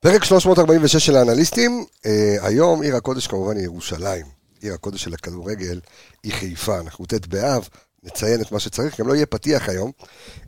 פרק 0.00 0.24
346 0.24 1.06
של 1.06 1.16
האנליסטים, 1.16 1.84
אה, 2.06 2.36
היום 2.42 2.82
עיר 2.82 2.96
הקודש 2.96 3.26
כמובן 3.26 3.56
היא 3.56 3.64
ירושלים. 3.64 4.26
עיר 4.60 4.74
הקודש 4.74 5.04
של 5.04 5.14
הכדורגל 5.14 5.80
היא 6.22 6.32
חיפה, 6.32 6.80
אנחנו 6.80 7.06
ט' 7.06 7.26
באב, 7.26 7.68
נציין 8.02 8.40
את 8.40 8.52
מה 8.52 8.60
שצריך, 8.60 9.00
גם 9.00 9.08
לא 9.08 9.14
יהיה 9.14 9.26
פתיח 9.26 9.68
היום, 9.68 9.92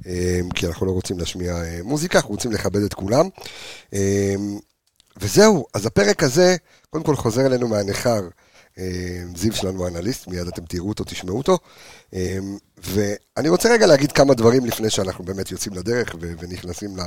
אה, 0.06 0.40
כי 0.54 0.66
אנחנו 0.66 0.86
לא 0.86 0.90
רוצים 0.90 1.18
להשמיע 1.18 1.62
אה, 1.62 1.78
מוזיקה, 1.82 2.18
אנחנו 2.18 2.30
רוצים 2.30 2.52
לכבד 2.52 2.82
את 2.82 2.94
כולם. 2.94 3.28
וזהו, 5.16 5.66
אז 5.74 5.86
הפרק 5.86 6.22
הזה, 6.22 6.56
קודם 6.90 7.04
כל 7.04 7.16
חוזר 7.16 7.46
אלינו 7.46 7.68
מהניכר, 7.68 8.28
אה, 8.78 9.22
זיו 9.36 9.52
שלנו 9.52 9.84
האנליסט, 9.84 10.26
מיד 10.26 10.46
אתם 10.46 10.64
תראו 10.64 10.88
אותו, 10.88 11.04
תשמעו 11.04 11.38
אותו. 11.38 11.58
ואני 12.78 13.48
רוצה 13.48 13.72
רגע 13.72 13.86
להגיד 13.86 14.12
כמה 14.12 14.34
דברים 14.34 14.64
לפני 14.64 14.90
שאנחנו 14.90 15.24
באמת 15.24 15.50
יוצאים 15.50 15.74
לדרך 15.74 16.14
ונכנסים 16.20 16.96
ל... 16.96 17.00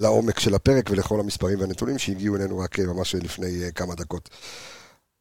לעומק 0.00 0.38
של 0.40 0.54
הפרק 0.54 0.90
ולכל 0.90 1.20
המספרים 1.20 1.60
והנתונים 1.60 1.98
שהגיעו 1.98 2.36
אלינו 2.36 2.58
רק 2.58 2.78
אה, 2.78 2.86
ממש 2.86 3.14
לפני 3.14 3.64
אה, 3.64 3.70
כמה 3.70 3.94
דקות. 3.94 4.30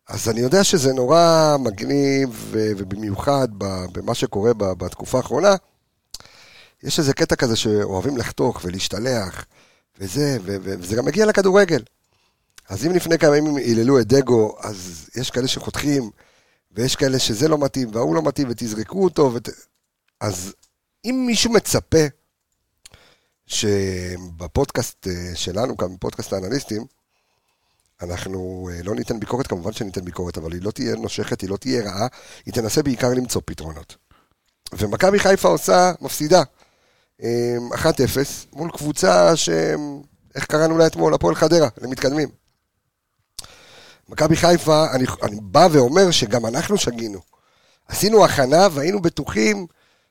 אז 0.08 0.30
אני 0.30 0.40
יודע 0.40 0.64
שזה 0.64 0.94
נורא 0.94 1.56
מגניב, 1.60 2.48
ובמיוחד 2.52 3.48
במה 3.92 4.14
שקורה 4.14 4.54
בתקופה 4.54 5.18
האחרונה, 5.18 5.56
יש 6.84 7.00
איזה 7.00 7.14
קטע 7.14 7.36
כזה 7.36 7.56
שאוהבים 7.56 8.18
לחתוך 8.18 8.62
ולהשתלח, 8.64 9.46
וזה, 10.00 10.38
וזה 10.44 10.96
גם 10.96 11.06
מגיע 11.06 11.26
לכדורגל. 11.26 11.84
אז 12.70 12.86
אם 12.86 12.92
לפני 12.92 13.18
כמה 13.18 13.38
ימים 13.38 13.56
היללו 13.56 14.00
את 14.00 14.08
דגו, 14.08 14.58
אז 14.62 15.10
יש 15.16 15.32
כאלה 15.32 15.48
שחותכים, 15.48 16.10
ויש 16.72 16.96
כאלה 16.96 17.20
שזה 17.20 17.48
לא 17.48 17.58
מתאים, 17.58 17.90
וההוא 17.94 18.16
לא 18.16 18.22
מתאים, 18.22 18.48
ותזרקו 18.50 19.04
אותו, 19.04 19.32
ות... 19.34 19.50
אז 20.22 20.54
אם 21.06 21.24
מישהו 21.28 21.54
מצפה 21.54 22.06
שבפודקאסט 23.50 25.08
אה, 25.08 25.36
שלנו 25.36 25.78
כאן, 25.78 25.96
בפודקאסט 25.96 26.34
האנליסטים, 26.34 26.86
אנחנו 28.02 28.70
אה, 28.72 28.84
לא 28.84 28.96
ניתן 28.96 29.20
ביקורת, 29.20 29.48
כמובן 29.48 29.72
שניתן 29.72 30.06
ביקורת, 30.06 30.38
אבל 30.38 30.54
היא 30.54 30.62
לא 30.62 30.72
תהיה 30.72 30.96
נושכת, 30.96 31.42
היא 31.42 31.50
לא 31.50 31.58
תהיה 31.58 31.84
רעה, 31.84 32.08
היא 32.46 32.54
תנסה 32.54 32.84
בעיקר 32.84 33.10
למצוא 33.10 33.42
פתרונות. 33.46 33.96
ומכבי 34.74 35.20
חיפה 35.20 35.48
עושה, 35.48 35.92
מפסידה, 36.02 36.44
אה, 37.24 37.58
1-0, 37.74 37.86
מול 38.54 38.72
קבוצה 38.72 39.36
ש... 39.36 39.50
איך 40.36 40.46
קראנו 40.46 40.78
לה 40.78 40.88
אתמול? 40.88 41.14
הפועל 41.14 41.36
חדרה, 41.36 41.68
למתקדמים. 41.82 42.30
מכבי 44.10 44.36
חיפה, 44.36 44.92
אני, 44.92 45.06
אני 45.24 45.38
בא 45.42 45.68
ואומר 45.72 46.12
שגם 46.12 46.46
אנחנו 46.46 46.78
שגינו. 46.78 47.20
עשינו 47.88 48.26
הכנה 48.26 48.68
והיינו 48.72 49.02
בטוחים 49.02 49.68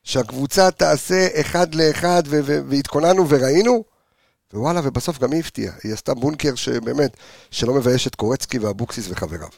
שהקבוצה 0.08 0.70
תעשה 0.70 1.28
אחד 1.40 1.74
לאחד 1.74 2.22
ו- 2.26 2.40
ו- 2.44 2.60
והתכוננו 2.68 3.28
וראינו, 3.28 3.84
ווואלה, 4.54 4.80
ובסוף 4.84 5.18
גם 5.18 5.32
היא 5.32 5.40
הפתיעה. 5.40 5.74
היא 5.84 5.92
עשתה 5.92 6.14
בונקר 6.14 6.54
שבאמת, 6.54 7.16
שלא 7.50 7.74
מבייש 7.74 8.06
את 8.06 8.14
קורצקי 8.14 8.58
ואבוקסיס 8.58 9.08
וחבריו. 9.10 9.48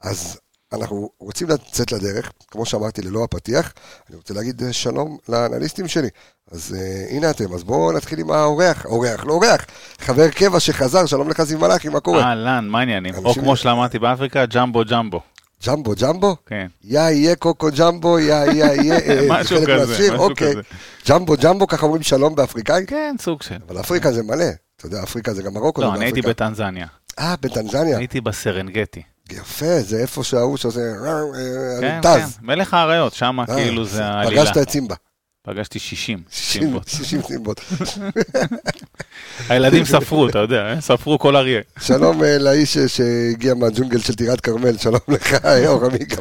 אז 0.00 0.38
אנחנו 0.72 1.10
רוצים 1.20 1.48
לצאת 1.48 1.92
לדרך, 1.92 2.32
כמו 2.50 2.66
שאמרתי, 2.66 3.02
ללא 3.02 3.24
הפתיח. 3.24 3.72
אני 4.08 4.16
רוצה 4.16 4.34
להגיד 4.34 4.62
אה, 4.62 4.72
שלום 4.72 5.18
לאנליסטים 5.28 5.88
שלי. 5.88 6.08
אז 6.50 6.76
uh, 6.76 7.12
הנה 7.12 7.30
אתם, 7.30 7.54
אז 7.54 7.64
בואו 7.64 7.92
נתחיל 7.92 8.18
עם 8.18 8.30
האורח, 8.30 8.86
אורח, 8.86 9.24
לא 9.24 9.32
אורח, 9.32 9.66
חבר 9.98 10.30
קבע 10.30 10.60
שחזר, 10.60 11.06
שלום 11.06 11.28
לך 11.28 11.42
זיו 11.42 11.58
מלאכי, 11.58 11.88
מה 11.88 12.00
קורה? 12.00 12.22
אהלן, 12.22 12.68
מה 12.68 12.78
העניינים? 12.78 13.14
או 13.24 13.34
כמו 13.34 13.56
שלמדתי 13.56 13.98
באפריקה, 13.98 14.46
ג'מבו 14.46 14.82
ג'מבו. 14.90 15.20
ג'מבו 15.66 15.92
ג'מבו? 16.00 16.36
כן. 16.46 16.66
יא 16.84 17.00
יהיה 17.00 17.36
קוקו 17.36 17.68
ג'מבו, 17.78 18.18
יא 18.18 18.34
יא 18.34 18.64
יהיה, 18.64 18.98
אה, 18.98 19.26
משהו 19.30 19.56
כזה, 19.66 19.94
משהו 19.94 20.16
אוקיי. 20.16 20.52
כזה. 20.52 20.60
ג'מבו 21.08 21.34
ג'מבו, 21.42 21.66
ככה 21.66 21.86
אומרים 21.86 22.02
שלום 22.02 22.34
באפריקאי? 22.34 22.84
כן, 22.86 23.16
סוג 23.20 23.42
של. 23.42 23.56
אבל 23.68 23.80
אפריקה 23.80 24.12
זה 24.12 24.22
מלא. 24.22 24.44
אתה 24.76 24.86
יודע, 24.86 25.02
אפריקה 25.02 25.34
זה 25.34 25.42
גם 25.42 25.54
מרוקו. 25.54 25.82
לא, 25.82 25.94
אני 25.94 26.04
הייתי. 26.04 26.22
בטנזניה. 26.22 26.86
אה, 27.18 27.34
בטנזניה. 27.40 27.98
הייתי 27.98 28.20
בסרנגטי. 28.20 29.02
יפה, 29.32 29.80
זה 29.80 29.98
איפה 29.98 30.24
שההוא 30.24 30.56
שעושה... 30.56 30.80
אה, 30.80 31.80
כן, 31.80 32.00
טז. 32.02 32.36
כן. 32.36 32.46
מלך 32.46 32.74
האריות, 32.74 33.12
שם 33.14 33.40
אה, 33.40 33.46
כאילו 33.46 33.84
זה 33.84 34.04
העלילה. 34.04 34.42
פגשת 34.42 34.62
את 34.62 34.70
סימבה. 34.70 34.94
פגשתי 35.42 35.78
60 35.78 36.22
60 36.30 36.62
סימבות. 36.62 36.88
60 36.88 37.22
סימבות. 37.22 37.60
הילדים 39.48 39.84
ספרו, 39.84 40.28
אתה 40.28 40.38
יודע, 40.38 40.60
אה? 40.66 40.80
ספרו 40.80 41.18
כל 41.18 41.36
אריה. 41.36 41.60
שלום 41.80 42.24
אה, 42.24 42.38
לאיש 42.38 42.78
ש- 42.78 42.96
שהגיע 42.96 43.54
מהג'ונגל 43.54 43.98
של 43.98 44.14
טירת 44.14 44.40
כרמל, 44.40 44.76
שלום 44.76 45.00
לך, 45.08 45.36
יאור 45.64 45.84
עמיקה. 45.84 46.16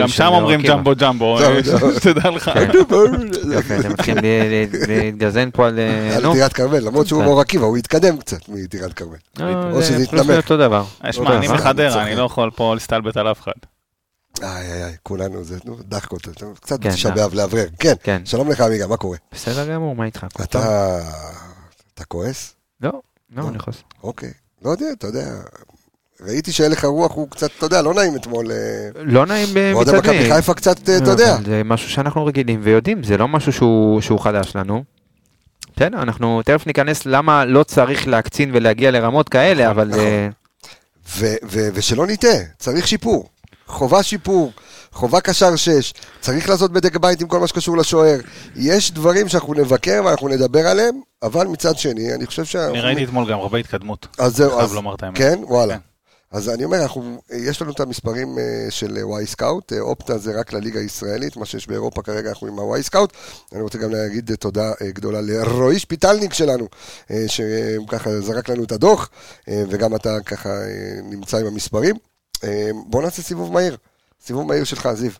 גם 0.00 0.08
שם 0.08 0.26
אומרים. 0.32 0.60
ג'מבו 0.60 0.92
ג'מבו, 0.98 1.38
אה. 1.38 1.60
שתדע 1.96 2.30
לך. 2.36 2.50
כן. 2.54 2.70
יפה, 3.58 3.76
אתם 3.80 3.90
מתחילים 3.92 4.24
להתגזן 4.88 5.48
פה 5.52 5.66
על... 5.66 5.78
אה, 5.78 6.16
על. 6.16 6.32
טירת 6.32 6.52
כרמל, 6.52 6.78
למרות 6.78 7.06
שהוא 7.06 7.20
כן. 7.20 7.26
מאור 7.26 7.40
עקיבא, 7.40 7.64
הוא 7.66 7.76
התקדם 7.76 8.16
קצת 8.16 8.48
מטירת 8.48 8.92
כרמל. 8.92 9.16
אה, 9.40 9.70
או 9.70 9.80
זה 9.82 9.86
שזה. 9.86 10.40
אה, 11.04 11.12
שמע, 11.12 11.36
אני. 11.36 11.48
מחדרה. 11.48 12.02
אני 12.02 12.14
לא 12.16 12.22
יכול 12.22 12.50
פה 12.56 12.74
להסתלבט 12.74 13.16
על 13.16 13.30
אף 13.30 13.40
אחד. 13.40 13.52
איי 14.42 14.48
איי 14.72 14.84
איי, 14.84 14.92
כולנו 15.02 15.44
זה, 15.44 15.56
נו, 15.64 15.76
דחקות, 15.88 16.28
קצת 16.60 16.82
כן, 16.82 16.90
תשעה 16.90 17.12
באב 17.12 17.34
לאוורר. 17.34 17.66
כן, 17.78 17.92
כן. 18.02 18.22
שלום 18.24 18.50
לך 18.50 18.60
עמיגה, 18.60 18.86
מה 18.86 18.96
קורה? 18.96 19.16
בסדר 19.34 19.72
גמור, 19.74 19.96
מה 19.96 20.04
איתך? 20.04 20.26
אתה... 20.42 20.98
אתה 21.94 22.04
כועס? 22.04 22.54
לא, 22.82 22.90
לא, 23.36 23.48
אני 23.48 23.56
יכול... 23.56 23.74
אוקיי. 24.02 24.30
לא 24.64 24.70
יודע, 24.70 24.86
אתה 24.92 25.06
יודע. 25.06 25.26
ראיתי 26.20 26.52
שהלך 26.52 26.84
הרוח 26.84 27.12
הוא 27.14 27.30
קצת, 27.30 27.50
אתה 27.58 27.66
יודע, 27.66 27.82
לא 27.82 27.94
נעים 27.94 28.16
אתמול. 28.16 28.50
אה, 28.50 28.56
לא 28.94 29.26
נעים 29.26 29.56
אה, 29.56 29.72
אוהדי 29.72 29.90
מצד 29.90 29.98
מכבי 29.98 30.18
מי. 30.28 30.34
חיפה 30.34 30.54
קצת, 30.54 30.88
אה, 30.88 30.96
אתה 30.96 31.10
יודע. 31.10 31.34
אבל 31.34 31.44
זה 31.44 31.62
משהו 31.64 31.90
שאנחנו 31.90 32.26
רגילים 32.26 32.60
ויודעים, 32.62 33.02
זה 33.02 33.16
לא 33.18 33.28
משהו 33.28 33.52
שהוא 33.52 34.00
שהוא 34.00 34.20
חדש 34.20 34.56
לנו. 34.56 34.84
בסדר, 35.76 36.02
אנחנו 36.02 36.42
תכף 36.44 36.66
ניכנס 36.66 37.06
למה 37.06 37.44
לא 37.44 37.62
צריך 37.62 38.08
להקצין 38.08 38.50
ולהגיע 38.54 38.90
לרמות 38.90 39.28
כאלה, 39.28 39.70
אבל... 39.70 39.88
נכון. 39.88 40.00
אה, 40.00 40.28
ו- 41.16 41.36
ו- 41.50 41.68
ושלא 41.74 42.06
נטעה, 42.06 42.38
צריך 42.58 42.88
שיפור. 42.88 43.28
חובה 43.66 44.02
שיפור, 44.02 44.52
חובה 44.92 45.20
קשר 45.20 45.56
שש, 45.56 45.94
צריך 46.20 46.48
לעשות 46.48 46.72
בדק 46.72 46.96
בית 46.96 47.20
עם 47.20 47.28
כל 47.28 47.40
מה 47.40 47.46
שקשור 47.46 47.76
לשוער. 47.76 48.18
יש 48.56 48.92
דברים 48.92 49.28
שאנחנו 49.28 49.54
נבקר 49.54 50.02
ואנחנו 50.04 50.28
נדבר 50.28 50.66
עליהם, 50.66 51.00
אבל 51.22 51.46
מצד 51.46 51.78
שני, 51.78 52.14
אני 52.14 52.26
חושב 52.26 52.44
שה... 52.44 52.68
אני 52.68 52.80
ראיתי 52.80 53.04
אתמול 53.04 53.30
גם 53.30 53.38
הרבה 53.38 53.58
התקדמות. 53.58 54.06
אז 54.18 54.36
זהו, 54.36 54.60
אז... 54.60 54.76
האמת. 55.02 55.18
כן? 55.18 55.38
וואלה. 55.42 55.74
כן. 55.74 55.80
אז 56.32 56.48
אני 56.48 56.64
אומר, 56.64 56.82
אנחנו, 56.82 57.22
יש 57.30 57.62
לנו 57.62 57.72
את 57.72 57.80
המספרים 57.80 58.38
אה, 58.38 58.70
של 58.70 58.98
Wyscout, 59.02 59.72
אה, 59.72 59.80
Opta 59.80 60.18
זה 60.18 60.40
רק 60.40 60.52
לליגה 60.52 60.80
הישראלית, 60.80 61.36
מה 61.36 61.46
שיש 61.46 61.66
באירופה 61.66 62.02
כרגע 62.02 62.28
אנחנו 62.28 62.46
עם 62.46 62.58
ה 62.58 62.82
Wyscout. 62.82 63.12
אני 63.52 63.62
רוצה 63.62 63.78
גם 63.78 63.90
להגיד 63.90 64.34
תודה 64.34 64.72
אה, 64.82 64.90
גדולה 64.90 65.20
לרועי 65.20 65.78
שפיטלניק 65.78 66.32
שלנו, 66.32 66.68
אה, 67.10 67.24
שככה 67.26 68.20
זרק 68.20 68.48
לנו 68.48 68.64
את 68.64 68.72
הדוח, 68.72 69.10
אה, 69.48 69.62
וגם 69.68 69.94
אתה 69.94 70.20
ככה 70.20 70.48
אה, 70.48 71.00
נמצא 71.02 71.36
עם 71.36 71.46
המספרים. 71.46 71.96
אה, 72.44 72.70
בוא 72.86 73.02
נעשה 73.02 73.22
סיבוב 73.22 73.52
מהיר, 73.52 73.76
סיבוב 74.22 74.48
מהיר 74.48 74.64
שלך, 74.64 74.88
זיו. 74.92 75.10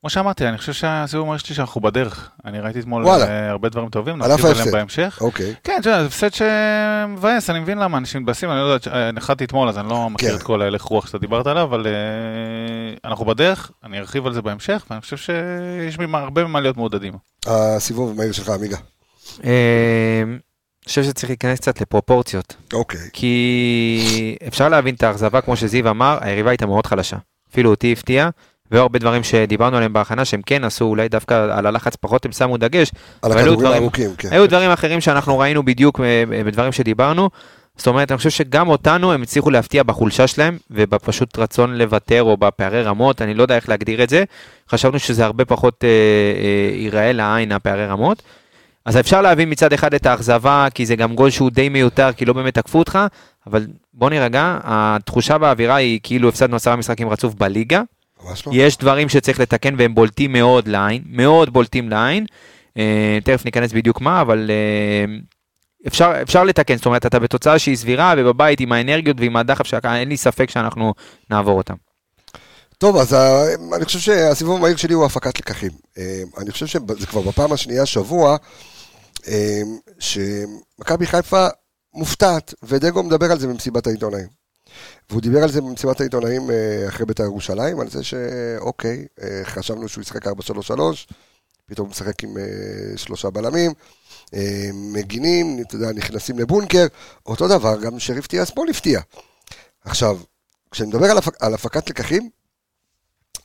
כמו 0.00 0.10
שאמרתי, 0.10 0.48
אני 0.48 0.58
חושב 0.58 0.72
שהסיבוב 0.72 1.26
אומר 1.26 1.38
שלי 1.38 1.54
שאנחנו 1.54 1.80
בדרך. 1.80 2.30
אני 2.44 2.60
ראיתי 2.60 2.80
אתמול 2.80 3.04
וואלה. 3.04 3.24
אה, 3.28 3.50
הרבה 3.50 3.68
דברים 3.68 3.88
טובים, 3.88 4.16
נרחיב 4.18 4.46
עליהם. 4.46 4.70
בהמשך. 4.70 5.18
אוקיי. 5.20 5.54
כן, 5.64 5.80
זה 5.84 6.00
הפסד 6.00 6.28
שמבאס, 6.34 7.50
אני 7.50 7.60
מבין 7.60 7.78
למה 7.78 7.98
אנשים 7.98 8.20
מתבאסים, 8.20 8.50
אני 8.50 8.58
לא 8.58 8.64
יודע, 8.64 8.90
אה, 8.92 9.12
נחתתי 9.12 9.44
אתמול, 9.44 9.68
אז 9.68 9.78
אני 9.78 9.88
לא 9.88 10.10
מכיר 10.10 10.30
כן. 10.30 10.36
את 10.36 10.42
כל 10.42 10.62
ההלך 10.62 10.82
רוח 10.82 11.06
שאתה 11.06 11.18
דיברת 11.18 11.46
עליו, 11.46 11.62
אבל 11.62 11.86
אה, 11.86 11.92
אנחנו 13.10 13.24
בדרך, 13.24 13.70
אני 13.84 13.98
ארחיב 13.98 14.26
על 14.26 14.32
זה 14.34 14.42
בהמשך, 14.42 14.86
ואני 14.90 15.00
חושב 15.00 15.16
שיש 15.16 15.98
ממה- 15.98 16.18
הרבה 16.18 16.44
ממה 16.44 16.60
להיות 16.60 16.76
מעודדים. 16.76 17.12
הסיבוב 17.46 18.10
המהיר 18.10 18.32
שלך, 18.32 18.48
עמיגה. 18.48 18.76
אני 19.44 20.38
חושב 20.88 21.02
שצריך 21.04 21.30
להיכנס 21.30 21.58
קצת 21.60 21.80
לפרופורציות. 21.80 22.54
אוקיי. 22.72 23.00
כי 23.12 24.36
אפשר 24.48 24.68
להבין 24.68 24.94
את 24.94 25.02
האכזבה, 25.02 25.40
כמו 25.40 25.56
שזיו 25.56 25.90
אמר, 25.90 26.18
היריבה 26.20 26.50
הייתה 26.50 26.66
מאוד 26.66 26.86
חלשה. 26.86 27.16
אפילו 27.56 27.70
אותי 27.70 27.92
הפתיע, 27.92 28.28
והיו 28.70 28.82
הרבה 28.82 28.98
דברים 28.98 29.22
שדיברנו 29.22 29.76
עליהם 29.76 29.92
בהכנה 29.92 30.24
שהם 30.24 30.42
כן 30.46 30.64
עשו, 30.64 30.84
אולי 30.84 31.08
דווקא 31.08 31.34
על 31.34 31.66
הלחץ 31.66 31.96
פחות 31.96 32.24
הם 32.24 32.32
שמו 32.32 32.56
דגש. 32.56 32.90
על 33.22 33.32
הכדורים 33.32 33.66
הארוכים, 33.66 34.10
כן. 34.18 34.28
היו 34.32 34.48
דברים 34.48 34.70
אחרים 34.70 35.00
שאנחנו 35.00 35.38
ראינו 35.38 35.62
בדיוק 35.62 36.00
אה, 36.00 36.24
בדברים 36.44 36.72
שדיברנו. 36.72 37.30
זאת 37.76 37.86
אומרת, 37.86 38.10
אני 38.10 38.18
חושב 38.18 38.30
שגם 38.30 38.68
אותנו 38.68 39.12
הם 39.12 39.22
הצליחו 39.22 39.50
להפתיע 39.50 39.82
בחולשה 39.82 40.26
שלהם, 40.26 40.58
ובפשוט 40.70 41.38
רצון 41.38 41.74
לוותר 41.74 42.22
או 42.22 42.36
בפערי 42.36 42.82
רמות, 42.82 43.22
אני 43.22 43.34
לא 43.34 43.42
יודע 43.42 43.56
איך 43.56 43.68
להגדיר 43.68 44.02
את 44.02 44.08
זה. 44.08 44.24
חשבנו 44.70 44.98
שזה 44.98 45.24
הרבה 45.24 45.44
פחות 45.44 45.84
אה, 45.84 45.88
אה, 45.88 46.76
ייראה 46.76 47.12
לעין, 47.12 47.52
הפערי 47.52 47.86
רמות. 47.86 48.22
אז 48.84 48.96
אפשר 48.96 49.22
להבין 49.22 49.50
מצד 49.50 49.72
אחד 49.72 49.94
את 49.94 50.06
האכזבה, 50.06 50.66
כי 50.74 50.86
זה 50.86 50.96
גם 50.96 51.14
גול 51.14 51.30
שהוא 51.30 51.50
די 51.50 51.68
מיותר, 51.68 52.12
כי 52.12 52.24
לא 52.24 52.32
באמת 52.32 52.54
תקפו 52.54 52.78
אותך, 52.78 52.98
אבל 53.46 53.66
בוא 53.94 54.10
נירגע, 54.10 54.58
התחושה 54.64 55.38
באווירה 55.38 55.74
היא 55.76 56.00
כאילו 56.02 56.28
הפסדנו 56.28 56.56
עשרה 56.56 56.76
משחקים 56.76 57.08
רצוף 57.08 57.34
בליגה. 57.34 57.82
ממש 58.24 58.46
לא. 58.46 58.52
יש 58.54 58.76
דברים 58.76 59.08
שצריך 59.08 59.40
לתקן 59.40 59.74
והם 59.78 59.94
בולטים 59.94 60.32
מאוד 60.32 60.68
לעין, 60.68 61.02
מאוד 61.06 61.52
בולטים 61.52 61.88
לעין. 61.90 62.26
אה, 62.76 63.18
תכף 63.24 63.44
ניכנס 63.44 63.72
בדיוק 63.72 64.00
מה, 64.00 64.20
אבל 64.20 64.50
אה, 64.50 65.14
אפשר, 65.86 66.12
אפשר 66.22 66.44
לתקן, 66.44 66.76
זאת 66.76 66.86
אומרת, 66.86 67.06
אתה 67.06 67.18
בתוצאה 67.18 67.58
שהיא 67.58 67.76
סבירה, 67.76 68.14
ובבית 68.18 68.60
עם 68.60 68.72
האנרגיות 68.72 69.16
ועם 69.20 69.36
הדחף 69.36 69.74
אין 69.84 70.08
לי 70.08 70.16
ספק 70.16 70.50
שאנחנו 70.50 70.94
נעבור 71.30 71.58
אותם. 71.58 71.74
טוב, 72.78 72.96
אז 72.96 73.12
ה- 73.12 73.44
אני 73.76 73.84
חושב 73.84 73.98
שהסיבוב 73.98 74.56
המהיר 74.58 74.76
שלי 74.76 74.94
הוא 74.94 75.04
הפקת 75.04 75.38
לקחים. 75.38 75.70
אה, 75.98 76.22
אני 76.38 76.50
חושב 76.50 76.66
שזה 76.66 77.06
כבר 77.06 77.20
בפעם 77.20 77.52
השנייה 77.52 77.82
השבוע, 77.82 78.36
אה, 79.28 79.60
שמכבי 79.98 81.06
חיפה 81.06 81.46
מופתעת, 81.96 82.54
ודגו 82.62 83.02
מדבר 83.02 83.32
על 83.32 83.38
זה 83.38 83.46
במסיבת 83.46 83.86
העיתונאים. 83.86 84.28
והוא 85.10 85.20
דיבר 85.20 85.42
על 85.42 85.52
זה 85.52 85.60
במסיבת 85.60 86.00
העיתונאים 86.00 86.50
אה, 86.50 86.88
אחרי 86.88 87.06
בית"ר 87.06 87.22
ירושלים, 87.22 87.80
על 87.80 87.90
זה 87.90 88.04
שאוקיי, 88.04 89.06
אה, 89.22 89.40
חשבנו 89.44 89.88
שהוא 89.88 90.02
ישחק 90.02 90.26
4-3-3, 90.26 90.30
פתאום 91.66 91.86
הוא 91.86 91.90
משחק 91.90 92.24
עם 92.24 92.38
אה, 92.38 92.96
שלושה 92.96 93.30
בלמים, 93.30 93.72
אה, 94.34 94.70
מגינים, 94.72 95.58
אתה 95.60 95.74
יודע, 95.74 95.92
נכנסים 95.92 96.38
לבונקר, 96.38 96.86
אותו 97.26 97.48
דבר, 97.48 97.80
גם 97.80 97.98
שריף 97.98 98.26
טיאספול 98.26 98.70
הפתיע. 98.70 99.00
עכשיו, 99.84 100.20
כשאני 100.70 100.88
מדבר 100.88 101.10
על, 101.10 101.18
הפק, 101.18 101.42
על 101.42 101.54
הפקת 101.54 101.90
לקחים, 101.90 102.30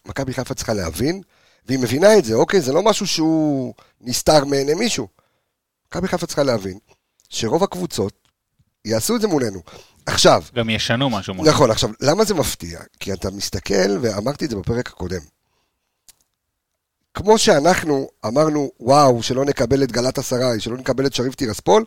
מכבי 0.05 0.33
חיפה 0.33 0.53
צריכה 0.53 0.73
להבין, 0.73 1.21
והיא 1.65 1.79
מבינה 1.79 2.17
את 2.17 2.25
זה, 2.25 2.33
אוקיי? 2.33 2.61
זה 2.61 2.73
לא 2.73 2.83
משהו 2.83 3.07
שהוא 3.07 3.73
נסתר 4.01 4.45
מעיני 4.45 4.73
מישהו. 4.73 5.07
מכבי 5.87 6.07
חיפה 6.07 6.27
צריכה 6.27 6.43
להבין 6.43 6.79
שרוב 7.29 7.63
הקבוצות 7.63 8.20
יעשו 8.85 9.15
את 9.15 9.21
זה 9.21 9.27
מולנו. 9.27 9.59
עכשיו, 10.05 10.43
גם 10.55 10.69
ישנו 10.69 11.09
משהו 11.09 11.33
מול. 11.33 11.49
נכון, 11.49 11.71
עכשיו, 11.71 11.89
למה 12.01 12.23
זה 12.25 12.33
מפתיע? 12.33 12.79
כי 12.99 13.13
אתה 13.13 13.31
מסתכל, 13.31 13.97
ואמרתי 14.01 14.45
את 14.45 14.49
זה 14.49 14.55
בפרק 14.55 14.87
הקודם. 14.87 15.21
כמו 17.13 17.37
שאנחנו 17.37 18.09
אמרנו, 18.25 18.71
וואו, 18.79 19.23
שלא 19.23 19.45
נקבל 19.45 19.83
את 19.83 19.91
גלת 19.91 20.19
אסריי, 20.19 20.59
שלא 20.59 20.77
נקבל 20.77 21.05
את 21.05 21.13
שריף 21.13 21.35
טירספול, 21.35 21.85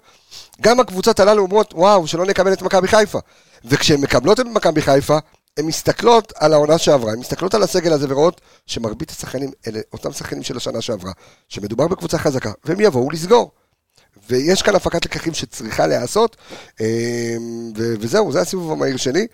גם 0.61 0.81
הקבוצות 0.81 1.21
הללו 1.21 1.43
אומרות, 1.43 1.75
וואו, 1.75 2.07
שלא 2.07 2.27
נקבל 2.27 2.53
את 2.53 2.63
מכבי 2.63 2.89
חיפה. 2.89 3.19
וכשהן 3.65 4.01
מקבלות 4.01 4.41
את 4.41 4.47
מכבי 4.47 4.83
חיפה, 4.83 5.19
הן 5.57 5.67
מסתכלות 5.67 6.33
על 6.37 6.53
העונה 6.53 6.79
שעברה, 6.79 7.13
הן 7.13 7.19
מסתכלות 7.19 7.55
על 7.55 7.63
הסגל 7.63 7.93
הזה 7.93 8.07
ורואות 8.09 8.41
שמרבית 8.67 9.11
השחקנים 9.11 9.51
אלה 9.67 9.81
אותם 9.93 10.13
שחקנים 10.13 10.43
של 10.43 10.57
השנה 10.57 10.81
שעברה, 10.81 11.13
שמדובר 11.49 11.89
בקבוצה 11.89 12.19
חזקה, 12.19 12.53
והם 12.65 12.81
יבואו 12.81 13.11
לסגור. 13.11 13.51
ויש 14.31 14.63
כאן 14.63 14.75
הפקת 14.75 15.05
לקחים 15.05 15.35
שצריכה 15.35 15.87
להיעשות, 15.87 16.37
אה, 16.81 17.37
וזהו, 17.77 18.33
זה 18.33 18.41
הסיבוב 18.41 18.73
המהיר 18.73 18.97
שלי. 18.97 19.27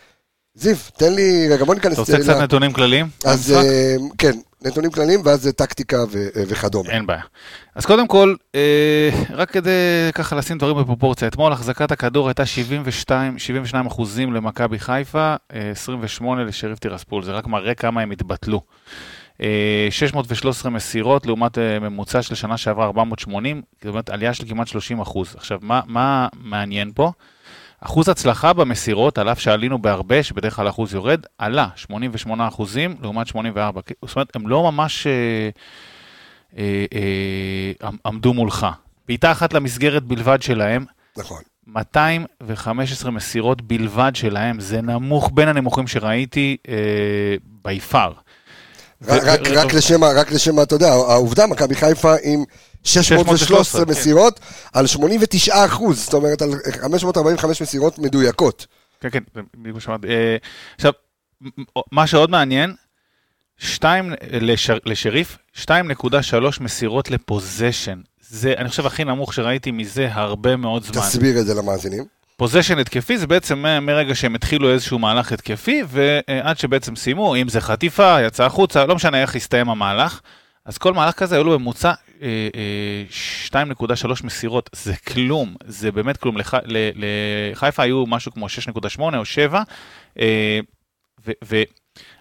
זיו, 0.55 0.77
תן 0.97 1.15
לי, 1.15 1.49
רגע, 1.51 1.65
בוא 1.65 1.75
ניכנס... 1.75 1.93
אתה 1.93 2.01
רוצה 2.01 2.19
קצת 2.19 2.37
נתונים 2.37 2.73
כלליים? 2.73 3.07
אז? 3.25 3.53
אה, 3.53 3.97
כן, 4.19 4.33
נתונים 4.63 4.91
כלליים, 4.91 5.21
ואז 5.25 5.43
זה 5.43 5.53
טקטיקה 5.53 5.97
אה, 5.97 6.05
וכדומה. 6.49 6.91
אין 6.91 7.07
בעיה. 7.07 7.23
אז 7.75 7.87
קודם 7.87 8.07
כל, 8.07 8.35
רק 9.31 9.51
כדי 9.51 9.71
ככה 10.15 10.37
לשים 10.37 10.59
דברים 10.59 10.77
בפרופורציה, 10.77 11.29
אתמול 11.29 11.53
החזקת 11.53 11.93
הכדור 11.93 12.29
הייתה 12.29 12.47
72, 12.47 13.39
72 13.39 13.87
אחוזים 13.87 14.33
למכבי 14.33 14.79
חיפה, 14.79 15.35
אה, 15.55 15.71
28 15.71 16.45
לשריף 16.45 16.79
טירספול, 16.79 17.23
זה 17.23 17.33
רק 17.33 17.47
מראה 17.47 17.75
כמה 17.75 18.01
הם 18.01 18.11
התבטלו. 18.11 18.61
אה, 19.43 19.89
613 19.91 20.71
מסירות 20.71 21.27
לעומת 21.27 21.59
אה, 21.59 21.79
ממוצע 21.79 22.23
של 22.23 22.35
שנה 22.35 22.57
שעברה 22.57 22.87
480, 22.87 23.63
זאת 23.79 23.87
אומרת 23.87 24.11
עלייה 24.11 24.35
של 24.35 24.49
כמעט 24.49 24.69
30 24.69 25.01
אחוז. 25.01 25.35
עכשיו, 25.37 25.59
מה, 25.63 25.81
מה 25.87 26.29
מעניין 26.41 26.93
פה? 26.95 27.13
אחוז 27.81 28.09
הצלחה 28.09 28.53
במסירות, 28.53 29.19
על 29.19 29.29
אף 29.29 29.41
שעלינו 29.41 29.79
בהרבה, 29.79 30.23
שבדרך 30.23 30.57
כלל 30.57 30.69
אחוז 30.69 30.95
יורד, 30.95 31.21
עלה 31.39 31.69
88 31.77 32.49
אחוזים 32.49 32.97
לעומת 33.03 33.27
84. 33.27 33.81
זאת 34.05 34.17
אומרת, 34.17 34.37
הם 34.37 34.49
לא 34.49 34.73
ממש 34.73 35.07
אה, 35.07 35.13
אה, 36.59 36.85
אה, 37.83 37.91
עמדו 38.07 38.35
מולך. 38.35 38.67
בעיטה 39.09 39.33
אחת 39.33 39.53
למסגרת 39.53 40.03
בלבד 40.03 40.43
שלהם, 40.43 40.85
נכון. 41.19 41.43
215 41.67 43.11
מסירות 43.11 43.63
בלבד 43.63 44.13
שלהם, 44.15 44.61
זה 44.61 44.81
נמוך 44.81 45.31
בין 45.35 45.49
הנמוכים 45.49 45.87
שראיתי 45.87 46.57
אה, 46.69 46.75
ביפר. 47.63 48.13
רק- 49.07 49.41
רק 49.49 49.75
לשם, 49.75 50.05
רק 50.05 50.31
לשם, 50.33 50.63
אתה 50.63 50.75
יודע, 50.75 50.89
העובדה, 50.89 51.47
מכבי 51.47 51.75
חיפה 51.75 52.15
עם 52.23 52.45
613 52.85 53.37
613, 53.39 53.85
כן. 53.85 53.91
מסירות 53.91 54.41
על 54.73 54.87
89 54.87 55.65
אחוז, 55.67 56.05
זאת 56.05 56.15
אומרת 56.15 56.43
על 56.43 56.51
545 56.81 57.63
מסירות 57.63 57.99
מדויקות. 57.99 58.67
כן, 59.01 59.09
כן, 59.13 59.23
זה 59.35 59.41
בדיוק 59.57 59.75
מה 59.75 59.81
שאמרתי. 59.81 60.07
אה, 60.09 60.37
עכשיו, 60.77 60.93
מה 61.93 62.07
שעוד 62.07 62.31
מעניין, 62.31 62.75
שתיים 63.59 64.13
לשר, 64.31 64.79
לשריף, 64.87 65.39
2.3 65.55 65.65
מסירות 66.61 67.11
לפוזיישן. 67.11 68.01
זה, 68.29 68.55
אני 68.59 68.69
חושב, 68.69 68.87
הכי 68.87 69.05
נמוך 69.05 69.35
שראיתי 69.35 69.71
מזה 69.71 70.09
הרבה 70.13 70.57
מאוד 70.57 70.85
זמן. 70.85 71.03
תסביר 71.03 71.41
את 71.41 71.47
זה 71.47 71.55
למאזינים. 71.55 72.05
פוזיישן 72.41 72.79
התקפי 72.79 73.19
זה 73.19 73.27
בעצם 73.27 73.65
מרגע 73.83 74.15
שהם 74.15 74.35
התחילו 74.35 74.71
איזשהו 74.71 74.99
מהלך 74.99 75.33
התקפי, 75.33 75.83
ועד 75.89 76.59
שבעצם 76.59 76.97
סיימו, 76.97 77.37
אם 77.37 77.49
זה 77.49 77.61
חטיפה, 77.61 78.23
יצא 78.23 78.45
החוצה, 78.45 78.87
לא 78.87 78.95
משנה 78.95 79.23
איך 79.23 79.37
הסתיים 79.37 79.71
המהלך. 79.71 80.21
אז 80.65 80.79
כל 80.79 80.93
מהלך 80.93 81.15
כזה 81.15 81.35
היו 81.35 81.45
לו 81.45 81.53
בממוצע 81.53 81.93
אה, 82.23 82.49
אה, 83.53 83.65
2.3 83.65 84.07
מסירות, 84.25 84.71
זה 84.73 84.95
כלום, 84.97 85.55
זה 85.65 85.93
באמת 85.93 86.17
כלום. 86.17 86.37
לח, 86.37 86.55
לחיפה 86.95 87.83
היו 87.83 88.07
משהו 88.07 88.33
כמו 88.33 88.47
6.8 88.47 89.01
או 89.17 89.25
7, 89.25 89.63
אה, 90.21 90.61
ו, 91.45 91.63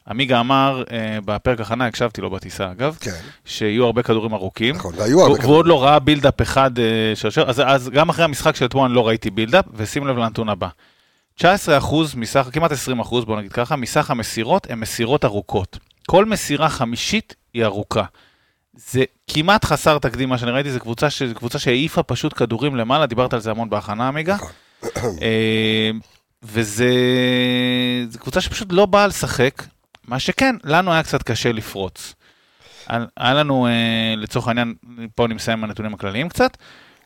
ועמיגה 0.09 0.39
אמר 0.39 0.83
אה, 0.91 1.17
בפרק 1.25 1.61
הכנה, 1.61 1.85
הקשבתי 1.85 2.21
לו 2.21 2.29
בטיסה 2.29 2.71
אגב, 2.71 2.97
כן, 2.99 3.11
שיהיו 3.45 3.85
הרבה 3.85 4.03
כדורים 4.03 4.33
ארוכים. 4.33 4.75
נכון, 4.75 4.93
והיו 4.97 5.21
הרבה 5.21 5.33
והוא 5.33 5.43
והוא 5.43 5.55
עוד 5.55 5.67
לא 5.67 5.83
ראה 5.83 5.99
בילדאפ 5.99 6.41
אחד 6.41 6.79
אה, 6.79 7.13
השוער, 7.27 7.49
אז, 7.49 7.61
אז 7.65 7.89
גם 7.89 8.09
אחרי 8.09 8.25
המשחק 8.25 8.55
של 8.55 8.65
אתמול 8.65 8.85
אני 8.85 8.95
לא 8.95 9.07
ראיתי 9.07 9.29
בילדאפ, 9.29 9.65
ושים 9.73 10.07
לב 10.07 10.17
לנתון 10.17 10.49
הבא. 10.49 10.67
19 11.35 11.77
אחוז 11.77 12.15
מסך, 12.15 12.49
כמעט 12.51 12.71
20 12.71 12.99
אחוז, 12.99 13.25
בוא 13.25 13.37
נגיד 13.37 13.51
ככה, 13.51 13.75
מסך 13.75 14.11
המסירות 14.11 14.67
הן 14.69 14.79
מסירות 14.79 15.25
ארוכות. 15.25 15.77
כל 16.07 16.25
מסירה 16.25 16.69
חמישית 16.69 17.35
היא 17.53 17.65
ארוכה. 17.65 18.03
זה 18.73 19.03
כמעט 19.27 19.65
חסר 19.65 19.99
תקדים 19.99 20.29
מה 20.29 20.37
שאני 20.37 20.51
ראיתי, 20.51 20.71
זו 20.71 20.79
קבוצה, 20.79 21.09
ש... 21.09 21.23
קבוצה 21.23 21.59
שהעיפה 21.59 22.03
פשוט 22.03 22.33
כדורים 22.37 22.75
למעלה, 22.75 23.05
דיברת 23.05 23.33
על 23.33 23.39
זה 23.39 23.51
המון 23.51 23.69
בהכנה 23.69 24.07
עמיגה. 24.07 24.37
נכון. 24.83 25.15
אה, 25.21 25.91
וזה 26.43 26.89
קבוצה 28.19 28.41
שפשוט 28.41 28.67
לא 28.71 28.85
באה 28.85 29.07
לשחק, 29.07 29.63
מה 30.09 30.19
שכן, 30.19 30.55
לנו 30.63 30.93
היה 30.93 31.03
קצת 31.03 31.23
קשה 31.23 31.51
לפרוץ. 31.51 32.15
היה 33.17 33.33
לנו, 33.33 33.67
אה, 33.67 34.13
לצורך 34.17 34.47
העניין, 34.47 34.73
פה 35.15 35.25
אני 35.25 35.33
מסיים 35.33 35.57
עם 35.57 35.63
הנתונים 35.63 35.93
הכלליים 35.93 36.29
קצת, 36.29 36.57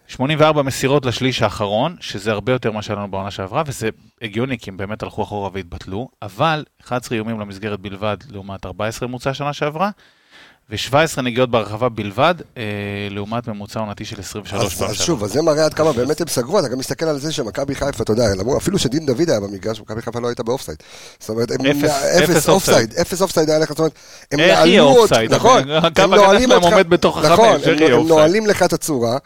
84 0.07 0.61
מסירות 0.61 1.05
לשליש 1.05 1.41
האחרון, 1.41 1.95
שזה 2.00 2.31
הרבה 2.31 2.51
יותר 2.51 2.71
ממה 2.71 2.81
שהיה 2.81 3.00
לנו 3.00 3.11
בעונה 3.11 3.31
שעברה, 3.31 3.63
וזה 3.65 3.89
הגיוני, 4.21 4.57
כי 4.57 4.69
הם 4.69 4.77
באמת 4.77 5.03
הלכו 5.03 5.23
אחורה 5.23 5.50
והתבטלו, 5.53 6.09
אבל 6.21 6.63
11 6.81 7.15
איומים 7.15 7.39
למסגרת 7.39 7.79
בלבד, 7.79 8.17
לעומת 8.29 8.65
14 8.65 9.07
ממוצע 9.07 9.33
שנה 9.33 9.53
שעברה, 9.53 9.89
ו-17 10.73 11.21
נגיעות 11.21 11.51
ברחבה 11.51 11.89
בלבד, 11.89 12.35
אה, 12.57 12.63
לעומת 13.09 13.47
ממוצע 13.47 13.79
עונתי 13.79 14.05
של 14.05 14.19
23 14.19 14.81
אז, 14.81 14.91
אז. 14.91 14.95
שוב, 15.01 15.23
אז 15.23 15.33
זה 15.33 15.41
מראה 15.41 15.65
עד 15.65 15.73
כמה 15.73 15.93
באמת 15.93 16.21
הם 16.21 16.27
סגרו, 16.27 16.59
אתה 16.59 16.67
גם 16.67 16.77
מסתכל 16.77 17.05
על 17.05 17.19
זה 17.19 17.31
שמכבי 17.31 17.75
חיפה, 17.75 18.03
אתה 18.03 18.11
יודע, 18.11 18.23
למרות- 18.39 18.61
אפילו 18.61 18.79
שדין 18.79 19.05
דוד 19.05 19.29
היה 19.29 19.39
במגרש, 19.39 19.81
מכבי 19.81 20.01
חיפה 20.01 20.19
לא 20.19 20.27
הייתה 20.27 20.43
באופסייד. 20.43 20.77
זאת 21.19 21.29
אומרת, 21.29 21.51
הם 21.51 21.57
אפס- 21.65 22.50
אופסייד, 22.50 22.93
אפס 23.01 23.21
אופסייד 23.21 23.50
היה 23.50 23.59
לך, 23.59 23.69
זאת 23.69 23.79
אומרת, 23.79 23.91
הם 24.31 24.39
נעלו 24.39 24.62
אופסייד? 25.01 25.33
נכון, 25.33 25.63
הם 26.03 26.13
נועלים 26.15 26.51
אותך, 26.51 26.65
נכון, 27.31 27.45
הם-? 28.00 28.07
נועלים 28.07 28.48
לך 28.48 28.63
את 28.63 28.74
הצורה, 28.74 29.17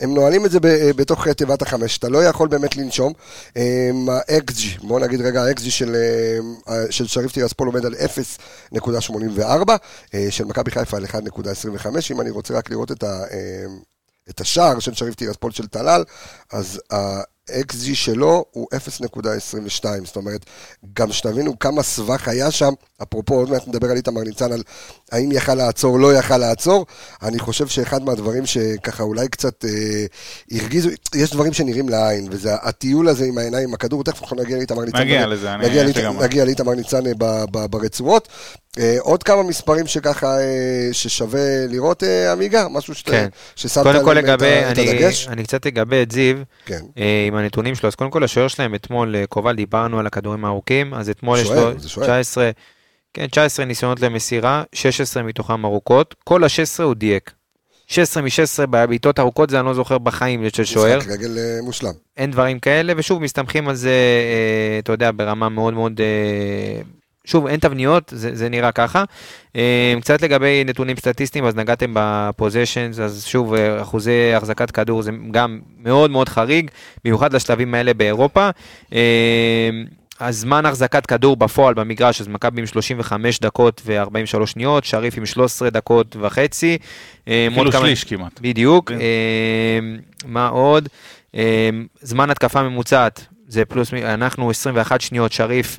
הם 0.00 0.14
נועלים 0.14 0.46
את 0.46 0.50
זה 0.50 0.60
ב- 0.60 0.90
בתוך 0.96 1.28
תיבת 1.28 1.62
החמש, 1.62 1.98
אתה 1.98 2.08
לא 2.08 2.24
יכול 2.24 2.48
באמת 2.48 2.76
לנשום. 2.76 3.12
ה-XG, 4.08 4.86
בוא 4.86 5.00
נגיד 5.00 5.20
רגע, 5.20 5.42
ה-XG 5.42 5.70
של, 5.70 5.96
אה, 6.68 6.82
של 6.90 7.06
שריף 7.06 7.32
טירספול 7.32 7.68
עומד 7.68 7.86
על 7.86 7.94
0.84, 7.94 9.76
אה, 10.14 10.26
של 10.30 10.44
מכבי 10.44 10.70
חיפה 10.70 10.96
על 10.96 11.04
1.25, 11.04 12.10
אם 12.10 12.20
אני 12.20 12.30
רוצה 12.30 12.54
רק 12.54 12.70
לראות 12.70 12.92
את 12.92 13.02
ה... 13.02 13.24
אה, 13.30 13.64
את 14.30 14.40
השער 14.40 14.78
של 14.78 14.94
שריף 14.94 15.14
טירספול 15.14 15.52
של 15.52 15.66
טלל, 15.66 16.04
אז 16.52 16.80
ה-XG 17.50 17.94
שלו 17.94 18.44
הוא 18.50 18.66
0.22, 18.74 19.56
זאת 20.04 20.16
אומרת, 20.16 20.44
גם 20.92 21.12
שתבינו 21.12 21.58
כמה 21.58 21.82
סבך 21.82 22.28
היה 22.28 22.50
שם, 22.50 22.72
אפרופו, 23.02 23.34
עוד 23.34 23.50
מעט 23.50 23.68
נדבר 23.68 23.90
על 23.90 23.96
איתמר 23.96 24.22
ניצן, 24.22 24.52
על 24.52 24.62
האם 25.12 25.32
יכל 25.32 25.54
לעצור, 25.54 25.98
לא 25.98 26.14
יכל 26.14 26.36
לעצור, 26.38 26.86
אני 27.22 27.38
חושב 27.38 27.66
שאחד 27.66 28.02
מהדברים 28.02 28.46
שככה 28.46 29.02
אולי 29.02 29.28
קצת 29.28 29.64
אה, 29.64 30.04
הרגיזו, 30.58 30.88
יש 31.14 31.30
דברים 31.30 31.52
שנראים 31.52 31.88
לעין, 31.88 32.28
וזה 32.30 32.54
הטיול 32.54 33.08
הזה 33.08 33.24
עם 33.24 33.38
העיניים, 33.38 33.68
עם 33.68 33.74
הכדור, 33.74 34.04
תכף 34.04 34.22
אנחנו 34.22 34.36
נגיע 34.36 34.56
לאיתמר 34.56 34.84
ניצן. 34.84 34.98
נגיע 34.98 35.26
לזה, 35.26 35.54
אני- 35.54 35.64
נגיע 36.24 36.44
לאיתמר 36.44 36.74
ניצן 36.74 37.06
אה, 37.06 37.12
ב- 37.18 37.44
ב- 37.50 37.66
ברצועות. 37.66 38.28
אה, 38.78 38.96
עוד 39.00 39.22
כמה 39.22 39.42
מספרים 39.42 39.86
שככה, 39.86 40.38
אה, 40.38 40.42
ששווה 40.92 41.40
לראות, 41.68 42.02
אה, 42.04 42.32
עמיגה? 42.32 42.66
משהו 42.68 42.94
שאתה- 42.94 43.10
כן. 43.10 43.28
ששמת 43.56 43.84
קודם 43.84 44.04
כל 44.04 44.10
עליהם 44.10 44.24
את 44.24 44.30
לגבי, 44.30 44.46
ה- 44.46 44.72
את 44.72 44.78
אני, 44.78 44.90
הדגש? 44.90 45.28
אני 45.28 45.44
קצת 45.44 45.66
אגבה 45.66 46.02
את 46.02 46.10
זיו 46.12 46.36
כן. 46.66 46.80
אה, 46.98 47.28
עם 47.34 47.40
הנתונים 47.40 47.74
שלו, 47.74 47.88
אז 47.88 47.94
קודם 47.94 48.10
כל 48.10 48.24
השוער 48.24 48.48
שלהם 48.48 48.74
אתמול, 48.74 49.16
אה, 49.16 49.26
קובל, 49.26 49.56
דיברנו 49.56 49.98
על 49.98 50.06
הכדורים 50.06 50.44
הארוכים, 50.44 50.94
אז 50.94 51.10
אתמול 51.10 51.38
יש 51.38 51.46
שוער, 51.46 51.70
לו 51.70 51.78
זה 51.78 51.88
שוער. 51.88 52.06
19, 52.06 52.50
כן, 53.14 53.26
19 53.26 53.66
ניסיונות 53.66 54.00
למסירה, 54.00 54.62
16 54.74 55.22
מתוכם 55.22 55.64
ארוכות, 55.64 56.14
כל 56.24 56.44
ה-16 56.44 56.82
הוא 56.82 56.94
דייק. 56.94 57.32
16 57.86 58.22
מ-16 58.22 58.66
בבעיטות 58.66 59.18
ארוכות 59.18 59.50
זה 59.50 59.58
אני 59.58 59.66
לא 59.66 59.74
זוכר 59.74 59.98
בחיים 59.98 60.50
של 60.50 60.64
שוער, 60.64 60.98
משחק 60.98 61.10
רגל 61.10 61.38
אה, 61.38 61.58
מושלם. 61.62 61.92
אין 62.16 62.30
דברים 62.30 62.58
כאלה, 62.58 62.92
ושוב 62.96 63.22
מסתמכים 63.22 63.68
על 63.68 63.74
זה, 63.74 63.90
אה, 63.90 64.78
אתה 64.78 64.92
יודע, 64.92 65.10
ברמה 65.16 65.48
מאוד 65.48 65.74
מאוד, 65.74 66.00
שוב, 67.24 67.46
אין 67.46 67.60
תבניות, 67.60 68.12
זה, 68.16 68.34
זה 68.34 68.48
נראה 68.48 68.72
ככה. 68.72 69.04
אה, 69.56 69.94
קצת 70.00 70.22
לגבי 70.22 70.64
נתונים 70.66 70.96
סטטיסטיים, 70.96 71.44
אז 71.44 71.56
נגעתם 71.56 71.90
בפוזיישנס, 71.94 72.98
אז 72.98 73.24
שוב, 73.26 73.54
אה, 73.54 73.82
אחוזי 73.82 74.32
החזקת 74.36 74.70
כדור 74.70 75.02
זה 75.02 75.10
גם 75.30 75.60
מאוד 75.78 76.10
מאוד 76.10 76.28
חריג, 76.28 76.70
במיוחד 77.04 77.32
לשלבים 77.32 77.74
האלה 77.74 77.94
באירופה. 77.94 78.50
אה, 78.92 79.70
הזמן 80.20 80.66
החזקת 80.66 81.06
כדור 81.06 81.36
בפועל 81.36 81.74
במגרש, 81.74 82.20
אז 82.20 82.28
מכבי 82.28 82.60
עם 82.60 82.66
35 82.66 83.40
דקות 83.40 83.82
ו-43 83.84 84.46
שניות, 84.46 84.84
שריף 84.84 85.18
עם 85.18 85.26
13 85.26 85.70
דקות 85.70 86.16
וחצי. 86.20 86.78
אפילו 87.24 87.72
שליש 87.72 88.04
כמעט. 88.04 88.40
בדיוק. 88.40 88.92
כן. 88.92 88.98
מה 90.26 90.48
עוד? 90.48 90.88
זמן 92.00 92.30
התקפה 92.30 92.62
ממוצעת, 92.62 93.26
זה 93.48 93.64
פלוס, 93.64 93.94
אנחנו 93.94 94.50
21 94.50 95.00
שניות, 95.00 95.32
שריף 95.32 95.78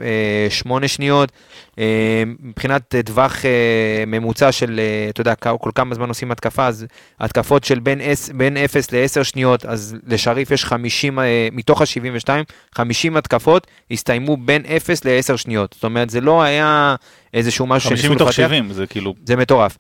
8 0.49 0.87
שניות. 0.87 1.31
אה, 1.79 2.23
מבחינת 2.39 2.95
טווח 3.05 3.45
אה, 3.45 4.03
ממוצע 4.07 4.51
של, 4.51 4.79
אה, 4.79 5.09
אתה 5.09 5.21
יודע, 5.21 5.35
כל 5.35 5.71
כמה 5.75 5.95
זמן 5.95 6.09
עושים 6.09 6.31
התקפה, 6.31 6.67
אז 6.67 6.85
התקפות 7.19 7.63
של 7.63 7.79
בין, 7.79 8.01
10, 8.01 8.33
בין 8.33 8.57
0 8.57 8.91
ל-10 8.91 9.23
שניות, 9.23 9.65
אז 9.65 9.95
לשריף 10.07 10.51
יש 10.51 10.65
50, 10.65 11.19
מתוך 11.51 11.81
ה-72, 11.81 12.29
50 12.75 13.17
התקפות 13.17 13.67
הסתיימו 13.91 14.37
בין 14.37 14.61
0 14.77 15.05
ל-10 15.05 15.37
שניות. 15.37 15.73
זאת 15.73 15.83
אומרת, 15.83 16.09
זה 16.09 16.21
לא 16.21 16.43
היה 16.43 16.95
איזשהו 17.33 17.67
משהו 17.67 17.89
50 17.89 18.11
מתוך 18.11 18.33
70, 18.33 18.73
זה 18.73 18.87
כאילו... 18.87 19.13
זה 19.25 19.35
מטורף. 19.35 19.77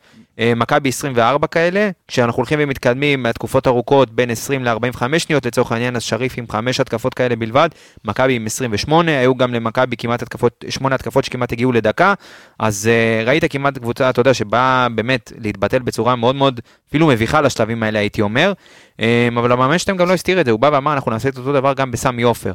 מכבי 0.55 0.89
24 0.89 1.47
כאלה, 1.47 1.89
כשאנחנו 2.07 2.37
הולכים 2.37 2.59
ומתקדמים 2.61 3.23
מהתקופות 3.23 3.67
ארוכות 3.67 4.09
בין 4.11 4.29
20 4.29 4.63
ל-45 4.63 5.19
שניות 5.19 5.45
לצורך 5.45 5.71
העניין, 5.71 5.95
אז 5.95 6.03
שריף 6.03 6.33
עם 6.37 6.45
5 6.49 6.79
התקפות 6.79 7.13
כאלה 7.13 7.35
בלבד, 7.35 7.69
מכבי 8.05 8.35
עם 8.35 8.45
28, 8.45 9.19
היו 9.19 9.35
גם 9.35 9.53
למכבי 9.53 9.97
כמעט 9.97 10.21
התקפות, 10.21 10.65
8 10.69 10.95
התקפות 10.95 11.23
שכמעט 11.23 11.51
הגיעו 11.51 11.71
לדקה, 11.71 12.13
אז 12.59 12.89
uh, 12.89 13.27
ראית 13.27 13.43
כמעט 13.51 13.77
קבוצה, 13.77 14.09
אתה 14.09 14.19
יודע, 14.19 14.33
שבאה 14.33 14.87
באמת 14.89 15.31
להתבטל 15.37 15.79
בצורה 15.79 16.15
מאוד 16.15 16.35
מאוד, 16.35 16.59
אפילו 16.89 17.07
מביכה 17.07 17.41
לשלבים 17.41 17.83
האלה 17.83 17.99
הייתי 17.99 18.21
אומר, 18.21 18.53
um, 18.97 19.03
אבל 19.39 19.51
המאמן 19.51 19.77
שלהם 19.77 19.97
גם 19.97 20.07
לא 20.07 20.13
הסתיר 20.13 20.41
את 20.41 20.45
זה, 20.45 20.51
הוא 20.51 20.59
בא 20.59 20.69
ואמר 20.73 20.93
אנחנו 20.93 21.11
נעשה 21.11 21.29
את 21.29 21.37
אותו 21.37 21.53
דבר 21.53 21.73
גם 21.73 21.91
בסמי 21.91 22.23
עופר. 22.23 22.51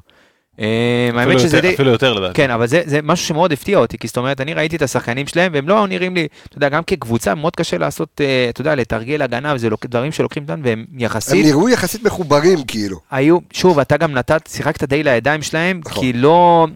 אמ, 0.61 1.19
האמת 1.19 1.40
שזה 1.40 1.61
די... 1.61 1.75
אפילו 1.75 1.90
יותר 1.90 2.12
לדעתי. 2.12 2.35
כן, 2.35 2.50
אבל 2.50 2.67
זה, 2.67 2.83
זה 2.85 3.00
משהו 3.02 3.26
שמאוד 3.26 3.52
הפתיע 3.52 3.79
אותי, 3.79 3.99
כי 3.99 4.07
זאת 4.07 4.17
אומרת, 4.17 4.40
אני 4.40 4.55
ראיתי 4.55 4.76
את 4.76 4.83
השחקנים 4.83 5.26
שלהם, 5.26 5.52
והם 5.55 5.69
לא 5.69 5.87
נראים 5.87 6.14
לי, 6.14 6.29
אתה 6.49 6.57
יודע, 6.57 6.69
גם 6.69 6.83
כקבוצה 6.83 7.35
מאוד 7.35 7.57
קשה 7.57 7.79
לעשות, 7.79 8.21
אה, 8.21 8.47
אתה 8.50 8.61
יודע, 8.61 8.75
לתרגל 8.75 9.23
הגנה, 9.23 9.55
וזה 9.55 9.69
דברים 9.85 10.12
שלוקחים 10.12 10.45
זמן, 10.47 10.61
והם 10.64 10.85
יחסית... 10.99 11.45
הם 11.45 11.50
נראו 11.50 11.69
יחסית 11.69 12.05
מחוברים, 12.05 12.64
כאילו. 12.64 13.00
היו, 13.11 13.38
שוב, 13.52 13.79
אתה 13.79 13.97
גם 13.97 14.12
נתת, 14.12 14.49
שיחקת 14.52 14.85
די 14.85 15.02
לידיים 15.02 15.43
שלהם, 15.43 15.81
נכון. 15.85 16.02
כי 16.02 16.12
לא... 16.12 16.67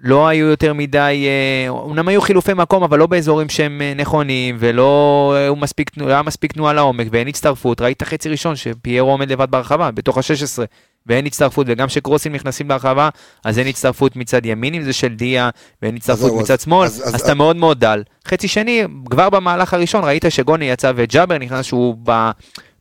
לא 0.00 0.28
היו 0.28 0.46
יותר 0.46 0.72
מדי, 0.74 1.26
אומנם 1.68 2.08
היו 2.08 2.20
חילופי 2.20 2.54
מקום, 2.54 2.82
אבל 2.82 2.98
לא 2.98 3.06
באזורים 3.06 3.48
שהם 3.48 3.82
אה, 3.82 3.92
נכונים, 3.96 4.56
ולא 4.58 5.32
היו 5.38 5.56
מספיק, 5.56 5.90
לא 5.96 6.06
היה 6.08 6.22
מספיק 6.22 6.52
תנועה 6.52 6.72
לעומק, 6.72 7.06
ואין 7.10 7.28
הצטרפות. 7.28 7.80
ראית 7.80 8.02
חצי 8.02 8.28
ראשון 8.28 8.56
שפיירו 8.56 9.10
עומד 9.10 9.32
לבד 9.32 9.50
ברחבה, 9.50 9.90
בתוך 9.90 10.18
ה-16, 10.18 10.62
ואין 11.06 11.26
הצטרפות, 11.26 11.66
וגם 11.70 11.86
כשקרוסים 11.88 12.32
נכנסים 12.32 12.68
להרחבה, 12.68 13.08
אז 13.44 13.58
אין 13.58 13.66
הצטרפות 13.66 14.16
מצד 14.16 14.46
ימין, 14.46 14.74
אם 14.74 14.82
זה 14.82 14.92
של 14.92 15.08
דיה, 15.14 15.50
ואין 15.82 15.96
הצטרפות 15.96 16.30
זהו, 16.30 16.40
מצד 16.40 16.54
אז- 16.54 16.62
שמאל, 16.62 16.86
אז- 16.86 17.02
אז, 17.08 17.14
אז- 17.14 17.20
אתה 17.20 17.34
מאוד 17.34 17.56
מאוד 17.56 17.80
דל. 17.80 18.02
חצי 18.28 18.48
שני, 18.48 18.82
כבר 19.10 19.30
במהלך 19.30 19.74
הראשון 19.74 20.04
ראית 20.04 20.24
שגוני 20.28 20.64
יצא 20.64 20.92
וג'אבר 20.96 21.38
נכנס 21.38 21.66
שהוא 21.66 21.96
ב... 22.04 22.30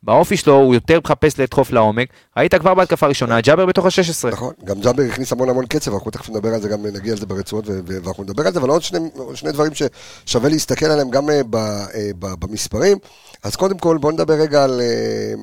באופי 0.05 0.37
שלו 0.37 0.55
הוא 0.55 0.73
יותר 0.73 0.99
מחפש 0.99 1.39
לדחוף 1.39 1.71
לעומק, 1.71 2.09
ראית 2.37 2.55
כבר 2.55 2.73
בהתקפה 2.73 3.07
ראשונה, 3.07 3.41
ג'אבר 3.41 3.65
בתוך 3.65 3.85
ה-16. 3.85 4.31
נכון, 4.31 4.53
גם 4.63 4.79
ג'אבר 4.79 5.03
הכניס 5.03 5.31
המון 5.31 5.49
המון 5.49 5.65
קצב, 5.65 5.93
אנחנו 5.93 6.11
תכף 6.11 6.29
נדבר 6.29 6.49
על 6.53 6.61
זה, 6.61 6.69
גם 6.69 6.85
נגיע 6.85 7.11
על 7.11 7.19
זה 7.19 7.25
ברצועות, 7.25 7.65
ואנחנו 7.85 8.23
נדבר 8.23 8.47
על 8.47 8.53
זה, 8.53 8.59
אבל 8.59 8.69
עוד 8.69 8.81
שני, 8.81 8.99
שני 9.33 9.51
דברים 9.51 9.71
ששווה 9.73 10.49
להסתכל 10.49 10.85
עליהם 10.85 11.09
גם 11.09 11.29
אה, 11.29 11.41
אה, 11.55 12.09
במספרים. 12.19 12.97
אז 13.43 13.55
קודם 13.55 13.77
כל, 13.77 13.97
בואו 13.97 14.13
נדבר 14.13 14.33
רגע 14.33 14.63
על... 14.63 14.81
אה, 14.81 15.33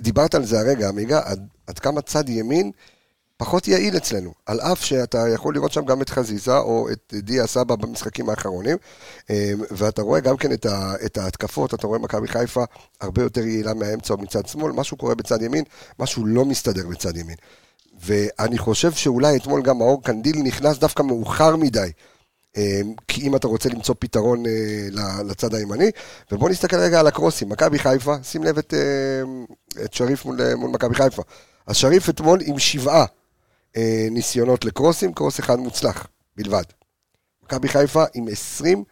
דיברת 0.00 0.34
על 0.34 0.44
זה 0.44 0.60
הרגע, 0.60 0.88
עמיגה, 0.88 1.20
עד, 1.24 1.46
עד 1.66 1.78
כמה 1.78 2.00
צד 2.00 2.28
ימין 2.28 2.70
פחות 3.40 3.68
יעיל 3.68 3.96
אצלנו, 3.96 4.32
על 4.46 4.60
אף 4.60 4.84
שאתה 4.84 5.28
יכול 5.34 5.54
לראות 5.54 5.72
שם 5.72 5.84
גם 5.84 6.02
את 6.02 6.10
חזיזה 6.10 6.56
או 6.56 6.88
את 6.92 7.14
דיה 7.16 7.46
סבא 7.46 7.76
במשחקים 7.76 8.30
האחרונים, 8.30 8.76
אה, 9.30 9.52
ואתה 9.70 10.02
רואה 10.02 10.20
גם 10.20 10.36
כן 10.36 10.52
את, 10.52 10.66
ה, 10.66 10.94
את 11.04 11.18
ההתקפות, 11.18 11.74
אתה 11.74 11.86
רואה 11.86 11.98
מכבי 11.98 12.28
חיפה 12.28 12.64
הרבה 13.00 13.22
יותר 13.22 13.46
יעילה 13.46 13.74
מהאמצע 13.74 14.14
או 14.14 14.18
מצד 14.18 14.46
שמאל, 14.46 14.72
משהו 14.72 14.96
קורה 14.96 15.14
בצד 15.14 15.42
ימין, 15.42 15.64
משהו 15.98 16.26
לא 16.26 16.44
מסתדר 16.44 16.86
בצד 16.86 17.16
ימין. 17.16 17.34
ואני 18.04 18.58
חושב 18.58 18.92
שאולי 18.92 19.36
אתמול 19.36 19.62
גם 19.62 19.78
מאור 19.78 20.02
קנדיל 20.02 20.36
נכנס 20.42 20.78
דווקא 20.78 21.02
מאוחר 21.02 21.56
מדי. 21.56 21.90
אה, 22.56 22.80
כי 23.08 23.22
אם 23.22 23.36
אתה 23.36 23.48
רוצה 23.48 23.68
למצוא 23.68 23.94
פתרון 23.98 24.46
אה, 24.46 25.22
לצד 25.24 25.54
הימני, 25.54 25.90
ובוא 26.32 26.50
נסתכל 26.50 26.76
רגע 26.76 27.00
על 27.00 27.06
הקרוסים, 27.06 27.48
מכבי 27.48 27.78
חיפה, 27.78 28.16
שים 28.22 28.44
לב 28.44 28.58
את, 28.58 28.74
את 29.84 29.94
שריף 29.94 30.24
מול, 30.24 30.54
מול 30.54 30.70
מכבי 30.70 30.94
חיפה. 30.94 31.22
אז 31.66 31.76
שריף 31.76 32.08
אתמול 32.08 32.38
עם 32.44 32.58
שבעה 32.58 33.04
אה, 33.76 34.08
ניסיונות 34.10 34.64
לקרוסים, 34.64 35.12
קרוס 35.12 35.40
אחד 35.40 35.58
מוצלח 35.58 36.06
בלבד. 36.36 36.62
מכבי 37.44 37.68
חיפה 37.68 38.04
עם 38.14 38.26
20, 38.32 38.84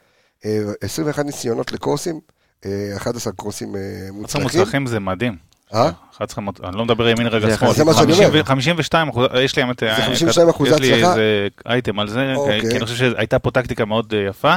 אה, 0.44 0.58
21 0.80 1.24
ניסיונות 1.24 1.72
לקרוסים, 1.72 2.20
אה, 2.66 2.70
11 2.96 3.32
קרוסים 3.32 3.76
אה, 3.76 3.80
11 3.80 4.12
מוצלחים. 4.12 4.42
מוצלחים 4.42 4.86
זה 4.86 5.00
מדהים. 5.00 5.36
אה? 5.74 5.90
11 6.16 6.44
מוצ- 6.44 6.64
אני 6.64 6.76
לא 6.76 6.84
מדבר 6.84 7.08
ימין 7.08 7.26
רגע 7.26 7.50
זה 7.50 7.56
שמאל. 7.56 7.72
זה 7.72 7.84
מה 7.84 7.94
שאני 7.94 8.12
אומר. 8.12 8.44
52 8.44 9.08
אחוז, 9.08 9.26
יש 9.40 9.56
לי 9.56 9.62
האמת, 9.62 9.78
זה 9.80 9.90
אה, 9.90 10.06
52 10.06 10.48
אחוזי 10.48 10.70
יש 10.74 10.80
לי 10.80 10.92
הצלחה? 10.92 11.10
איזה 11.10 11.48
אייטם 11.66 11.98
על 11.98 12.08
זה, 12.08 12.34
אוקיי. 12.36 12.60
כי 12.60 12.76
אני 12.76 12.84
חושב 12.84 12.96
שהייתה 12.96 13.38
פה 13.38 13.50
טקטיקה 13.50 13.84
מאוד 13.84 14.14
אה, 14.14 14.28
יפה. 14.28 14.54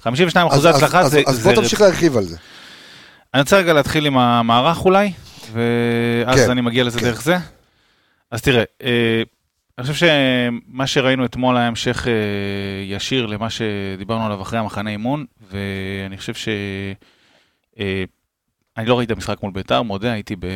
52 0.00 0.46
אז, 0.46 0.52
אחוזי 0.52 0.68
אז, 0.68 0.74
הצלחה 0.76 1.00
אז, 1.00 1.10
זה... 1.10 1.22
אז 1.26 1.42
בוא 1.42 1.52
תמשיך 1.52 1.80
להרחיב 1.80 2.16
על 2.16 2.24
זה. 2.24 2.36
אני 3.34 3.42
רוצה 3.42 3.56
רגע 3.58 3.72
להתחיל 3.72 4.06
עם 4.06 4.18
המערך 4.18 4.84
אולי, 4.84 5.12
ואז 5.52 6.40
כן, 6.40 6.50
אני 6.50 6.60
מגיע 6.60 6.84
לזה 6.84 6.98
כן. 6.98 7.04
דרך 7.04 7.22
זה. 7.22 7.36
אז 8.30 8.42
תראה, 8.42 8.64
אה, 8.82 9.22
אני 9.78 9.86
חושב 9.86 10.06
שמה 10.06 10.86
שראינו 10.86 11.24
אתמול 11.24 11.56
היה 11.56 11.66
המשך 11.66 12.06
אה, 12.08 12.12
ישיר 12.84 13.26
למה 13.26 13.50
שדיברנו 13.50 14.26
עליו 14.26 14.42
אחרי 14.42 14.58
המחנה 14.58 14.90
אימון, 14.90 15.26
ואני 15.50 16.16
חושב 16.16 16.34
ש... 16.34 16.48
אני 18.78 18.86
לא 18.86 18.98
ראיתי 18.98 19.12
את 19.12 19.16
המשחק 19.16 19.42
מול 19.42 19.52
ביתר, 19.52 19.82
מודה, 19.82 20.12
הייתי, 20.12 20.36
ב... 20.36 20.46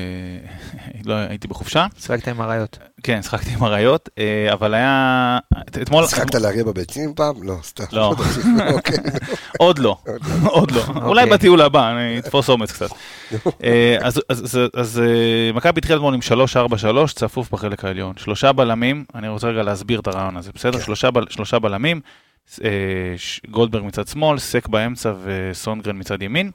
לא, 1.09 1.15
הייתי 1.15 1.49
בחופשה. 1.49 1.87
שיחקת 1.99 2.29
עם 2.29 2.41
אריות. 2.43 2.79
כן, 3.03 3.23
שחקתי 3.23 3.51
עם 3.51 3.65
אריות, 3.65 4.09
אה, 4.19 4.53
אבל 4.53 4.75
היה... 4.75 5.39
אתמול... 5.83 6.07
שיחקת 6.07 6.35
לאריה 6.35 6.65
בביצים 6.65 7.15
פעם? 7.15 7.43
לא, 7.43 7.57
סתם. 7.63 7.85
לא. 7.93 8.15
אוקיי. 8.75 8.97
עוד 9.59 9.79
לא, 9.79 9.97
עוד 10.45 10.71
לא. 10.71 10.83
אולי 11.05 11.27
בטיול 11.27 11.61
הבא, 11.61 11.91
אני 11.91 12.19
אתפוס 12.19 12.49
אומץ 12.49 12.73
קצת. 12.73 12.89
אה, 13.65 13.97
אז- 14.01 14.21
אז- 14.29 14.45
אז- 14.45 14.59
אז 14.75 15.01
אה, 15.05 15.53
מכבי 15.55 15.79
התחילה 15.79 15.97
אתמול 15.97 16.15
עם 16.15 16.21
3-4-3, 17.11 17.13
צפוף 17.15 17.51
בחלק 17.53 17.85
העליון. 17.85 18.13
שלושה 18.17 18.53
בלמים, 18.53 19.05
אני 19.15 19.29
רוצה 19.29 19.47
רגע 19.49 19.63
להסביר 19.63 20.01
את 20.01 20.07
הרעיון 20.07 20.37
הזה, 20.37 20.51
בסדר? 20.55 20.79
כן. 20.79 20.85
שלושה 20.85 21.11
בל- 21.11 21.27
שלושה 21.31 21.59
בלמים, 21.59 22.01
גולדברג 23.51 23.85
מצד 23.85 24.09
שמאל, 24.09 24.39
סק 24.39 24.69
באמצע 24.69 25.13
וסונגרן 25.25 25.99
מצד 25.99 26.23
ימין. 26.23 26.51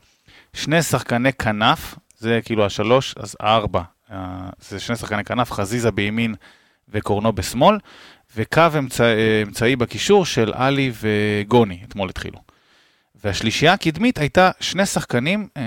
שני 0.55 0.83
שחקני 0.83 1.33
כנף, 1.33 1.95
זה 2.17 2.39
כאילו 2.45 2.65
השלוש, 2.65 3.15
אז 3.17 3.37
הארבע. 3.39 3.81
אה, 4.11 4.49
זה 4.59 4.79
שני 4.79 4.95
שחקני 4.95 5.23
כנף, 5.23 5.51
חזיזה 5.51 5.91
בימין 5.91 6.35
וקורנו 6.89 7.33
בשמאל, 7.33 7.77
וקו 8.35 8.61
אמצע, 8.77 9.03
אה, 9.03 9.41
אמצעי 9.47 9.75
בקישור 9.75 10.25
של 10.25 10.53
עלי 10.55 10.91
וגוני, 11.01 11.79
אתמול 11.87 12.09
התחילו. 12.09 12.39
והשלישייה 13.23 13.73
הקדמית 13.73 14.17
הייתה 14.17 14.51
שני 14.59 14.85
שחקנים, 14.85 15.47
אה, 15.57 15.63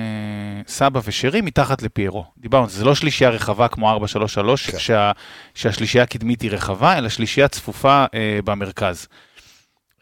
סבא 0.66 1.00
ושרי, 1.04 1.40
מתחת 1.40 1.82
לפיירו. 1.82 2.24
דיברנו, 2.38 2.68
זה 2.68 2.84
לא 2.84 2.94
שלישייה 2.94 3.30
רחבה 3.30 3.68
כמו 3.68 3.96
4-3-3, 3.96 4.70
כן. 4.70 4.78
שה, 4.78 5.12
שהשלישייה 5.54 6.04
הקדמית 6.04 6.42
היא 6.42 6.50
רחבה, 6.50 6.98
אלא 6.98 7.08
שלישייה 7.08 7.48
צפופה 7.48 8.04
אה, 8.14 8.38
במרכז. 8.44 9.08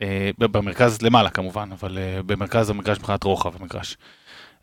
אה, 0.03 0.31
במרכז 0.39 1.03
למעלה 1.03 1.31
כמובן, 1.31 1.69
אבל 1.73 1.99
אה, 1.99 2.23
במרכז 2.23 2.71
המגרש 2.71 2.99
מבחינת 2.99 3.25
רוחב 3.25 3.53
המגרש. 3.61 3.97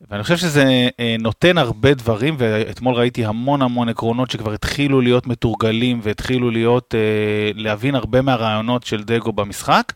ואני 0.10 0.24
חושב 0.24 0.38
שזה 0.38 0.88
אה, 1.00 1.16
נותן 1.20 1.58
הרבה 1.58 1.94
דברים, 1.94 2.36
ואתמול 2.38 2.96
ראיתי 2.96 3.26
המון 3.26 3.62
המון 3.62 3.90
עקרונות 3.90 4.32
שכבר 4.32 4.54
התחילו 4.54 5.02
להיות 5.02 5.28
מתורגלים 5.28 6.00
והתחילו 6.04 6.52
להיות, 6.52 6.96
אה, 6.96 7.52
להבין 7.56 7.96
הרבה 7.96 8.22
מהרעיונות 8.22 8.84
של 8.84 9.04
דגו 9.04 9.32
במשחק. 9.32 9.94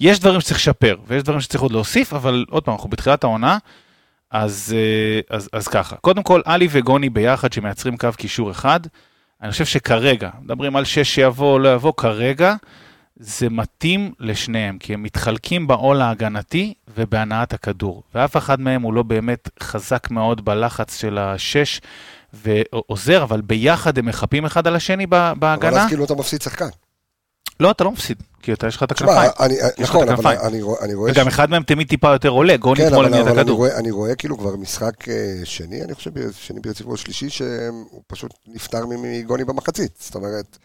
יש 0.00 0.20
דברים 0.20 0.40
שצריך 0.40 0.58
לשפר, 0.58 0.96
ויש 1.06 1.22
דברים 1.22 1.40
שצריך 1.40 1.62
עוד 1.62 1.72
להוסיף, 1.72 2.12
אבל 2.14 2.44
עוד 2.50 2.64
פעם, 2.64 2.74
אנחנו 2.74 2.90
בתחילת 2.90 3.24
העונה, 3.24 3.58
אז, 4.30 4.74
אה, 4.76 5.36
אז, 5.36 5.48
אז 5.52 5.68
ככה. 5.68 5.96
קודם 5.96 6.22
כל, 6.22 6.40
עלי 6.44 6.68
וגוני 6.70 7.08
ביחד 7.08 7.52
שמייצרים 7.52 7.96
קו 7.96 8.08
קישור 8.16 8.50
אחד, 8.50 8.80
אני 9.42 9.50
חושב 9.50 9.64
שכרגע, 9.64 10.30
מדברים 10.42 10.76
על 10.76 10.84
שש 10.84 11.14
שיבוא 11.14 11.52
או 11.52 11.58
לא 11.58 11.74
יבוא, 11.74 11.92
כרגע 11.96 12.54
זה 13.20 13.48
מתאים 13.50 14.12
לשניהם, 14.20 14.78
כי 14.78 14.94
הם 14.94 15.02
מתחלקים 15.02 15.66
בעול 15.66 16.00
ההגנתי 16.02 16.74
ובהנעת 16.96 17.52
הכדור. 17.52 18.02
ואף 18.14 18.36
אחד 18.36 18.60
מהם 18.60 18.82
הוא 18.82 18.94
לא 18.94 19.02
באמת 19.02 19.48
חזק 19.62 20.10
מאוד 20.10 20.44
בלחץ 20.44 20.96
של 21.00 21.18
השש 21.18 21.80
ועוזר, 22.32 23.22
אבל 23.22 23.40
ביחד 23.40 23.98
הם 23.98 24.06
מחפים 24.06 24.44
אחד 24.44 24.66
על 24.66 24.76
השני 24.76 25.06
ב- 25.06 25.14
אבל 25.14 25.38
בהגנה. 25.38 25.82
אז 25.82 25.88
כאילו 25.88 26.04
אתה 26.04 26.14
מפסיד 26.14 26.42
שחקן. 26.42 26.68
לא, 27.60 27.70
אתה 27.70 27.84
לא 27.84 27.90
מפסיד, 27.92 28.22
כי 28.42 28.52
אתה, 28.52 28.66
יש 28.66 28.76
לך 28.76 28.82
את 28.82 28.92
תשמע, 28.92 29.12
הכנפיים. 29.24 29.50
לך 29.78 29.80
נכון, 29.80 30.08
אבל. 30.08 30.36
אני 30.36 30.60
אני 30.82 30.94
רואה... 30.94 31.12
וגם 31.12 31.24
ש- 31.24 31.28
אחד 31.28 31.50
מהם 31.50 31.62
תמיד 31.62 31.88
טיפה 31.88 32.12
יותר 32.12 32.28
עולה, 32.28 32.56
גוני 32.56 32.80
כן, 32.80 32.86
אתמול 32.86 33.04
הניע 33.06 33.22
את 33.22 33.26
הכדור. 33.26 33.56
רואה, 33.56 33.78
אני 33.78 33.90
רואה 33.90 34.14
כאילו 34.14 34.38
כבר 34.38 34.56
משחק 34.56 35.08
אה, 35.08 35.14
שני, 35.44 35.82
אני 35.82 35.94
חושב, 35.94 36.10
שני 36.32 36.60
ברציפות 36.60 36.98
שלישי, 36.98 37.30
שהוא 37.30 38.02
פשוט 38.06 38.34
נפטר 38.46 38.84
מגוני 38.86 39.44
במחצית. 39.44 39.92
זאת 39.98 40.14
אומרת... 40.14 40.58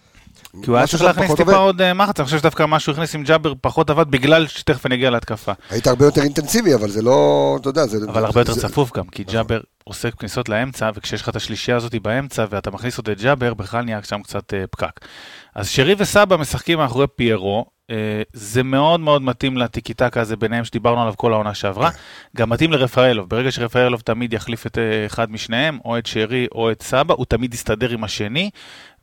כי 0.64 0.70
הוא 0.70 0.78
היה 0.78 0.88
צריך 0.88 1.04
להכניס 1.04 1.32
טיפה. 1.32 1.56
עוד 1.56 1.82
אה, 1.82 1.94
מחץ, 1.94 2.20
אני 2.20 2.26
חושב 2.26 2.38
שדווקא 2.38 2.66
מה 2.66 2.80
שהוא 2.80 2.94
הכניס 2.94 3.16
עם 3.16 3.24
ג'אבר 3.24 3.54
פחות 3.62 3.90
עבד, 3.90 4.12
בגלל 4.12 4.48
שתכף 4.48 4.86
אני 4.86 4.96
אגיע 4.96 5.10
להתקפה. 5.10 5.52
היית 5.70 5.88
הרבה 5.88 6.06
יותר 6.06 6.22
אינטנסיבי, 6.22 6.76
אבל 6.76 6.90
זה 6.90 7.02
לא, 7.02 7.58
אתה 7.62 7.70
יודע, 7.70 7.86
זה... 7.88 7.98
אבל 8.10 8.26
הרבה 8.26 8.42
יותר 8.42 8.56
צפוף 8.56 8.92
גם, 8.98 9.08
כי 9.08 9.24
נכון. 9.24 9.34
ג'אבר 9.36 9.60
עושה 9.84 10.12
כניסות 10.12 10.50
לאמצע, 10.50 10.90
וכשיש 10.96 11.22
לך 11.22 11.30
את 11.30 11.36
השלישייה 11.36 11.78
הזאת 11.78 11.96
באמצע, 12.02 12.46
ואתה 12.50 12.72
מכניס 12.72 12.98
עוד 12.98 13.10
את 13.10 13.22
ג'אבר, 13.22 13.54
בכלל 13.54 13.84
נהיה 13.84 14.00
שם 14.04 14.22
קצת 14.22 14.54
אה, 14.54 14.64
פקק. 14.72 15.00
אז 15.56 15.70
שרי 15.70 15.96
וסבא 15.98 16.38
משחקים 16.38 16.78
מאחורי 16.78 17.08
פיירו, 17.16 17.66
זה 18.34 18.64
מאוד 18.64 19.00
מאוד 19.00 19.22
מתאים 19.22 19.58
לטיקי 19.58 19.94
טקה 19.94 20.22
הזה 20.22 20.36
ביניהם 20.36 20.66
שדיברנו 20.66 21.02
עליו 21.02 21.14
כל 21.18 21.34
העונה 21.34 21.54
שעברה. 21.54 21.90
גם 22.38 22.50
מתאים 22.50 22.72
לרפאלוב, 22.72 23.30
ברגע 23.30 23.52
שרפאלוב 23.52 24.02
תמיד 24.02 24.34
יחליף 24.34 24.66
את 24.66 24.78
אה, 24.78 25.06
אחד 25.06 25.32
משניהם, 25.32 25.80
או 25.86 25.98
את 25.98 26.06
שרי 26.06 26.48
או 26.52 26.72
את 26.72 26.82
סבא, 26.82 27.14
הוא 27.14 27.26
תמיד 27.26 27.54
יסתדר 27.54 27.90
עם 27.90 28.04
השני, 28.04 28.50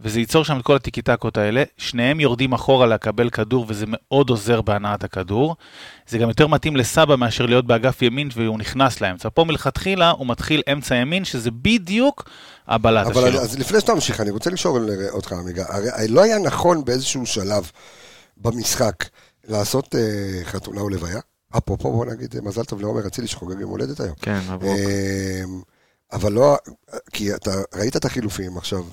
וזה 0.00 0.20
ייצור 0.20 0.44
שם 0.44 0.58
את 0.58 0.64
כל 0.64 0.76
הטיקי 0.76 1.02
טקות 1.02 1.38
האלה. 1.38 1.62
שניהם 1.76 2.20
יורדים 2.20 2.52
אחורה 2.52 2.86
לקבל 2.86 3.30
כדור, 3.30 3.64
וזה 3.68 3.84
מאוד 3.88 4.30
עוזר 4.30 4.62
בהנעת 4.62 5.04
הכדור. 5.04 5.56
זה 6.08 6.18
גם 6.18 6.28
יותר 6.28 6.46
מתאים 6.46 6.76
לסבא 6.76 7.16
מאשר 7.16 7.46
להיות 7.46 7.66
באגף 7.66 8.02
ימין 8.02 8.28
והוא 8.34 8.58
נכנס 8.58 9.00
לאמצע. 9.00 9.28
פה 9.34 9.44
מלכתחילה 9.44 10.10
הוא 10.10 10.26
מתחיל 10.26 10.62
אמצע 10.72 10.94
ימין, 10.94 11.24
שזה 11.24 11.50
בדיוק 11.50 12.28
הבלטה 12.68 13.08
אבל 13.08 13.30
שלו. 13.30 13.40
אז 13.40 13.58
לפני 13.58 13.80
שאתה 13.80 13.94
ממשיך, 13.94 14.20
אני 14.20 14.30
רוצה 14.30 14.50
לשאול 14.50 14.88
אותך, 15.10 15.32
עמיגה. 15.32 15.64
הרי 15.68 16.08
לא 16.08 16.22
היה 16.22 16.38
נכון 16.38 16.84
באיזשהו 16.84 17.26
שלב 17.26 17.70
במשחק 18.40 19.04
לעשות 19.48 19.94
אה, 19.94 20.44
חתונה 20.44 20.80
או 20.80 20.88
לוויה? 20.88 21.20
אפרופו, 21.56 21.92
בוא 21.92 22.06
נגיד 22.06 22.36
אה, 22.36 22.40
מזל 22.40 22.64
טוב 22.64 22.80
לעומר 22.80 23.06
אצילי 23.06 23.26
שחוגג 23.26 23.60
יום 23.60 23.70
הולדת 23.70 24.00
היום. 24.00 24.14
כן, 24.22 24.40
מברוק. 24.50 24.78
אה, 24.78 25.42
אבל 26.12 26.32
לא, 26.32 26.56
כי 27.12 27.34
אתה 27.34 27.50
ראית 27.74 27.96
את 27.96 28.04
החילופים 28.04 28.58
עכשיו, 28.58 28.84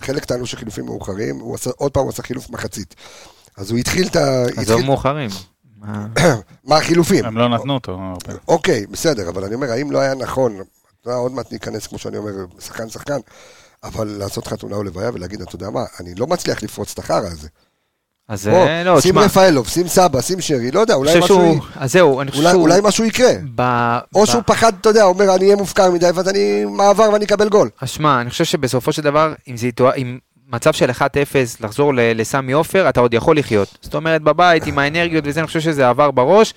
חלק 0.00 0.24
טענו 0.24 0.46
שחילופים 0.46 0.84
מאוחרים, 0.84 1.38
הוא 1.38 1.54
עשה, 1.54 1.70
עוד 1.76 1.92
פעם 1.92 2.02
הוא 2.02 2.10
עשה 2.10 2.22
חילוף 2.22 2.50
מחצית. 2.50 2.94
אז 3.56 3.70
הוא 3.70 3.78
התחיל 3.78 4.06
את 4.06 4.16
ה... 4.16 4.44
עזוב 4.56 4.80
מאוחרים. 4.80 5.30
מה? 6.64 6.76
החילופים? 6.76 7.24
הם 7.24 7.38
לא 7.38 7.48
נתנו 7.48 7.74
אותו. 7.74 7.98
אוקיי, 8.48 8.86
בסדר, 8.86 9.28
אבל 9.28 9.44
אני 9.44 9.54
אומר, 9.54 9.70
האם 9.70 9.90
לא 9.90 9.98
היה 9.98 10.14
נכון, 10.14 10.56
עוד 11.04 11.32
מעט 11.32 11.52
ניכנס, 11.52 11.86
כמו 11.86 11.98
שאני 11.98 12.16
אומר, 12.16 12.32
שחקן 12.60 12.88
שחקן, 12.88 13.18
אבל 13.84 14.08
לעשות 14.08 14.46
חתונה 14.46 14.76
או 14.76 14.82
לוויה 14.82 15.10
ולהגיד, 15.14 15.42
אתה 15.42 15.54
יודע 15.54 15.70
מה, 15.70 15.84
אני 16.00 16.14
לא 16.14 16.26
מצליח 16.26 16.62
לפרוץ 16.62 16.92
את 16.92 16.98
החרא 16.98 17.26
הזה. 17.26 17.48
אז 18.28 18.48
בוא, 18.48 18.66
אה, 18.66 18.84
לא, 18.84 19.00
שים 19.00 19.10
תשמע, 19.12 19.24
רפאלוב, 19.24 19.68
שים 19.68 19.88
סבא, 19.88 20.20
שים 20.20 20.40
שרי, 20.40 20.70
לא 20.70 20.80
יודע, 20.80 20.94
אולי 20.94 21.10
משהו, 21.18 21.26
שהוא, 21.26 21.60
אז 21.76 21.92
זהו, 21.92 22.20
אני 22.20 22.30
חושב 22.30 22.42
אולי, 22.42 22.52
שהוא, 22.52 22.62
אולי 22.62 22.80
משהו 22.82 23.04
יקרה. 23.04 23.32
ב- 23.54 23.98
או 24.14 24.22
ב- 24.22 24.26
שהוא 24.26 24.42
פחד, 24.46 24.72
אתה 24.80 24.88
יודע, 24.88 25.04
אומר, 25.04 25.34
אני 25.34 25.44
אהיה 25.44 25.56
מופקר 25.56 25.90
מדי, 25.90 26.10
ואז 26.14 26.28
אני 26.28 26.64
מעבר 26.64 27.10
ואני 27.12 27.24
אקבל 27.24 27.48
גול. 27.48 27.68
אז 27.80 27.90
שמע, 27.90 28.20
אני 28.20 28.30
חושב 28.30 28.44
שבסופו 28.44 28.92
של 28.92 29.02
דבר, 29.02 29.32
אם 29.48 29.56
זה 29.56 29.66
יתואר, 29.66 29.92
אם 29.96 30.18
מצב 30.52 30.72
של 30.72 30.90
1-0 30.90 31.02
לחזור 31.60 31.92
לסמי 31.96 32.52
עופר, 32.52 32.88
אתה 32.88 33.00
עוד 33.00 33.14
יכול 33.14 33.38
לחיות. 33.38 33.78
זאת 33.82 33.94
אומרת, 33.94 34.22
בבית, 34.22 34.66
עם 34.66 34.78
האנרגיות 34.78 35.24
וזה, 35.26 35.40
אני 35.40 35.46
חושב 35.46 35.60
שזה 35.60 35.88
עבר 35.88 36.10
בראש. 36.10 36.54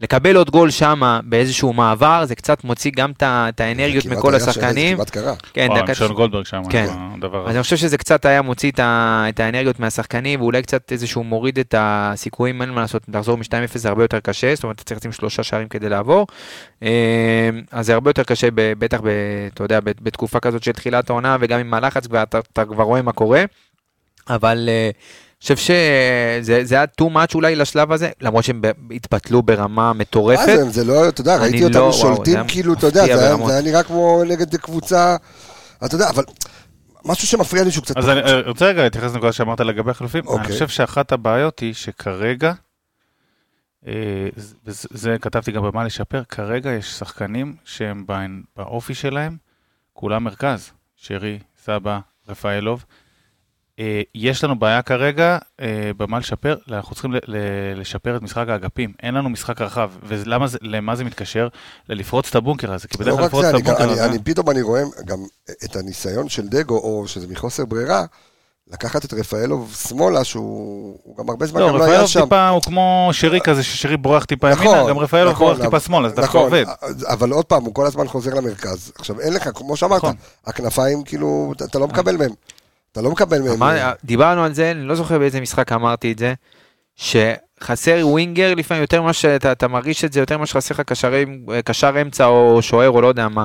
לקבל 0.00 0.36
עוד 0.36 0.50
גול 0.50 0.70
שם 0.70 1.20
באיזשהו 1.24 1.72
מעבר, 1.72 2.24
זה 2.24 2.34
קצת 2.34 2.64
מוציא 2.64 2.90
גם 2.96 3.12
את 3.22 3.60
האנרגיות 3.60 4.06
מכל 4.06 4.34
השחקנים. 4.34 4.96
כמעט 4.96 5.10
קרה. 5.10 5.34
כן, 5.54 5.66
וואו, 5.70 5.82
דקה 5.82 5.94
שון 5.94 6.12
גולדברג 6.12 6.44
שם, 6.44 6.62
כן. 6.70 6.86
הדבר 6.90 7.38
אז 7.38 7.44
הזה. 7.44 7.54
אני 7.54 7.62
חושב 7.62 7.76
שזה 7.76 7.98
קצת 7.98 8.24
היה 8.24 8.42
מוציא 8.42 8.70
את, 8.70 8.78
ה, 8.78 9.24
את 9.28 9.40
האנרגיות 9.40 9.80
מהשחקנים, 9.80 10.40
ואולי 10.40 10.62
קצת 10.62 10.92
איזשהו 10.92 11.24
מוריד 11.24 11.58
את 11.58 11.74
הסיכויים, 11.78 12.62
אין 12.62 12.70
מה 12.70 12.80
לעשות, 12.80 13.02
לחזור 13.14 13.36
מ-2-0 13.36 13.78
זה 13.78 13.88
הרבה 13.88 14.04
יותר 14.04 14.20
קשה, 14.20 14.54
זאת 14.54 14.64
אומרת, 14.64 14.76
אתה 14.76 14.84
צריך 14.84 15.00
לשים 15.00 15.12
שלושה 15.12 15.42
שערים 15.42 15.68
כדי 15.68 15.88
לעבור. 15.88 16.26
אה, 16.82 17.50
אז 17.72 17.86
זה 17.86 17.94
הרבה 17.94 18.10
יותר 18.10 18.24
קשה, 18.24 18.48
בטח, 18.54 19.00
ב, 19.00 19.08
אתה 19.54 19.64
יודע, 19.64 19.80
בתקופה 19.80 20.40
כזאת 20.40 20.62
של 20.62 20.72
תחילת 20.72 21.10
העונה, 21.10 21.36
וגם 21.40 21.60
עם 21.60 21.74
הלחץ, 21.74 22.06
ואתה 22.10 22.38
אתה 22.38 22.64
כבר 22.64 22.84
רואה 22.84 23.02
מה 23.02 23.12
קורה. 23.12 23.44
אבל 24.30 24.68
אה, 24.68 24.90
אני 24.90 24.92
חושב 25.44 25.56
שזה 25.56 26.64
זה 26.64 26.74
היה 26.74 26.84
too 27.02 27.14
much 27.14 27.34
אולי 27.34 27.56
לשלב 27.56 27.92
הזה, 27.92 28.10
למרות 28.20 28.44
שהם 28.44 28.62
התפתלו 28.90 29.42
ברמה 29.42 29.68
מה 29.68 29.92
מטורפת. 29.92 30.46
זה, 30.46 30.70
זה 30.70 30.84
לא, 30.84 31.08
אתה 31.08 31.20
יודע, 31.20 31.34
אני 31.36 31.42
ראיתי 31.42 31.60
לא- 31.78 31.80
אותם 31.86 31.98
שולטים, 31.98 32.38
כאילו, 32.48 32.72
אתה 32.72 32.86
יודע, 32.86 33.04
זה 33.06 33.26
היה-. 33.26 33.46
זה 33.46 33.52
היה 33.52 33.62
נראה 33.62 33.82
כמו 33.82 34.22
נגד 34.28 34.56
קבוצה, 34.56 35.16
אתה 35.84 35.94
יודע, 35.94 36.10
אבל 36.10 36.24
משהו 37.04 37.26
שמפריע 37.28 37.64
לי 37.64 37.70
שהוא 37.70 37.84
קצת... 37.84 37.96
אז 37.96 38.08
אני 38.08 38.20
אני 38.22 38.40
רוצה 38.40 38.66
רגע 38.66 38.82
להתייחס 38.82 39.12
לנקודה 39.14 39.32
שאמרת 39.32 39.60
לגבי 39.60 39.90
החילופים. 39.90 40.24
אני 40.24 40.32
אוקיי. 40.32 40.52
חושב 40.52 40.68
שאחת 40.68 41.12
הבעיות 41.12 41.58
היא 41.60 41.74
שכרגע, 41.74 42.52
אה, 43.86 43.92
זה- 44.36 44.88
זה- 44.90 45.16
כתבתי 45.20 45.52
גם 45.52 45.62
במה 45.62 45.84
לשפר, 45.84 46.22
כרגע 46.28 46.70
יש 46.70 46.86
שחקנים 46.86 47.54
שהם 47.64 48.06
בעין- 48.06 48.42
באופי 48.56 48.94
שלהם, 48.94 49.36
כולם 49.92 50.24
מרכז, 50.24 50.70
שרי, 50.96 51.38
סבא, 51.64 51.98
רפאלוב. 52.28 52.84
אה, 53.80 54.00
יש 54.14 54.44
לנו 54.44 54.58
בעיה 54.58 54.82
כרגע 54.82 55.38
אה, 55.60 55.90
במה 55.96 56.18
לשפר, 56.18 56.56
אנחנו 56.68 56.94
צריכים 56.94 57.12
לשפר 57.76 58.16
את 58.16 58.22
משחק 58.22 58.44
האגפים, 58.48 58.92
אין 59.02 59.14
לנו 59.14 59.28
משחק 59.28 59.60
רחב, 59.60 59.90
ולמה 60.06 60.94
זה, 60.96 61.04
מתקשר? 61.04 61.48
ללפרוץ 61.88 62.28
את 62.28 62.34
הבונקר 62.36 62.72
הזה, 62.72 62.88
כי 62.88 62.98
בדרך 62.98 63.12
לא 63.12 63.16
כלל 63.16 63.26
לפרוץ 63.26 63.44
את 63.44 63.54
הבונקר 63.54 63.90
הזה... 63.90 64.04
אני 64.04 64.18
פתאום 64.18 64.50
אני 64.50 64.62
רואה 64.62 64.82
גם 65.04 65.18
את 65.64 65.76
הניסיון 65.76 66.28
של 66.28 66.48
דגו, 66.48 66.78
או 66.78 67.08
שזה 67.08 67.26
מחוסר 67.28 67.64
ברירה, 67.64 68.04
לקחת 68.72 69.04
את 69.04 69.12
רפאלוב 69.14 69.76
שמאלה, 69.88 70.24
שהוא 70.24 70.98
הוא 71.04 71.16
גם 71.16 71.30
הרבה 71.30 71.46
זמן 71.46 71.60
לא, 71.60 71.68
גם 71.68 71.76
לא 71.76 71.84
היה 71.84 71.92
רפאלוב 71.92 72.08
שם. 72.10 72.22
טיפה 72.22 72.48
הוא 72.48 72.62
כמו 72.62 73.08
שרי 73.12 73.40
כזה, 73.40 73.62
ששרי 73.62 73.96
בורח 73.96 74.24
טיפה 74.24 74.50
נכון, 74.50 74.66
ימינה, 74.66 74.88
גם 74.88 74.98
רפאלוב 74.98 75.32
נכון, 75.32 75.46
בורח 75.46 75.56
טיפה 75.56 75.68
אבל- 75.68 75.80
שמאלה, 75.80 76.08
זה 76.08 76.14
דווקא 76.16 76.28
נכון, 76.30 76.42
עובד. 76.42 76.64
אבל 77.06 77.30
עוד 77.30 77.44
פעם, 77.44 77.64
הוא 77.64 77.74
כל 77.74 77.86
הזמן 77.86 78.08
חוזר 78.08 78.34
למרכז. 78.34 78.92
עכשיו, 78.98 79.20
אין 79.20 79.32
לך, 79.32 79.48
כמו 79.54 79.76
שאמרת, 79.76 79.98
נכון. 80.04 80.14
הכנפיים, 80.46 81.02
כאילו, 81.04 81.52
אתה- 81.56 81.64
אתה 81.64 81.78
לא 81.78 81.86
מקבל 81.88 82.16
מהם. 82.16 82.30
אתה 82.94 83.02
לא 83.02 83.10
מקבל 83.10 83.42
מהם. 83.42 83.52
אמר, 83.52 83.92
דיברנו 84.04 84.44
על 84.44 84.54
זה, 84.54 84.70
אני 84.70 84.84
לא 84.84 84.94
זוכר 84.94 85.18
באיזה 85.18 85.40
משחק 85.40 85.72
אמרתי 85.72 86.12
את 86.12 86.18
זה, 86.18 86.34
שחסר 86.96 88.00
ווינגר 88.02 88.54
לפעמים 88.54 88.80
יותר 88.82 89.02
ממה 89.02 89.12
שאתה 89.12 89.52
אתה 89.52 89.68
מרגיש 89.68 90.04
את 90.04 90.12
זה, 90.12 90.20
יותר 90.20 90.36
ממה 90.38 90.46
שחסר 90.46 90.74
לך 90.74 90.80
קשר 91.64 92.02
אמצע 92.02 92.26
או 92.26 92.62
שוער 92.62 92.90
או 92.90 93.00
לא 93.00 93.06
יודע 93.06 93.28
מה. 93.28 93.44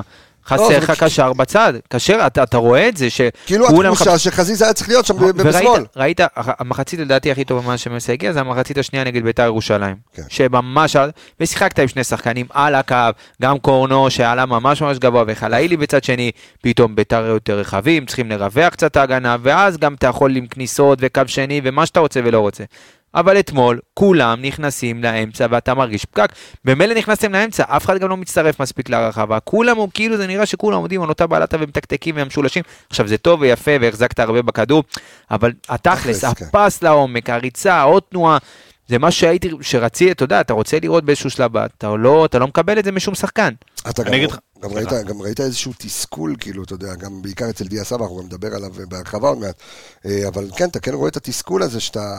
לא, 0.52 0.56
חסר 0.56 0.68
זה 0.68 0.78
לך 0.78 0.90
קשר 0.90 1.32
בצד, 1.32 1.72
קשר, 1.88 2.18
אתה, 2.26 2.42
אתה 2.42 2.56
רואה 2.56 2.88
את 2.88 2.96
זה, 2.96 3.08
כאילו 3.46 3.66
שכולם 3.66 3.92
התחושה 3.92 4.18
שחזיזה 4.18 4.64
היה 4.64 4.74
צריך 4.74 4.88
להיות 4.88 5.06
שם 5.06 5.32
בשמאל. 5.32 5.84
ראית, 5.96 6.20
המחצית 6.36 7.00
לדעתי 7.00 7.32
הכי 7.32 7.44
טובה 7.44 7.62
ממה 7.62 7.78
שמסי 7.78 8.12
הגיע, 8.12 8.32
זה 8.32 8.40
המחצית 8.40 8.78
השנייה 8.78 9.04
נגד 9.04 9.24
בית"ר 9.24 9.42
ירושלים. 9.42 9.96
כן. 10.14 10.22
שממש, 10.28 10.96
ושיחקת 11.40 11.78
עם 11.78 11.88
שני 11.88 12.04
שחקנים 12.04 12.46
על 12.50 12.74
הקו, 12.74 12.96
גם 13.42 13.58
קורנו 13.58 14.10
שעלה 14.10 14.46
ממש 14.46 14.82
ממש 14.82 14.98
גבוה, 14.98 15.24
וחלאילי 15.26 15.76
בצד 15.76 16.04
שני, 16.04 16.30
פתאום 16.62 16.94
בית"ר 16.94 17.24
יותר 17.26 17.58
רחבים, 17.58 18.06
צריכים 18.06 18.30
לרווח 18.30 18.68
קצת 18.68 18.96
ההגנה, 18.96 19.36
ואז 19.42 19.76
גם 19.76 19.94
אתה 19.94 20.06
יכול 20.06 20.36
עם 20.36 20.46
כניסות 20.46 20.98
וקו 21.02 21.22
שני 21.26 21.60
ומה 21.64 21.86
שאתה 21.86 22.00
רוצה 22.00 22.20
ולא 22.24 22.38
רוצה. 22.38 22.64
אבל 23.14 23.38
אתמול 23.38 23.78
כולם 23.94 24.42
נכנסים 24.42 25.02
לאמצע 25.02 25.46
ואתה 25.50 25.74
מרגיש 25.74 26.04
פקק. 26.04 26.32
במילא 26.64 26.94
נכנסתם 26.94 27.32
לאמצע, 27.32 27.64
אף 27.68 27.84
אחד 27.84 27.98
גם 27.98 28.08
לא 28.08 28.16
מצטרף 28.16 28.60
מספיק 28.60 28.88
לרחבה. 28.88 29.40
כולם, 29.40 29.76
הוא- 29.76 29.88
כאילו 29.94 30.16
זה 30.16 30.26
נראה 30.26 30.46
שכולם 30.46 30.76
עומדים 30.76 31.02
על 31.02 31.08
אותה 31.08 31.26
בעלתה 31.26 31.56
ומתקתקים 31.60 32.14
ומשולשים. 32.18 32.62
עכשיו 32.90 33.08
זה 33.08 33.18
טוב 33.18 33.40
ויפה 33.40 33.70
והחזקת 33.80 34.18
הרבה 34.18 34.42
בכדור, 34.42 34.84
אבל 35.30 35.52
התכלס, 35.68 36.18
תכלס, 36.18 36.24
כן. 36.34 36.44
הפס 36.44 36.82
לעומק, 36.82 37.30
הריצה, 37.30 37.82
עוד 37.82 38.02
תנועה, 38.10 38.38
זה 38.88 38.98
מה 38.98 39.10
שהייתי, 39.10 39.50
שרציתי, 39.60 40.12
אתה 40.12 40.24
יודע, 40.24 40.40
אתה 40.40 40.52
רוצה 40.52 40.78
לראות 40.82 41.04
באיזשהו 41.04 41.30
שלב, 41.30 41.56
אתה 41.56 41.96
לא, 41.96 42.24
אתה 42.24 42.38
לא 42.38 42.46
מקבל 42.46 42.78
את 42.78 42.84
זה 42.84 42.92
משום 42.92 43.14
שחקן. 43.14 43.52
אתה 43.90 44.02
גם, 44.02 44.14
אגיד 44.14 44.30
לך- 44.30 44.38
גם, 44.62 44.70
ראית, 44.72 44.88
גם 45.06 45.22
ראית 45.22 45.40
איזשהו 45.40 45.72
תסכול, 45.78 46.34
כאילו, 46.40 46.62
אתה 46.62 46.74
יודע, 46.74 46.94
גם 46.94 47.22
בעיקר 47.22 47.50
אצל 47.50 47.64
דיה 47.64 47.84
סבא, 47.84 48.02
אנחנו 48.02 48.16
גם 48.18 48.24
נדבר 48.24 48.54
עליו 48.54 48.70
בהרחבה 48.88 49.28
עוד 49.28 49.38
מעט. 49.38 49.54
אה, 50.06 50.28
אבל 50.28 50.48
כן, 50.56 50.68
אתה 50.68 50.80
כן 50.80 50.94
רואה 50.94 51.08
את 51.08 51.16
התסכול 51.16 51.62
הזה 51.62 51.80
שאתה... 51.80 52.16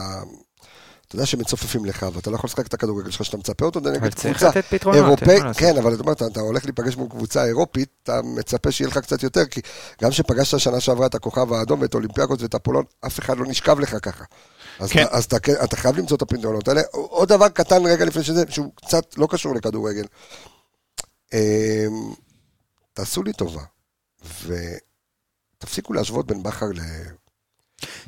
אתה 1.12 1.18
יודע 1.18 1.26
שמצופפים 1.26 1.84
לך, 1.84 2.06
ואתה 2.14 2.30
לא 2.30 2.36
יכול 2.36 2.48
לשחק 2.48 2.66
את 2.66 2.74
הכדורגל 2.74 3.10
שלך 3.10 3.24
שאתה 3.24 3.36
מצפה 3.36 3.64
אותו 3.64 3.80
אבל 3.80 3.90
נגד 3.90 4.14
צריך 4.14 4.38
קבוצה 4.38 4.58
לתת 4.58 4.64
פתרונות, 4.70 5.04
אירופאית, 5.04 5.42
לעשות. 5.42 5.60
כן, 5.60 5.78
אבל 5.78 5.94
אתה 5.94 6.02
אומר, 6.02 6.12
אתה, 6.12 6.26
אתה 6.26 6.40
הולך 6.40 6.64
להיפגש 6.64 6.96
מול 6.96 7.08
קבוצה 7.08 7.44
אירופית, 7.44 7.88
אתה 8.02 8.20
מצפה 8.22 8.70
שיהיה 8.72 8.88
לך 8.88 8.98
קצת 8.98 9.22
יותר, 9.22 9.46
כי 9.46 9.60
גם 10.02 10.10
כשפגשת 10.10 10.58
שנה 10.58 10.80
שעברה 10.80 11.06
את 11.06 11.14
הכוכב 11.14 11.52
האדום 11.52 11.80
ואת 11.80 11.94
אולימפיאקוס 11.94 12.42
ואת 12.42 12.54
אפולון, 12.54 12.84
אף 13.06 13.18
אחד 13.18 13.38
לא 13.38 13.46
נשכב 13.46 13.80
לך 13.80 13.96
ככה. 14.02 14.24
אז, 14.78 14.90
כן. 14.92 15.02
אתה, 15.02 15.16
אז 15.16 15.24
אתה, 15.24 15.38
כן- 15.38 15.64
אתה 15.64 15.76
חייב 15.76 15.96
למצוא 15.98 16.16
את 16.16 16.22
הפתרונות 16.22 16.68
האלה. 16.68 16.80
עוד 16.92 17.28
דבר 17.28 17.48
קטן 17.48 17.86
רגע 17.86 18.04
לפני 18.04 18.22
שזה, 18.22 18.44
שהוא 18.48 18.72
קצת 18.74 19.18
לא 19.18 19.28
קשור 19.30 19.54
לכדורגל. 19.54 20.04
אמ, 21.32 21.38
תעשו 22.94 23.22
לי 23.22 23.32
טובה, 23.32 23.62
ותפסיקו 25.58 25.92
להשוות 25.92 26.26
בין 26.26 26.42
בכר 26.42 26.66
ל... 26.66 26.80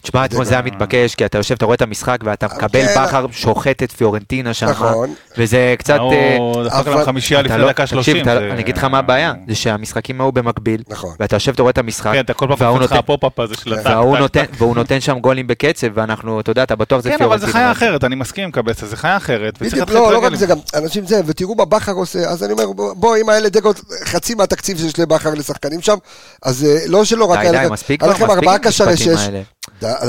תשמע, 0.04 0.24
אתמול 0.24 0.44
זה 0.44 0.54
היה 0.54 0.62
מתבקש, 0.62 1.14
כי 1.14 1.24
אתה 1.24 1.38
יושב, 1.38 1.54
אתה 1.54 1.64
רואה 1.64 1.74
את 1.74 1.82
המשחק, 1.82 2.18
ואתה 2.24 2.46
מקבל 2.46 2.86
כן. 2.86 3.02
בכר 3.04 3.26
שוחט 3.32 3.82
את 3.82 3.92
פיורנטינה 3.92 4.54
שם, 4.54 4.66
נכון. 4.68 5.14
וזה 5.38 5.74
קצת... 5.78 5.98
אה, 6.12 6.36
הוא 6.38 6.64
דפק 6.64 6.74
אבל- 6.74 6.94
להם 6.94 7.04
חמישייה 7.04 7.42
לפני 7.42 7.58
לא- 7.58 7.68
דקה 7.68 7.82
תקשיב, 7.82 8.02
30. 8.02 8.22
אתה- 8.22 8.38
זה- 8.38 8.50
אני 8.52 8.60
אגיד 8.60 8.76
לך 8.76 8.84
מה 8.84 8.98
הבעיה, 8.98 9.32
זה 9.48 9.54
שהמשחקים 9.54 10.20
היו 10.20 10.32
במקביל, 10.32 10.82
נכון. 10.88 11.14
ואתה 11.20 11.36
יושב, 11.36 11.52
אתה 11.52 11.62
רואה 11.62 11.70
את 11.70 11.78
המשחק, 11.78 12.12
כן, 12.12 12.20
אתה 12.20 12.34
כל 12.34 12.46
פעם 12.48 12.56
וההוא 12.60 12.76
קופץ 12.78 12.84
לך 12.86 12.92
נותן- 12.92 12.98
ה 12.98 13.04
pop-up 13.04 13.40
הזה 13.40 13.54
של 13.54 13.72
הטק. 13.74 14.48
והוא 14.58 14.76
נותן- 14.76 15.00
שם 15.00 15.18
גולים 15.18 15.46
בקצב, 15.46 15.86
ואנחנו, 15.94 16.40
אתה 16.40 16.50
יודע, 16.50 16.62
אתה 16.62 16.76
בטוח 16.76 17.00
זה 17.02 17.10
כן, 17.10 17.18
פיורנטינה. 17.18 17.44
אבל 17.44 17.52
זה 17.52 17.58
חיה 17.58 17.72
אחרת, 17.72 18.04
אני 18.04 18.14
מסכים 18.14 18.44
עם 18.44 18.50
קבסה, 18.50 18.86
זה 18.86 18.96
חיה 18.96 19.16
אחרת. 19.16 19.54
וצריך 19.60 19.90
לא, 19.94 20.12
לא 20.12 20.18
רק 20.18 20.34
זה, 20.34 20.46
גם 20.46 20.56
אנשים 20.74 21.06
זה, 21.06 21.20
ותראו 21.26 21.54
מה 21.54 21.64
בכר 21.64 21.92
עושה, 21.92 22.18
אז 22.18 22.44
אני 22.44 22.52
אומר, 22.52 22.64
בוא- 22.72 23.16
אם 23.16 23.28
האלה 23.28 23.48
דגות, 23.48 23.80
חצי 24.04 24.34
מהתקציב 24.34 24.78
שיש 24.78 24.98
לבכר 24.98 25.34
לשחקנים 25.34 25.80
שם, 25.82 25.96
אז 26.42 26.64
אה, 26.64 26.78
לא 26.86 27.04
שלא 27.04 27.24
רק 27.24 27.38
די, 27.40 27.50
די, 27.52 27.66
מספיק 27.70 28.00
כבר, 28.00 28.10
מספיק 28.12 28.28
המשפטים 28.66 29.16
האלה. 29.16 29.40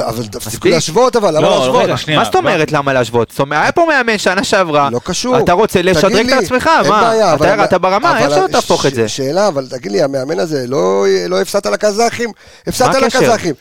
אבל 0.08 0.26
תפסיקו. 0.28 0.68
להשוות, 0.70 1.16
אבל 1.16 1.30
למה 1.38 1.42
לא, 1.48 1.58
להשוות? 1.60 1.90
מה 2.16 2.26
זאת 2.26 2.36
אומרת 2.36 2.72
למה 2.72 2.94
להשוות? 2.94 3.32
זאת 3.32 3.40
אומרת, 3.40 3.62
היה 3.62 3.72
פה 3.72 3.86
מאמן 3.90 4.18
שנה 4.18 4.44
שעברה, 4.44 4.90
לא 4.92 5.00
קשור. 5.04 5.40
אתה 5.40 5.54
רוצה 5.54 5.82
לשדרג 5.82 6.30
את 6.30 6.44
עצמך, 6.44 6.70
מה? 6.90 7.12
אתה 7.36 7.48
ירדת 7.48 7.74
ברמה, 7.74 8.18
איך 8.20 8.26
אבל 8.28 8.36
שלא 8.36 8.48
תהפוך 8.48 8.86
את 8.86 8.94
זה? 8.94 9.08
שאלה, 9.08 9.48
אבל 9.48 9.66
תגיד 9.70 9.92
לי, 9.92 10.02
המאמן 10.04 10.40
הזה, 10.40 10.66
לא 10.68 11.06
לא 11.30 11.42
הפסדת 11.42 11.66
לקזחים? 11.66 12.30
הפסדת? 12.68 12.96
לקזחים. 12.96 13.54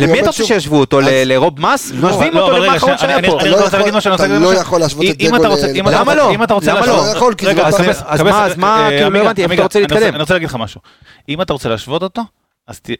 למי 0.00 0.12
אתה 0.20 0.26
רוצה 0.26 0.32
שוב, 0.38 0.46
שישוו 0.46 0.80
אותו? 0.80 1.00
לרוב 1.02 1.60
מס? 1.60 1.92
משווים 1.92 2.34
לא, 2.34 2.40
אותו 2.40 2.52
אבל 2.52 2.60
רגע, 2.60 2.64
למה 2.66 2.72
האחרון 2.74 2.98
שהיה 2.98 3.16
אני- 3.18 3.28
פה. 3.28 3.40
אני 3.40 3.48
לא 3.50 3.64
רוצה 3.64 3.78
להגיד 3.78 3.94
משהו, 3.94 4.14
אתה 4.14 4.26
לא. 4.26 4.54
יכול 4.54 4.80
להשוות 4.80 5.04
את 5.10 5.16
אם 5.20 5.30
דגו 5.38 5.44
ל- 5.44 5.76
אם 5.78 5.88
למה 5.88 6.14
לא? 6.14 6.30
אם 6.30 6.42
אתה 6.42 6.54
רוצה 6.54 6.70
למה 6.70 6.80
להשוות- 6.80 7.14
לא? 7.14 7.20
לא 7.44 7.48
רגע, 7.50 7.66
אז 7.66 7.80
לא- 8.20 8.24
מה- 8.30 8.44
אז 8.44 8.56
מה, 8.56 8.84
אה, 8.84 8.90
כאילו, 8.90 9.10
לא 9.10 9.18
הבנתי, 9.18 9.42
איפה 9.42 9.48
עמיגה, 9.52 9.54
אתה 9.54 9.62
רוצה- 9.62 9.80
להתקדם? 9.80 10.14
אני 10.14 10.18
רוצה 10.20 10.34
להגיד 10.34 10.48
לך 10.48 10.56
משהו. 10.60 10.80
אם 11.28 11.42
אתה 11.42 11.52
רוצה 11.52 11.68
להשוות 11.68 12.02
אותו, 12.02 12.22
אז 12.68 12.80
ת- 12.80 12.90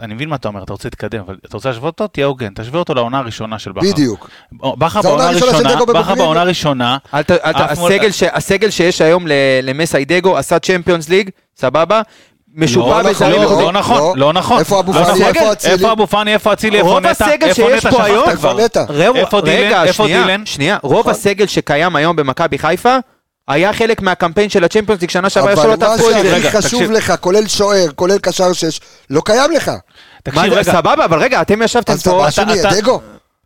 אני 0.00 0.14
מבין 0.14 0.28
מה 0.28 0.36
אתה 0.36 0.48
אומר, 0.48 0.62
אתה 0.62 0.72
רוצה 0.72 0.86
להתקדם, 0.88 1.20
אבל 1.20 1.36
אתה 1.46 1.56
רוצה 1.56 1.68
להשוות 1.68 1.84
אותו, 2.00 2.06
תהיה 2.06 2.26
הוגן, 2.26 2.52
תשווה 2.54 2.78
אותו 2.78 2.94
לעונה 2.94 3.18
הראשונה 3.18 3.58
של 3.58 3.72
בכר. 3.72 3.86
בדיוק. 3.92 4.30
בכר 4.52 5.02
בעונה 5.02 5.24
הראשונה 5.28 5.74
דגו 5.74 5.86
בכר. 5.86 6.14
בעונה 6.14 6.40
הראשונה, 6.40 6.98
הסגל 7.12 8.10
ש- 8.10 8.22
הסגל 8.22 8.70
שיש 8.70 9.00
היום 9.00 9.26
ל- 9.26 9.32
למסיידגו 9.62 10.36
עשה 10.38 10.58
צ'מפיונס 10.58 11.08
ליג, 11.08 11.30
סבבה? 11.56 12.02
משופע 12.56 13.02
לא, 13.02 13.10
בזרים 13.10 13.42
לא, 13.42 13.46
וכו'. 13.46 13.60
לא 13.60 13.72
נכון, 13.72 13.96
לא. 13.98 14.12
לא 14.16 14.32
נכון. 14.32 14.58
איפה 14.58 14.80
אבו 14.80 14.92
לא 14.92 15.04
פאני, 15.04 15.10
נכון. 15.20 15.22
איפה 15.36 15.52
אצילי? 15.52 15.74
איפה 15.74 15.92
אבו 15.92 16.06
פאני, 16.06 16.32
איפה 16.34 16.52
אצילי, 16.52 16.76
איפה 16.78 16.88
רוב 16.88 16.98
נטע, 16.98 17.10
הסגל 17.26 17.46
איפה 17.46 17.54
שיש 17.62 17.86
נטע, 17.86 17.96
פה 17.96 18.04
היום-. 18.04 18.28
איפה 18.28 18.52
נטע? 18.52 18.84
ראו- 18.88 19.16
איפה 19.16 19.40
דילן? 19.40 19.56
רגע, 19.66 19.84
איפה 19.84 20.04
שנייה, 20.04 20.22
דילן? 20.22 20.46
שנייה, 20.46 20.78
רוב 20.82 20.98
נכון. 21.00 21.12
הסגל 21.12 21.46
שקיים 21.46 21.96
היום 21.96 22.16
במכבי 22.16 22.58
חיפה, 22.58 22.96
היה 23.48 23.72
חלק 23.72 24.02
מהקמפיין 24.02 24.48
של 24.50 24.64
הצ'מפיונס 24.64 25.00
ליג 25.00 25.10
שנה 25.10 25.30
שעברה, 25.30 25.50
איך 25.50 25.60
שלא 25.62 25.74
אבל 25.74 25.86
מה 25.88 25.96
תהפכו 25.96 26.10
את 26.10 26.22
זה. 26.22 26.40
שהכי 26.40 26.56
חשוב 26.56 26.70
תקשיב. 26.80 26.90
לך, 26.90 27.12
כולל 27.20 27.46
שוער, 27.46 27.86
כולל 27.94 28.18
קשר 28.18 28.52
שש, 28.52 28.80
לא 29.10 29.22
קיים 29.24 29.50
לך. 29.52 29.68
מה 29.68 29.76
תקשיב, 30.22 30.52
רגע, 30.52 30.72
סבבה, 30.72 31.04
אבל 31.04 31.18
רגע, 31.18 31.40
אתם 31.42 31.62
ישבתם 31.62 31.92
אז 31.92 32.00
אתה 32.00 32.10
פה, 32.10 32.22
מאשים 32.22 32.44
אתה- 32.44 32.52
לי 32.52 32.60
את 32.60 32.66
אתה- 32.66 32.80
דגו? 32.80 33.00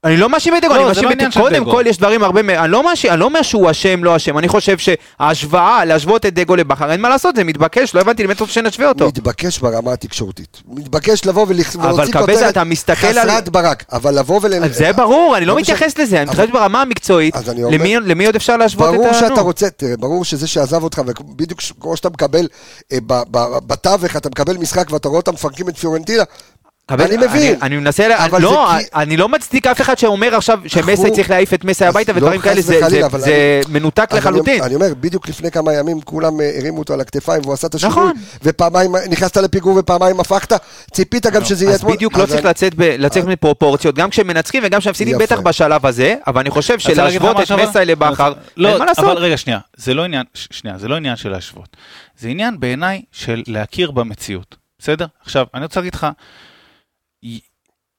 אני 0.05 0.17
לא 0.17 0.29
מאשים 0.29 0.57
את 0.57 0.63
דגו, 0.63 0.75
לא, 0.75 0.77
אני 0.79 0.85
מאשים 0.85 1.05
לא 1.05 1.11
את... 1.27 1.33
של 1.33 1.41
קודם 1.41 1.63
דגו. 1.63 1.71
כל, 1.71 1.85
יש 1.87 1.99
דברים 1.99 2.23
הרבה... 2.23 2.41
אני 2.41 2.73
לא 2.73 2.85
מאשים, 2.85 3.11
אני 3.13 3.21
לא 3.21 3.25
אומר 3.25 3.43
שהוא 3.43 3.71
אשם, 3.71 4.05
לא 4.05 4.17
אשם, 4.17 4.39
אני 4.39 4.49
חושב 4.49 4.77
שההשוואה, 4.79 5.85
להשוות 5.85 6.27
את 6.27 6.35
דגו 6.35 6.57
לבכר, 6.57 6.91
אין 6.93 7.01
מה 7.01 7.09
לעשות, 7.09 7.37
זה 7.37 7.45
מתבקש, 7.45 7.95
לא 7.95 8.01
הבנתי 8.01 8.23
למי 8.25 8.33
אתה 8.33 8.45
רוצה 8.45 8.53
שנשווה 8.55 8.89
אותו. 8.89 9.07
מתבקש 9.07 9.59
ברמה 9.59 9.93
התקשורתית. 9.93 10.63
מתבקש 10.69 11.27
לבוא 11.27 11.47
ולהוציא 11.49 12.13
כותרת 12.13 12.51
אתה 12.51 12.65
מסתכל 12.65 13.07
על- 13.07 13.19
חסרת 13.31 13.49
ברק, 13.49 13.85
אבל 13.93 14.19
לבוא 14.19 14.41
ול... 14.43 14.69
זה 14.69 14.93
ברור, 14.93 15.37
אני 15.37 15.45
לא 15.47 15.55
לא. 15.55 15.61
מתייחס 15.61 15.99
לזה, 15.99 16.17
אני 16.23 16.31
מתייחס 16.31 16.51
ברמה 16.53 16.83
המקצועית, 16.83 17.37
אז 17.37 17.51
אני 17.51 17.65
אומר- 17.65 17.77
למי- 17.77 17.97
למי 17.97 18.27
עוד 18.27 18.35
אפשר 18.37 18.57
להשוות 18.57 18.89
את 18.89 18.95
ה... 18.95 18.99
ברור 18.99 19.13
שאתה. 19.13 19.41
רוצה, 19.41 19.71
תראה, 19.71 19.97
ברור 19.97 20.25
שזה 20.25 20.47
שעזב 20.47 20.83
אותך, 20.83 20.99
ובדיוק 21.21 21.61
כמו 21.81 21.97
שאתה 21.97 22.09
מקבל 22.09 22.47
אה, 22.93 22.99
ב- 23.07 23.23
ב- 23.31 23.59
בתווך, 23.67 24.17
אתה 24.17 24.29
מקבל 24.29 24.57
משחק 24.57 24.93
ואתה 24.93 25.09
רואה 25.09 25.21
אותם 25.21 25.33
מפרקים 25.33 25.69
את 25.69 25.77
פיורנטינה. 25.79 26.23
אני 26.91 27.17
מבין. 27.17 27.57
אני 27.63 27.77
מנסה, 27.77 28.25
אבל 28.25 28.43
לא, 28.43 28.69
זה 28.73 28.79
כי- 28.85 28.89
אני 28.95 29.17
לא 29.17 29.29
מצדיק 29.29 29.67
אף 29.67 29.81
אחד 29.81 29.99
שאומר 29.99 30.35
עכשיו 30.35 30.61
שמסי 30.67 31.11
צריך 31.11 31.31
להעיף 31.31 31.55
את 31.55 31.65
מסי 31.65 31.85
אז 31.85 31.95
הביתה 31.95 32.13
לא, 32.13 32.17
ודברים 32.19 32.41
כאלה, 32.41 32.61
זה- 32.61 33.61
מנותק 33.69 34.07
אז 34.11 34.13
אני- 34.13 34.19
לחלוטין. 34.19 34.63
אני 34.63 34.75
אומר, 34.75 34.87
בדיוק 35.01 35.29
לפני 35.29 35.51
כמה 35.51 35.73
ימים 35.73 36.01
כולם 36.01 36.41
אה, 36.41 36.51
הרימו 36.59 36.79
אותו 36.79 36.95
על 36.95 37.01
הכתפיים 37.01 37.43
והוא 37.43 37.55
עשה 37.55 37.67
את 37.67 37.75
השינוי, 37.75 37.93
נכון. 37.97 38.13
ופעמיים 38.43 38.93
נכנסת 39.11 39.37
לפיגור 39.37 39.77
ופעמיים 39.77 40.21
הפכת, 40.21 40.53
ציפית 40.93 41.27
גם 41.27 41.45
שזה 41.45 41.65
יהיה 41.65 41.75
אז 41.75 41.81
אתמול. 41.81 41.97
בדיוק 41.97 42.17
לא 42.19 42.23
אז 42.23 42.29
צריך 42.29 42.45
לצאת 42.45 42.75
ב- 42.75 42.83
לצאת 42.99 43.25
מפרופורציות, 43.25 43.95
גם 43.95 44.11
כשמנצחים 44.11 44.63
וגם 44.67 44.81
כשמפסידים. 44.81 45.19
בטח 45.19 45.41
בשלב 45.41 45.87
הזה, 45.87 46.15
אבל 46.27 46.41
אני 46.41 46.51
חושב 46.51 46.79
שלהשוות 46.79 47.37
את? 47.41 47.69
מסי 47.69 47.79
לבכר, 47.87 48.33
לא, 48.57 48.69
אין 48.69 48.79
מה 48.79 48.85
לעשות. 48.85 49.05
אבל 49.05 49.17
רגע, 49.19 49.37
שנייה, 49.37 49.59
זה 49.77 49.95
לא 49.95 50.05
עניין, 50.05 50.25
לא 50.89 50.97
של 51.17 51.29
להשוות. 51.29 51.77
זה 52.19 52.29
עניין 52.29 52.61
בעיניי 52.61 53.03
של 53.13 53.43
להכיר 53.47 53.91
במציאות, 53.91 54.57
בסדר? 54.79 55.07
עכשיו, 55.25 55.47
אני 55.55 55.63
רוצה 55.63 55.81
להגיד 55.81 55.95
לך, 55.95 56.07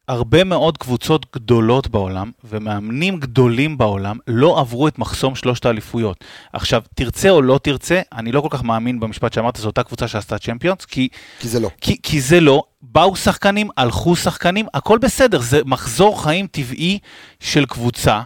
הרבה 0.10 0.43
מאוד 0.43 0.78
קבוצות 0.78 1.26
גדולות 1.36 1.88
בעולם 1.88 2.32
ומאמנים 2.43 3.19
גדולים 3.19 3.78
בעולם 3.78 4.17
לא 4.28 4.60
עברו 4.60 4.88
את 4.88 5.00
מחסום 5.00 5.36
שלושת 5.36 5.65
האליפויות. 5.65 6.24
עכשיו, 6.54 6.84
תרצה 6.95 7.30
או 7.30 7.41
לא 7.41 7.60
תרצה, 7.63 8.02
אני 8.13 8.32
לא 8.32 8.41
כל 8.41 8.48
כך 8.52 8.63
מאמין 8.63 9.00
במשפט 9.00 9.34
שאמרת, 9.34 9.56
זו 9.56 9.67
אותה 9.67 9.84
קבוצה 9.84 10.08
שעשתה 10.08 10.38
צ'מפיונס, 10.38 10.86
כי 10.86 11.08
כי 11.39 11.48
זה 11.48 11.60
לא. 11.60 11.69
כי, 11.82 12.02
כי 12.04 12.22
זה 12.22 12.39
לא, 12.39 12.63
באו 12.82 13.15
שחקנים, 13.15 13.69
הלכו 13.78 14.15
שחקנים, 14.15 14.65
הכל 14.74 14.98
בסדר, 14.98 15.39
זה 15.39 15.62
מחזור 15.65 16.24
חיים 16.24 16.48
טבעי 16.48 17.00
של 17.39 17.65
קבוצה. 17.65 18.22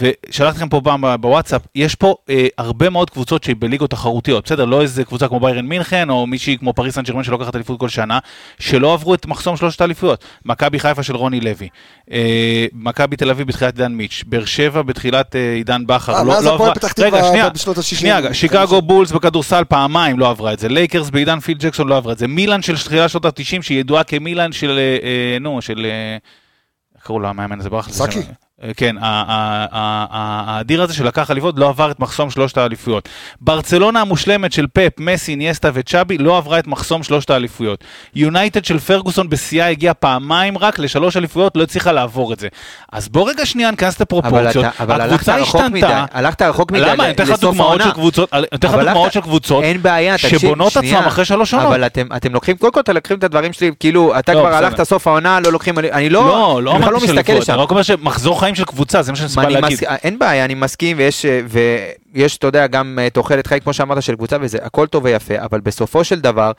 ושלחתי 0.00 0.58
לכם 0.58 0.68
פה 0.68 0.80
פעם 0.84 1.04
בוואטסאפ, 1.20 1.62
יש 1.74 1.94
פה 1.94 2.14
אה, 2.30 2.46
הרבה 2.58 2.90
מאוד 2.90 3.10
קבוצות 3.10 3.44
שהיא 3.44 3.56
בליגות 3.58 3.90
תחרותיות, 3.90 4.44
בסדר? 4.44 4.64
לא 4.64 4.82
איזה 4.82 5.04
קבוצה 5.04 5.28
כמו 5.28 5.40
ביירן 5.40 5.66
מינכן, 5.66 6.10
או 6.10 6.26
מישהי 6.26 6.58
כמו 6.58 6.72
פריס 6.72 6.94
סן 6.94 7.02
ג'רמן 7.02 7.24
שלוקחת 7.24 7.56
אליפות 7.56 7.80
כל 7.80 7.88
שנה, 7.88 8.18
שלא 8.58 8.94
עברו 8.94 9.14
את 9.14 9.26
מחסום 9.26 9.56
שלושת 9.56 9.80
האליפויות. 9.80 10.24
מכבי 10.44 10.78
חיפה 10.78 11.02
של 11.02 11.16
רוני 11.16 11.40
לוי, 11.40 11.68
אה, 12.12 12.66
מכבי 12.72 13.16
תל 13.16 13.30
אביב 13.30 13.46
בתחילת 13.46 13.78
עידן 13.78 13.92
מיץ', 13.92 14.24
באר 14.26 14.44
שבע 14.44 14.82
בתחילת 14.82 15.36
אה, 15.36 15.54
עידן 15.54 15.86
בכר, 15.86 16.14
אה, 16.14 16.24
לא, 16.24 16.32
מאז 16.32 16.44
לא 16.44 16.54
הפועל 16.54 16.70
עברה... 16.70 16.80
פתח 16.80 16.92
תקווה 16.92 17.08
רגע, 17.08 17.28
שנייה, 17.28 17.50
בשנות 17.50 17.78
ה-60. 17.78 17.82
שנייה, 17.82 18.34
שיקגו 18.34 18.82
בולס 18.82 19.12
בכדורסל 19.12 19.64
פעמיים 19.64 20.18
לא 20.18 20.30
עברה 20.30 20.52
את 20.52 20.58
זה, 20.58 20.68
לייקרס 20.68 21.10
בעידן 21.10 21.40
פיל 21.40 21.58
ג'קסון 21.60 21.88
לא 21.88 21.96
עברה 21.96 22.12
את 22.12 22.18
זה, 22.18 22.26
מילאן 22.26 22.62
של 22.62 22.76
תחילת 22.76 23.10
שנות 23.10 23.24
ה-90 23.24 23.62
שהיא 23.62 23.80
ידועה 23.80 24.04
כמילאן 24.04 24.52
של, 24.52 24.78
אה, 24.78 24.96
אה, 25.08 25.38
נו, 25.40 25.62
של... 25.62 25.86
אה, 25.86 26.16
איך 26.96 27.04
קראו 27.06 27.20
לו 27.20 27.28
המאמן 27.28 27.60
הזה? 27.60 27.70
ברח 27.70 27.88
לי 28.16 28.22
כן, 28.76 28.96
ה- 28.98 29.02
ה- 29.04 29.24
ה- 29.72 30.06
ה- 30.10 30.44
האדיר 30.46 30.82
הזה 30.82 30.94
שלקח 30.94 31.30
אליפות 31.30 31.54
לא 31.58 31.68
עבר 31.68 31.90
את 31.90 32.00
מחסום 32.00 32.30
שלושת 32.30 32.58
האליפויות. 32.58 33.08
ברצלונה 33.40 34.00
המושלמת 34.00 34.52
של 34.52 34.66
פפ, 34.72 34.92
מסי, 35.00 35.36
אינייסטה 35.36 35.70
וצ'אבי 35.74 36.18
לא 36.18 36.36
עברה 36.36 36.58
את 36.58 36.66
מחסום 36.66 37.02
שלושת 37.02 37.30
האליפויות. 37.30 37.84
יונייטד 38.14 38.64
של 38.64 38.78
פרגוסון 38.78 39.28
בשיאה 39.28 39.68
הגיעה 39.68 39.94
פעמיים 39.94 40.58
רק 40.58 40.78
לשלוש 40.78 41.16
אליפויות, 41.16 41.56
לא 41.56 41.62
הצליחה 41.62 41.92
לעבור 41.92 42.32
את 42.32 42.40
זה. 42.40 42.48
אז 42.92 43.08
בוא 43.08 43.30
רגע 43.30 43.46
שנייה 43.46 43.70
ניכנס 43.70 44.00
לפרופורציות. 44.00 44.64
אבל 44.80 45.00
הלכת 45.00 45.14
הקבוצה 45.14 45.36
רחוק 45.36 45.60
מדי, 45.60 45.86
השתנתה. 45.86 46.04
הלכת 46.12 46.42
רחוק 46.42 46.72
מדי 46.72 46.80
למה? 46.82 47.04
אני 47.04 47.12
אתן 47.12 47.26
לך 47.26 47.40
דוגמאות. 47.40 47.82
של 47.82 47.90
קבוצות, 47.92 48.32
אני 48.32 48.46
אתן 48.54 48.68
לך 48.68 48.74
דוגמאות 48.74 49.12
של 49.12 49.20
קבוצות 49.20 49.64
אין 49.64 49.82
בעיה, 49.82 50.14
תקשיב, 50.14 50.38
שבונות. 50.38 50.76
עצמם 50.76 51.02
אחרי 51.06 51.24
שלוש 51.24 51.54
עונות. 51.54 51.68
אבל 51.68 51.86
אתם, 51.86 52.32
לוקחים, 52.32 52.56
קודם 52.56 52.72
כל 52.72 52.80
אתם 52.80 52.92
לוקחים 52.94 53.18
את 53.18 53.24
הדברים 53.24 53.52
שלי, 53.52 53.70
כאילו, 53.80 54.18
אתה 54.18 54.34
לא, 54.34 54.40
כבר. 54.40 54.54
הלכת 54.54 54.82
סוף 54.82 55.06
העונה, 55.06 55.40
לא 55.40 55.52
לוקחים, 55.52 55.78
אני 55.78 56.10
לא, 56.10 56.26
לא, 56.26 56.60
לא 56.62 56.70
אני 56.70 56.78
בכלל 56.80 56.92
לא 56.92 57.00
מסתכל 57.00 57.32
לשם. 57.32 57.52
חיים 58.48 58.54
של 58.54 58.64
קבוצה, 58.64 59.02
זה 59.02 59.12
מה 59.12 59.16
שאני 59.16 59.46
אני 59.46 59.54
להגיד. 59.54 59.78
מס... 59.78 59.82
אין 59.82 60.18
בעיה, 60.18 60.44
אני 60.44 60.54
מסכים, 60.54 60.96
ויש, 60.96 61.24
אה, 61.24 61.40
ויש, 62.14 62.36
אתה 62.36 62.46
יודע, 62.46 62.66
גם 62.66 62.98
אה, 63.02 63.10
תוחלת 63.10 63.46
חיים, 63.46 63.60
כמו 63.60 63.72
שאמרת, 63.72 64.02
של 64.02 64.16
קבוצה, 64.16 64.36
וזה 64.40 64.58
הכל 64.62 64.86
טוב 64.86 65.04
ויפה, 65.04 65.34
אבל 65.38 65.60
בסופו 65.60 66.04
של 66.04 66.20
דבר, 66.20 66.52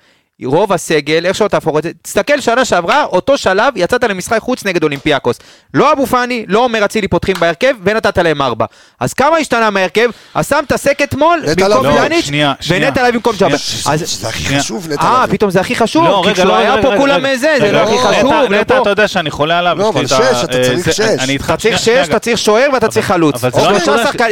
רוב 0.45 0.73
הסגל, 0.73 1.25
איך 1.25 1.35
שלא 1.35 1.47
תהפוך 1.47 1.77
את 1.77 1.83
זה, 1.83 1.91
תסתכל 2.01 2.41
שנה 2.41 2.65
שעברה, 2.65 3.03
אותו 3.03 3.37
שלב, 3.37 3.73
יצאת 3.75 4.03
למשחק 4.03 4.39
חוץ 4.39 4.65
נגד 4.65 4.83
אולימפיאקוס. 4.83 5.39
לא 5.73 5.91
אבו 5.91 6.05
פאני, 6.05 6.45
לא 6.47 6.59
עומר 6.59 6.85
אצילי 6.85 7.07
פותחים 7.07 7.35
בהרכב, 7.39 7.73
ונתת 7.83 8.17
להם 8.17 8.41
ארבע. 8.41 8.65
אז 8.99 9.13
כמה 9.13 9.37
השתנה 9.37 9.69
מההרכב? 9.69 10.09
אז 10.35 10.49
שמת 10.49 10.75
סק 10.75 10.99
אתמול, 11.03 11.41
במקום. 11.47 11.85
לא, 11.85 11.91
פלניץ', 11.97 12.25
שנייה. 12.25 12.53
ונטע 12.69 13.01
לביא 13.03 13.13
במקום 13.13 13.35
שנייה. 13.35 13.49
ג'אבר. 13.85 13.97
שזה 14.05 14.27
הכי. 14.27 14.59
חשוב, 14.59 14.87
נטע 14.91 15.01
אה, 15.03 15.23
לביא. 15.23 15.37
פתאום 15.37 15.51
זה 15.51 15.59
הכי 15.59 15.75
חשוב, 15.75 16.05
לא, 16.05 16.19
כי 16.23 16.29
רגע, 16.29 16.33
כשלא 16.41 16.47
לא, 16.51 16.57
היה 16.57 16.75
פה 16.81 16.97
כולם. 16.97 17.21
זה, 17.35 17.55
זה 17.59 17.71
לא 17.71 17.77
הכי 17.79 17.97
חשוב, 17.97 18.33
נטע. 18.53 18.81
אתה 18.81 18.89
יודע 18.89 19.07
שאני 19.07 19.31
חולה 19.31 19.59
עליו. 19.59 19.77
לא, 19.79 19.89
אבל 19.89 20.07
שש, 20.07 20.13
אתה 20.43 20.57
אה, 20.57 20.63
צריך 20.63 20.79
זה- 20.79 20.91
שש. 20.93 21.01
אתה 21.45 21.57
צריך 21.57 21.79
שש. 21.79 21.87
אתה 22.09 22.19
צריך 22.19 22.37
שוער 22.37 22.67
ואתה 22.73 22.87
צריך 22.87 23.05
חלוץ. 23.05 23.43
אבל 23.43 23.51
זה 23.61 23.69
לא 23.69 23.79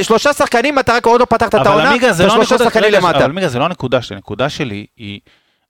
שלושה 0.04 0.34
שחקנים- 0.34 0.80
אתה 0.80 0.94
רק 0.94 1.06
עוד 1.06 1.20
לא 1.20 1.26
פתחת 1.26 1.50
את 1.50 1.56
אבל 1.56 1.68
העונה, 1.68 2.14
זה 2.14 2.26
לא 2.26 2.32
ושלושה 2.34 2.58
שחקנים 2.64 2.92
למטה. 2.92 3.18
אבל 3.18 3.24
עמיגה, 3.30 3.48
זה 3.48 3.60
לא 3.60 3.66
הנקודה 3.66 4.02
שלי, 4.02 4.16
הנקודה 4.16 4.50
שלי 4.50 4.86
היא, 4.98 5.20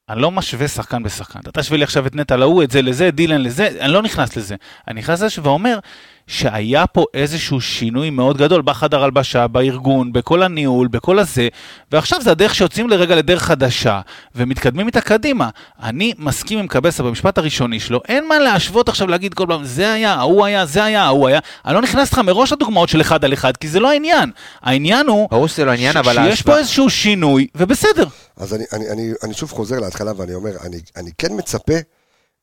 אני 0.09 0.21
לא 0.21 0.31
משווה 0.31 0.67
שחקן 0.67 1.03
בשחקן. 1.03 1.39
אתה 1.39 1.51
תשווה 1.61 1.77
לי 1.77 1.83
עכשיו 1.83 2.07
את 2.07 2.15
נטע 2.15 2.35
להוא, 2.35 2.63
את 2.63 2.71
זה 2.71 2.81
לזה, 2.81 3.11
דילן 3.11 3.41
לזה, 3.41 3.69
אני 3.79 3.93
לא 3.93 4.01
נכנס 4.01 4.35
לזה. 4.37 4.55
אני 4.87 4.99
נכנס 4.99 5.21
לזה 5.21 5.41
ואומר 5.43 5.79
שהיה 6.27 6.87
פה 6.87 7.05
איזשהו 7.13 7.61
שינוי 7.61 8.09
מאוד 8.09 8.37
גדול 8.37 8.61
בחדר 8.61 9.03
הלבשה, 9.03 9.47
בארגון, 9.47 10.13
בכל 10.13 10.43
הניהול, 10.43 10.87
בכל 10.87 11.19
הזה, 11.19 11.47
ועכשיו 11.91 12.21
זה 12.21 12.31
הדרך 12.31 12.55
שיוצאים 12.55 12.89
לרגע 12.89 13.15
לדרך 13.15 13.43
חדשה, 13.43 14.01
ומתקדמים 14.35 14.87
איתה 14.87 15.01
קדימה. 15.01 15.49
אני 15.83 16.13
מסכים 16.17 16.59
עם 16.59 16.67
קבסה 16.67 17.03
במשפט 17.03 17.37
הראשוני 17.37 17.79
שלו, 17.79 18.01
אין 18.07 18.27
מה 18.27 18.39
להשוות 18.39 18.89
עכשיו 18.89 19.07
להגיד 19.07 19.33
כל 19.33 19.45
פעם, 19.47 19.63
זה 19.65 19.93
היה, 19.93 20.13
ההוא 20.13 20.45
היה, 20.45 20.65
זה 20.65 20.83
היה, 20.83 21.03
ההוא 21.03 21.27
היה. 21.27 21.39
אני 21.65 21.73
לא 21.75 21.81
נכנס 21.81 22.11
לך 22.13 22.19
מראש 22.19 22.51
לדוגמאות 22.53 22.89
של 22.89 23.01
אחד 23.01 23.25
על 23.25 23.33
אחד, 23.33 23.57
כי 23.57 23.67
זה 23.67 23.79
לא 23.79 23.89
העניין. 23.91 24.31
העניין 24.61 25.07
הוא... 25.07 25.27
ברור 25.31 25.47
שזה 25.47 25.65
לא 25.65 25.71
עניין, 25.71 25.93
ש- 25.93 25.95
אבל 25.95 26.13
שיש 26.13 26.19
ההשוואה- 26.39 26.53
פה 26.55 26.59
איזשהו 26.59 26.89
שינוי, 26.89 27.47
ובסדר. 27.55 28.05
אז 28.37 28.53
אני, 28.53 28.63
אני, 28.73 28.89
אני, 28.89 29.11
אני 29.23 29.33
שוב 29.33 29.51
חוזר 29.51 29.79
להתחלה 29.79 30.11
ואני 30.17 30.33
אומר, 30.33 30.51
אני, 30.65 30.77
אני 30.97 31.11
כן 31.17 31.27
מצפה 31.37 31.73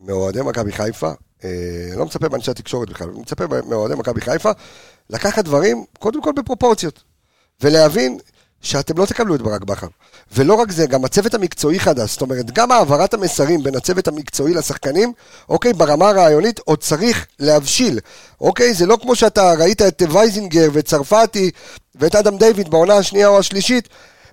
מאוהדי 0.01 0.41
מכבי 0.43 0.73
חיפה 0.73 1.11
אני 1.45 1.99
לא 1.99 2.05
מצפה 2.05 2.29
מאנשי 2.29 2.51
התקשורת 2.51 2.91
בכלל, 2.91 3.09
אני 3.09 3.21
מצפה 3.21 3.45
מאוהדי 3.69 3.95
מכבי 3.95 4.21
חיפה, 4.21 4.51
לקחת 5.11 5.45
דברים, 5.45 5.85
קודם 5.99 6.23
כל 6.23 6.33
בפרופורציות, 6.37 7.03
ולהבין 7.61 8.19
שאתם 8.61 8.99
לא 8.99 9.07
תקבלו 9.07 9.35
את 9.35 9.43
ברק 9.43 9.65
בכר. 9.65 9.87
ולא 10.33 10.55
רק 10.55 10.71
זה, 10.71 10.87
גם 10.87 11.05
הצוות 11.05 11.35
המקצועי 11.35 11.81
חדש, 11.81 12.13
זאת 12.13 12.23
אומרת, 12.23 12.51
גם 12.51 12.73
העברת 12.73 13.15
המסרים 13.15 13.63
בין 13.63 13.77
הצוות 13.77 14.09
המקצועי 14.09 14.55
לשחקנים, 14.55 15.13
אוקיי, 15.49 15.73
ברמה 15.73 16.09
הרעיונית 16.09 16.59
עוד 16.59 16.79
צריך 16.79 17.27
להבשיל, 17.39 17.99
אוקיי? 18.41 18.75
זה 18.75 18.87
לא 18.87 18.99
כמו 19.03 19.17
שאתה 19.17 19.53
ראית 19.53 19.83
את 19.83 20.03
וייזינגר 20.11 20.69
וצרפתי 20.73 21.51
ואת 21.95 22.15
אדם 22.15 22.39
דיוויד 22.39 22.71
בעונה 22.71 22.97
השנייה 22.97 23.29
או 23.29 23.39
השלישית, 23.39 23.89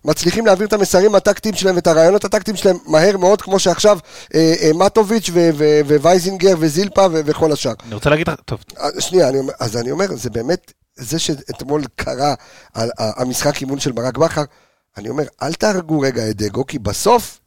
מצליחים 0.06 0.46
להעביר 0.46 0.68
את 0.68 0.74
המסרים 0.74 1.16
הטקטיים 1.16 1.56
שלהם 1.56 1.76
ואת 1.76 1.88
הרעיונות 1.88 2.26
הטקטיים 2.26 2.58
שלהם 2.58 2.78
מהר 2.86 3.18
מאוד, 3.18 3.42
כמו 3.42 3.60
שעכשיו 3.60 4.00
אה, 4.36 4.54
אה, 4.62 4.72
מטוביץ' 4.74 5.30
ווייזינגר 6.02 6.54
וזילפה 6.60 7.06
וכל 7.12 7.52
השאר. 7.52 7.74
אני 7.86 7.96
רוצה 7.96 8.10
להגיד 8.10 8.28
לך, 8.30 8.36
טוב. 8.46 8.64
אה, 8.80 9.02
שנייה, 9.02 9.30
אני, 9.30 9.38
אז 9.60 9.78
אני 9.78 9.92
אומר, 9.92 10.06
זה 10.10 10.30
באמת, 10.30 10.72
זה 10.96 11.20
שאתמול 11.20 11.84
קרה 11.96 12.34
על 12.74 12.90
המשחק 12.98 13.62
אימון 13.62 13.80
של 13.80 13.92
ברק 13.92 14.18
בכר, 14.18 14.44
אני 14.98 15.10
אומר, 15.10 15.24
אל 15.42 15.54
תהרגו 15.54 16.00
רגע 16.00 16.30
את 16.30 16.36
דגו, 16.36 16.66
כי 16.66 16.80
בסוף, 16.80 17.40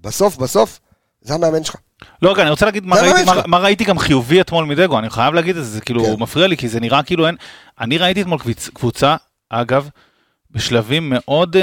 בסוף, 0.00 0.36
בסוף, 0.36 0.80
זה 1.22 1.34
המאמן 1.34 1.64
שלך. 1.64 1.76
לא, 2.22 2.32
רגע, 2.32 2.42
אני 2.42 2.50
רוצה 2.50 2.66
להגיד 2.66 2.86
מה 2.86 2.96
ראיתי, 2.96 3.24
מה, 3.24 3.42
מה 3.46 3.58
ראיתי 3.58 3.84
גם 3.84 3.98
חיובי 3.98 4.40
אתמול 4.40 4.64
מדגו, 4.64 4.98
אני 4.98 5.10
חייב 5.10 5.34
להגיד 5.34 5.56
את 5.56 5.64
זה, 5.64 5.70
זה 5.70 5.80
כאילו 5.80 6.04
כן. 6.04 6.14
מפריע 6.18 6.46
לי, 6.46 6.56
כי 6.56 6.68
זה 6.68 6.80
נראה 6.80 7.02
כאילו 7.02 7.26
אין... 7.26 7.36
אני 7.80 7.98
ראיתי 7.98 8.22
אתמול 8.22 8.38
קבוצה, 8.74 9.16
אגב, 9.50 9.88
בשלבים 10.52 11.12
מאוד 11.14 11.56
uh, 11.56 11.60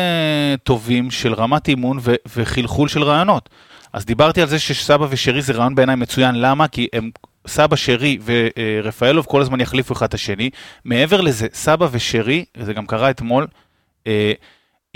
טובים 0.63 1.11
של 1.11 1.33
רמת 1.33 1.67
אימון 1.67 1.97
ו- 2.01 2.15
וחלחול 2.35 2.87
של 2.87 3.03
רעיונות. 3.03 3.49
אז 3.93 4.05
דיברתי 4.05 4.41
על 4.41 4.47
זה 4.47 4.59
שסבא 4.59 5.07
ושרי 5.09 5.41
זה 5.41 5.53
רעיון 5.53 5.75
בעיניי 5.75 5.95
מצוין, 5.95 6.35
למה? 6.35 6.67
כי 6.67 6.87
הם, 6.93 7.09
סבא 7.47 7.75
שרי 7.75 8.17
ורפאלוב 8.25 9.25
כל 9.25 9.41
הזמן 9.41 9.61
יחליפו 9.61 9.93
אחד 9.93 10.05
את 10.05 10.13
השני. 10.13 10.49
מעבר 10.85 11.21
לזה, 11.21 11.47
סבא 11.53 11.87
ושרי, 11.91 12.45
וזה 12.57 12.73
גם 12.73 12.85
קרה 12.85 13.09
אתמול, 13.09 13.47
uh, 14.03 14.07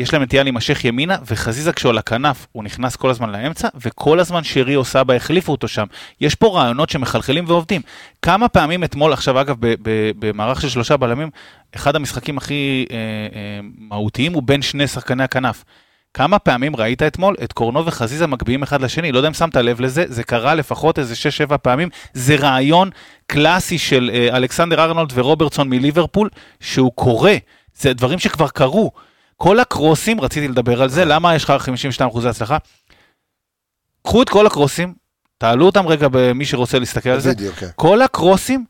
יש 0.04 0.14
להם 0.14 0.22
נטייה 0.22 0.44
להימשך 0.44 0.86
ימינה, 0.86 1.18
וחזיזה 1.28 1.74
כשהוא 1.74 1.90
על 1.90 1.98
הכנף, 1.98 2.48
הוא 2.52 2.64
נכנס 2.64 2.96
כל 2.96 3.10
הזמן 3.10 3.30
לאמצע, 3.30 3.68
וכל 3.76 4.20
הזמן 4.20 4.44
שרי 4.44 4.76
או 4.76 4.86
סבא 4.86 5.14
החליפו 5.14 5.52
אותו 5.52 5.68
שם. 5.68 5.86
יש 6.22 6.36
פה 6.36 6.48
רעיונות 6.48 6.90
שמחלחלים 6.90 7.46
ועובדים. 7.48 7.82
כמה 8.22 8.48
פעמים 8.48 8.84
אתמול, 8.84 9.14
עכשיו 9.14 9.42
אגב, 9.42 9.56
במערך 10.20 10.62
של 10.62 10.70
שלושה 10.70 10.98
בלמים, 10.98 11.30
אחד 11.76 11.96
המשחקים 11.96 12.38
הכי 12.38 12.86
אה, 12.92 12.96
אה, 12.96 13.60
מהותיים 13.78 14.34
הוא 14.34 14.44
בין 14.44 14.62
שני 14.62 14.88
שחקני 14.88 15.24
הכנף. 15.24 15.64
כמה 16.14 16.40
פעמים 16.40 16.76
ראית 16.76 17.04
אתמול 17.04 17.36
את 17.44 17.54
קורנו 17.54 17.86
וחזיזה 17.86 18.28
מגביהים 18.28 18.64
אחד 18.64 18.82
לשני? 18.82 19.12
לא 19.12 19.18
יודע 19.18 19.28
אם 19.28 19.34
שמת 19.34 19.56
לב 19.56 19.82
לזה, 19.82 20.06
זה 20.08 20.24
קרה 20.24 20.56
לפחות 20.56 21.00
איזה 21.00 21.14
6-7 21.50 21.58
פעמים. 21.58 21.90
זה 22.14 22.36
רעיון 22.36 22.90
קלאסי 23.28 23.78
של 23.78 24.12
אה, 24.14 24.38
אלכסנדר 24.38 24.84
ארנולד 24.84 25.12
ורוברטסון 25.16 25.70
מליברפול, 25.70 26.30
שהוא 26.60 26.92
קורה. 26.96 27.36
זה 27.76 27.94
דברים 27.94 28.20
שכבר 28.20 28.48
קרו. 28.48 28.92
כל 29.44 29.60
הקרוסים, 29.60 30.22
רציתי 30.22 30.48
לדבר 30.48 30.82
על 30.82 30.90
זה, 30.90 31.06
למה 31.06 31.36
יש 31.36 31.44
לך 31.44 31.52
52 31.52 32.10
אחוזי 32.10 32.30
הצלחה? 32.30 32.58
קחו 34.04 34.22
את 34.22 34.30
כל 34.30 34.48
הקרוסים, 34.48 34.94
תעלו 35.38 35.66
אותם 35.66 35.88
רגע 35.88 36.08
במי 36.12 36.46
שרוצה 36.46 36.80
להסתכל 36.80 37.10
על 37.10 37.20
זה. 37.20 37.34
כן. 37.60 37.68
כל 37.76 38.02
הקרוסים 38.02 38.66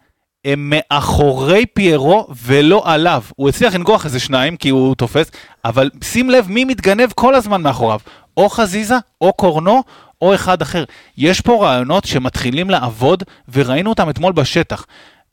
הם 0.46 0.74
מאחורי 0.74 1.66
פיירו 1.66 2.28
ולא 2.44 2.82
עליו. 2.86 3.24
הוא 3.36 3.50
הצליח 3.50 3.74
לנגוח 3.74 4.06
איזה 4.06 4.20
שניים 4.20 4.58
כי 4.58 4.70
הוא 4.70 4.96
תופס, 4.96 5.32
אבל 5.66 5.90
שים 6.04 6.30
לב 6.30 6.50
מי 6.50 6.66
מתגנב 6.66 7.10
כל 7.16 7.36
הזמן 7.36 7.62
מאחוריו. 7.62 8.00
או 8.38 8.50
חזיזה, 8.50 8.96
או 9.22 9.34
קורנו, 9.34 9.84
או 10.22 10.36
אחד 10.36 10.62
אחר. 10.62 10.84
יש 11.18 11.42
פה 11.42 11.66
רעיונות 11.66 12.06
שמתחילים 12.06 12.70
לעבוד, 12.70 13.24
וראינו 13.54 13.90
אותם 13.90 14.10
אתמול 14.10 14.34
בשטח. 14.34 14.86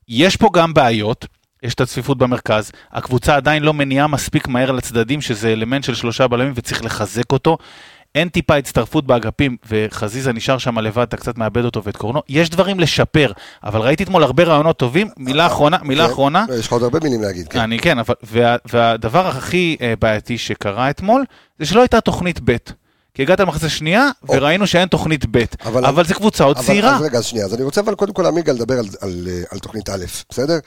יש 0.08 0.36
פה 0.36 0.48
גם 0.52 0.74
בעיות. 0.74 1.26
יש 1.62 1.74
את 1.74 1.80
הצפיפות 1.80 2.18
במרכז, 2.18 2.72
הקבוצה 2.92 3.36
עדיין 3.36 3.62
לא 3.62 3.74
מניעה 3.74 4.06
מספיק 4.06 4.48
מהר 4.48 4.70
לצדדים, 4.70 5.20
שזה 5.20 5.52
אלמנט 5.52 5.84
של 5.84 5.94
שלושה 5.94 6.28
בלמים 6.28 6.52
וצריך 6.56 6.84
לחזק 6.84 7.32
אותו. 7.32 7.58
אין 8.14 8.28
טיפה 8.28 8.56
הצטרפות 8.56 9.06
באגפים, 9.06 9.56
וחזיזה 9.68 10.32
נשאר 10.32 10.58
שם 10.58 10.78
לבד, 10.78 11.02
אתה 11.02 11.16
קצת 11.16 11.38
מאבד 11.38 11.64
אותו 11.64 11.84
ואת 11.84 11.96
קורנו. 11.96 12.22
יש 12.28 12.50
דברים 12.50 12.80
לשפר, 12.80 13.32
אבל 13.64 13.80
ראיתי 13.80 14.02
אתמול 14.02 14.22
הרבה 14.22 14.44
רעיונות 14.44 14.76
טובים. 14.76 15.08
מילה 15.16 15.46
אחרונה, 15.46 15.76
מילה 15.82 16.06
כן, 16.06 16.12
אחרונה. 16.12 16.44
יש 16.58 16.66
לך 16.66 16.72
עוד 16.72 16.82
הרבה 16.82 16.98
מילים 17.02 17.22
להגיד, 17.22 17.48
כן. 17.48 17.58
אני 17.58 17.78
כן, 17.78 17.98
אבל, 17.98 18.14
וה, 18.22 18.56
והדבר 18.72 19.26
הכי 19.26 19.76
אה, 19.80 19.94
בעייתי 20.00 20.38
שקרה 20.38 20.90
אתמול, 20.90 21.24
זה 21.58 21.66
שלא 21.66 21.80
הייתה 21.80 22.00
תוכנית 22.00 22.40
ב'. 22.44 22.56
כי 23.14 23.22
הגעת 23.22 23.40
למחצה 23.40 23.68
שנייה, 23.68 24.08
וראינו 24.28 24.66
שאין 24.66 24.88
תוכנית 24.88 25.24
ב', 25.30 25.44
אבל, 25.64 25.84
אבל 25.84 26.04
זה 26.04 26.14
קבוצה 26.14 26.44
עוד 26.44 26.58
צעירה. 26.58 26.96
אז 26.96 27.02
רגע, 27.02 27.22
שנייה, 27.22 27.46
אז 27.46 27.54
אני 27.54 27.62
רוצה 27.62 27.80
אבל 27.80 27.94
קודם 27.94 28.12
כל, 28.12 28.26
עמיגה, 28.26 28.52
לדבר 28.52 28.78
על, 28.78 28.84
על, 29.00 29.28
על 29.50 29.58
תוכנית 29.58 29.88
א', 29.88 30.04
בסדר? 30.30 30.58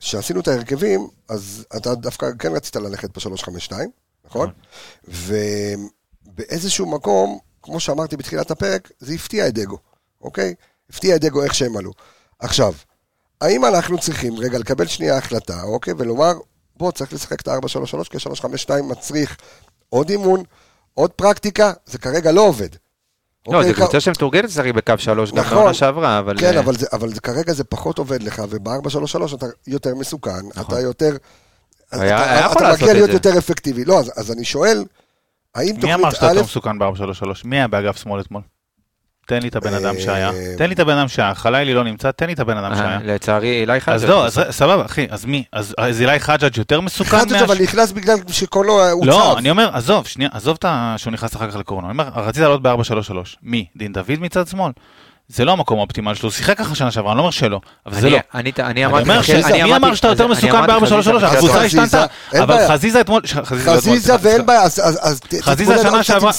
כשעשינו 0.00 0.40
את 0.40 0.48
ההרכבים, 0.48 1.08
אז 1.28 1.66
אתה 1.76 1.94
דווקא 1.94 2.26
כן 2.38 2.52
רצית 2.52 2.76
ללכת 2.76 3.18
ב-352, 3.18 3.72
נכון? 4.24 4.50
ובאיזשהו 5.08 6.86
מקום, 6.86 7.38
כמו 7.62 7.80
שאמרתי 7.80 8.16
בתחילת 8.16 8.50
הפרק, 8.50 8.90
זה 8.98 9.14
הפתיע 9.14 9.48
את 9.48 9.54
דגו, 9.54 9.78
אוקיי? 10.20 10.54
הפתיע 10.90 11.16
את 11.16 11.20
דגו 11.20 11.42
איך 11.42 11.54
שהם 11.54 11.76
עלו. 11.76 11.92
עכשיו, 12.38 12.72
האם 13.40 13.64
אנחנו 13.64 13.98
צריכים 13.98 14.38
רגע 14.38 14.58
לקבל 14.58 14.86
שנייה 14.86 15.18
החלטה, 15.18 15.62
אוקיי? 15.62 15.94
ולומר, 15.98 16.32
בוא, 16.76 16.92
צריך 16.92 17.12
לשחק 17.12 17.40
את 17.40 17.48
ה-433, 17.48 18.04
כי 18.10 18.18
352 18.18 18.88
מצריך 18.88 19.36
עוד 19.88 20.10
אימון, 20.10 20.42
עוד 20.94 21.10
פרקטיקה, 21.10 21.72
זה 21.86 21.98
כרגע 21.98 22.32
לא 22.32 22.40
עובד. 22.40 22.68
לא, 23.48 23.58
אוקיי, 23.58 23.72
זו 23.72 23.76
קבוצה 23.76 24.00
שמתורגלת 24.00 24.44
לשחק 24.44 24.74
בקו 24.74 24.94
3 24.98 25.32
גם 25.32 25.44
בעונה 25.50 25.74
שעברה, 25.74 26.18
אבל... 26.18 26.38
כן, 26.38 26.58
אבל 26.92 27.12
כרגע 27.22 27.52
זה 27.52 27.64
פחות 27.64 27.98
עובד 27.98 28.22
לך, 28.22 28.42
וב-4-3-3 28.48 29.34
אתה 29.34 29.46
יותר 29.66 29.94
מסוכן, 29.94 30.30
נכון. 30.30 30.64
אתה 30.66 30.80
יותר... 30.80 31.16
היה 31.92 32.40
יכול 32.40 32.62
לעשות 32.62 32.62
את 32.62 32.78
זה. 32.78 32.84
אתה 32.84 32.84
מגיע 32.84 32.94
להיות 32.94 33.10
יותר 33.10 33.38
אפקטיבי. 33.38 33.84
לא, 33.84 34.00
אז 34.16 34.32
אני 34.32 34.44
שואל, 34.44 34.84
האם 35.54 35.74
תוכנית 35.74 35.84
א'... 35.84 35.86
מי 35.86 35.94
אמר 35.94 36.10
שאתה 36.10 36.26
יותר 36.26 36.42
מסוכן 36.42 36.78
ב-4-3-3? 36.78 37.26
מי 37.44 37.56
היה 37.56 37.68
באגף 37.68 37.96
שמאל 37.96 38.20
אתמול? 38.20 38.42
תן 39.26 39.42
לי 39.42 39.48
את 39.48 39.56
הבן 39.56 39.74
אדם 39.74 39.94
שהיה, 39.98 40.30
אה, 40.30 40.54
תן 40.58 40.68
לי 40.68 40.74
את 40.74 40.80
הבן 40.80 40.98
אדם 40.98 41.08
שהיה, 41.08 41.34
חלילי 41.34 41.74
לא 41.74 41.84
נמצא, 41.84 42.10
תן 42.10 42.26
לי 42.26 42.32
את 42.32 42.40
הבן 42.40 42.56
אדם 42.56 42.72
אה, 42.72 42.76
שהיה. 42.76 42.98
לצערי 43.04 43.60
אילי 43.60 43.80
חג'ג'. 43.80 43.94
אז 43.94 44.04
לא, 44.04 44.26
סבבה 44.50 44.84
אחי, 44.84 45.06
אז 45.10 45.24
מי? 45.24 45.44
אז 45.52 46.00
אילי 46.00 46.20
חג'ג' 46.20 46.56
יותר 46.58 46.80
מסוכן? 46.80 47.18
חג'ג' 47.18 47.42
אבל 47.42 47.56
נכנס 47.62 47.92
בגלל 47.92 48.16
שקולו 48.28 48.90
הוצב. 48.90 49.08
לא, 49.08 49.38
אני 49.38 49.50
אומר, 49.50 49.70
עזוב, 49.72 50.06
שנייה, 50.06 50.30
עזוב 50.32 50.58
שהוא 50.96 51.12
נכנס 51.12 51.36
אחר 51.36 51.50
כך 51.50 51.56
לקורונה. 51.56 51.86
אני 51.86 51.92
אומר, 51.92 52.08
רצית 52.14 52.42
לעלות 52.42 52.62
ב-4-3-3. 52.62 53.14
מי? 53.42 53.66
דין 53.76 53.92
דוד 53.92 54.20
מצד 54.20 54.48
שמאל? 54.48 54.72
זה 55.28 55.44
לא 55.44 55.52
המקום 55.52 55.78
האופטימלי 55.78 56.14
שלו, 56.14 56.28
הוא 56.28 56.34
שיחק 56.34 56.58
ככה 56.58 56.74
שנה 56.74 56.90
שעברה, 56.90 57.12
אני 57.12 57.16
לא 57.16 57.22
אומר 57.22 57.30
שלא, 57.30 57.60
אבל 57.86 58.00
זה 58.00 58.10
לא. 58.10 58.18
אני 58.34 58.86
אמרתי, 58.86 59.10
מי 59.64 59.76
אמר 59.76 59.94
שאתה 59.94 60.08
יותר 60.08 60.26
מסוכן 60.26 60.66
ב-4-3-3? 60.66 61.26
הקבוצה 61.26 61.62
השתנתה, 61.62 62.06
אבל 62.42 62.68
חזיזה 62.68 63.00
אתמול, 63.00 63.22
חזיזה 63.44 64.14
ואין 64.20 64.46
בעיה, 64.46 64.62
אז 64.62 65.20
חזיזה 65.40 65.78
שנה 65.82 66.02
שעברה, 66.02 66.32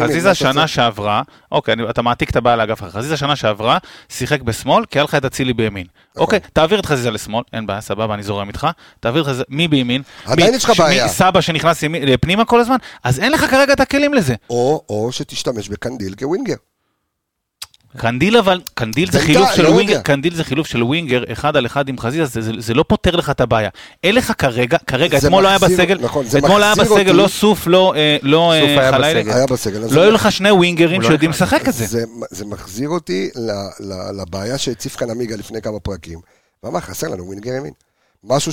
חזיזה 0.00 0.34
שנה 0.34 0.66
שעברה, 0.66 1.22
אוקיי, 1.52 1.74
אתה 1.90 2.02
מעתיק 2.02 2.30
את 2.30 2.36
הבעיה 2.36 2.56
לאגף 2.56 2.80
אחר, 2.80 2.90
חזיזה 2.90 3.16
שנה 3.16 3.36
שעברה, 3.36 3.78
שיחק 4.08 4.42
בשמאל, 4.42 4.84
כי 4.84 4.98
היה 4.98 5.04
לך 5.04 5.14
את 5.14 5.24
אצילי 5.24 5.52
בימין. 5.52 5.86
נכון. 6.10 6.22
אוקיי, 6.22 6.40
תעביר 6.52 6.80
את 6.80 6.86
חזיזה 6.86 7.10
לשמאל, 7.10 7.42
אין 7.52 7.66
בעיה, 7.66 7.80
סבבה, 7.80 8.14
אני 8.14 8.22
זורם 8.22 8.48
איתך, 8.48 8.66
תעביר 9.00 9.22
את 9.22 9.26
חזיזה, 9.26 9.44
מי 9.48 9.68
בימין? 9.68 10.02
עדיין 10.26 10.54
יש 10.54 10.64
לך 10.64 10.72
בעיה. 10.78 11.08
סבא 11.08 11.40
שנכנס 11.40 11.84
פנימה 12.20 12.44
כל 12.44 12.60
הזמן, 12.60 12.76
אז 13.04 13.20
אין 13.20 13.32
לך 13.32 13.50
כרגע 13.50 13.72
את 13.72 13.80
הכלים 13.80 14.14
לזה. 14.14 14.34
או 14.50 15.08
שתשתמש 15.12 15.68
בקנדיל 15.68 16.14
כ 16.18 16.26
winger. 16.26 16.54
קנדיל 17.96 18.36
אבל, 18.36 18.60
קנדיל 18.74 19.10
זה 19.10 19.20
חילוף 19.20 19.50
של 19.54 19.62
לא 19.62 19.68
winger, 19.68 20.00
קנדיל 20.00 20.34
זה 20.34 20.44
חילוף 20.44 20.66
של 20.66 20.82
winger, 20.82 21.24
אחד 21.32 21.56
על 21.56 21.66
אחד 21.66 21.88
עם 21.88 21.98
חזיזה, 21.98 22.24
זה, 22.24 22.40
זה, 22.40 22.52
זה 22.58 22.74
לא 22.74 22.84
פותר 22.88 23.16
לך 23.16 23.30
את 23.30 23.40
הבעיה. 23.40 23.68
אין 24.04 24.14
לך 24.14 24.32
כרגע, 24.38 24.78
כרגע, 24.86 25.18
אתמול 25.18 25.42
לא 25.42 25.48
היה 25.48 25.58
בסגל, 25.58 25.98
נכון, 26.00 26.26
אתמול 26.38 26.62
היה 26.62 26.74
בסגל, 26.74 27.12
לא 27.12 27.28
סוף, 27.28 27.66
לא, 27.66 27.94
אה, 27.96 28.16
לא 28.22 28.52
אה, 28.52 28.90
חלילי, 28.92 29.32
היה 29.32 29.46
בסגל, 29.46 29.78
לא 29.90 30.02
היו 30.02 30.10
לך 30.10 30.32
שני 30.32 30.50
ווינגרים 30.50 31.00
לא 31.00 31.06
שיודעים 31.06 31.30
לשחק 31.30 31.68
את 31.68 31.74
זה. 31.74 31.86
זה. 31.86 32.04
זה 32.30 32.44
מחזיר 32.44 32.88
אותי 32.88 33.30
לבעיה 34.20 34.58
שהציף 34.58 34.96
כאן 34.96 35.10
עמיגה 35.10 35.36
לפני 35.36 35.62
כמה 35.62 35.80
פרקים. 35.80 36.18
ואמר, 36.62 36.80
חסר 36.80 37.08
לנו 37.08 37.26
ווינגר 37.26 37.52
ימין. 37.52 37.72
משהו 38.24 38.52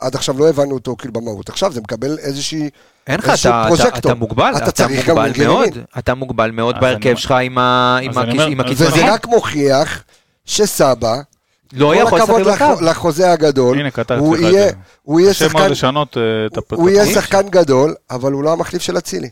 שעד 0.00 0.14
עכשיו 0.14 0.38
לא 0.38 0.48
הבנו 0.48 0.74
אותו 0.74 0.96
כאילו 0.96 1.12
במהות. 1.12 1.48
עכשיו 1.48 1.72
זה 1.72 1.80
מקבל 1.80 2.18
איזושהי... 2.18 2.70
אין 3.06 3.18
לך, 3.18 3.32
אתה, 3.40 3.68
אתה, 3.74 3.98
אתה 3.98 4.14
מוגבל, 4.14 4.52
אתה, 4.56 4.68
אתה 4.68 4.86
מוגבל 4.88 5.32
מאוד, 5.38 5.68
אתה 5.98 6.14
מוגבל 6.14 6.50
מאוד 6.50 6.76
בהרכב 6.80 7.16
שלך 7.16 7.34
עם 7.40 7.58
הקיצונים. 7.58 8.60
וזה 8.68 9.12
רק 9.12 9.26
מוכיח 9.26 10.02
שסבא, 10.44 11.16
לא 11.72 11.94
יכול 11.94 12.18
לשחק 12.18 12.60
בקו. 12.60 12.84
לחוזה 12.84 13.32
הגדול, 13.32 13.78
הנה, 13.78 13.88
הוא 14.18 14.36
יהיה, 14.36 14.72
הוא 15.02 15.20
יהיה 15.20 15.34
שחקן, 15.34 15.70
לשנות, 15.70 16.16
uh, 16.16 16.74
הוא 16.74 16.90
יהיה 16.90 17.06
שחקן 17.06 17.48
גדול, 17.48 17.94
אבל 18.10 18.32
הוא 18.32 18.44
לא 18.44 18.52
המחליף 18.52 18.82
של 18.82 18.98
אצילי. 18.98 19.30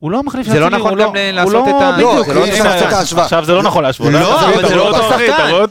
הוא 0.00 0.10
לא 0.10 0.18
המחליף 0.18 0.46
של 0.46 0.52
זה 0.52 0.60
לא 0.60 0.70
נכון 0.70 0.98
גם 1.00 1.08
הוא 1.08 1.16
לעשות 1.32 1.52
לא- 1.54 1.66
את 1.78 1.82
ה- 1.82 1.92
בדיוק, 1.92 2.28
לא, 2.28 2.44
אי 2.44 2.50
אפשר 2.50 2.62
הנה, 2.62 2.70
לעשות 2.74 2.88
את 2.88 2.92
ההשוואה. 2.92 3.24
עכשיו 3.24 3.44
זה 3.44 3.52
לא 3.54 3.62
נכון 3.62 3.82
להשוות. 3.84 4.12
לא, 4.12 4.40
אתה 4.40 4.48
אבל 4.54 4.68
זה 4.68 4.74
לא 4.76 4.88
אותו 4.88 5.02
שחקן? 5.08 5.26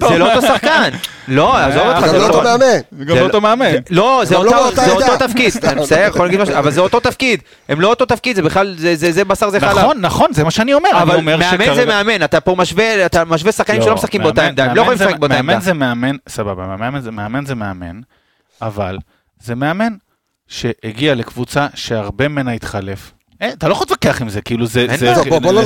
זה 0.10 0.18
לא 0.18 0.32
אותו 0.36 0.48
שחקן. 0.48 0.90
לא, 1.28 1.58
עזוב 1.58 1.82
אותך, 1.88 2.02
גם 2.02 2.08
זה 2.10 2.18
לא 2.18 2.28
אותו. 2.28 2.42
מאמן. 2.44 3.06
גם 3.06 3.16
לא 3.16 3.22
אותו 3.22 3.42
מאמן. 3.42 3.66
לא, 3.90 4.22
זה 4.26 4.36
לא 4.36 4.66
אותו- 4.68 4.76
זה 5.00 5.18
תפקיד, 5.28 5.54
אני 5.66 5.82
מצטער, 5.82 6.08
יכול 6.08 6.26
להגיד 6.26 6.42
משהו, 6.42 6.56
אבל 6.56 6.72
זה 6.72 6.82
אותו 6.82 7.00
תפקיד. 7.00 7.40
הם 7.70 7.82
לא 7.82 7.88
אותו 7.88 8.06
תפקיד, 8.06 8.36
זה 8.36 8.42
בכלל, 8.42 8.76
זה- 8.78 8.96
זה 8.96 9.12
זה 9.12 9.24
בשר 9.26 9.50
זה 9.50 9.60
חלב. 9.60 9.78
נכון, 9.78 9.98
נכון, 10.02 10.34
זה 10.34 10.44
מה 10.44 10.52
שאני 10.52 10.74
אומר. 10.74 10.90
אבל 10.94 11.22
מאמן 11.22 11.74
זה 11.76 11.86
מאמן, 11.86 12.24
אתה 12.24 12.40
פה 12.42 12.56
משווה, 12.58 13.06
אתה 13.06 13.26
משווה 13.26 13.52
שחקנים 13.52 13.80
לא, 13.80 13.86
שלא 13.86 13.96
משחקים 13.96 14.24
באותה 14.24 14.48
עמדה, 14.48 14.66
הם 14.66 14.76
לא 14.76 14.82
יכולים 14.82 14.98
זה- 14.98 15.06
לשחק 15.06 15.20
באותה 15.20 15.36
עמדה. 15.38 15.54
מאמן 15.54 15.62
זה 15.62 15.74
מאמן, 15.74 16.16
סבבה, 16.30 16.66
זה- 17.02 17.12
מאמן 17.12 17.46
זה 17.46 17.56
מאמן, 17.56 18.00
אבל 18.62 18.98
זה 19.44 19.56
מאמן 19.56 19.94
שהגיע 20.48 21.16
לקבוצה 21.16 21.68
שהרבה 21.76 22.28
ממנה 22.28 22.52
התחלף. 22.52 23.12
אתה 23.44 23.68
לא 23.68 23.74
יכול 23.74 23.86
להתווכח 23.90 24.22
עם 24.22 24.30
זה, 24.30 24.42
כאילו 24.42 24.68
זה... 24.68 24.80
אין 24.90 24.98
זה- 24.98 25.06
בעיה. 25.14 25.24
בוא, 25.30 25.40
בוא 25.40 25.54
לא 25.54 25.62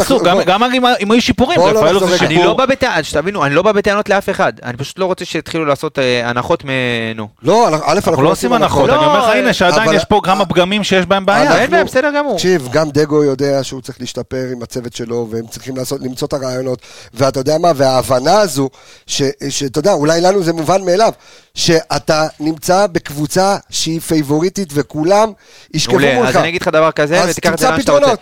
גם- 0.45 0.63
אם- 0.99 1.11
היו 1.11 1.21
שיפורים, 1.21 1.59
לא 1.59 1.65
רפאלו 1.69 1.99
זה 1.99 2.05
רגע. 2.05 2.17
שיפור. 2.17 2.27
אני 2.27 2.43
לא 2.45 2.53
בא 2.53 2.65
בטענות, 2.65 3.05
שתבינו, 3.05 3.45
אני 3.45 3.55
לא 3.55 3.61
בא 3.61 3.71
בטענות 3.71 4.09
לאף 4.09 4.29
אחד, 4.29 4.53
אני 4.63 4.77
פשוט 4.77 4.99
לא 4.99 5.05
רוצה 5.05 5.25
שיתחילו 5.25 5.65
לעשות 5.65 5.99
אה, 5.99 6.29
הנחות 6.29 6.65
מ... 6.65 6.69
נו. 7.15 7.27
לא, 7.43 7.67
א', 7.67 7.71
אנחנו 7.71 8.11
אנחנו 8.11 8.23
לא 8.23 8.31
עושים 8.31 8.53
הנחות, 8.53 8.89
לא, 8.89 8.95
אני 8.95 9.05
אומר 9.05 9.19
לך, 9.29 9.35
הנה, 9.35 9.53
שעדיין 9.53 9.93
יש 9.93 10.05
פה 10.05 10.19
כמה 10.23 10.45
פגמים 10.45 10.83
שיש 10.83 11.05
בהם 11.05 11.25
בעיה. 11.25 11.57
אין 11.61 11.71
בעיה, 11.71 11.83
בסדר 11.83 12.09
גמור. 12.17 12.35
תקשיב, 12.35 12.67
גם 12.71 12.89
דגו 12.89 13.23
יודע 13.23 13.63
שהוא 13.63 13.81
צריך 13.81 14.01
להשתפר 14.01 14.45
עם 14.51 14.63
הצוות 14.63 14.95
שלו, 14.95 15.27
והם 15.31 15.47
צריכים 15.47 15.75
למצוא 16.01 16.27
את 16.27 16.33
הרעיונות, 16.33 16.79
ואתה 17.13 17.39
יודע 17.39 17.57
מה, 17.57 17.71
וההבנה 17.75 18.39
הזו, 18.39 18.69
שאתה 19.07 19.79
יודע, 19.79 19.93
אולי 19.93 20.21
לנו 20.21 20.43
זה 20.43 20.53
מובן 20.53 20.85
מאליו, 20.85 21.13
שאתה 21.57 22.27
נמצא 22.39 22.87
בקבוצה 22.87 23.57
שהיא 23.69 23.99
פייבוריטית 23.99 24.69
וכולם 24.73 25.31
ישכבו 25.73 25.95
מעולה, 25.95 26.15
מולך. 26.15 26.29
אז 26.29 26.37
אני 26.37 26.49
אגיד 26.49 26.61
לך 26.61 26.67
דבר 26.67 26.91
כזה, 26.91 27.21
אז 27.23 27.29
ותיקח 27.29 27.53
את 27.53 27.57
זה 27.59 27.65
תמצא 27.65 27.71
לאן 27.71 27.81
שאתה 27.81 27.91
רוצה. 27.91 28.01
פתרונות. 28.03 28.19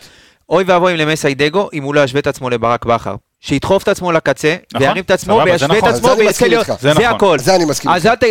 אוי 0.49 0.63
ואבוי 0.67 0.91
אם 0.93 0.97
למסי 0.97 1.33
דגו, 1.35 1.69
אם 1.73 1.83
הוא 1.83 1.95
לא 1.95 2.03
ישווה 2.03 2.19
את 2.19 2.27
עצמו 2.27 2.49
לברק 2.49 2.85
בכר. 2.85 3.15
שידחוף 3.43 3.83
את 3.83 3.87
עצמו 3.87 4.11
לקצה, 4.11 4.55
נכון, 4.73 4.87
וירים 4.87 5.03
את 5.03 5.11
עצמו, 5.11 5.41
וישווה 5.45 5.77
את 5.77 5.83
נכון. 5.83 5.89
עצמו, 5.93 6.07
זה 6.07 6.13
אני 6.13 6.19
ויזכה 6.21 6.29
מסכים 6.31 6.49
להיות... 6.49 6.69
איתך. 6.69 6.81
זה 6.81 6.93
זה 6.93 6.99
נכון. 6.99 7.15
הכל. 7.15 7.39
זה 7.39 7.55
אני 7.55 7.65
מסכים 7.65 7.91
אז 7.91 8.07
איתך. 8.07 8.25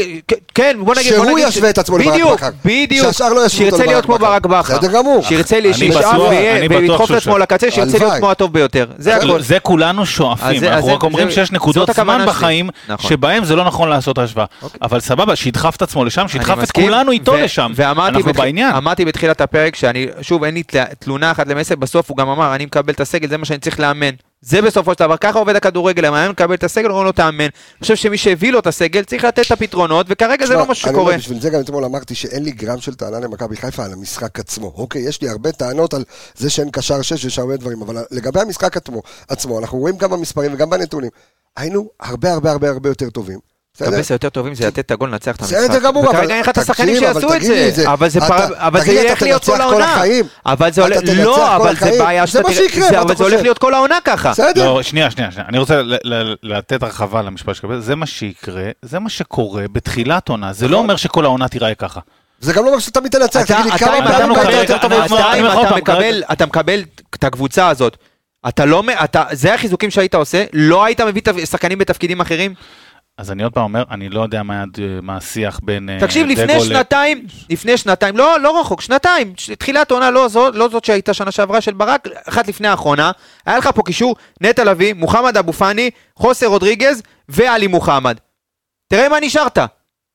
כן, 0.54 0.76
בוא 0.80 0.94
נגיד... 0.94 1.12
שהוא 1.12 1.38
ישווה 1.38 1.70
את 1.70 1.78
עצמו 1.78 1.98
לברק 1.98 2.12
בדיוק, 2.14 2.32
בכר. 2.32 2.48
בדיוק. 2.64 3.06
שהשאר 3.06 3.28
לא 3.32 3.48
שירצה 3.48 3.86
להיות 3.86 4.04
כמו. 4.04 4.18
ברק 4.18 4.46
בכר. 4.46 4.78
בסדר 4.78 4.92
גמור. 4.92 5.22
שירצה, 5.22 5.56
שישאף 5.72 6.14
בטוח 6.14 6.30
וידחוף 6.70 7.10
את 7.10 7.16
עצמו 7.16 7.38
לקצה, 7.38 7.70
שירצה 7.70 7.98
להיות. 7.98 8.12
כמו 8.18 8.30
הטוב 8.30 8.52
ביותר. 8.52 8.86
זה 8.98 9.16
הכל. 9.16 9.42
זה 9.42 9.58
כולנו 9.60 10.06
שואפים, 10.06 10.64
אנחנו 10.64 10.78
אז 10.78 10.94
רק 10.94 11.02
אומרים 11.02 11.30
שיש 11.30 11.52
נקודות 11.52 11.90
זמן. 11.94 12.24
בחיים, 12.26 12.70
נכון. 12.88 13.10
שבהם 13.10 13.44
זה 13.44 13.56
לא 13.56 13.64
נכון 13.64 13.88
לעשות 13.88 14.18
השוואה. 14.18 14.44
אוקיי. 14.62 14.78
אבל 14.82 15.00
סבבה, 15.00 15.36
שידחף 15.36 15.76
את 15.76 15.82
עצמו 15.82 16.04
לשם, 16.04 16.28
שידחף 16.28 16.62
את 16.62 16.70
כולנו 16.70 17.12
איתו 17.12 17.36
לשם. 17.36 17.72
ואמרתי 17.74 18.16
אנחנו 18.16 18.32
בעניין. 18.32 18.74
אמרתי 18.74 19.04
בתחילת 19.04 19.40
הפרק 19.40 19.76
שאני, 19.76 20.06
שוב, 20.22 20.44
אין 20.44 20.54
לי 20.54 20.62
תל- 20.62 20.84
תלונה 20.98 21.30
אחת 21.30 21.48
למסי, 21.48 21.76
בסוף 21.76 22.10
הוא 22.10 22.16
גם 22.16 22.28
אמר, 22.28 22.54
אני 22.54 22.66
מקבל 22.66 22.92
את 22.92 23.00
הסגל, 23.00 23.28
זה 23.28 23.36
מה 23.36 23.44
שאני 23.44 23.58
צריך 23.58 23.80
לאמן. 23.80 24.10
זה 24.42 24.62
בסופו 24.62 24.92
של 24.92 24.98
דבר, 24.98 25.16
ככה 25.16 25.38
עובד 25.38 25.56
הכדורגל, 25.56 26.04
המאמן 26.04 26.30
מקבל 26.30 26.54
את 26.54 26.64
הסגל, 26.64 26.90
אומרים 26.90 27.06
לו 27.06 27.12
תאמן. 27.12 27.44
אני 27.44 27.50
חושב 27.80 27.96
שמי 27.96 28.18
שהביא 28.18 28.52
לו 28.52 28.58
את 28.58 28.66
הסגל 28.66 29.04
צריך 29.04 29.24
לתת 29.24 29.46
את 29.46 29.50
הפתרונות, 29.50 30.06
וכרגע 30.08 30.46
זה 30.46 30.54
לא 30.54 30.66
מה 30.66 30.74
שקורה. 30.74 31.16
בשביל 31.16 31.40
זה 31.40 31.50
גם 31.50 31.60
אתמול 31.60 31.84
אמרתי 31.84 32.14
שאין 32.14 32.44
לי 32.44 32.50
גרם 32.50 32.80
של 32.80 32.94
טענה 32.94 33.20
למכבי 33.20 33.56
חיפה 33.56 33.84
על 33.84 33.92
המשחק 33.92 34.38
עצמו. 34.40 34.72
אוקיי, 34.76 35.02
יש 35.02 35.22
לי 35.22 35.28
הרבה 35.28 35.52
טענות 35.52 35.94
על 35.94 36.04
זה 36.36 36.50
שאין 36.50 36.70
קשר 36.70 37.02
שש, 37.02 37.24
יש 37.24 37.38
הרבה 37.38 37.56
דברים, 37.56 37.82
אבל 37.82 38.04
לגבי 38.10 38.40
המשחק 38.40 38.76
עצמו, 38.76 39.02
עצמו, 39.28 39.58
אנחנו 39.58 39.78
רואים 39.78 39.96
גם 39.96 40.10
במספרים 40.10 40.54
וגם 40.54 40.70
בנתונים, 40.70 41.10
היינו 41.56 41.90
הרבה 42.00 42.32
הרבה 42.32 42.50
הרבה 42.50 42.70
הרבה 42.70 42.88
יותר 42.88 43.10
טובים. 43.10 43.49
בסדר? 43.74 43.90
קבס 43.96 44.10
היותר 44.10 44.28
טובים 44.28 44.54
זה 44.54 44.66
לתת 44.66 44.78
את 44.78 44.90
הגול 44.90 45.08
לנצח 45.10 45.36
את 45.36 45.40
המשחק. 45.42 45.56
בסדר 45.56 45.78
גמור, 45.78 46.04
אבל- 46.06 46.14
וכרגע 46.16 46.34
אין 46.34 46.40
לך 46.42 46.48
את 46.48 46.58
השחקנים 46.58 46.96
אבל 47.04 47.12
שיעשו 47.12 47.28
את 47.34 47.38
תגיד 47.38 47.50
לי 47.50 47.68
את 47.68 47.74
זה. 47.74 47.82
זה. 47.82 47.92
אבל 47.92 48.08
זה 48.08 48.20
זה 48.84 48.92
ילך 48.92 49.16
אתה 49.18 49.24
להיות 49.24 49.42
תנצח 49.42 49.54
כל 49.56 49.60
העונה. 49.60 49.94
החיים? 49.94 50.24
אבל 50.46 50.72
זה 50.72 50.82
הולך, 50.82 50.98
לא, 51.16 51.56
אבל 51.56 51.76
זה? 51.76 51.90
בעיה 51.98 52.26
זה 52.26 52.32
שאתה 52.32 52.42
מה 52.42 52.54
תראה- 52.54 52.68
שיקרה, 52.68 52.88
זה- 52.88 52.92
מה 52.92 53.02
אבל 53.02 53.06
אתה 53.06 53.18
זה 53.18 53.24
הולך 53.24 53.34
חושב? 53.34 53.42
להיות 53.44 53.58
כל 53.58 53.74
העונה 53.74 53.98
ככה. 54.04 54.30
בסדר. 54.30 54.64
לא, 54.74 54.82
שנייה, 54.82 55.10
שנייה, 55.10 55.30
שנייה. 55.32 55.48
אני 55.48 55.58
רוצה 55.58 55.82
ל- 55.82 55.94
ל- 56.04 56.34
לתת 56.42 56.82
הרחבה 56.82 57.22
למשפט 57.22 57.54
שקבל. 57.54 57.80
זה 57.80 57.96
מה 57.96 58.06
שיקרה, 58.06 58.64
זה 58.82 58.98
מה 58.98 59.08
שקורה 59.08 59.64
בתחילת 59.72 60.28
עונה. 60.28 60.52
זה 60.52 60.66
לא 60.66 60.70
נכון. 60.72 60.82
אומר 60.84 60.96
שכל 60.96 61.24
העונה 61.24 61.48
תיראה 61.48 61.74
ככה. 61.74 62.00
זה 62.40 62.52
גם 62.52 62.64
לא 62.64 62.68
אומר 62.68 62.78
שתמיד 62.78 63.12
תנצח, 63.12 63.42
אתה 63.42 63.54
תגיד 63.54 63.64
לי 63.64 63.70
אתה- 63.76 63.78
כמה 63.84 63.90
פעמים 63.90 64.32
אתה 64.32 64.52
יותר 64.52 64.78
טוב? 64.78 64.92
אתה- 64.92 65.76
מקבל- 65.76 66.22
אתה 66.32 66.46
מקבל 66.46 66.82
את 67.14 67.24
הקבוצה 67.24 67.68
הזאת. 67.68 67.96
אתה 68.48 68.64
לא, 68.64 68.82
אתה, 69.04 69.24
זה 69.32 69.54
החיזוקים 69.54 69.90
שהיית 69.90 70.14
עושה, 70.14 70.44
לא 70.52 70.84
היית 70.84 71.00
מביא 71.00 71.22
שחקנים 71.46 71.78
בתפקידים 71.78 72.20
אחרים? 72.20 72.54
אז 73.18 73.30
אני 73.30 73.42
עוד 73.42 73.52
פעם 73.52 73.62
אומר, 73.64 73.82
אני 73.90 74.08
לא 74.08 74.20
יודע 74.20 74.42
מה 74.42 74.64
מה 75.02 75.16
השיח 75.16 75.60
בין 75.62 75.88
אה, 75.90 75.98
תקשיב, 76.00 76.26
לפני 76.26 76.46
דגו 76.46 76.64
ל- 76.64 76.66
שנתיים, 76.68 77.26
לפני 77.50 77.76
שנתיים, 77.76 78.16
לא, 78.16 78.40
לא 78.40 78.60
רחוק, 78.60 78.80
שנתיים, 78.80 79.32
תחילת 79.58 79.90
עונה 79.90 80.10
לא 80.10 80.28
זו, 80.28 80.50
לא 80.50 80.68
זאת 80.68 80.84
שהייתה 80.84 81.14
שנה 81.14 81.30
שעברה 81.30 81.60
של 81.60 81.74
ברק, 81.74 82.08
אחת 82.28 82.48
לפני 82.48 82.68
האחרונה, 82.68 83.10
היה 83.46 83.58
לך 83.58 83.70
פה 83.74 83.82
קישור, 83.82 84.16
נטע 84.40 84.64
לביא, 84.64 84.94
מוחמד 84.94 85.36
אבו 85.36 85.52
פאני, 85.52 85.90
חוסר 86.16 86.46
רודריגז 86.46 87.02
ועלי 87.28 87.66
מוחמד. 87.66 88.16
תראה 88.88 89.08
מה 89.08 89.20
נשארת. 89.20 89.58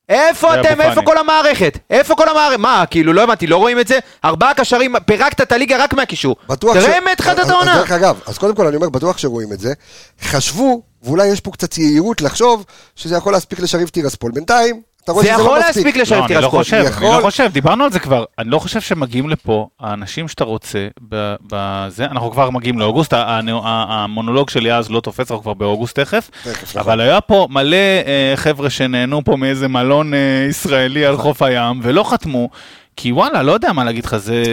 איפה 0.10 0.60
אתם, 0.62 0.82
איפה. 0.82 1.02
כל 1.06 1.18
המערכת? 1.18 1.78
איפה 1.90 2.16
כל 2.16 2.30
המערכת? 2.30 2.60
מה, 2.60 2.84
כאילו, 2.90 3.14
לא 3.14 3.24
הבנתי, 3.24 3.48
לא 3.48 3.58
רואים 3.58 3.80
את 3.80 3.88
זה? 3.88 4.00
ארבעה 4.26 4.54
קשרים, 4.54 4.96
פירקת 5.06 5.42
את 5.42 5.52
הליגה 5.52 5.78
רק 5.84 5.94
מהקישור. 5.94 6.36
בטוח 6.50 6.78
תראה 6.78 7.00
מה 7.00 7.12
התחלת 7.12 7.40
את 7.40 7.44
אז- 7.44 7.50
העונה. 7.50 7.76
דרך 7.78 7.92
אגב, 7.92 8.20
אז 8.26 8.38
קודם 8.38 8.56
כל 8.56 8.68
אני 8.68 8.76
אומר, 8.76 8.90
בטוח 8.90 9.18
שרואים 9.18 9.54
את 9.54 9.60
זה. 9.60 9.74
חשבו, 10.22 10.82
ואולי 11.04 11.28
יש 11.28 11.40
פה 11.40 11.52
קצת 11.52 11.78
יהירות 11.78 12.22
לחשוב, 12.22 12.66
שזה 12.96 13.16
יכול 13.16 13.34
להספיק 13.34 13.60
לשריף 13.60 13.90
טירספול. 13.90 14.32
בינתיים, 14.32 14.82
אתה 15.06 15.14
רואה 15.14 15.24
זה 15.26 15.32
שזה 15.34 15.42
יכול 15.42 15.54
לא 15.54 15.60
מספיק. 15.70 15.76
להספיק 15.86 15.96
לא, 15.96 16.02
לשריף 16.02 16.26
אני 16.26 16.34
לא 16.36 16.40
טירספול. 16.40 16.60
חושב, 16.64 16.76
אני 16.78 16.88
יכול- 16.88 17.18
לא 17.18 17.22
חושב, 17.22 17.50
דיברנו 17.54 17.84
על 17.84 17.92
זה 17.92 18.00
כבר. 18.00 18.24
אני 18.40 18.50
לא 18.50 18.60
חושב 18.60 18.82
שמגיעים 18.82 19.30
לפה 19.30 19.68
האנשים 19.80 20.28
שאתה 20.28 20.44
רוצה 20.44 20.88
ב- 21.10 21.36
בזה, 21.52 22.06
אנחנו 22.06 22.32
כבר 22.32 22.50
מגיעים 22.50 22.80
לאוגוסט, 22.80 23.14
ה- 23.14 23.18
ה- 23.24 23.40
ה- 23.64 24.04
המונולוג 24.04 24.50
שלי 24.50 24.74
אז 24.74 24.92
לא 24.92 25.00
תופס, 25.00 25.32
אנחנו 25.32 25.42
כבר 25.44 25.54
באוגוסט 25.54 26.00
תכף, 26.00 26.30
תכף, 26.44 26.64
נכון. 26.70 26.82
אבל 26.82 27.02
היה 27.02 27.22
פה 27.22 27.48
מלא 27.50 27.76
אה, 27.78 28.34
חבר'ה 28.36 28.70
שנהנו 28.70 29.24
פה 29.24 29.36
מאיזה 29.38 29.68
מלון 29.68 30.14
אה, 30.14 30.20
ישראלי 30.50 31.06
על 31.06 31.18
חוף 31.18 31.42
הים, 31.42 31.80
ולא 31.84 32.04
חתמו, 32.04 32.50
כי 32.98 33.12
וואלה, 33.12 33.44
לא 33.44 33.52
יודע 33.52 33.74
מה 33.74 33.84
להגיד 33.84 34.06
לך, 34.06 34.18
זה 34.18 34.44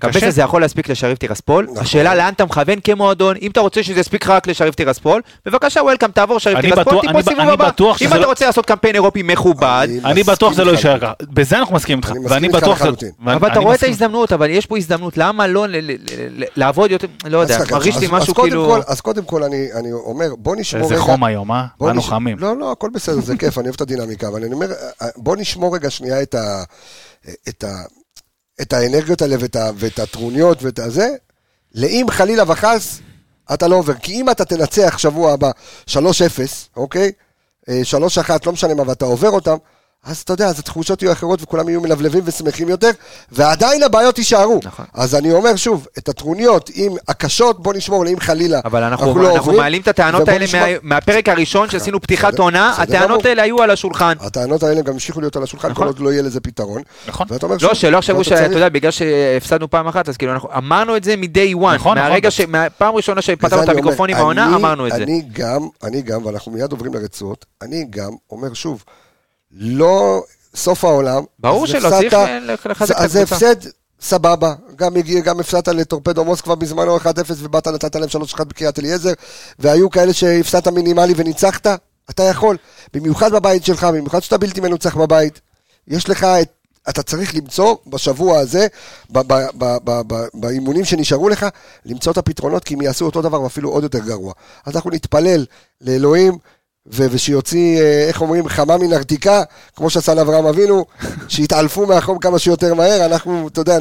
קבס 0.00 0.16
קשה. 0.16 0.26
הזה 0.28 0.42
יכול 0.42 0.60
להספיק 0.60 0.88
לשריף 0.88 1.18
טירספול, 1.18 1.64
נכון. 1.70 1.78
השאלה 1.82 2.14
לאן 2.14 2.32
אתה 2.32 2.44
מכוון 2.44 2.78
כמועדון, 2.84 3.36
אם 3.42 3.50
אתה 3.50 3.60
רוצה 3.60 3.82
שזה 3.82 4.00
יספיק 4.00 4.28
רק 4.28 4.46
לשריף 4.46 4.74
טירספול, 4.74 5.22
בבקשה 5.46 5.80
welcome 5.82 6.10
תעבור 6.10 6.38
שריף 6.38 6.58
אני 6.58 6.70
טירספול, 6.70 6.84
תיפול 7.00 7.08
אני 7.08 7.22
סיבוב 7.22 7.40
אני 7.40 7.50
הבא, 7.50 7.68
בטוח 7.68 8.02
אם 8.02 8.06
שזה 8.06 8.14
אתה 8.16 8.24
לא- 8.24 8.26
רוצה 8.28 8.46
לעשות 8.46 8.66
קמפיין 8.66 8.94
אירופי 8.94 9.22
מכובד, 9.22 9.88
אני 10.04 10.22
בטוח 10.22 10.52
שזה 10.52 10.64
לא 10.64 10.70
יישאר. 10.70 10.98
ככה, 10.98 11.12
בזה 11.22 11.58
אנחנו 11.58 11.74
מסכימים 11.74 11.98
איתך. 11.98 12.10
אני 12.10 12.18
מסכים 12.18 12.44
איתך 12.44 12.58
שזה- 12.58 12.70
לחלוטין. 12.70 13.10
אבל 13.24 13.36
אתה 13.36 13.56
אני 13.56 13.64
רואה 13.64 13.74
את. 13.74 13.82
ההזדמנות, 13.82 14.32
אבל 14.32 14.50
יש 14.50 14.66
פה 14.66 14.76
הזדמנות, 14.76 15.16
למה 15.18 15.46
לא 15.46 15.66
ל- 15.68 15.76
ל- 15.76 15.96
ל- 16.36 16.44
לעבוד 16.56 16.90
יותר, 16.90 17.06
לא 17.24 17.38
יודע, 17.38 17.58
מרגיש 17.72 17.96
לי 17.96 18.06
משהו 18.10 18.34
כאילו, 18.34 18.76
אז 18.88 19.00
קודם 19.00 19.24
כל 19.24 19.42
אני 19.42 19.66
אני 19.74 19.92
אומר, 19.92 20.28
בוא 20.38 20.56
נשמור 20.56 20.82
איזה 20.82 20.94
רגע... 20.94 21.02
חום 21.04 21.24
היום, 21.24 21.52
אה? 21.52 21.64
באנו 21.80 22.02
חמים. 22.02 22.38
לא, 22.38 22.56
לא, 22.56 22.72
הכל 22.72 22.88
בסדר, 22.94 23.20
זה 23.20 23.36
כיף, 23.36 23.58
אני 23.58 23.64
אוהב 23.66 23.74
את 23.74 23.80
הדינמיקה, 23.80 24.28
אבל 24.28 24.44
אני 24.44 24.54
אומר, 24.54 24.66
בוא 25.16 25.36
נשמור 25.36 25.74
רגע 25.74 25.90
שנייה 25.90 26.22
את 26.22 26.34
ה... 26.34 26.62
את 27.48 27.64
ה... 27.64 27.82
את 28.62 28.72
האנרגיות 28.72 29.22
האלה 29.22 29.36
ואת, 29.40 29.56
ה, 29.56 29.70
ואת 29.76 29.98
הטרוניות 29.98 30.62
ואת 30.62 30.78
הזה, 30.78 31.08
לאם 31.74 32.06
חלילה 32.10 32.44
וחס 32.46 33.00
אתה 33.54 33.68
לא 33.68 33.76
עובר. 33.76 33.94
כי 33.94 34.12
אם 34.12 34.30
אתה 34.30 34.44
תנצח 34.44 34.98
שבוע 34.98 35.32
הבא 35.32 35.50
3-0, 35.88 35.96
אוקיי? 36.76 37.12
אה, 37.68 37.80
3-1, 38.26 38.30
לא 38.46 38.52
משנה 38.52 38.74
מה, 38.74 38.82
ואתה 38.86 39.04
עובר 39.04 39.30
אותם, 39.30 39.56
אז 40.04 40.18
אתה 40.18 40.32
יודע, 40.32 40.46
אז 40.46 40.58
התחושות 40.58 41.02
יהיו 41.02 41.12
אחרות 41.12 41.42
וכולם 41.42 41.68
יהיו 41.68 41.80
מלבלבים 41.80 42.22
ושמחים 42.26 42.68
יותר, 42.68 42.90
ועדיין 43.32 43.82
הבעיות 43.82 44.18
יישארו. 44.18 44.60
נכון. 44.64 44.84
אז 44.94 45.14
אני 45.14 45.32
אומר 45.32 45.56
שוב, 45.56 45.86
את 45.98 46.08
הטרוניות 46.08 46.70
עם 46.74 46.92
הקשות, 47.08 47.62
בוא 47.62 47.74
נשמור 47.74 48.04
לאם 48.04 48.20
חלילה 48.20 48.60
אבל 48.64 48.82
אנחנו 48.82 49.06
לא 49.18 49.22
אנחנו 49.26 49.38
עוברים, 49.38 49.56
מעלים 49.60 49.82
את 49.82 49.88
הטענות 49.88 50.28
האלה 50.28 50.44
נשמע- 50.44 50.60
מה- 50.60 50.66
מהפרק 50.82 51.28
הראשון 51.28 51.70
שעשינו 51.70 52.00
פתיחת 52.00 52.38
עונה, 52.38 52.70
בסדר 52.80 52.96
הטענות. 52.96 53.24
האלה 53.26 53.42
היו 53.42 53.62
על 53.62 53.70
השולחן. 53.70 54.12
הטענות 54.20 54.62
האלה 54.62 54.82
גם 54.82 54.92
המשיכו 54.92 55.20
להיות 55.20 55.36
על 55.36 55.42
השולחן, 55.42 55.68
כל 55.68 55.72
נכון. 55.72 55.86
עוד 55.86 55.98
לא 55.98 56.12
יהיה 56.12 56.22
לזה 56.22 56.40
פתרון. 56.40 56.82
נכון. 57.08 57.26
ואתה 57.30 57.46
אומר 57.46 57.56
לא, 57.62 57.74
שלא 57.74 57.96
יחשבו 57.96 58.24
שאתה 58.24 58.54
יודע, 58.54 58.68
בגלל 58.68 58.90
שהפסדנו 58.90 59.70
פעם 59.70 59.86
אחת, 59.88 60.08
אז 60.08 60.16
כאילו 60.16 60.32
אנחנו 60.32 60.48
אמרנו 60.56 60.96
את 60.96 61.04
זה 61.04 61.16
מ-day 61.16 61.56
one, 61.62 61.74
נכון, 61.74 61.98
מהרגע 61.98 62.28
נכון. 62.28 62.44
ש... 62.44 62.48
מהפעם 62.48 62.94
הראשונה 62.94 63.18
וזה 63.18 63.26
שפתחנו 63.26 63.62
את 63.62 63.68
המיקרופונים 63.68 64.16
העונה, 64.16 64.46
אני- 64.46 64.54
אמרנו 64.54 64.86
את 64.86 64.92
זה. 64.92 65.02
אני 65.02 65.22
גם, 65.32 65.60
אני 65.84 66.02
גם, 66.02 66.26
ואנחנו 66.26 66.52
מיד 66.52 66.72
עוברים 66.72 66.94
לרצועות, 66.94 67.46
אני 67.62 67.86
גם 67.90 68.10
אומר 68.30 68.54
שוב, 68.54 68.84
לא 69.52 70.22
סוף 70.54 70.84
העולם. 70.84 71.24
ברור 71.38 71.66
שלא, 71.66 71.90
צריך 71.90 72.66
לחזק 72.66 72.90
את 72.96 73.00
אז 73.00 73.12
זה 73.12 73.22
הקבוצה. 73.22 73.50
הפסד, 73.50 73.70
סבבה. 74.00 74.54
גם 74.76 74.94
גם 75.24 75.40
הפסדת 75.40 75.68
לטורפדו 75.68 76.24
מוסקבה 76.24 76.54
בזמנו 76.54 76.96
1-0 76.96 77.02
ובאת 77.36 77.68
נתת 77.68 77.96
להם 77.96 78.08
3-1 78.38 78.44
בקריית 78.44 78.78
אליעזר, 78.78 79.12
והיו 79.58 79.90
כאלה 79.90 80.12
שהפסדת 80.12 80.68
מינימלי 80.68 81.14
וניצחת, 81.16 81.66
אתה 82.10 82.22
יכול. 82.22 82.56
במיוחד 82.94 83.32
בבית 83.32 83.64
שלך, 83.64 83.84
במיוחד 83.84 84.20
שאתה 84.20 84.38
בלתי 84.38 84.60
מנוצח 84.60 84.96
בבית, 84.96 85.40
יש 85.88 86.08
לך 86.08 86.24
את... 86.24 86.48
אתה 86.88 87.02
צריך 87.02 87.34
למצוא 87.34 87.76
בשבוע 87.86 88.38
הזה, 88.38 88.66
באימונים 90.34 90.84
שנשארו 90.84 91.28
לך, 91.28 91.46
למצוא 91.86 92.12
את 92.12 92.18
הפתרונות, 92.18 92.64
כי 92.64 92.74
הם 92.74 92.82
יעשו 92.82 93.06
אותו 93.06 93.22
דבר 93.22 93.42
ואפילו 93.42 93.70
עוד 93.70 93.82
יותר 93.82 93.98
גרוע. 93.98 94.32
אז 94.66 94.76
אנחנו 94.76 94.90
נתפלל 94.90 95.46
לאלוהים, 95.80 96.38
ושיוציא, 96.86 97.80
אה, 97.80 98.04
איך 98.08 98.20
אומרים, 98.20 98.48
חמה 98.48 98.78
מן 98.78 98.92
הרתיקה, 98.92 99.42
כמו 99.76 99.90
שעשה 99.90 100.14
לאברהם 100.14 100.46
אבינו, 100.46 100.84
שיתעלפו 101.28 101.86
מהחום 101.86 102.18
כמה 102.18 102.38
שיותר 102.38 102.74
מהר, 102.74 103.06
אנחנו, 103.06 103.48
אתה 103.48 103.60
יודע, 103.60 103.78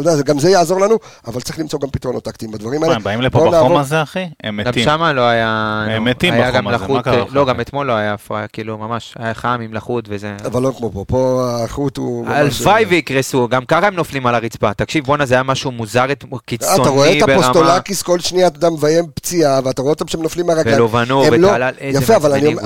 אתה 0.00 0.10
יודע, 0.10 0.22
גם 0.22 0.38
זה 0.38 0.50
יעזור 0.50 0.80
לנו, 0.80 0.98
אבל 1.26 1.40
צריך 1.40 1.58
למצוא 1.58 1.80
גם 1.80 1.88
פתרונות 1.90 2.24
טקטיים 2.24 2.50
בדברים 2.52 2.80
מה, 2.80 2.86
האלה. 2.86 2.96
הם 2.96 3.02
באים 3.02 3.20
לפה 3.20 3.50
בחום 3.52 3.76
הזה, 3.76 4.02
אחי? 4.02 4.24
הם 4.44 4.60
גם 4.62 4.68
מתים. 4.70 4.84
שמה 4.84 5.12
לא 5.12 5.20
היה... 5.20 5.84
הם 5.90 6.04
מתים 6.04 6.34
היה 6.34 6.42
בחום 6.50 6.56
גם 6.56 6.68
הזה, 6.68 6.86
מה 6.88 7.02
קרה 7.02 7.16
לך? 7.16 7.26
לא, 7.32 7.46
גם 7.46 7.60
אתמול 7.60 7.86
לא 7.86 7.92
היה 7.92 8.12
הפרעה, 8.14 8.46
כאילו, 8.48 8.78
ממש, 8.78 9.14
היה 9.18 9.34
חם 9.34 9.60
עם 9.62 9.74
לחות 9.74 10.04
וזה... 10.08 10.36
אבל 10.44 10.62
לא 10.62 10.72
כמו 10.78 10.90
פה, 10.92 11.04
פה 11.08 11.50
החוט 11.64 11.96
הוא... 11.96 12.26
ממש- 12.26 12.60
הלוואי 12.60 12.84
ויקרסו, 12.84 13.48
גם 13.48 13.64
ככה 13.64 13.86
הם 13.86 13.94
נופלים 13.94 14.26
על 14.26 14.34
הרצפה. 14.34 14.74
תקשיב, 14.74 15.04
בואנה, 15.04 15.26
זה 15.26 15.34
היה 15.34 15.42
משהו 15.42 15.70
מוזר, 15.70 16.12
את- 16.12 16.24
אה, 16.32 16.38
קיצוני 16.46 16.82
אתה 16.82 16.88
רואה 16.88 17.12
את 17.18 17.22
ברמה... 17.22 17.34
הפוסטולקיס 17.46 18.02
כל 18.02 18.20
שנייה, 18.20 18.46
אתה 18.46 18.56
יודע, 18.56 18.70
מביים 18.70 19.04
פציעה, 19.14 19.60
ואתה 19.64 19.82
רואה 19.82 19.92
אותם 19.92 20.08
שהם 20.08 20.22
נופלים 20.22 20.46
מהרגליים. 20.46 20.76
ולובנו, 20.78 21.24
הם 21.24 21.34
לא- 21.34 21.50
איזה 21.78 21.98
יפה, 21.98 22.16
אבל 22.16 22.32
אני, 22.32 22.46
אומר, 22.46 22.62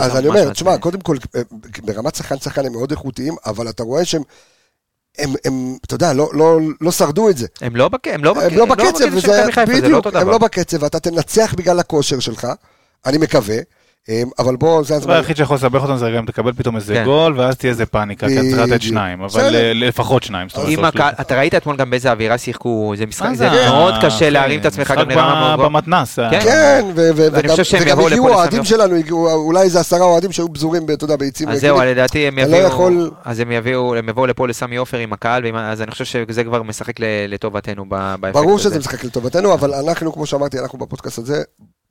תשמע, 0.53 0.71
מעצבנים. 0.71 0.79
קודם 0.81 1.01
כל, 1.01 1.17
אה, 1.37 1.41
ברמת 1.85 2.15
שחקן 2.15 2.37
שחקן 2.39 2.67
הם 2.67 2.73
מאוד 2.73 2.91
איכותיים, 2.91 3.35
אבל 3.47 3.69
אתה 3.69 3.83
רואה 3.83 4.05
שהם, 4.05 4.23
הם, 5.21 5.35
הם, 5.45 5.77
אתה 5.87 5.95
יודע, 5.95 6.13
לא, 6.13 6.31
לא, 6.33 6.59
לא 6.81 6.93
שרדו 6.93 7.29
את 7.29 7.37
זה. 7.37 7.47
הם 7.61 7.77
לא 7.77 7.89
בק- 7.89 8.09
הם 8.09 8.25
לא 8.25 8.35
בק- 8.35 8.43
הם 8.43 8.59
לא 8.59 8.65
בקצב, 8.67 8.99
של 8.99 9.17
וזה, 9.17 9.41
מכבי 9.41 9.53
חיפה, 9.53 9.73
זה 9.73 9.81
לא 9.81 9.81
בדיוק, 9.87 10.07
אותו 10.07 10.19
הם 10.19 10.23
דבר. 10.25 10.33
לא 10.33 10.39
בקצב, 10.39 10.83
ואתה 10.83 11.01
תנצח 11.01 11.55
בגלל 11.57 11.81
הכושר 11.81 12.19
שלך, 12.21 12.49
אני 13.07 13.19
מקווה, 13.19 13.57
אבל 14.39 14.57
בוא, 14.57 14.83
זה 14.83 14.95
הדבר 14.95 15.05
הזמן. 15.05 15.15
היחיד 15.15 15.37
שיכול 15.37 15.57
לסבך 15.57 15.83
אותם 15.83 15.97
זה 15.97 16.11
גם 16.17 16.27
תקבל 16.27 16.53
פתאום 16.53 16.77
איזה 16.77 16.95
כן. 16.95 17.05
גול, 17.05 17.41
ואז 17.41 17.57
תהיה 17.57 17.71
איזה 17.71 17.87
פאניקה, 17.87 18.29
כי 18.29 18.51
צריך 18.51 18.59
לתת. 18.59 18.83
שניים, 18.83 19.23
אבל. 19.23 19.55
אה, 19.55 19.73
לפחות 19.75 20.23
שניים. 20.23 20.49
אתה 21.21 21.39
ראית 21.39 21.55
אתמול 21.55 21.77
גם 21.77 21.91
באיזה 21.91 22.11
אווירה 22.11 22.39
שיחקו, 22.39 22.95
זה 22.97 23.07
משחק, 23.07 23.35
זה? 23.35 23.51
מאוד 23.51 23.95
אה, 23.95 24.01
קשה 24.03 24.17
אחי, 24.17 24.31
להרים 24.31 24.61
את 24.61 24.67
עצמך 24.67 24.95
גם 24.99 25.09
מאוד 25.09 25.61
במתנ"ס. 25.61 26.19
אה. 26.19 26.31
כן. 26.31 26.41
כן, 26.45 26.87
וגם 26.95 27.57
הגיעו 28.07 28.29
האוהדים 28.29 28.65
שלנו, 28.65 28.97
אולי 29.33 29.63
איזה 29.63 29.81
עשרה 29.81 30.05
אוהדים 30.05 30.33
שהיו 30.33 30.53
פזורים, 30.53 30.87
אתה 30.93 31.05
יודע, 31.05 31.17
ביציעים 31.17 31.51
אז 31.51 31.61
זהו, 31.61 31.81
לדעתי 31.81 32.29
הם 32.29 32.39
לא 32.39 32.43
יביאו, 32.43 32.91
אז 33.25 33.41
הם 33.41 33.53
יביאו, 33.53 33.97
הם 33.97 34.09
יבואו 34.09 34.27
לפה 34.27 34.49
לסמי 34.49 34.77
עופר 34.77 34.99
עם 34.99 35.13
הקהל, 35.13 35.43
אז 35.57 35.83
אני 35.83 35.91
חושב 35.91 36.05
שזה 36.05 36.45
כבר 36.45 36.63
משחק 36.63 36.95
לטובתנו 37.29 37.89
באפקט 37.89 38.33
ברור 38.33 38.55
הזה. 38.55 38.63
שזה 38.63 38.79
משחק 38.79 39.05
לטובתנו, 39.05 39.55
אבל 39.55 39.75
אנחנו, 39.75 40.13
כמו 40.13 40.27
שאמרתי, 40.27 40.59
אנחנו 40.59 40.79
בפודקאסט 40.79 41.19
הזה 41.19 41.43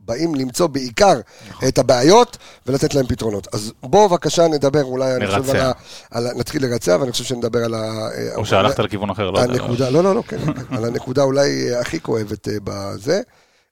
באים 0.10 0.36
למצוא 0.36 0.68
בעיקר 0.68 1.20
נכון. 1.50 1.68
את 1.68 1.78
הבעיות 1.78 2.38
ולתת 2.68 2.94
להם 2.94 3.08
פתרונות. 3.08 3.48
אז 3.54 3.74
בואו 3.84 4.10
בבקשה 4.10 4.48
נדבר 4.48 4.84
אולי, 4.84 5.16
אני 5.16 5.28
חושב, 5.28 5.50
על 5.50 5.62
ה... 5.62 5.72
על 6.12 6.28
ה- 6.28 6.34
נתחיל 6.34 6.66
לרצע, 6.66 6.98
ואני 7.00 7.12
חושב 7.12 7.24
שנדבר 7.24 7.66
על 7.66 7.74
ה... 7.74 8.08
או 8.36 8.46
שהלכת 8.46 8.80
לכיוון 8.80 9.10
אחר, 9.10 9.32
לא 9.32 9.40
יודע. 9.40 9.90
לא, 9.90 10.04
לא, 10.04 10.16
לא, 10.16 10.24
כן, 10.28 10.54
כן, 10.54 10.76
על 10.76 10.86
הנקודה 10.86 11.24
אולי 11.24 11.74
אה, 11.74 11.80
הכי 11.80 12.00
כואבת 12.00 12.48
אה, 12.48 12.54
בזה, 12.64 13.22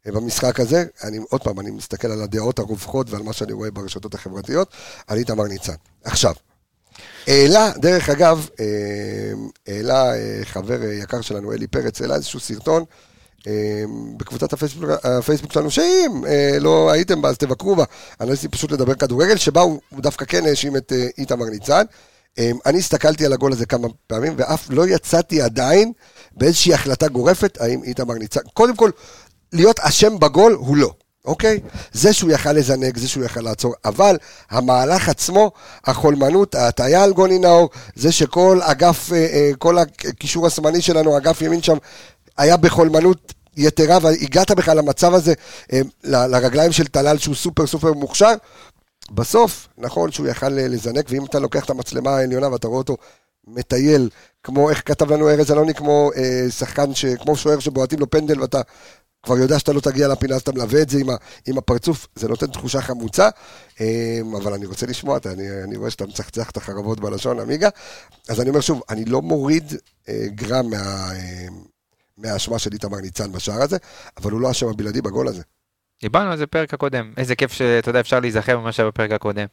אה, 0.07 0.11
במשחק 0.11 0.59
הזה. 0.59 0.85
אני, 1.03 1.19
עוד 1.29 1.43
פעם, 1.43 1.59
אני 1.59 1.71
מסתכל 1.71 2.11
על 2.11 2.21
הדעות 2.21 2.59
הרווחות 2.59 3.09
ועל 3.09 3.23
מה 3.23 3.33
שאני 3.33 3.53
רואה 3.53 3.71
ברשתות 3.71 4.13
החברתיות, 4.15 4.71
על 5.07 5.17
איתמר 5.17 5.43
ניצן. 5.43 5.73
עכשיו, 6.03 6.33
העלה, 7.27 7.71
דרך 7.77 8.09
אגב, 8.09 8.47
אה, 8.59 8.65
העלה 9.67 10.13
אה, 10.13 10.39
חבר 10.43 10.81
אה, 10.81 10.93
יקר 10.93 11.21
שלנו, 11.21 11.53
אלי 11.53 11.67
פרץ, 11.67 12.01
העלה 12.01 12.15
איזשהו 12.15 12.39
סרטון 12.39 12.81
אה, 12.81 13.06
בקבוצת 14.17 14.53
הפייסבוק, 14.53 14.89
הפייסבוק 15.03 15.53
שלנו, 15.53 15.71
שאם 15.71 16.23
אה, 16.27 16.57
לא 16.59 16.91
הייתם 16.91 17.21
בה, 17.21 17.29
אז 17.29 17.37
תבקרו 17.37 17.75
בה, 17.75 17.83
אנליסטים 18.21 18.51
פשוט 18.51 18.71
לדבר 18.71 18.93
כדורגל, 18.93 19.37
שבה 19.37 19.61
הוא, 19.61 19.79
דווקא 19.93 20.25
כן 20.25 20.45
האשים 20.45 20.77
את 20.77 20.93
אה, 20.95 21.07
איתמר 21.17 21.45
ניצן. 21.45 21.83
אה, 22.39 22.51
אני 22.65 22.77
הסתכלתי 22.77 23.25
על 23.25 23.33
הגול 23.33 23.51
הזה 23.51 23.65
כמה 23.65 23.87
פעמים, 24.07 24.33
ואף 24.37 24.67
לא 24.69 24.87
יצאתי 24.87 25.41
עדיין 25.41 25.91
באיזושהי 26.37 26.73
החלטה 26.73 27.07
גורפת, 27.07 27.57
האם 27.61 27.83
איתמר 27.83 28.13
ניצן, 28.13 28.41
קודם 28.53 28.75
כל, 28.75 28.91
להיות 29.53 29.79
אשם 29.79 30.19
בגול 30.19 30.53
הוא 30.53 30.77
לא. 30.77 30.91
אוקיי? 31.25 31.59
זה 31.91 32.13
שהוא 32.13 32.31
יכל 32.31 32.51
לזנק, 32.51 32.97
זה 32.97 33.07
שהוא 33.07 33.23
יכל 33.23 33.41
לעצור, 33.41 33.73
אבל 33.85 34.17
המהלך 34.49 35.09
עצמו, 35.09 35.51
החולמנות, 35.85 36.55
ההטיה 36.55 37.03
על 37.03 37.13
גוני 37.13 37.39
נאור, 37.39 37.69
זה 37.95 38.11
שכל 38.11 38.59
אגף, 38.61 39.13
אה, 39.13 39.51
כל 39.59 39.77
הקישור 39.77 40.47
השמאלי 40.47 40.81
שלנו, 40.81 41.17
אגף 41.17 41.41
ימין 41.41 41.61
שם, 41.61 41.77
היה 42.37 42.57
בחולמנות 42.57 43.33
יתרה, 43.57 43.97
והגעת 44.01 44.51
בכלל 44.51 44.77
למצב 44.77 45.13
הזה, 45.13 45.33
אה, 45.73 45.81
לרגליים 46.03 46.71
של 46.71 46.87
טלל 46.87 47.17
שהוא 47.17 47.35
סופר 47.35 47.67
סופר 47.67 47.93
מוכשר. 47.93 48.33
בסוף, 49.11 49.67
נכון 49.77 50.11
שהוא 50.11 50.27
יכל 50.27 50.49
לזנק, 50.49 51.05
ואם 51.09 51.25
אתה 51.25 51.39
לוקח 51.39 51.65
את 51.65 51.69
המצלמה 51.69 52.11
העליונה 52.11 52.51
ואתה 52.51 52.67
רואה 52.67 52.77
אותו 52.77 52.97
מטייל, 53.47 54.09
כמו, 54.43 54.69
איך 54.69 54.81
כתב 54.85 55.11
לנו 55.11 55.29
ארז 55.29 55.51
אלוני, 55.51 55.73
כמו 55.73 56.11
אה, 56.15 56.45
שחקן, 56.49 56.93
ש, 56.93 57.05
כמו 57.05 57.35
שוער 57.35 57.59
שבועטים 57.59 57.99
לו 57.99 58.09
פנדל 58.09 58.41
ואתה 58.41 58.61
כבר 59.23 59.37
יודע 59.37 59.59
שאתה 59.59 59.73
לא 59.73 59.79
תגיע 59.79 60.07
לפינה, 60.07 60.35
אז 60.35 60.41
אתה 60.41 60.51
מלווה 60.51 60.81
את 60.81 60.89
זה 60.89 60.99
עם, 60.99 61.09
ה, 61.09 61.15
עם 61.47 61.57
הפרצוף, 61.57 62.07
זה 62.15 62.27
נותן 62.27 62.47
תחושה 62.47 62.81
חמוצה, 62.81 63.29
אה, 63.81 64.19
אבל 64.37 64.53
אני 64.53 64.65
רוצה 64.65 64.85
לשמוע, 64.85 65.17
אתה, 65.17 65.31
אני, 65.31 65.63
אני 65.63 65.75
רואה 65.75 65.89
שאתה 65.89 66.05
מצחצח 66.05 66.49
את 66.49 66.57
החרבות 66.57 66.99
בלשון, 66.99 67.39
עמיגה, 67.39 67.69
אז 68.29 68.41
אני 68.41 68.49
אומר 68.49 68.61
שוב, 68.61 68.81
אני 68.89 69.05
לא 69.05 69.21
מוריד 69.21 69.73
אה, 70.09 70.25
גרם 70.27 70.69
מה, 70.69 71.11
אה, 71.13 71.47
מהאשמה 72.17 72.59
של 72.59 72.69
איתמר 72.73 72.97
ניצן 73.01 73.31
בשער 73.31 73.61
הזה, 73.61 73.77
אבל 74.17 74.31
הוא 74.31 74.41
לא 74.41 74.47
האשם 74.47 74.67
הבלעדי 74.67 75.01
בגול 75.01 75.27
הזה. 75.27 75.41
דיברנו 76.01 76.31
על 76.31 76.37
זה 76.37 76.45
בפרק 76.45 76.73
הקודם, 76.73 77.11
איזה 77.17 77.35
כיף 77.35 77.53
שאתה 77.53 77.89
יודע, 77.89 77.99
אפשר 77.99 78.19
להיזכר 78.19 78.59
ממה 78.59 78.71
שהיה 78.71 78.87
בפרק 78.87 79.11
הקודם. 79.11 79.45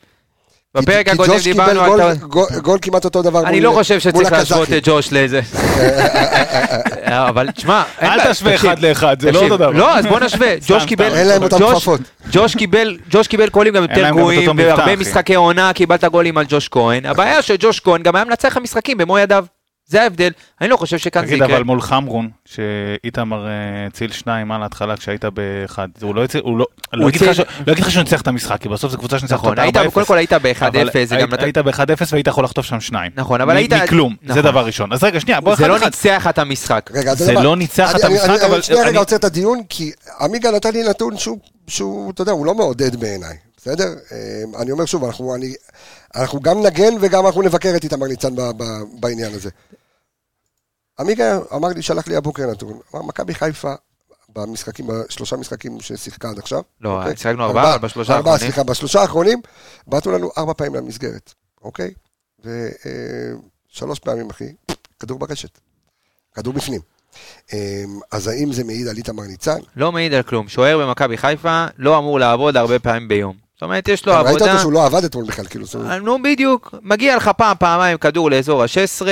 בפרק 0.77 1.09
הקודם 1.09 1.35
דיברנו 1.45 1.81
גול- 1.85 2.01
על... 2.01 2.17
גול, 2.17 2.47
גול 2.63 2.79
כמעט 2.83 3.05
אותו 3.05 3.23
דבר 3.23 3.43
אני 3.47 3.57
מול- 3.61 3.63
לא 3.69 3.73
חושב 3.73 4.01
שצריך 4.01 4.33
להשוות. 4.33 4.69
את 4.73 4.83
ג'וש 4.85 5.09
לזה. 5.13 5.41
אבל 7.29 7.51
תשמע, 7.51 7.83
אל 8.03 8.33
תשווה 8.33 8.55
אחד 8.55 8.79
לאחד, 8.79 9.17
זה 9.21 9.33
לא 9.33 9.41
אותו 9.43 9.57
דבר. 9.57 9.71
לא, 9.71 9.99
אז 9.99 10.07
בוא 10.07 10.21
נשווה. 10.21 10.55
ג'וש 10.69 10.85
קיבל... 10.87 11.15
אין 11.15 11.29
להם 11.29 11.43
אותם 11.43 11.57
ג'וש- 11.59 11.75
כפפות. 11.75 12.01
ג'וש 12.33 12.57
קיבל, 12.57 12.99
ג'וש 13.11 13.29
קיבל 13.29 13.49
גולים 13.49 13.75
גם 13.75 13.83
יותר 13.83 14.11
גרועים, 14.11 14.57
בהרבה. 14.57 14.97
משחקי 14.97 15.35
עונה 15.35 15.73
קיבלת 15.73 16.05
גולים 16.05 16.39
על 16.39 16.45
ג'וש 16.49 16.69
כהן. 16.69 17.07
הבעיה 17.07 17.43
שג'וש 17.43 17.81
כהן 17.81 18.03
גם 18.03 18.17
היה 18.17 18.25
מנצח 18.25 18.57
המשחקים 18.57 18.99
במו 18.99 19.19
ידיו. 19.19 19.45
זה 19.87 20.03
ההבדל. 20.03 20.31
אני 20.61 20.69
לא 20.69 20.77
חושב 20.77 20.99
שכאן 20.99 21.23
זה 21.23 21.29
תגיד, 21.29 21.43
יקרה. 21.43 21.57
אבל 21.57 21.65
מול 21.65 21.81
חמרון, 21.81 22.29
שאיתמר 22.45 23.47
אה, 23.47 23.53
הציל 23.87 24.13
שניים 24.13 24.53
על 24.53 24.63
ההתחלה 24.63 24.97
כשהיית 24.97 25.25
באחד, 25.25 25.89
הוא 26.03 26.15
לא 26.15 26.25
הציל, 26.25 26.41
הוא 26.45 26.59
לא... 26.59 26.67
לא 26.93 27.09
אגיד 27.09 27.23
לך 27.23 27.39
לא 27.67 27.73
אגיד 27.73 27.85
לך 27.85 27.91
שהוא 27.91 28.03
ניצח 28.03 28.21
את 28.21 28.27
המשחק, 28.29 28.61
כי 28.61 28.69
בסוף 28.69 28.93
זו 28.93 28.99
קבוצה 28.99 29.19
שניצחת 29.19 29.39
נכון, 29.39 29.51
אותה 29.51 29.63
היית, 29.63 29.77
4-0. 29.77 29.91
קודם 29.91 30.07
כל 30.07 30.19
היית 30.19 30.33
אבל 30.33 30.53
ב-1-0, 30.53 30.61
זה 31.05 31.17
גם 31.17 31.29
היית- 31.33 31.43
היית 31.43 31.59
נתן... 31.59 31.71
ב-1-0 31.71 32.05
והיית 32.13 32.27
יכול 32.27 32.45
לחטוף 32.45 32.67
שם 32.67 32.81
שניים. 32.81 33.13
נכון, 33.17 33.41
אבל 33.41 33.57
היית... 33.57 33.73
מכלום, 33.73 34.17
זה 34.23 34.29
נכון. 34.31 34.43
דבר 34.43 34.67
ראשון. 34.67 34.93
אז 34.93 35.05
רגע, 35.05 35.21
שנייה, 35.21 35.41
בוא 35.41 35.55
זה 35.55 35.63
אחד 35.63 35.71
לא 35.71 35.77
אחד. 35.77 35.85
ניצח 35.85 36.27
את 36.27 36.39
המשחק. 36.39 36.91
זה? 37.15 37.33
לא 37.33 37.57
ניצח 37.57 37.97
את 37.97 38.05
המשחק, 38.05 38.29
אני- 38.31 38.47
אבל... 38.47 38.55
אני 38.55 38.63
שנייה 38.63 38.85
רגע 38.87 38.99
עוצר 38.99 39.17
את 39.17 39.25
הדיון, 39.25 39.61
כי 39.69 39.93
עמיגה 40.21 40.51
נתן 40.51 40.73
לי 40.73 40.83
נתון 40.89 41.15
שהוא, 41.67 42.11
אתה 42.11 42.23
יודע, 42.23 42.33
הוא 42.33 42.47
לא 42.47 42.55
מעודד 42.55 42.97
בעיניי, 42.97 43.37
בסדר? 43.65 43.95
אה, 44.13 44.43
אני 44.63 44.71
אומר 44.71 44.85
שוב, 44.85 45.05
אנחנו, 45.05 45.35
אני, 45.35 45.55
אנחנו 46.15 46.41
גם 46.41 46.63
נגן 46.63 46.95
וגם 47.01 47.27
אנחנו 47.27 47.43
נבקר 47.43 47.73
את 47.77 47.85
איתמר 47.85 48.07
ניצן 48.07 48.37
ב- 48.37 48.51
ב- 48.57 49.01
בעניין 49.01 49.35
הזה. 49.35 49.51
עמיגה 51.01 51.39
אמר 51.55 51.69
לי, 51.69 51.83
שלח 51.83 52.07
לי 52.09 52.17
הבוקר 52.17 52.51
נתון, 52.51 52.81
אמר, 52.95 53.03
מכבי 53.03 53.35
חיפה, 53.35 53.75
במשחקים, 54.29 54.87
בשלושה 54.87 55.37
משחקים 55.37 55.81
ששיחקה 55.81 56.31
עד 56.31 56.39
עכשיו, 56.39 56.63
לא, 56.81 56.99
אוקיי? 56.99 57.17
שיחקנו 57.17 57.45
ארבעה, 57.45 57.75
אבל 57.75 57.83
בשלושה 57.83 58.17
ארבעה, 58.17 58.33
האחרונים. 58.33 58.53
סליחה, 58.53 58.71
בשלושה 58.71 59.01
האחרונים, 59.01 59.41
בעטו 59.87 60.13
לנו 60.13 60.31
ארבע 60.39 60.53
פעמים 60.53 60.75
למסגרת, 60.75 61.35
אוקיי? 61.63 61.91
ושלוש 62.45 63.99
פעמים, 63.99 64.31
אחי, 64.31 64.53
כדור 65.01 65.19
ברשת. 65.19 65.59
כדור 66.35 66.53
בפנים. 66.53 66.81
אמ, 67.53 67.59
אז 68.13 68.29
האם 68.29 68.53
זה 68.53 68.65
מעיד 68.65 68.89
על 68.89 68.97
איתמר 68.97 69.23
ניצן? 69.23 69.59
לא 69.77 69.93
מעיד 69.93 70.15
על 70.15 70.23
כלום. 70.23 70.49
שוער 70.49 70.79
במכבי 70.79 71.17
חיפה 71.17 71.67
לא 71.79 71.99
אמור 71.99 72.19
לעבוד 72.21 72.57
הרבה 72.57 72.79
פעמים 72.79 73.09
ביום. 73.09 73.44
זאת 73.55 73.63
אומרת, 73.63 73.89
יש 73.89 74.07
לו 74.07 74.13
אתה 74.13 74.21
ראית 74.21 74.37
עבודה... 74.37 74.51
אותו 74.51 74.61
שהוא 74.61 74.73
לא 74.73 74.87
עבד 74.87 75.05
אתמול 75.05 75.25
בכלל, 75.25 75.47
כאילו, 75.47 75.65
זאת 75.65 75.75
אומרת, 75.75 75.91
אה, 75.91 75.99
נו 75.99 76.23
בדיוק, 76.23 76.75
מגיע 76.83 77.17
לך 77.17 77.29
פעם, 77.29 77.57
פעמיים 77.59 77.99
כדור 77.99 78.31
לאזור 78.31 78.63
ה-16, 78.63 79.07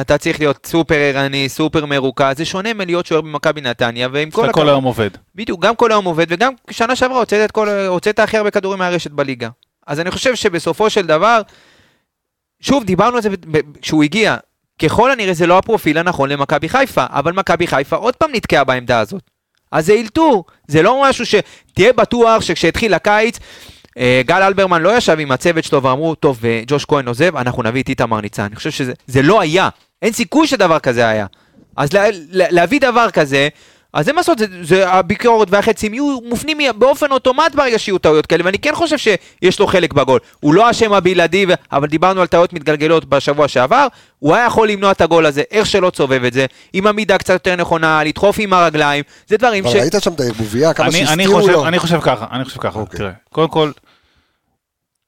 אתה 0.00 0.18
צריך 0.18 0.40
להיות 0.40 0.66
סופר 0.66 0.94
ערני, 0.94 1.48
סופר 1.48 1.86
מרוכז, 1.86 2.36
זה 2.36 2.44
שונה 2.44 2.74
מלהיות 2.74 3.06
שוער 3.06 3.20
במכבי 3.20 3.60
נתניה, 3.60 4.08
ועם 4.12 4.30
כל 4.30 4.44
אתה 4.44 4.52
כל 4.52 4.68
היום 4.68 4.84
עובד. 4.84 5.10
בדיוק, 5.34 5.62
גם 5.62 5.76
כל 5.76 5.92
היום 5.92 6.04
עובד, 6.04 6.26
וגם 6.28 6.52
שנה 6.70 6.96
שעברה 6.96 7.18
הוצאת, 7.18 7.44
את 7.44 7.50
כל, 7.50 7.68
הוצאת 7.68 8.18
הכי 8.18 8.36
הרבה 8.36 8.50
כדורים 8.50 8.78
מהרשת 8.78 9.10
בליגה. 9.10 9.48
אז 9.86 10.00
אני 10.00 10.10
חושב 10.10 10.34
שבסופו 10.34 10.90
של 10.90 11.06
דבר, 11.06 11.40
שוב, 12.60 12.84
דיברנו 12.84 13.16
על 13.16 13.22
זה 13.22 13.28
כשהוא 13.82 14.02
הגיע, 14.04 14.36
ככל 14.82 15.10
הנראה 15.10 15.34
זה 15.34 15.46
לא 15.46 15.58
הפרופיל 15.58 15.98
הנכון 15.98 16.28
למכבי 16.28 16.68
חיפה, 16.68 17.04
אבל 17.08 17.32
מכבי 17.32 17.66
חיפה 17.66 17.96
עוד 17.96 18.16
פעם 18.16 18.30
נתקעה 18.32 18.64
בעמדה 18.64 19.00
הזאת. 19.00 19.22
אז 19.72 19.86
זה 19.86 19.92
אלתור, 19.92 20.44
זה 20.68 20.82
לא 20.82 21.02
משהו 21.04 21.26
ש... 21.26 21.34
תהיה 21.74 21.92
בטוח 21.92 22.42
שכשהתחיל 22.42 22.94
הקיץ, 22.94 23.38
גל 24.26 24.42
אלברמן 24.42 24.82
לא 24.82 24.96
ישב 24.96 25.16
עם 25.18 25.32
הצוות 25.32 25.64
שלו 25.64 25.82
ואמרו, 25.82 26.14
טוב, 26.14 26.40
אה, 26.44 26.62
ג'וש 26.66 26.84
כהן 26.84 27.08
עוזב, 27.08 27.36
אנחנו 27.36 27.62
נביא 27.62 27.82
את 27.82 27.88
איתמר 27.88 28.20
ניצן. 28.20 28.42
אני 28.42 28.56
חושב 28.56 28.70
שזה 28.70 28.92
זה 29.06 29.22
לא 29.22 29.40
היה, 29.40 29.68
אין 30.02 30.12
סיכוי 30.12 30.46
שדבר 30.46 30.78
כזה 30.78 31.08
היה. 31.08 31.26
אז 31.76 31.92
לה, 31.92 32.04
לה, 32.30 32.44
להביא 32.50 32.80
דבר 32.80 33.10
כזה, 33.10 33.48
אז 33.92 34.08
אין 34.08 34.14
מה 34.14 34.20
לעשות, 34.20 34.38
זה, 34.38 34.46
זה 34.62 34.88
הביקורת 34.88 35.48
והחצים 35.50 35.94
יהיו 35.94 36.18
מופנים 36.24 36.58
באופן 36.76 37.10
אוטומט 37.10 37.54
ברגע 37.54 37.78
שיהיו 37.78 37.98
טעויות 37.98 38.26
כאלה, 38.26 38.44
ואני 38.44 38.58
כן 38.58 38.74
חושב 38.74 38.96
שיש 38.98 39.60
לו 39.60 39.66
חלק 39.66 39.92
בגול. 39.92 40.20
הוא 40.40 40.54
לא 40.54 40.66
האשם 40.66 40.92
הבלעדי, 40.92 41.46
אבל 41.72 41.86
דיברנו 41.86 42.20
על 42.20 42.26
טעויות 42.26 42.52
מתגלגלות 42.52 43.04
בשבוע 43.04 43.48
שעבר, 43.48 43.86
הוא 44.18 44.34
היה 44.34 44.46
יכול 44.46 44.68
למנוע 44.68 44.90
את 44.90 45.00
הגול 45.00 45.26
הזה, 45.26 45.42
איך 45.50 45.66
שלא 45.66 45.90
תסובב 45.90 46.24
את 46.24 46.32
זה, 46.32 46.46
עם 46.72 46.86
עמידה 46.86 47.18
קצת 47.18 47.32
יותר 47.32 47.56
נכונה, 47.56 48.04
לדחוף 48.04 48.36
עם 48.38 48.52
הרגליים, 48.52 49.04
זה 49.28 49.36
דברים 49.36 49.64
אבל 49.64 49.72
ש... 49.72 49.76
ראית 49.76 49.94
שם 50.00 50.12
את 50.12 50.20
הערבוביה, 50.20 50.74
כמה 50.74 50.86
אני, 50.86 50.98
אני, 50.98 51.06
שהסתירו 51.06 51.40
חושב, 51.40 51.52
לו. 51.52 51.66
אני 51.66 51.78
חושב 51.78 52.00
ככה, 52.00 52.26
אני 52.32 52.44
חושב 52.44 52.60
ככה, 52.60 52.78
אוקיי. 52.78 52.98
תראה, 52.98 53.12
קודם 53.32 53.48
כל, 53.48 53.70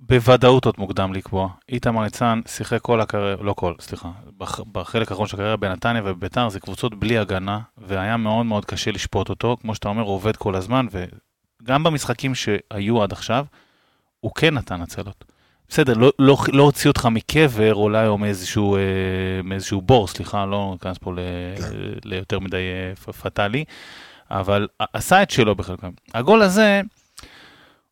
בוודאות 0.01 0.65
עוד 0.67 0.75
מוקדם 0.79 1.13
לקבוע. 1.13 1.49
איתמר 1.69 2.03
ניצן 2.03 2.41
שיחק 2.47 2.81
כל 2.81 3.01
הקריירה, 3.01 3.43
לא 3.43 3.53
כל, 3.53 3.75
סליחה, 3.81 4.09
בח- 4.39 4.61
בחלק 4.73 5.11
האחרון 5.11 5.27
של 5.29 5.37
הקריירה 5.37 5.57
בנתניה 5.57 6.03
ובביתר 6.05 6.49
זה 6.49 6.61
קבוצות 6.61 6.95
בלי 6.95 7.19
הגנה, 7.19 7.61
והיה 7.79 8.17
מאוד 8.17 8.47
מאוד 8.47 8.65
קשה 8.65 8.91
לשפוט 8.91 9.29
אותו. 9.29 9.57
כמו 9.61 9.75
שאתה 9.75 9.89
אומר, 9.89 10.03
הוא 10.03 10.15
עובד 10.15 10.37
כל 10.37 10.55
הזמן, 10.55 10.87
וגם 11.63 11.83
במשחקים 11.83 12.35
שהיו 12.35 13.03
עד 13.03 13.13
עכשיו, 13.13 13.45
הוא 14.21 14.33
כן 14.35 14.55
נתן 14.55 14.83
הצלות. 14.83 15.25
בסדר, 15.69 15.95
לא, 15.95 16.13
לא, 16.19 16.37
לא 16.53 16.63
הוציא 16.63 16.91
אותך 16.91 17.07
מקבר 17.07 17.75
אולי 17.75 18.07
או 18.07 18.19
מאיזשהו, 18.19 18.77
אה, 18.77 18.81
מאיזשהו 19.45 19.81
בור, 19.81 20.09
סליחה, 20.09 20.47
לא 20.47 20.71
ניכנס 20.73 20.99
פה 20.99 21.13
ל, 21.13 21.17
כן. 21.59 21.65
ליותר 22.05 22.39
מדי 22.39 22.57
אה, 22.57 23.13
פטאלי, 23.13 23.65
אבל 24.31 24.69
עשה 24.93 25.23
את 25.23 25.31
שלו 25.31 25.55
בחלקם. 25.55 25.91
הגול 26.15 26.43
הזה 26.43 26.81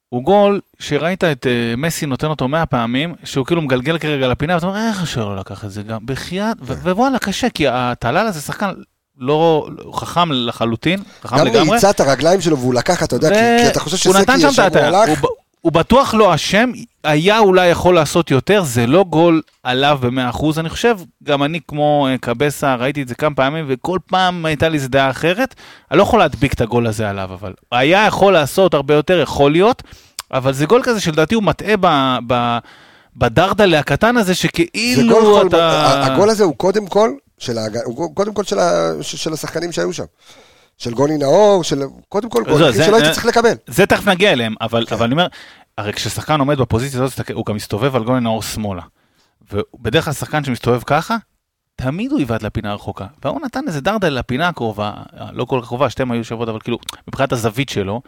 הוא 0.08 0.22
גול 0.22 0.60
שראית 0.78 1.24
את 1.24 1.46
אה, 1.46 1.74
מסי 1.76 2.06
נותן 2.06 2.26
אותו 2.26 2.48
100 2.48 2.66
פעמים, 2.66 3.14
שהוא 3.24 3.46
כאילו 3.46 3.62
מגלגל 3.62 3.98
כרגע 3.98 4.28
לפינה, 4.28 4.54
ואתה 4.54 4.66
אומר, 4.66 4.88
איך 4.88 5.02
השוער 5.02 5.28
לא 5.28 5.36
לקח 5.36 5.64
את 5.64 5.70
זה 5.70 5.82
גם? 5.82 5.98
בחייאת, 6.04 6.56
ו- 6.62 6.72
ווואלה, 6.72 7.18
קשה, 7.18 7.50
כי 7.50 7.64
הטלל 7.68 8.26
הזה 8.26 8.40
שחקן 8.40 8.70
לא, 9.18 9.68
לא 9.78 9.92
חכם 9.92 10.32
לחלוטין, 10.32 11.00
חכם 11.22 11.36
גם 11.38 11.46
לגמרי. 11.46 11.70
מאיצת 11.70 12.00
הרגליים 12.00 12.40
שלו 12.40 12.58
והוא 12.58 12.74
לקח, 12.74 13.02
אתה 13.02 13.16
יודע, 13.16 13.28
כי- 13.28 13.64
כי 13.64 13.68
אתה 13.68 13.80
חושב 13.80 14.10
הוא 14.10 14.18
נתן 14.18 14.38
שסקי 14.38 14.50
ישר 14.52 14.66
את 14.66 14.76
הוא. 14.76 14.84
הלך. 14.84 15.20
הוא, 15.68 15.72
בטוח 15.72 16.14
לא 16.14 16.34
אשם, 16.34 16.70
היה 17.04 17.38
אולי 17.38 17.66
יכול 17.68 17.94
לעשות 17.94 18.30
יותר, 18.30 18.62
זה 18.64 18.86
לא 18.86 19.04
גול 19.04 19.42
עליו 19.62 19.98
ב-100%, 20.02 20.44
אני 20.56 20.68
חושב, 20.68 20.98
גם 21.22 21.42
אני 21.42 21.60
כמו 21.68 22.06
אה, 22.10 22.18
קבסה, 22.18 22.74
ראיתי 22.74 23.02
את 23.02 23.08
זה 23.08 23.14
כמה 23.14 23.34
פעמים, 23.34 23.64
וכל 23.68 23.98
פעם 24.06 24.44
הייתה 24.46 24.68
לי 24.68 24.74
איזו 24.76 24.88
דעה 24.88 25.10
אחרת, 25.10 25.54
אני 25.90 25.98
לא 25.98 26.02
יכול 26.02 26.18
להדביק 26.18 26.52
את 26.54 26.60
הגול 26.60 26.86
הזה 26.86 27.10
עליו, 27.10 27.28
אבל 27.32 27.52
היה 27.72 28.06
יכול 28.06 28.32
לעשות 28.32 28.74
הרבה 28.74 28.94
יותר, 28.94 29.20
יכול 29.20 29.52
להיות, 29.52 29.82
אבל 30.32 30.52
זה 30.52 30.66
גול 30.66 30.82
כזה 30.84 31.00
שלדעתי 31.00 31.34
הוא 31.34 31.42
מטעה 31.42 31.74
ב... 31.80 32.16
ב 32.26 32.58
בדרדלה 33.16 33.78
הקטן 33.78 34.16
הזה 34.16 34.32
גול 34.32 34.34
שכאילו 34.34 35.46
אתה... 35.46 36.06
הגול 36.06 36.30
הזה 36.30 36.44
הוא 36.44 36.56
קודם 36.56 36.86
כל 36.86 37.10
של 37.38 37.58
ההג- 37.58 37.84
הוא 37.84 38.14
קודם 38.14 38.34
כל 38.34 38.44
של 38.44 38.58
ה- 38.58 38.92
של 39.02 39.32
השחקנים 39.32 39.72
שהיו 39.72 39.92
שם. 39.92 40.04
של 40.78 40.94
גוני 40.94 41.18
נאור, 41.18 41.64
של 41.64 41.78
קודם 42.08 42.28
כל 42.30 42.42
גולים 42.44 42.72
זה- 42.72 42.84
שלא 42.84 42.96
היית 42.96 43.06
זה- 43.06 43.12
צריך 43.12 43.26
לקבל. 43.26 43.54
זה 43.66 43.86
תכף 43.86 44.08
נגיע 44.08 44.32
אליהם, 44.32 44.54
אבל, 44.60 44.86
כן. 44.86 44.94
אבל 44.94 45.04
אני 45.04 45.12
אומר, 45.12 45.26
הרי 45.78 45.92
כששחקן 45.92 46.40
עומד 46.40 46.58
בפוזיציה 46.58 47.02
הזאת, 47.02 47.30
הוא 47.34 47.46
גם 47.46 47.56
מסתובב 47.56 47.96
על 47.96 48.04
גולן 48.04 48.22
נאור 48.22 48.42
שמאלה. 48.42 48.82
ובדרך 49.52 50.04
כלל 50.04 50.12
שחקן 50.14 50.44
שמסתובב 50.44 50.82
ככה, 50.86 51.16
תמיד 51.76 52.12
הוא 52.12 52.20
יבעט 52.20 52.42
לפינה 52.42 52.70
הרחוקה. 52.70 53.06
והוא 53.24 53.40
נתן 53.44 53.60
איזה 53.66 53.80
דרדל 53.80 54.08
לפינה 54.08 54.48
הקרובה, 54.48 54.92
לא 55.32 55.44
כל 55.44 55.58
כך 55.62 55.66
קרובה, 55.68 55.90
שתיהם 55.90 56.10
היו 56.10 56.24
שוות, 56.24 56.48
אבל 56.48 56.60
כאילו, 56.60 56.78
מבחינת 57.08 57.32
הזווית 57.32 57.68
שלו, 57.68 58.02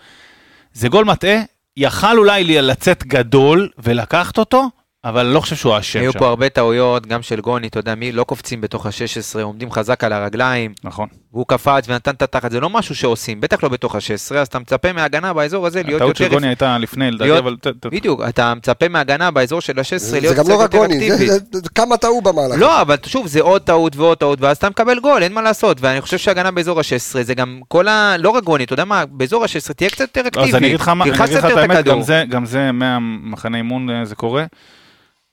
זה 0.72 0.88
גול 0.88 1.04
מטעה, 1.04 1.36
יכל 1.76 2.18
אולי 2.18 2.44
לי- 2.44 2.62
לצאת 2.62 3.04
גדול 3.06 3.68
ולקחת 3.78 4.38
אותו, 4.38 4.68
אבל 5.04 5.24
אני 5.26 5.34
לא 5.34 5.40
חושב 5.40 5.56
שהוא 5.56 5.74
היו 5.94 6.12
שם. 6.12 6.18
פה 6.18 6.28
הרבה 6.28 6.48
טעויות, 6.48 7.06
גם 7.06 7.22
של 7.22 7.40
גוני, 7.40 7.66
אתה 7.66 7.78
יודע, 7.78 7.94
מי 7.94 8.12
לא 8.12 8.24
קופצים 8.24 8.60
בתוך 8.60 8.86
ה-16, 8.86 9.40
עומדים 9.42 9.70
חזק 9.72 10.04
על 10.04 10.12
הרגליים, 10.12 10.72
נכון. 10.84 11.08
והוא 11.32 11.44
קפץ 11.48 11.84
ונתן 11.88 12.10
את 12.10 12.22
התחת, 12.22 12.50
זה 12.50 12.60
לא 12.60 12.70
משהו 12.70 12.94
שעושים, 12.94 13.40
בטח 13.40 13.62
לא 13.62 13.68
בתוך 13.68 13.94
ה-16, 13.94 14.34
אז 14.36 14.46
אתה 14.46 14.58
מצפה 14.58 14.92
מהגנה 14.92 15.32
באזור 15.32 15.66
הזה 15.66 15.82
להיות 15.82 16.00
הטעות 16.02 16.16
של 16.16 16.24
יותר... 16.24 16.34
גוני 16.34 16.46
הייתה 16.46 16.78
לפני, 16.78 17.10
לדעתי, 17.10 17.38
אבל... 17.38 17.56
בדיוק, 17.84 18.20
אתה 18.28 18.54
מצפה 18.54 18.88
מהגנה 18.88 19.30
באזור 19.30 19.60
של 19.60 19.78
ה-16 19.78 19.96
זה 19.98 20.20
להיות 20.20 20.36
גם 20.36 20.44
קצת 20.44 20.52
לא 20.52 20.58
רק 20.60 20.74
יותר 20.74 20.78
גוני, 20.78 20.98
זה- 21.08 21.14
אקטיבית. 21.14 21.30
זה- 21.52 21.60
זה- 21.62 21.68
כמה 21.74 21.96
טעו 21.96 22.22
במהלך. 22.22 22.56
לא, 22.58 22.80
אבל 22.82 22.96
שוב, 23.06 23.26
זה 23.26 23.40
עוד 23.40 23.62
טעות 23.62 23.96
ועוד 23.96 24.18
טעות, 24.18 24.40
ואז 24.40 24.56
אתה 24.56 24.68
מקבל 24.70 24.98
גול, 25.00 25.22
אין 25.22 25.32
מה 25.32 25.42
לעשות. 25.42 25.76
ואני 25.80 26.00
חושב 26.00 26.18
שהגנה 26.18 26.50
באזור 26.50 26.78
ה-16 26.78 27.22
זה 27.22 27.34
גם 27.34 27.60
כל 27.68 27.88
ה... 27.88 28.16
לא 28.18 28.30
רק 28.30 28.44
גוני, 28.44 28.64
אתה 28.64 28.72
יודע 28.72 28.84
מה, 28.84 29.06
באזור 29.06 29.44
ה-16 29.44 29.72
תהיה 29.74 29.90
קצת 29.90 30.00
יותר 30.00 30.22
לא, 30.22 30.28
אקטיבי. 30.28 30.48
אז 30.48 30.54
אני 30.54 30.66
אגיד 30.66 30.80
לך 31.14 31.20
את 31.24 31.30
יותר 31.30 31.58
האמת, 31.58 31.84
גם. 31.84 32.02
זה, 32.02 32.24
גם 32.28 32.46
זה 32.46 32.72
מהמחנה 32.72 33.56
אימון 33.56 33.90
אה, 33.90 34.04
זה 34.04 34.14
קורה. 34.14 34.44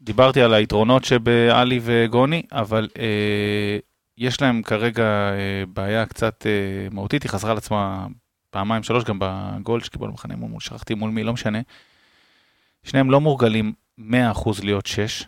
דיברתי 0.02 0.42
על 0.42 0.54
היתרונות 0.54 1.04
שבעלי 1.06 1.80
וגוני, 1.84 2.42
אבל 2.52 2.88
אה, 3.00 3.78
יש 4.18 4.42
להם 4.42 4.62
כרגע 4.62 5.04
אה, 5.04 5.64
בעיה 5.74 6.06
קצת 6.06 6.46
אה, 6.46 6.52
מהותית, 6.92 7.24
היא 7.24 7.30
חזרה 7.30 7.52
על 7.52 7.58
עצמה 7.58 8.08
פעמיים, 8.50 8.84
שלוש, 8.84 9.04
גם 9.04 9.20
בגול 9.22 9.82
שקיבלו 9.82 10.08
במחנה 10.08 10.34
אימון, 10.34 10.52
מול- 10.52 10.60
שכחתי 10.62 10.94
מול 10.94 11.12
מי, 11.12 11.24
לא 11.24 11.34
משנה. 11.34 11.60
שניהם 12.84 13.12
לא 13.12 13.22
מורגלים 13.22 13.74
100% 14.00 14.04
להיות 14.64 14.86
6, 14.86 15.24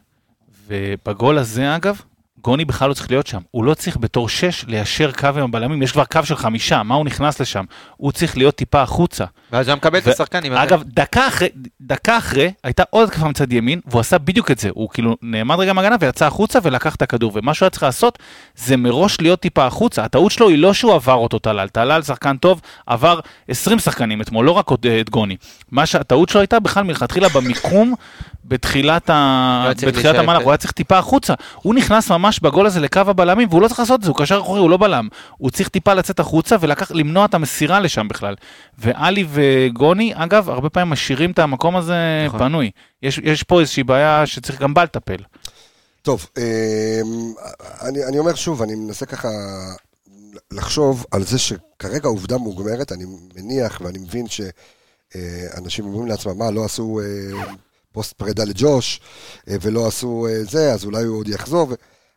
ובגול 0.67 1.37
הזה 1.37 1.75
אגב, 1.75 2.01
גוני 2.41 2.65
בכלל 2.65 2.89
לא 2.89 2.93
צריך 2.93 3.11
להיות 3.11 3.27
שם. 3.27 3.39
הוא 3.51 3.63
לא 3.63 3.73
צריך 3.73 3.97
בתור 3.97 4.29
6 4.29 4.65
ליישר 4.67 5.11
קו 5.11 5.27
עם 5.27 5.43
הבלמים, 5.43 5.81
יש 5.81 5.91
כבר 5.91 6.05
קו 6.05 6.19
של 6.23 6.35
חמישה, 6.35 6.83
מה 6.83 6.95
הוא 6.95 7.05
נכנס 7.05 7.39
לשם? 7.41 7.65
הוא 7.97 8.11
צריך 8.11 8.37
להיות 8.37 8.55
טיפה 8.55 8.81
החוצה. 8.81 9.25
ואז 9.51 9.67
הוא 9.67 9.71
היה 9.71 9.75
מקבל 9.75 9.99
את 9.99 10.07
השחקנים. 10.07 10.53
אגב, 10.53 10.83
דקה 10.85 11.27
אחרי, 11.27 11.49
דקה 11.81 12.17
אחרי, 12.17 12.51
הייתה 12.63 12.83
עוד 12.89 13.07
התקפה 13.07 13.27
מצד 13.27 13.53
ימין, 13.53 13.79
והוא 13.85 13.99
עשה 13.99 14.17
בדיוק 14.17 14.51
את 14.51 14.59
זה. 14.59 14.69
הוא 14.73 14.89
כאילו 14.89 15.15
נעמד 15.21 15.59
רגע 15.59 15.73
מהגנה 15.73 15.95
ויצא 15.99 16.25
החוצה 16.25 16.59
ולקח 16.63 16.95
את 16.95 17.01
הכדור. 17.01 17.31
ומה 17.35 17.53
שהוא 17.53 17.65
היה 17.65 17.69
צריך 17.69 17.83
לעשות, 17.83 18.19
זה 18.55 18.77
מראש 18.77 19.21
להיות 19.21 19.39
טיפה 19.39 19.65
החוצה. 19.65 20.03
הטעות 20.03 20.31
שלו 20.31 20.49
היא 20.49 20.57
לא 20.57 20.73
שהוא 20.73 20.93
עבר 20.93 21.13
אותו 21.13 21.39
טלל. 21.39 21.67
טלל 21.67 22.01
שחקן 22.01 22.37
טוב, 22.37 22.61
עבר 22.87 23.19
20 23.47 23.79
שחקנים 23.79 24.21
אתמול, 24.21 24.45
לא 24.45 24.51
רק 24.51 24.69
אה, 24.85 24.99
את 25.01 25.09
גוני. 25.09 25.35
מה 25.71 25.85
שהטעות 25.85 26.29
שלו 26.29 26.41
הייתה 26.41 26.59
בכלל 26.59 26.83
מלכתחילה 26.83 27.29
במיקום 27.29 27.95
בתחילת, 28.45 29.09
ה... 29.09 29.63
לא 29.65 29.87
בתחילת 29.87 30.15
המהלך, 30.15 30.37
כזה. 30.37 30.43
הוא 30.43 30.51
היה 30.51 30.57
צריך 30.57 30.71
טיפה 30.71 30.97
החוצה. 30.97 31.33
הוא 31.55 31.75
נכנס 31.75 32.11
ממש 32.11 32.28
בגול 32.39 32.65
הזה 32.65 32.79
לקו 32.79 32.99
הבלמים, 32.99 33.47
והוא 33.49 33.61
לא 33.61 33.67
צריך 33.67 33.79
לעשות 33.79 33.99
את 33.99 34.03
זה, 34.03 34.09
הוא 34.09 34.17
קשר 34.17 34.39
אחורי, 34.39 34.59
הוא 34.59 34.69
לא 34.69 34.77
בלם. 34.77 35.07
הוא 35.37 35.51
צריך 35.51 35.69
טיפה 35.69 35.93
לצאת 35.93 36.19
החוצה 36.19 36.55
ולקח, 36.59 36.91
למנוע 36.91 37.25
את 37.25 37.33
המסירה 37.33 37.79
לשם 37.79 38.07
בכלל. 38.07 38.35
ואלי 38.79 39.25
וגוני, 39.29 40.11
אגב, 40.15 40.49
הרבה 40.49 40.69
פעמים 40.69 40.89
משאירים 40.89 41.31
את 41.31 41.39
המקום 41.39 41.75
הזה 41.75 41.95
נכון. 42.25 42.39
פנוי. 42.39 42.71
יש, 43.03 43.19
יש 43.23 43.43
פה 43.43 43.59
איזושהי 43.59 43.83
בעיה 43.83 44.25
שצריך 44.25 44.61
גם 44.61 44.73
בה 44.73 44.83
לטפל. 44.83 45.23
טוב, 46.01 46.27
אמ, 46.37 46.43
אני, 47.81 48.05
אני 48.05 48.19
אומר 48.19 48.35
שוב, 48.35 48.61
אני 48.61 48.75
מנסה 48.75 49.05
ככה 49.05 49.29
לחשוב 50.51 51.05
על 51.11 51.23
זה 51.23 51.37
שכרגע 51.39 52.07
עובדה 52.07 52.37
מוגמרת, 52.37 52.91
אני 52.91 53.05
מניח 53.35 53.81
ואני 53.83 53.97
מבין 53.97 54.25
שאנשים 54.27 55.85
אומרים 55.85 56.07
לעצמם, 56.07 56.37
מה, 56.37 56.51
לא 56.51 56.65
עשו 56.65 56.99
אה, 56.99 57.43
פוסט 57.91 58.13
פרידה 58.13 58.43
לג'וש, 58.43 58.99
אה, 59.49 59.55
ולא 59.61 59.87
עשו 59.87 60.27
אה, 60.29 60.43
זה, 60.43 60.73
אז 60.73 60.85
אולי 60.85 61.03
הוא 61.03 61.19
עוד 61.19 61.27
יחזור. 61.27 61.73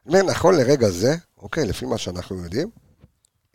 אומר, 0.06 0.22
נכון 0.22 0.54
לרגע 0.54 0.90
זה, 0.90 1.16
אוקיי, 1.38 1.66
לפי 1.66 1.86
מה 1.86 1.98
שאנחנו 1.98 2.44
יודעים, 2.44 2.70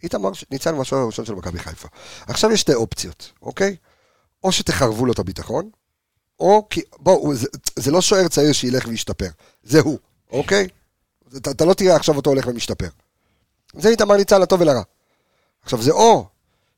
איתמר 0.03 0.29
ניצן 0.51 0.73
הוא 0.73 0.81
השוער 0.81 1.01
הראשון 1.01 1.25
של 1.25 1.33
מכבי 1.35 1.59
חיפה. 1.59 1.87
עכשיו 2.27 2.51
יש 2.51 2.61
שתי 2.61 2.73
אופציות, 2.73 3.31
אוקיי? 3.41 3.75
או 4.43 4.51
שתחרבו 4.51 5.05
לו 5.05 5.13
את 5.13 5.19
הביטחון, 5.19 5.69
או 6.39 6.67
כי, 6.69 6.81
בואו, 6.99 7.35
זה, 7.35 7.47
זה 7.75 7.91
לא 7.91 8.01
שוער 8.01 8.27
צעיר 8.27 8.51
שילך 8.51 8.87
וישתפר, 8.87 9.29
זה 9.63 9.79
הוא, 9.79 9.99
אוקיי? 10.31 10.67
אתה, 11.37 11.51
אתה 11.51 11.65
לא 11.65 11.73
תראה 11.73 11.95
עכשיו 11.95 12.15
אותו 12.15 12.29
הולך 12.29 12.47
ומשתפר. 12.47 12.87
זה 13.73 13.89
איתמר 13.89 14.17
ניצן 14.17 14.41
לטוב 14.41 14.61
ולרע. 14.61 14.81
עכשיו 15.61 15.81
זה 15.81 15.91
או 15.91 16.27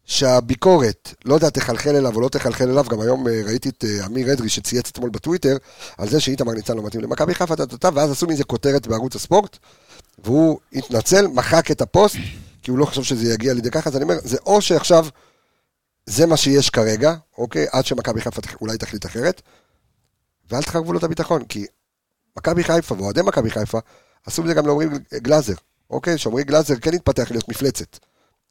שהביקורת, 0.09 1.13
לא 1.25 1.33
יודע, 1.35 1.49
תחלחל 1.49 1.95
אליו 1.95 2.15
או 2.15 2.21
לא 2.21 2.29
תחלחל 2.29 2.69
אליו, 2.69 2.85
גם 2.89 3.01
היום 3.01 3.27
אה, 3.27 3.41
ראיתי 3.45 3.69
את 3.69 3.85
אה, 3.85 4.05
אמיר 4.05 4.33
אדרי 4.33 4.49
שצייץ 4.49 4.89
אתמול 4.89 5.09
בטוויטר, 5.09 5.57
על 5.97 6.09
זה 6.09 6.19
שאיתמר 6.19 6.53
ניצן 6.53 6.77
לא 6.77 6.83
מתאים 6.83 7.03
למכבי 7.03 7.35
חיפה, 7.35 7.53
ואז 7.93 8.11
עשו 8.11 8.27
מזה 8.27 8.43
כותרת 8.43 8.87
בערוץ 8.87 9.15
הספורט, 9.15 9.57
והוא 10.23 10.59
התנצל, 10.73 11.27
מחק 11.27 11.71
את 11.71 11.81
הפוסט, 11.81 12.15
כי 12.61 12.71
הוא 12.71 12.79
לא 12.79 12.85
חשב 12.85 13.03
שזה 13.03 13.33
יגיע 13.33 13.53
לידי 13.53 13.71
ככה, 13.71 13.89
אז 13.89 13.95
אני 13.95 14.03
אומר, 14.03 14.15
זה 14.23 14.37
או 14.45 14.61
שעכשיו 14.61 15.05
זה 16.05 16.25
מה 16.25 16.37
שיש 16.37 16.69
כרגע, 16.69 17.15
אוקיי? 17.37 17.65
עד 17.71 17.85
שמכבי 17.85 18.21
חיפה 18.21 18.41
אולי 18.61 18.77
תחליט 18.77 19.05
אחרת, 19.05 19.41
ואל 20.51 20.63
תחרבו 20.63 20.93
לו 20.93 20.99
את 20.99 21.03
הביטחון, 21.03 21.43
כי 21.43 21.65
מכבי 22.37 22.63
חיפה 22.63 22.95
ואוהדי 22.95 23.21
מכבי 23.21 23.49
חיפה 23.49 23.79
עשו 24.25 24.41
את 24.41 24.47
זה 24.47 24.53
גם 24.53 24.65
לעומרי 24.65 24.85
גלאזר, 25.13 25.55
אוקיי? 25.89 26.17
שעומרי 26.17 26.43
גלאזר 26.43 26.75
כן 26.75 26.93
התפתח 26.93 27.31
להיות 27.31 27.49
מפלצת, 27.49 27.97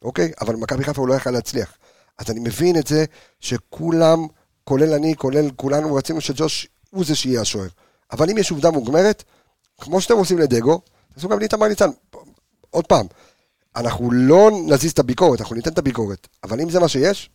אוקיי? 0.01 0.31
אבל 0.41 0.55
מכבי 0.55 0.83
חיפה 0.83 1.01
הוא 1.01 1.07
לא 1.07 1.13
יכל 1.13 1.31
להצליח. 1.31 1.77
אז 2.17 2.31
אני 2.31 2.39
מבין 2.39 2.77
את 2.77 2.87
זה 2.87 3.05
שכולם, 3.39 4.27
כולל 4.63 4.93
אני, 4.93 5.15
כולל 5.15 5.49
כולנו, 5.55 5.95
רצינו 5.95 6.21
שג'וש 6.21 6.67
הוא 6.89 7.05
זה 7.05 7.15
שיהיה 7.15 7.41
השוער. 7.41 7.67
אבל 8.11 8.29
אם 8.29 8.37
יש 8.37 8.51
עובדה 8.51 8.71
מוגמרת, 8.71 9.23
כמו 9.81 10.01
שאתם 10.01 10.17
עושים 10.17 10.37
לדגו, 10.37 10.81
תעשו 11.13 11.29
גם 11.29 11.39
לאיתמר 11.39 11.67
ניצן. 11.67 11.89
עוד 12.69 12.85
פעם, 12.87 13.05
אנחנו 13.75 14.11
לא 14.11 14.51
נזיז 14.67 14.91
את 14.91 14.99
הביקורת, 14.99 15.41
אנחנו 15.41 15.55
ניתן 15.55 15.71
את 15.71 15.77
הביקורת, 15.77 16.27
אבל 16.43 16.61
אם 16.61 16.69
זה 16.69 16.79
מה 16.79 16.87
שיש, 16.87 17.29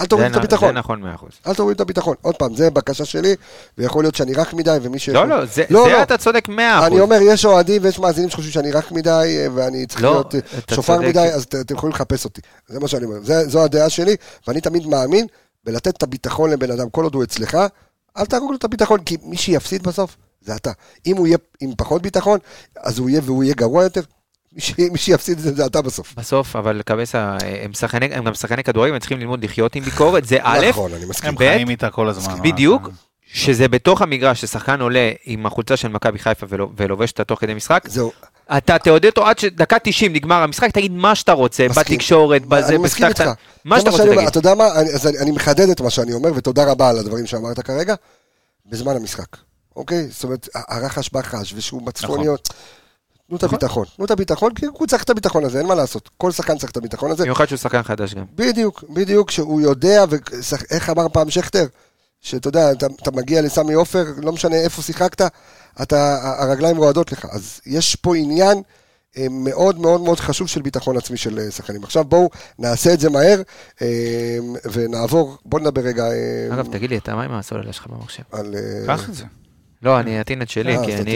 אל 0.00 0.04
זה 0.04 0.08
תורידו 0.08 0.30
את 0.30 0.36
הביטחון. 0.36 0.68
זה 0.68 0.72
נכון 0.78 1.02
100%. 1.02 1.06
אל 1.46 1.54
תורידו 1.54 1.76
את 1.76 1.80
הביטחון. 1.80 2.14
עוד 2.22 2.36
פעם, 2.36 2.54
זה 2.56 2.70
בקשה 2.70 3.04
שלי, 3.04 3.34
ויכול 3.78 4.04
להיות 4.04 4.14
שאני 4.14 4.34
רך 4.34 4.54
מדי, 4.54 4.78
ומי 4.82 4.98
ש... 4.98 5.08
לא, 5.08 5.28
לא, 5.28 5.44
זה 5.44 5.64
לא, 5.70 5.84
זה 5.84 5.92
לא. 5.92 6.02
אתה 6.02 6.18
צודק 6.18 6.48
100%. 6.48 6.50
אני 6.86 7.00
אומר, 7.00 7.18
יש 7.22 7.44
אוהדים 7.44 7.82
ויש 7.84 7.98
מאזינים 7.98 8.30
שחושבים 8.30 8.52
שאני 8.52 8.72
רך 8.72 8.92
מדי, 8.92 9.10
אה, 9.38 9.46
ואני 9.54 9.86
צריך 9.86 10.02
לא, 10.02 10.10
להיות 10.12 10.34
אה, 10.34 10.40
שופר. 10.74 11.00
מדי, 11.00 11.18
אז 11.20 11.42
אתם 11.42 11.74
יכולים 11.74 11.94
לחפש 11.94 12.24
אותי. 12.24 12.40
זה 12.68 12.80
מה 12.80 12.88
שאני 12.88 13.04
אומר. 13.04 13.16
זה- 13.24 13.48
זו 13.48 13.64
הדעה 13.64 13.88
שלי, 13.90 14.16
ואני 14.48 14.60
תמיד 14.60 14.86
מאמין 14.86 15.26
בלתת 15.64 15.96
את 15.96 16.02
הביטחון 16.02 16.50
לבן 16.50 16.70
אדם, 16.70 16.90
כל 16.90 17.04
עוד 17.04 17.14
הוא 17.14 17.24
אצלך, 17.24 17.58
אל 18.18 18.24
תהרוג 18.24 18.50
לו 18.50 18.56
את 18.56 18.64
הביטחון, 18.64 19.00
כי 19.00 19.16
מי 19.22 19.36
שיפסיד 19.36 19.82
בסוף, 19.82 20.16
זה 20.40 20.56
אתה. 20.56 20.70
אם 21.06 21.16
הוא 21.16 21.26
יהיה 21.26 21.38
עם 21.60 21.72
פחות 21.76 22.02
ביטחון, 22.02 22.38
אז 22.76 22.98
הוא 22.98 23.10
יהיה 23.10 23.20
והוא 23.24 23.44
יהיה 23.44 23.54
גרוע 23.54 23.82
יותר, 23.82 24.00
מי 24.78 24.98
שיפסיד 24.98 25.38
את 25.38 25.44
זה, 25.44 25.54
זה 25.54 25.66
אתה 25.66 25.82
בסוף. 25.82 26.14
בסוף, 26.16 26.56
אבל 26.56 26.82
קבסה, 26.84 27.36
הם 27.62 27.72
שחקני- 27.72 28.14
הם 28.14 28.24
גם 28.24 28.34
שחקני 28.34 28.64
כדורגל, 28.64 28.92
הם 28.94 28.98
צריכים 29.00 29.18
ללמוד 29.20 29.44
לחיות 29.44 29.74
עם 29.74 29.84
ביקורת, 29.84 30.24
זה 30.24 30.38
א', 30.42 30.66
נכון, 30.68 30.94
אני 30.94 31.04
מסכים. 31.04 31.30
הם 31.30 31.36
חיים 31.38 31.70
איתה 31.70 31.90
כל 31.90 32.08
הזמן. 32.08 32.42
בדיוק. 32.42 32.88
שזה 33.34 33.68
בתוך 33.68 34.02
המגרש, 34.02 34.40
ששחקן 34.40 34.80
עולה 34.80 35.10
עם 35.24 35.46
החולצה 35.46 35.76
של 35.76 35.88
מכבי 35.88 36.18
חיפה 36.18 36.46
ולו- 36.48 36.70
ולובש 36.76 37.10
אותה 37.10 37.24
תוך 37.24 37.40
כדי 37.40 37.54
משחק, 37.54 37.84
זהו, 37.88 38.12
אתה 38.56 38.78
תעודד 38.78 39.06
אותו 39.06 39.26
עד 39.26 39.38
שדקה 39.38 39.76
90 39.78 40.12
נגמר 40.12 40.42
המשחק, 40.42 40.70
תגיד 40.70 40.92
מה 40.92 41.14
שאתה 41.14 41.32
רוצה, 41.32 41.66
מסכים. 41.68 41.96
בתקשורת, 41.96 42.46
בזה, 42.46 42.68
אני 42.68 42.78
מסכים 42.78 43.06
איתך. 43.06 43.24
מה 43.64 43.78
שאתה 43.78 43.90
רוצה 43.90 44.02
שאני 44.02 44.10
אומר. 44.10 44.20
תגיד. 44.22 44.28
אתה 44.28 44.38
יודע 44.38 44.54
מה, 44.54 44.80
אני- 44.80 44.90
אז 44.90 45.06
אני- 45.06 45.18
אני 45.18 45.30
מחדד 45.30 45.68
את 45.68 45.80
מה 45.80 45.90
שאני 45.90 46.12
אומר, 46.12 46.30
ותודה 46.34 46.64
רבה 46.70 46.88
על 46.90 46.98
הדברים 46.98 47.26
שאמרת 47.26 47.60
כרגע, 47.60 47.94
בזמן 48.66 48.96
המשחק, 48.96 49.36
אוקיי? 49.76 50.06
זאת 50.10 50.24
אומרת, 50.24 50.48
הרחש 50.54 51.10
בחש, 51.12 51.52
ושהוא 51.56 51.82
בצפוניות. 51.82 52.48
תנו 53.38 53.38
את 53.38 53.44
נכון. 53.44 53.56
הביטחון, 53.56 53.84
תנו 53.96 54.04
את 54.04 54.10
הביטחון, 54.10 54.54
כי 54.54 54.66
הוא 54.66 54.86
צריך 54.86 55.02
את 55.02 55.10
הביטחון 55.10 55.44
הזה, 55.44 55.58
אין 55.58 55.66
מה 55.66 55.74
לעשות. 55.74 56.10
כל 56.16 56.32
שחקן 56.32 56.58
צריך 56.58 56.72
את 56.72 56.76
הביטחון 56.76 57.10
הזה. 57.10 57.22
במיוחד 57.22 57.48
שהוא 57.48 57.56
שחקן 57.56 57.82
חדש 57.82 58.14
גם. 58.14 58.24
בדיוק, 58.34 58.84
בדיוק, 58.90 59.30
שהוא 59.30 59.60
יודע, 59.60 60.04
ואיך 60.10 60.90
אמר 60.90 61.08
פעם 61.08 61.30
שכטר, 61.30 61.66
שאתה 62.20 62.48
יודע, 62.48 62.72
אתה, 62.72 62.86
אתה 63.02 63.10
מגיע 63.10 63.42
לסמי 63.42 63.74
עופר, 63.74 64.04
לא 64.16 64.32
משנה 64.32 64.56
איפה 64.56 64.82
שיחקת, 64.82 65.30
אתה, 65.82 66.18
הרגליים 66.38 66.76
רועדות 66.76 67.12
לך. 67.12 67.26
אז 67.30 67.60
יש 67.66 67.96
פה 67.96 68.16
עניין 68.16 68.62
אה, 69.18 69.26
מאוד 69.30 69.78
מאוד 69.78 70.00
מאוד 70.00 70.20
חשוב 70.20 70.48
של 70.48 70.62
ביטחון 70.62 70.96
עצמי 70.96 71.16
של 71.16 71.38
אה, 71.38 71.50
שחקנים. 71.50 71.84
עכשיו 71.84 72.04
בואו 72.04 72.30
נעשה 72.58 72.94
את 72.94 73.00
זה 73.00 73.10
מהר, 73.10 73.42
אה, 73.82 74.38
ונעבור, 74.72 75.36
בואו 75.44 75.62
נדבר 75.62 75.82
רגע 75.82 76.04
אגב, 76.52 76.72
תגיד 76.72 76.90
לי, 76.90 76.98
אתה 76.98 77.14
מה 77.14 77.22
עם 77.24 77.32
הסוללה 77.32 77.72
שלך 77.72 77.86
במחשב? 77.86 78.22
על... 78.32 78.54
קח 78.86 79.08
את 79.08 79.14
זה. 79.14 79.24
לא, 79.82 80.00
אני 80.00 80.20
אטעין 80.20 80.42
את 80.42 80.48
שלי, 80.50 80.76
אה, 80.78 80.84
כי 80.84 80.94
אז 80.94 81.00
אני... 81.00 81.12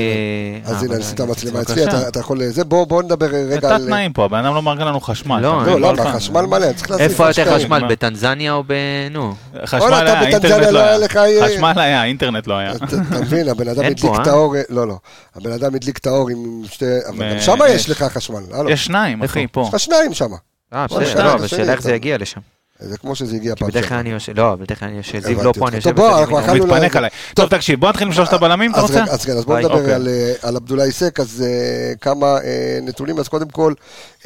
אז 0.64 0.72
אה, 0.74 0.80
הנה, 0.80 0.98
אשים 1.00 1.14
את 1.14 1.20
אני- 1.20 1.28
המצלמה 1.28 1.62
אצלי. 1.62 1.84
אתה 2.08 2.20
יכול... 2.20 2.42
זה, 2.48 2.64
בואו 2.64 2.86
בואו 2.86 3.02
נדבר 3.02 3.28
זה 3.30 3.54
רגע 3.56 3.74
על... 3.74 3.86
תנאים 3.86 4.12
פה, 4.12 4.24
הבן 4.24 4.44
אדם 4.44 4.54
לא 4.54 4.62
מארגן 4.62 4.86
לנו 4.86 5.00
חשמל. 5.00 5.40
לא, 5.40 5.66
לא? 5.66 5.80
לא. 5.80 6.02
החשמל 6.02 6.42
מלא, 6.42 6.72
צריך 6.72 6.90
להוסיף 6.90 7.10
איפה 7.10 7.28
יותר. 7.28 7.54
חשמל? 7.56 7.82
בטנזניה 7.88 8.52
או 8.52 8.64
ב... 8.66 8.72
נו. 9.10 9.34
חשמל 9.66 9.92
היה, 9.92 10.22
אינטרנט 10.22 10.64
לא 10.64 10.70
לא 10.70 10.78
היה 10.78 10.96
אה, 11.42 11.48
חשמל 11.48 11.72
היה, 11.76 12.04
אינטרנט 12.04 12.46
לא 12.46 12.54
היה. 12.54 12.72
אתה 12.74 12.96
מבין, 13.20 13.48
הבן 13.48 13.68
אדם 13.68 13.84
הדליק 13.84 14.12
את? 14.22 14.26
האור, 14.26 14.54
לא, 14.68 14.88
לא, 14.88 14.98
הבן 15.36 15.52
אדם 15.52 15.74
הדליק 15.74 15.98
את 15.98 16.06
האור 16.06 16.30
עם 16.30 16.62
שתי, 16.70 16.84
אבל 17.08 17.32
גם 17.34 17.40
שם 17.40 17.54
יש 17.68 17.74
יש. 17.74 17.90
לך 17.90 18.02
חשמל, 18.02 18.40
הלו, 18.52 18.70
יש 18.70 18.84
שניים? 18.84 19.22
אחי, 19.22 19.46
פה. 19.52 19.64
יש 19.68 19.74
לך 19.74 19.80
שניים 19.80 20.14
שם, 20.14 20.30
אה, 20.74 20.86
בוא, 20.86 21.00
בסדר, 21.00 21.24
לא, 21.24 21.34
אבל 21.34 21.46
שאלה 21.46 21.72
איך 21.72 21.82
זה 21.82 21.94
יגיע 21.94 22.18
לשם. 22.18 22.40
זה 22.80 22.98
כמו 22.98 23.14
שזה 23.14 23.36
הגיע 23.36 23.54
פעם 23.54 23.68
בדרך 23.68 23.88
כלל. 23.88 23.98
אני 23.98 24.10
יושב, 24.10 24.32
לא, 24.36 24.56
בדרך 24.56 24.78
כלל 24.78 24.88
אני 24.88 24.96
יושב, 24.96 25.18
זיו 25.18 25.44
לא 25.44 25.52
פה, 25.58 25.68
אני. 25.68 25.76
יושב 25.76 25.96
בוא, 25.96 26.10
הוא 26.10 26.40
מתפנק 26.40 26.96
עליי. 26.96 27.10
טוב, 27.34 27.48
תקשיב, 27.48 27.80
בוא 27.80 27.88
נתחיל 27.88 28.06
עם 28.06 28.12
שלושת 28.12 28.32
הבלמים, 28.32 28.72
אתה 28.72 28.80
רוצה? 28.80 29.04
אז 29.10 29.24
כן, 29.24 29.32
אז 29.32 29.44
בואו 29.44 29.56
ביי. 29.56 29.64
נדבר 29.64 29.80
אוקיי. 29.80 29.94
על, 29.94 30.08
אה, 30.08 30.32
על 30.42 30.56
עבדולאי 30.56 30.92
סק, 30.92 31.20
אז 31.20 31.44
אה, 31.46 31.94
כמה 32.00 32.26
אה, 32.26 32.78
נתונים, 32.82 33.18
אז 33.18 33.28
קודם 33.28 33.48
כל, 33.48 33.72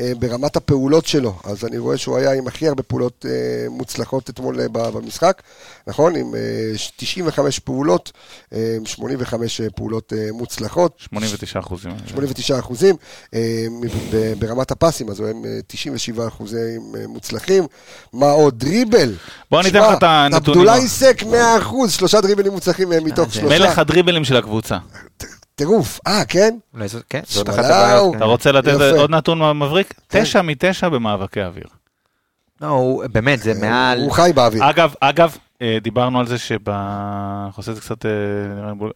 אה, 0.01 0.12
ברמת 0.18 0.57
הפעולות 0.57 1.07
שלו, 1.07 1.34
אז 1.44 1.64
אני 1.64 1.78
רואה 1.78 1.96
שהוא 1.96 2.16
היה 2.16 2.32
עם 2.32 2.46
הכי 2.46 2.68
הרבה 2.68 2.82
פעולות 2.82 3.26
אה, 3.28 3.30
מוצלחות 3.70 4.30
אתמול 4.30 4.61
אה, 4.61 4.66
במשחק, 4.68 5.42
נכון? 5.87 6.16
עם 6.16 6.35
אה, 6.35 6.41
95 6.97 7.59
פעולות, 7.59 8.12
אה, 8.53 8.59
85 8.85 9.61
פעולות 9.74 10.12
אה, 10.12 10.28
מוצלחות, 10.33 10.95
89 10.99 11.59
אחוזים. 11.59 11.93
89 12.07 12.59
אחוזים, 12.59 12.97
אה, 13.35 13.41
ברמת 14.39 14.70
הפסים, 14.70 15.09
אז 15.11 15.20
אה, 15.20 15.26
97 15.66 16.28
אחוזים 16.28 16.59
אה, 16.99 17.07
מוצלחים. 17.09 17.64
מה 18.12 18.31
עוד? 18.31 18.59
דריבל. 18.59 19.14
בוא 19.51 19.61
אני 19.61 19.68
אתן 19.68 19.78
לך 19.78 19.99
את 19.99 20.03
הנתונים. 20.03 20.61
עבדולאי 20.61 20.89
סק 20.89 21.22
100 21.31 21.59
אחוז, 21.59 21.93
שלושה 21.93 22.20
דריבלים 22.20 22.53
מוצלחים 22.53 22.93
אה, 22.93 23.01
מתוך 23.01 23.35
שלושה. 23.35 23.59
מלך 23.59 23.78
הדריבלים 23.78 24.24
של 24.24 24.37
הקבוצה. 24.37 24.78
טירוף. 25.55 26.01
אה, 26.07 26.24
כן? 26.24 26.57
כן, 27.09 27.20
זאת. 27.28 27.49
אחת 27.49 27.59
הבעיות. 27.64 28.16
אתה 28.16 28.24
רוצה 28.24 28.53
לתת. 28.53 28.81
עוד 28.99 29.11
נתון 29.11 29.59
מבריק? 29.59 29.95
כן. 30.09 30.22
תשע 30.22 30.43
מתשע 30.43 30.89
במאבקי 30.89 31.43
אוויר. 31.43 31.64
לא, 32.61 32.66
הוא- 32.66 33.05
באמת, 33.12 33.43
זה 33.43 33.55
מעל... 33.55 34.01
הוא 34.01 34.12
חי 34.12 34.31
באוויר. 34.35 34.70
אגב, 34.70 34.95
אגב, 35.01 35.31
אה, 35.31 35.49
דיברנו 35.82 36.20
על 36.20 36.26
זה 36.26 36.38
שב... 36.38 36.68
אנחנו 36.68 37.61
עושים 37.61 37.70
את 37.72 37.76
זה 37.76 37.82
קצת, 37.82 38.06
אה, 38.06 38.11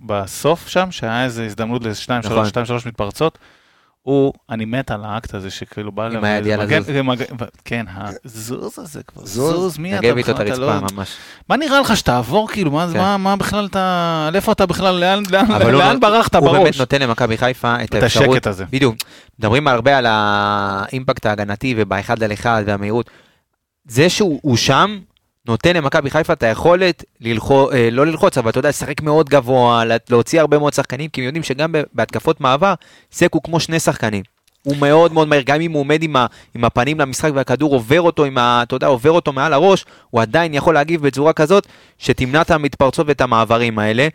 בסוף 0.07 0.69
שם, 0.69 0.91
שהיה 0.91 1.25
איזו 1.25 1.43
הזדמנות 1.43 1.85
לשתיים, 1.85 2.19
נכון. 2.21 2.31
שלוש, 2.37 2.49
שתיים, 2.49 2.67
שלוש 2.67 2.87
מתפרצות. 2.87 3.39
הוא, 4.03 4.33
אני 4.51 4.65
מת 4.65 4.91
על 4.91 5.05
האקט 5.05 5.35
הזה 5.35 5.51
שכאילו 5.51 5.93
בא 5.93 6.07
עם 6.07 6.25
היד 6.25 6.47
יאללה 6.47 6.65
מגן- 6.67 6.81
זוז. 6.83 6.91
מגן- 6.97 7.25
כן, 7.65 7.87
הזוז 8.25 8.79
הזה 8.79 9.03
כבר, 9.03 9.27
זוז? 9.27 9.79
מי 9.79 9.99
אתה 9.99 10.07
נגב 10.07 10.17
איתו 10.17 10.31
את 10.31 10.37
בכלל, 10.37 10.49
אתה 10.53 10.59
לא- 10.61 10.71
הרצפה 10.73 10.95
ממש. 10.95 11.17
מה 11.49 11.57
נראה 11.57 11.81
לך 11.81 11.97
שתעבור 11.97 12.49
כאילו, 12.49 12.71
מה 12.71 12.87
כן. 12.93 13.21
מה- 13.21 13.37
בכלל 13.37 13.67
אתה, 13.67 14.25
על 14.29 14.37
איפה 14.37 14.53
אתה 14.53 14.67
בכלל, 14.67 14.95
לאן- 14.95 15.23
לאן 15.31 15.51
אבל 15.53 15.75
הוא 15.75 15.83
ברחת 16.01 16.37
באמת 16.37 16.45
בראש? 16.53 16.79
נותן 16.81 17.03
למכבי 17.03 17.39
חיפה 17.39 17.75
את 17.85 17.95
את 17.95 18.03
האפשרות. 18.03 18.29
השקט 18.29 18.47
הזה. 18.47 18.65
בדיוק. 18.71 18.95
מדברים 19.39 19.69
הרבה 19.69 19.99
על 19.99 20.07
האימפקט 20.09 21.27
ההגנתי 21.27 21.75
ובאחד 21.77 22.23
על 22.23 22.33
אחד 22.33 22.63
והמהירות. 22.67 23.11
זה 23.89 24.09
שהוא 24.09 24.41
הוא 24.43 24.57
שם, 24.57 24.99
נותן 25.49 25.77
למכבי 25.77 26.11
חיפה 26.11 26.33
את 26.33 26.43
היכולת 26.43 27.05
ללחוץ, 27.21 27.71
לא 27.93 28.07
ללחוץ, 28.07 28.39
אבל 28.39 28.51
אתה 28.51 28.59
יודע, 28.59 28.69
לשחק 28.69 29.01
מאוד 29.03 29.29
גבוה, 29.29 29.85
לה- 29.85 29.97
להוציא 30.11 30.41
הרבה 30.41 30.59
מאוד 30.59 30.73
שחקנים, 30.75 31.11
כי 31.11 31.21
הם 31.21 31.27
יודעים 31.27 31.43
שגם 31.43 31.75
בהתקפות 31.93 32.41
מעבר, 32.41 32.75
סק 33.13 33.35
הוא 33.35 33.43
כמו 33.43 33.61
שני 33.61 33.81
שחקנים. 33.81 34.23
הוא 34.63 34.77
מאוד 34.77 35.13
מאוד 35.13 35.29
מהיר, 35.29 35.43
גם 35.47 35.61
אם 35.61 35.73
הוא 35.73 35.81
עומד 35.81 36.03
עם, 36.03 36.17
ה, 36.17 36.27
עם 36.55 36.65
הפנים 36.65 37.01
למשחק 37.01 37.31
והכדור 37.35 37.75
עובר 37.75 38.01
אותו, 38.01 38.25
עם 38.25 38.39
ה, 38.39 38.61
אתה 38.63 38.77
יודע, 38.77 38.87
עובר 38.87 39.11
אותו 39.11 39.33
מעל 39.33 39.53
הראש, 39.53 39.85
הוא 40.11 40.21
עדיין 40.21 40.55
יכול 40.55 40.75
להגיב 40.75 41.03
בצורה 41.07 41.33
כזאת, 41.33 41.67
שתמנע 41.99 42.41
את 42.43 42.51
המתפרצות 42.51 43.07
ואת 43.09 43.21
המעברים 43.21 43.79
האלה. 43.79 44.09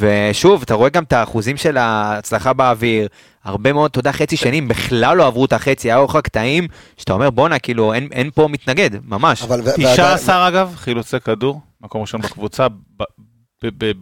ושוב, 0.00 0.62
אתה 0.62 0.74
רואה 0.74 0.88
גם 0.88 1.02
את 1.02 1.12
האחוזים 1.12 1.56
של 1.56 1.76
ההצלחה 1.76 2.52
באוויר, 2.52 3.08
הרבה 3.44 3.72
מאוד, 3.72 3.90
אתה 3.90 3.98
יודע, 3.98 4.12
חצי 4.12 4.36
שנים 4.36 4.68
בכלל 4.68 5.16
לא 5.16 5.26
עברו 5.26 5.44
את 5.44 5.52
החצי, 5.52 5.88
היה 5.88 5.96
אורך 5.96 6.16
קטעים, 6.16 6.68
שאתה 6.96 7.12
אומר, 7.12 7.30
בואנה, 7.30 7.58
כאילו, 7.58 7.92
אין, 7.94 8.08
אין 8.12 8.30
פה 8.34 8.48
מתנגד, 8.48 8.90
ממש. 9.04 9.42
אבל... 9.42 9.60
ו- 9.60 9.64
ועדיין- 9.64 9.92
19 9.94 10.48
אגב, 10.48 10.72
חילוצי 10.76 11.20
כדור, 11.20 11.60
מקום 11.80 12.00
ראשון 12.00 12.20
בקבוצה, 12.20 12.66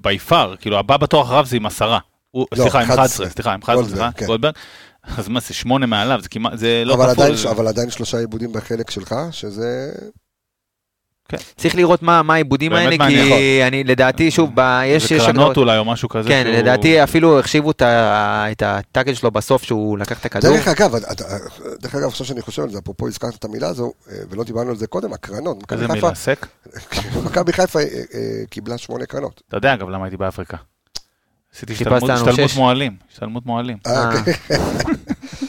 בי 0.01 0.19
פאר, 0.19 0.55
כאילו 0.57 0.79
הבא 0.79 0.97
בתור 0.97 1.23
אחריו 1.23 1.45
זה 1.47 1.57
עם 1.57 1.67
עשרה. 1.67 1.99
הוא- 2.31 2.47
לא, 2.53 2.63
סליחה, 2.63 2.79
עם 2.79 2.85
11, 2.85 3.05
11, 3.05 3.29
סליחה, 3.31 3.53
עם 3.55 3.61
11, 3.63 3.75
גולדברג, 3.83 3.99
סליחה, 4.01 4.19
כן. 4.19 4.27
גולדברג. 4.27 4.53
אז 5.17 5.29
מה 5.29 5.41
זה, 5.41 5.55
שמונה 5.55 5.87
מעליו, 5.87 6.19
זה 6.23 6.29
כמעט, 6.29 6.53
זה 6.59 6.83
לא 6.87 6.95
אבל 6.95 7.13
כפול. 7.13 7.25
עדיין, 7.25 7.47
אבל 7.51 7.69
עדיין 7.69 7.91
שלושה 7.91 8.19
עיבודים 8.19 8.53
בחלק 8.53 8.91
שלך, 8.91 9.15
שזה... 9.31 9.93
צריך 11.57 11.75
לראות 11.75 12.03
מה 12.03 12.23
מה 12.23 12.35
העיבודים 12.35 12.73
האלה, 12.73 12.97
מעניין. 12.97 13.29
כי 13.29 13.61
אני, 13.67 13.85
לדעתי, 13.85 14.31
שוב, 14.31 14.51
ב- 14.55 14.81
יש... 14.85 15.09
זה 15.09 15.15
יש 15.15 15.23
קרנות. 15.23 15.57
אולי 15.57 15.79
או 15.79 15.85
משהו 15.85 16.09
כזה. 16.09 16.29
כן, 16.29 16.43
שהוא- 16.47 16.57
לדעתי 16.57 17.03
אפילו 17.03 17.39
החשיבו 17.41 17.71
את 17.71 18.63
הטאקל 18.63 19.15
שלו 19.15 19.31
בסוף, 19.31 19.63
שהוא 19.63 19.99
לקח 19.99 20.21
את 20.21 20.25
הכדור. 20.25 20.57
דרך 20.57 20.69
אגב, 20.69 20.95
דרך 21.81 21.95
אגב, 21.95 22.09
עכשיו 22.09 22.27
שאני 22.27 22.43
חושב 22.43 22.63
על 22.63 22.71
זה, 22.71 22.79
אפרופו 22.79 23.09
הזכרת 23.09 23.35
את 23.35 23.45
המילה 23.45 23.69
הזו, 23.69 23.93
אה, 24.11 24.17
ולא 24.31 24.45
דיברנו 24.45 24.71
על 24.71 24.77
זה 24.77 24.87
קודם, 24.87 25.13
הקרנות. 25.13 25.73
איזה 25.73 25.89
מילה, 25.89 26.15
סק? 26.15 26.47
מכבי 27.25 27.53
חיפה 27.53 27.79
אה, 27.79 27.85
אה, 27.85 28.21
קיבלה 28.51 28.79
שמונה 28.79 29.07
קרנות. 29.07 29.43
אתה 29.49 29.57
יודע 29.57 29.75
אגב 29.75 29.89
למה 29.89 30.05
הייתי 30.05 30.17
באפריקה. 30.17 30.57
עשיתי 31.55 31.73
השתלמות. 31.73 32.11
מועלים, 32.57 32.97
השתלמות 33.13 33.47
מועלים. 33.47 33.77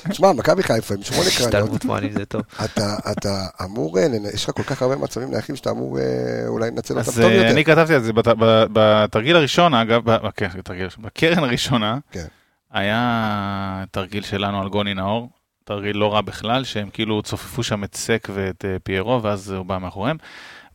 אה, 0.09 0.25
אה. 0.25 0.31
אוקיי. 0.31 0.33
שמע, 0.33 0.53
מכבי 0.53 0.63
חיפה 0.63 0.93
עם 0.95 1.03
שמונה 1.03 1.23
קרנות, 1.37 1.53
השתלמות 1.53 1.85
מועלים 1.85 2.11
זה 2.11 2.25
טוב. 2.25 2.41
אתה, 2.65 2.95
אתה 3.11 3.45
אמור, 3.63 3.99
אה, 3.99 4.05
יש 4.33 4.43
לך 4.43 4.51
כל 4.55 4.63
כך 4.63 4.81
הרבה 4.81 4.95
מצבים 4.95 5.31
נייחים 5.31 5.55
שאתה 5.55 5.69
אמור 5.69 5.99
אה, 5.99 6.03
אולי 6.47 6.71
לנצל 6.71 6.93
אותם 6.97 7.09
אז 7.09 7.15
טוב 7.15 7.25
אה, 7.25 7.33
יותר. 7.33 7.51
אני 7.51 7.65
כתבתי 7.65 7.93
על 7.93 8.01
זה 8.01 8.13
בת- 8.13 8.27
ב- 8.27 8.65
בתרגיל 8.73 9.35
הראשון, 9.35 9.73
אגב, 9.73 10.01
ב- 10.11 10.29
כן, 10.35 10.47
בתרגיל 10.57 10.81
הראשון, 10.83 11.03
בקרן 11.03 11.43
הראשונה, 11.43 11.97
כן. 12.11 12.25
היה 12.71 13.83
תרגיל 13.91 14.23
שלנו 14.23 14.61
על 14.61 14.69
גוני 14.69 14.93
נאור, 14.93 15.29
תרגיל 15.63 15.97
לא 15.97 16.13
רע 16.13 16.21
בכלל, 16.21 16.63
שהם 16.63 16.89
כאילו 16.93 17.21
צופפו 17.21 17.63
שם 17.63 17.83
את 17.83 17.95
סק 17.95 18.27
ואת 18.33 18.65
פיירו, 18.83 19.23
ואז 19.23 19.51
הוא 19.51 19.65
בא 19.65 19.77
מאחוריהם. 19.77 20.17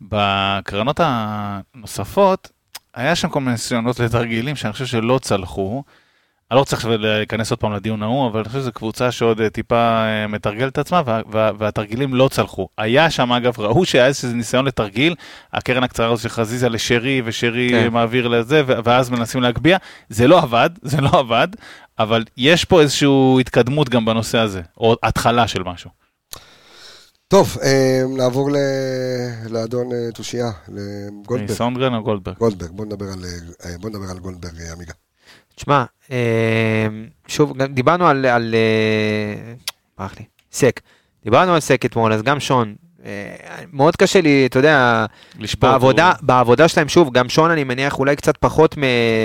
בקרנות 0.01 1.01
הנוספות, 1.03 2.51
היה 2.95 3.14
שם 3.16 3.28
כל 3.28 3.41
מיני 3.41 3.53
ניסיונות 3.53 4.01
לתרגילים 4.01 4.57
שאני 4.57 4.72
חושב 4.72 4.87
שלא 4.87 5.18
צלחו. 5.22 5.82
אני 6.51 6.57
לא 6.57 6.61
רוצה 6.61 6.76
עכשיו 6.76 6.97
להיכנס 6.99 7.51
עוד 7.51 7.61
פעם 7.61 7.72
לדיון 7.72 8.03
ההוא, 8.03 8.26
אבל 8.30 8.40
אני 8.40 8.49
חושב 8.49 8.61
שזו 8.61 8.72
קבוצה 8.72 9.12
שעוד 9.12 9.40
אה, 9.40 9.51
טיפה 9.51 9.76
אה, 9.76 10.26
מתרגלת 10.26 10.72
את 10.72 10.78
עצמה, 10.78 11.03
וה, 11.07 11.20
וה, 11.30 11.51
והתרגילים 11.59 12.14
לא 12.14 12.28
צלחו. 12.32 12.68
היה 12.78 13.11
שם, 13.11 13.32
אגב, 13.32 13.61
ראו 13.61 13.84
שהיה 13.84 14.07
איזה 14.07 14.34
ניסיון 14.34 14.64
לתרגיל, 14.64 15.14
הקרן 15.53 15.82
הקצרה 15.82 16.12
הזו 16.12 16.22
של 16.22 16.28
חזיזה 16.28 16.68
לשרי, 16.68 17.22
ושרי 17.24 17.68
כן. 17.70 17.92
מעביר 17.92 18.28
לזה, 18.28 18.62
ואז 18.66 19.11
מנסים 19.11 19.42
להגביה. 19.42 19.78
זה 20.09 20.26
לא 20.26 20.38
עבד, 20.42 20.70
זה 20.82 21.01
לא 21.01 21.11
עבד, 21.18 21.49
אבל 21.99 22.24
יש 22.36 22.64
פה 22.64 22.80
איזושהי 22.80 23.09
התקדמות 23.40 23.88
גם 23.88 24.05
בנושא 24.05 24.38
הזה, 24.38 24.62
או 24.78 24.97
התחלה 25.03 25.49
של 25.49 25.62
משהו. 25.62 25.90
טוב, 27.28 27.57
אה, 27.62 28.03
נעבור 28.16 28.51
ל- 28.51 28.57
לאדון 29.51 29.88
תושייה, 30.14 30.51
לגולדברג. 30.68 31.57
סונגרן 31.57 31.95
או 31.95 32.03
גולדברג? 32.03 32.36
גולדברג, 32.36 32.70
בוא 32.70 32.84
נדבר 32.86 33.07
על, 33.12 33.24
בוא 33.80 33.90
נדבר 33.90 34.11
על 34.11 34.18
גולדברג, 34.18 34.55
עמיגה. 34.72 34.92
תשמע, 35.55 35.84
אה, 36.11 36.86
שוב, 37.26 37.62
דיברנו 37.62 38.07
על, 38.07 38.26
על 38.26 38.55
אה, 38.55 39.55
ברח 39.98 40.14
לי, 40.18 40.24
סק. 40.52 40.80
דיברנו 41.24 41.55
על 41.55 41.61
סק 41.61 41.84
אתמול, 41.84 42.12
אז 42.12 42.22
גם 42.22 42.40
שון, 42.40 42.74
מאוד 43.72 43.96
קשה 43.96 44.20
לי, 44.20 44.46
אתה 44.46 44.59
יודע. 44.59 45.07
בעבודה, 45.61 46.07
הוא- 46.09 46.16
בעבודה 46.22 46.68
שלהם, 46.68 46.88
שוב, 46.88 47.12
גם 47.12 47.28
שון 47.28 47.50
אני 47.50 47.64
מניח 47.64 47.98
אולי 47.98 48.16
קצת 48.16 48.36
פחות 48.36 48.74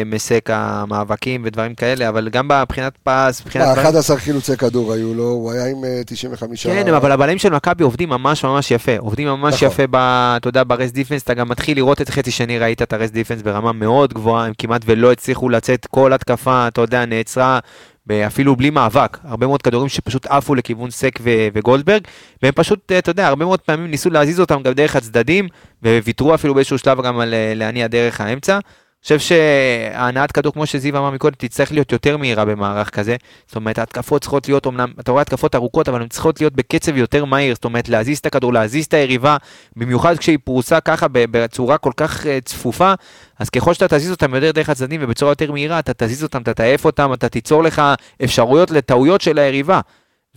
מסק 0.05 0.49
המאבקים 0.53 1.41
ודברים 1.45 1.75
כאלה, 1.75 2.09
אבל 2.09 2.29
גם 2.29 2.47
מבחינת 2.61 2.93
פס, 3.03 3.41
מבחינת... 3.45 3.65
מה, 3.65 3.71
דברים- 3.73 3.87
11 3.87 4.17
חילוצי 4.17 4.57
כדור 4.57 4.93
היו 4.93 5.13
לו, 5.13 5.23
הוא 5.23 5.51
היה 5.51 5.65
עם 5.67 5.83
אה, 5.85 6.01
95... 6.05 6.67
כן, 6.67 6.93
אבל 6.93 7.11
הבלמים 7.11 7.37
של 7.37 7.49
מכבי 7.49 7.83
עובדים 7.83 8.09
ממש 8.09 8.43
ממש 8.43 8.71
יפה, 8.71 8.91
עובדים 8.97 9.27
ממש 9.27 9.53
נכון. 9.53 9.67
יפה, 9.67 9.83
ב, 9.91 9.95
אתה 10.37 10.47
יודע, 10.49 10.63
ב 10.67 10.72
rest 10.72 10.93
defense, 10.93 11.23
אתה 11.23 11.33
גם 11.33 11.49
מתחיל 11.49 11.77
לראות 11.77 12.01
את 12.01 12.09
חצי 12.09 12.31
שני, 12.31 12.59
ראית 12.59 12.81
את 12.81 12.93
ה 12.93 12.97
rest 12.97 13.13
defense 13.13 13.41
ברמה 13.41 13.71
מאוד 13.71 14.13
גבוהה, 14.13 14.45
הם 14.45 14.53
כמעט 14.57 14.81
ולא 14.85 15.11
הצליחו 15.11 15.49
לצאת 15.49 15.85
כל 15.85 16.13
התקפה, 16.13 16.67
אתה 16.67 16.81
יודע, 16.81 17.05
נעצרה, 17.05 17.59
אפילו 18.11 18.55
בלי 18.55 18.69
מאבק, 18.69 19.17
הרבה 19.23 19.47
מאוד 19.47 19.61
כדורים 19.61 19.89
שפשוט 19.89 20.25
עפו 20.25 20.55
לכיוון 20.55 20.91
סק 20.91 21.19
ו- 21.21 21.47
וגולדברג, 21.53 22.01
והם 22.43 22.51
פשוט, 22.55 22.91
אתה 22.91 23.11
יודע, 23.11 23.27
הרבה 23.27 23.45
מאוד 23.45 23.59
פעמים 23.61 23.91
ניסו 23.91 24.09
להזיז 24.09 24.39
אותם 24.39 24.61
גם 24.63 24.73
דרך 24.73 24.95
הצדדים, 24.95 25.47
וויתרו 25.83 26.35
אפילו 26.35 26.53
באיזשהו 26.53 26.77
שלב 26.77 27.01
גם 27.01 27.19
על 27.19 27.33
אה, 27.33 27.53
להניע 27.55 27.87
דרך 27.87 28.21
האמצע. 28.21 28.59
חושב 29.03 29.19
שהנעת 29.19 30.31
כדור, 30.31 30.53
כמו 30.53 30.65
שזיו 30.65 30.97
אמר 30.97 31.09
מקודם, 31.09 31.35
תצטרך 31.37 31.71
להיות 31.71 31.91
יותר 31.91 32.17
מהירה 32.17 32.45
במערך 32.45 32.89
כזה. 32.89 33.15
זאת 33.47 33.55
אומרת, 33.55 33.79
ההתקפות 33.79 34.21
צריכות 34.21 34.47
להיות 34.47 34.67
אמנם, 34.67 34.93
אתה 34.99 35.11
רואה 35.11 35.21
התקפות 35.21 35.55
ארוכות, 35.55 35.89
אבל 35.89 36.01
הן 36.01 36.07
צריכות 36.07 36.41
להיות 36.41 36.53
בקצב 36.53 36.97
יותר 36.97 37.25
מהיר. 37.25 37.55
זאת 37.55 37.65
אומרת, 37.65 37.89
להזיז 37.89 38.17
את 38.17 38.25
הכדור, 38.25 38.53
להזיז 38.53 38.85
את 38.85 38.93
היריבה, 38.93 39.37
במיוחד 39.75 40.17
כשהיא 40.17 40.37
פרוסה 40.43 40.79
ככה 40.79 41.07
בצורה 41.11 41.77
כל 41.77 41.91
כך 41.97 42.27
אה, 42.27 42.41
צפופה, 42.45 42.93
אז 43.39 43.49
ככל 43.49 43.73
שאתה 43.73 43.87
תזיז 43.87 44.11
אותם 44.11 44.35
יותר 44.35 44.51
דרך 44.51 44.69
הצדדים 44.69 44.99
ובצורה 45.03 45.31
יותר 45.31 45.51
מהירה, 45.51 45.79
אתה 45.79 45.91
תזיז 45.97 46.23
אותם, 46.23 46.41
אתה 46.41 46.53
תעף 46.53 46.85
אותם, 46.85 47.13
אתה 47.13 47.29
תיצור 47.29 47.63
לך 47.63 47.81
אפשרויות 48.23 48.71
לטעויות 48.71 49.21
של 49.21 49.39
היריבה. 49.39 49.79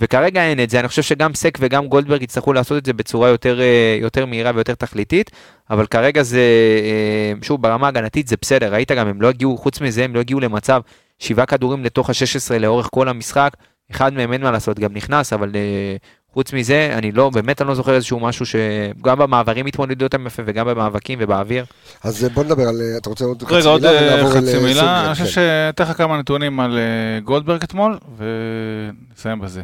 וכרגע 0.03 0.42
אין 0.42 0.61
את 0.61 0.70
זה, 0.70 0.80
אני 0.80 0.88
חושב 0.88 1.03
שגם 1.03 1.34
סק 1.34 1.59
וגם 1.61 1.86
גולדברג 1.86 2.22
יצטרכו 2.22 2.53
לעשות 2.53 2.78
את 2.78 2.86
זה 2.86 2.92
בצורה 2.92 3.28
יותר, 3.28 3.61
אה, 3.61 3.96
יותר 4.00 4.26
מהירה 4.26 4.53
ויותר 4.55 4.74
תכליתית, 4.74 5.30
אבל 5.70 5.86
כרגע 5.86 6.22
זה, 6.22 6.40
אה, 6.82 7.32
שוב, 7.42 7.62
ברמה 7.62 7.86
ההגנתית 7.86 8.28
זה 8.28 8.36
בסדר, 8.40 8.72
ראית 8.72 8.92
גם, 8.92 9.09
הם 9.09 9.22
לא 9.22 9.28
הגיעו, 9.28 9.59
חוץ 9.59 9.80
מזה, 9.80 10.05
הם 10.05 10.14
לא 10.14 10.20
הגיעו 10.20 10.40
למצב 10.40 10.80
שבעה 11.18 11.46
כדורים 11.46 11.84
לתוך 11.84 12.11
ה-16 12.11 12.59
לאורך 12.59 12.88
כל 12.92 13.09
המשחק, 13.09 13.57
אחד 13.90 14.14
מהם 14.14 14.32
אין 14.32 14.42
מה 14.42 14.50
לעשות, 14.50 14.78
גם 14.78 14.94
נכנס, 14.94 15.32
אבל 15.32 15.50
אה, 15.55 15.96
חוץ 16.32 16.53
מזה, 16.53 16.90
אני 16.92 17.12
לא, 17.12 17.30
באמת 17.30 17.61
אני 17.62 17.68
לא 17.68 17.74
זוכר 17.74 17.94
איזשהו 17.94 18.20
משהו 18.20 18.46
שגם 18.46 19.18
במעברים 19.18 19.66
התמודדו 19.66 20.05
אותם 20.05 20.26
יפה 20.26 20.42
וגם 20.46 20.66
במאבקים 20.66 21.18
ובאוויר. 21.22 21.64
אז 22.03 22.24
בוא 22.34 22.44
נדבר 22.44 22.68
על... 22.68 22.80
אתה 22.96 23.11
רוצה 23.11 23.24
עוד 23.24 23.42
חצי 23.42 23.55
רגע, 23.55 23.68
עוד 23.68 23.82
מילה? 23.82 24.00
אה, 24.00 24.14
ונעבור 24.14 24.32
חצי 24.32 24.59
מילה. 24.62 25.00
אני 25.00 25.09
כן. 25.09 25.24
חושב 25.24 25.26
שאתן 25.26 25.84
לך 25.84 25.96
כמה 25.96 26.18
נתונים 26.18 26.61
על 26.61 26.78
גולדברג 27.24 27.62
אתמול, 27.62 27.98
ונסיים 28.18 29.40
בזה. 29.40 29.62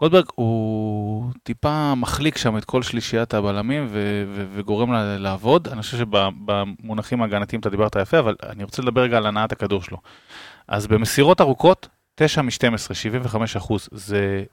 גולדברג 0.00 0.24
הוא 0.34 1.32
טיפה 1.42 1.94
מחליק 1.94 2.38
שם 2.38 2.56
את 2.58 2.64
כל 2.64 2.82
שלישיית 2.82 3.34
הבלמים 3.34 3.86
ו- 3.90 4.24
ו- 4.28 4.46
וגורם 4.54 4.92
לה 4.92 5.18
לעבוד. 5.18 5.68
אני 5.68 5.82
חושב 5.82 5.96
שבמונחים 5.98 7.22
ההגנתיים 7.22 7.60
אתה 7.60 7.70
דיברת 7.70 7.96
יפה, 7.96 8.18
אבל 8.18 8.34
אני 8.48 8.64
רוצה 8.64 8.82
לדבר 8.82 9.00
רגע 9.00 9.16
על 9.16 9.26
הנעת 9.26 9.52
הכדור 9.52 9.82
שלו. 9.82 9.96
אז 10.68 10.86
במסירות 10.86 11.40
ארוכות, 11.40 11.88
9 12.14 12.42
מ-12, 12.42 12.50
75 12.94 13.56
אחוז, 13.56 13.88
זה 13.92 14.44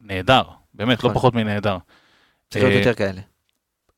נהדר, 0.00 0.42
באמת, 0.74 1.04
לא 1.04 1.10
נכון. 1.10 1.14
פחות 1.14 1.34
מנהדר. 1.34 1.76
צריך 2.50 2.64
להיות 2.64 2.74
אה, 2.74 2.78
יותר 2.80 2.94
כאלה. 2.94 3.20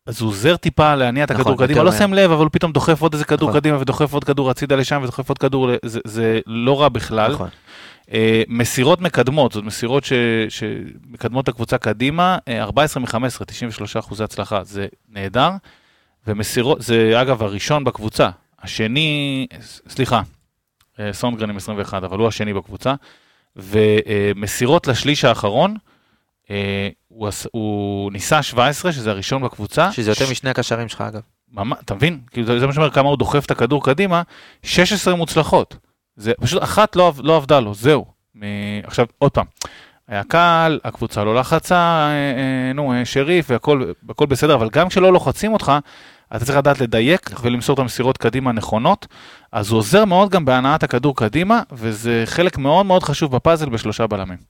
אז 0.06 0.20
הוא 0.20 0.28
עוזר 0.28 0.56
טיפה 0.56 0.94
להניע 0.94 1.24
את 1.24 1.30
נכון, 1.30 1.40
הכדור 1.40 1.52
יותר 1.62 1.66
קדימה, 1.66 1.84
לא. 1.84 1.92
שם 1.92 2.14
לב, 2.14 2.30
אבל 2.30 2.42
הוא 2.44 2.50
פתאום 2.52 2.72
דוחף 2.72 3.02
עוד 3.02 3.12
איזה 3.12 3.24
כדור 3.24 3.48
נכון. 3.48 3.60
קדימה 3.60 3.78
ודוחף 3.80 4.12
עוד 4.12 4.24
כדור 4.24 4.50
הצידה 4.50 4.76
לשם 4.76 5.00
ודוחף 5.02 5.28
עוד 5.28 5.38
כדור, 5.38 5.70
זה- 5.84 6.00
זה 6.04 6.40
לא 6.46 6.80
רע 6.80 6.88
בכלל. 6.88 7.32
נכון. 7.32 7.48
אה, 8.12 8.42
מסירות 8.48 9.00
מקדמות, 9.00 9.52
זאת 9.52 9.64
מסירות 9.64 10.04
ש- 10.04 10.12
שמקדמות 10.48 11.44
את 11.44 11.48
הקבוצה 11.48 11.78
קדימה, 11.78 12.38
אה, 12.48 12.62
14 12.62 13.02
מ-15, 13.02 13.44
93 13.46 13.96
אחוזי 13.96 14.24
הצלחה, 14.24 14.64
זה 14.64 14.86
נהדר. 15.08 15.50
ומסירות, 16.26 16.82
זה 16.82 17.20
אגב 17.22 17.42
הראשון 17.42 17.84
בקבוצה, 17.84 18.30
השני, 18.62 19.46
סליחה, 19.88 20.22
אה, 21.00 21.12
סונגרן 21.12 21.50
עם 21.50 21.56
21, 21.56 22.04
אבל 22.04 22.18
הוא 22.18 22.28
השני 22.28 22.54
בקבוצה. 22.54 22.94
ומסירות 23.56 24.86
לשליש 24.86 25.24
האחרון, 25.24 25.76
אה, 26.50 26.88
הוא, 27.08 27.28
הוא 27.52 28.12
ניסה 28.12 28.42
17, 28.42 28.92
שזה 28.92 29.10
הראשון 29.10 29.42
בקבוצה. 29.42 29.92
שזה 29.92 30.10
יותר 30.10 30.26
ש- 30.26 30.30
משני 30.30 30.50
הקשרים 30.50 30.88
שלך 30.88 31.00
אגב. 31.00 31.20
ממש, 31.52 31.78
אתה 31.84 31.94
מבין? 31.94 32.20
כאילו 32.30 32.58
זה 32.60 32.66
מה 32.66 32.72
שאומר 32.72 32.90
כמה 32.90 33.08
הוא 33.08 33.16
דוחף 33.18 33.44
את 33.46 33.50
הכדור 33.50 33.84
קדימה, 33.84 34.22
16 34.62 35.14
מוצלחות. 35.14 35.76
זה 36.16 36.32
פשוט 36.40 36.62
אחת 36.62 36.96
לא, 36.96 37.12
לא 37.18 37.36
עבדה 37.36 37.60
לו, 37.60 37.74
זהו. 37.74 38.04
עכשיו, 38.84 39.06
עוד 39.18 39.32
פעם, 39.32 39.46
היה 40.10 40.24
קל, 40.24 40.78
הקבוצה 40.84 41.24
לא 41.24 41.34
לחצה, 41.34 41.76
אה, 41.76 42.10
אה, 42.10 42.72
נו, 42.72 42.92
אה, 42.92 43.04
שריף 43.04 43.46
והכל 43.50 43.92
הכל 44.08 44.26
בסדר, 44.26 44.54
אבל 44.54 44.68
גם 44.72 44.88
כשלא 44.88 45.12
לוחצים 45.12 45.52
אותך, 45.52 45.72
אתה 46.36 46.44
צריך 46.44 46.58
לדעת 46.58 46.80
לדייק 46.80 47.30
ולמסור 47.42 47.74
את 47.74 47.78
המסירות 47.78 48.16
קדימה 48.16 48.52
נכונות. 48.52 49.06
אז 49.52 49.70
הוא 49.70 49.78
עוזר 49.78 50.04
מאוד 50.04 50.30
גם 50.30 50.44
בהנעת 50.44 50.82
הכדור 50.82 51.16
קדימה, 51.16 51.62
וזה 51.72 52.22
חלק 52.26 52.58
מאוד 52.58 52.86
מאוד 52.86 53.02
חשוב 53.02 53.36
בפאזל 53.36 53.68
בשלושה 53.68 54.06
בלמים. 54.06 54.49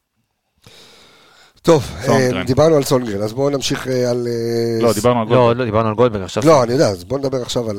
טוב, 1.63 1.91
אה. 2.09 2.43
דיברנו 2.47 2.77
על 2.77 2.83
סונגרן, 2.83 3.23
אז 3.23 3.33
בואו 3.33 3.51
נמשיך 3.51 3.89
אה, 3.89 4.11
על... 4.11 4.27
אה, 4.31 4.83
לא, 4.83 4.93
ס- 4.93 4.95
דיברנו 4.95 5.21
על 5.21 5.27
לא, 5.29 5.35
גולדברג. 5.35 5.59
לא 5.59 5.65
דיברנו 5.65 5.89
על 5.89 5.95
גולדברג 5.95 6.23
עכשיו. 6.23 6.43
לא, 6.47 6.63
אני 6.63 6.73
יודע, 6.73 6.89
אז 6.89 7.05
בואו 7.05 7.21
נדבר 7.21 7.43
עכשיו 7.43 7.71
על... 7.71 7.77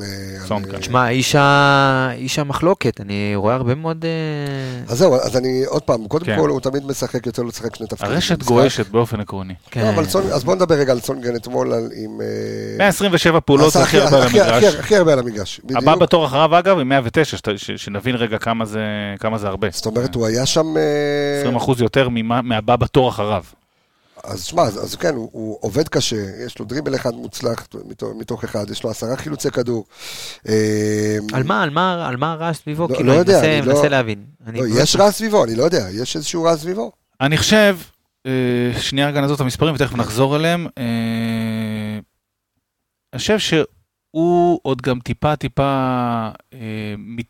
סונגרן. 0.47 0.79
תשמע, 0.79 1.09
איש 2.15 2.39
המחלוקת, 2.39 3.01
אני 3.01 3.31
רואה 3.35 3.55
הרבה 3.55 3.75
מאוד... 3.75 4.05
אז 4.87 4.97
זהו, 4.97 5.15
אז 5.15 5.37
אני, 5.37 5.63
עוד 5.65 5.81
פעם, 5.81 6.07
קודם 6.07 6.25
כן. 6.25 6.37
כל 6.39 6.49
הוא 6.49 6.59
תמיד 6.59 6.85
משחק, 6.85 7.25
יוצא 7.25 7.41
לו 7.41 7.47
לשחק 7.47 7.75
שני 7.75 7.87
תפקידים. 7.87 8.13
הרשת. 8.15 8.43
גועשת 8.43 8.87
באופן 8.87 9.19
עקרוני. 9.19 9.53
כן. 9.71 9.93
לא, 9.95 10.01
אז 10.33 10.43
בואו 10.43 10.55
נדבר 10.55 10.75
רגע 10.75 10.91
על 10.91 10.99
סונגרן 10.99 11.35
אתמול, 11.35 11.73
עם... 11.73 12.21
אה, 12.21 12.77
127 12.77 13.39
פעולות 13.39 13.75
הכי 13.75 13.97
הרבה 13.99 14.17
על 14.17 14.23
המגרש. 14.23 14.63
הכי- 14.75 14.95
הרבה 14.95 15.13
על 15.13 15.19
המגרש. 15.19 15.61
הבא. 15.75 15.95
בתור 15.95 16.25
אחריו 16.25 16.59
אגב 16.59 16.79
עם 16.79 16.89
109, 16.89 17.37
שת- 17.37 17.57
ש- 17.57 17.71
שנבין 17.71 18.15
רגע 18.15 18.37
כמה 18.37 18.65
זה, 18.65 18.81
כמה 19.19 19.37
זה 19.37 19.47
הרבה. 19.47 19.67
זאת 19.71 19.85
אומרת, 19.85 20.15
הוא 20.15 20.25
היה 20.25 20.45
שם... 20.45 20.77
אה, 20.77 21.39
20 21.41 21.55
אחוז 21.55 21.81
יותר 21.81 22.09
ממה- 22.11 22.41
מהבא 22.41 22.75
בתור 22.75 23.09
אחריו. 23.09 23.43
אז 24.23 24.43
שמע, 24.43 24.61
אז, 24.61 24.83
אז 24.83 24.95
כן, 24.95 25.15
הוא, 25.15 25.29
הוא 25.33 25.57
עובד 25.61 25.87
קשה, 25.89 26.15
יש 26.45 26.59
לו 26.59 26.65
דריבל 26.65 26.95
אחד 26.95 27.13
מוצלח 27.13 27.67
מתוך, 27.85 28.09
מתוך 28.19 28.43
אחד, 28.43 28.69
יש 28.69 28.83
לו 28.83 28.89
עשרה 28.89 29.17
חילוצי 29.17 29.51
כדור. 29.51 29.85
אה, 30.49 31.17
על 31.33 31.43
מה, 31.43 31.63
על 31.63 31.69
מה, 31.69 32.07
על 32.07 32.17
מה 32.17 32.31
הרעש 32.31 32.57
סביבו? 32.57 32.87
לא- 32.89 32.95
כאילו, 32.95 33.07
לא 33.07 33.11
אני 33.13 33.19
יודע, 33.19 33.33
מנסה- 33.33 33.57
אני 33.59 33.67
לא- 33.67 33.73
מנסה 33.73 33.89
להבין. 33.89 34.23
אני 34.47 34.57
לא, 34.59 34.63
באמת- 34.65 34.77
יש 34.83 34.95
רע 34.95 35.11
סביבו, 35.11 35.43
אני 35.43 35.55
לא 35.55 35.63
יודע, 35.63 35.87
יש 35.93 36.15
איזשהו 36.15 36.43
רע 36.43 36.57
סביבו. 36.57 36.91
אני 37.21 37.37
חושב, 37.37 37.77
אה, 38.25 38.31
שנייה 38.79 39.07
רגע 39.07 39.21
נעזוב 39.21 39.35
את 39.35 39.41
המספרים 39.41 39.75
ותכף 39.75 39.95
נחזור 39.95 40.35
אליהם. 40.35 40.67
אה, 40.77 41.99
אני 43.13 43.19
חושב 43.19 43.39
שהוא 43.39 44.59
עוד 44.63 44.81
גם 44.81 44.99
טיפה 44.99 45.35
טיפה 45.35 46.29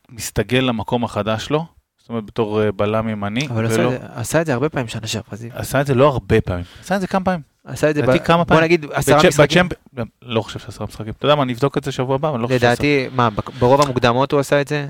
מסתגל 0.10 0.60
למקום 0.60 1.04
החדש 1.04 1.46
שלו. 1.46 1.66
זאת 2.02 2.10
אומרת, 2.10 2.24
בתור 2.26 2.62
אה, 2.64 2.72
בלם 2.72 3.10
ימני. 3.10 3.48
אבל 3.48 3.64
הוא 3.66 3.72
עשה 3.72 3.82
ולא- 3.82 3.94
את 3.96 4.02
זה- 4.02 4.08
עשה 4.16 4.42
את 4.42 4.46
זה 4.46 4.54
הרבה 4.54 4.70
פעמים 4.70 4.88
שנה 4.88 5.08
שעברה. 5.08 5.38
עשה 5.54 5.82
את 5.82 5.88
זה 5.88 5.96
לא 5.96 6.08
הרבה 6.08 6.42
פעמים, 6.42 6.64
עשה 6.82 6.96
את 6.96 7.02
זה 7.02 7.08
כמה 7.08 7.26
פעמים. 7.26 7.42
עשה 7.66 7.90
את 7.90 7.96
זה, 7.96 8.02
לדעתי 8.02 8.20
ב- 8.20 8.24
כמה 8.24 8.38
בוא 8.38 8.44
פעמים. 8.46 8.64
נגיד 8.64 8.86
עשרה 8.94 9.20
בצ'מפ- 9.20 9.28
משחקים. 9.28 9.70
בצ'מפ- 9.96 10.06
לא 10.22 10.42
חושב 10.42 10.60
שעשרה 10.60 10.88
משחקים. 10.88 11.14
אתה 11.18 11.26
יודע 11.26 11.36
מה, 11.36 11.44
אני 11.44 11.54
אבדוק 11.54 11.78
את 11.78 11.84
זה 11.84 11.92
שבוע 11.92 12.16
הבא, 12.16 12.30
אבל 12.30 12.40
לא 12.40 12.48
חושב 12.48 12.60
שעשרה. 12.60 12.72
לדעתי, 12.72 13.08
מה, 13.16 13.30
ברוב 13.60 13.82
המוקדמות 13.82 14.32
הוא 14.32 14.40
עשה 14.40 14.62
את 14.62 14.68
זה? 14.68 14.88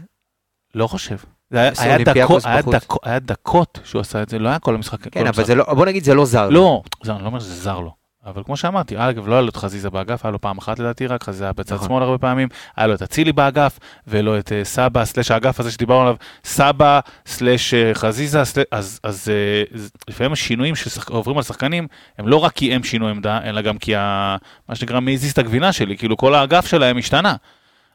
לא 0.76 0.88
חושב. 0.88 1.16
זה 1.52 1.60
היה, 1.80 1.98
דקות, 1.98 2.46
היה. 2.46 2.62
דקות, 2.62 3.00
היה 3.04 3.20
דקות 3.20 3.80
שהוא 3.84 4.00
עשה 4.00 4.22
את 4.24 4.30
זה, 4.30 4.40
לא 4.40 4.50
היה 4.50 4.60
כל 4.60 4.76
המשחק. 4.76 5.08
כן, 5.08 5.28
אבל 5.28 5.44
זה 5.44 5.56
לא, 5.56 5.74
בוא 5.74 5.86
נגיד 5.86 6.04
זה 6.04 6.14
לא 6.14 6.26
זר. 6.26 6.50
לא, 6.50 6.82
זה, 7.04 7.12
אני 7.14 7.22
לא 7.22 7.28
אומר 7.28 7.40
שזה 7.40 7.54
זר 7.56 7.80
לו. 7.80 7.94
אבל 8.26 8.44
כמו 8.44 8.58
שאמרתי, 8.58 8.96
אגב, 8.98 9.28
לא 9.28 9.34
היה 9.34 9.42
לו 9.42 9.50
את 9.50 9.56
חזיזה 9.56 9.90
באגף, 9.90 10.26
היה 10.26 10.32
לו 10.32 10.42
פעם 10.42 10.58
אחת 10.58 10.80
לדעתי 10.80 11.08
רק, 11.08 11.24
חזיזה 11.24 11.44
היה 11.44 11.54
בצד 11.54 11.76
נכון. 11.76 11.88
שמאל 11.88 12.04
הרבה 12.04 12.18
פעמים, 12.18 12.48
היה 12.76 12.88
לו 12.88 12.94
את 12.94 13.02
אצילי 13.02 13.32
באגף, 13.32 13.80
ולא 14.08 14.40
את 14.40 14.52
אה, 14.52 14.64
סבא, 14.64 15.06
סלש 15.06 15.32
האגף 15.32 15.60
הזה 15.60 15.72
שדיברנו 15.72 16.02
עליו, 16.02 16.16
סבא, 16.44 17.00
סלש 17.26 17.74
אה, 17.74 17.92
חזיזה, 17.94 18.44
סלש, 18.44 18.66
אז, 18.72 19.00
אז 19.04 19.30
אה, 19.30 19.80
לפעמים 20.08 20.32
השינויים 20.32 20.76
שעוברים 20.76 21.38
על 21.38 21.44
שחקנים, 21.44 21.88
הם 22.18 22.28
לא 22.28 22.38
רק 22.38 22.52
כי 22.54 22.74
הם 22.74 22.84
שינו 22.84 23.08
עמדה, 23.08 23.40
אלא 23.44 23.62
גם 23.62 23.78
כי 23.78 23.96
ה, 23.96 24.38
מה 24.70 24.76
שנקרא, 24.76 25.00
מי 25.00 25.14
הזיז 25.14 25.32
את 25.32 25.38
הגבינה 25.38 25.72
שלי, 25.72 25.98
כאילו 25.98 26.18
כל 26.18 26.36
האגף 26.36 26.66
שלהם 26.66 26.98
השתנה. 26.98 27.36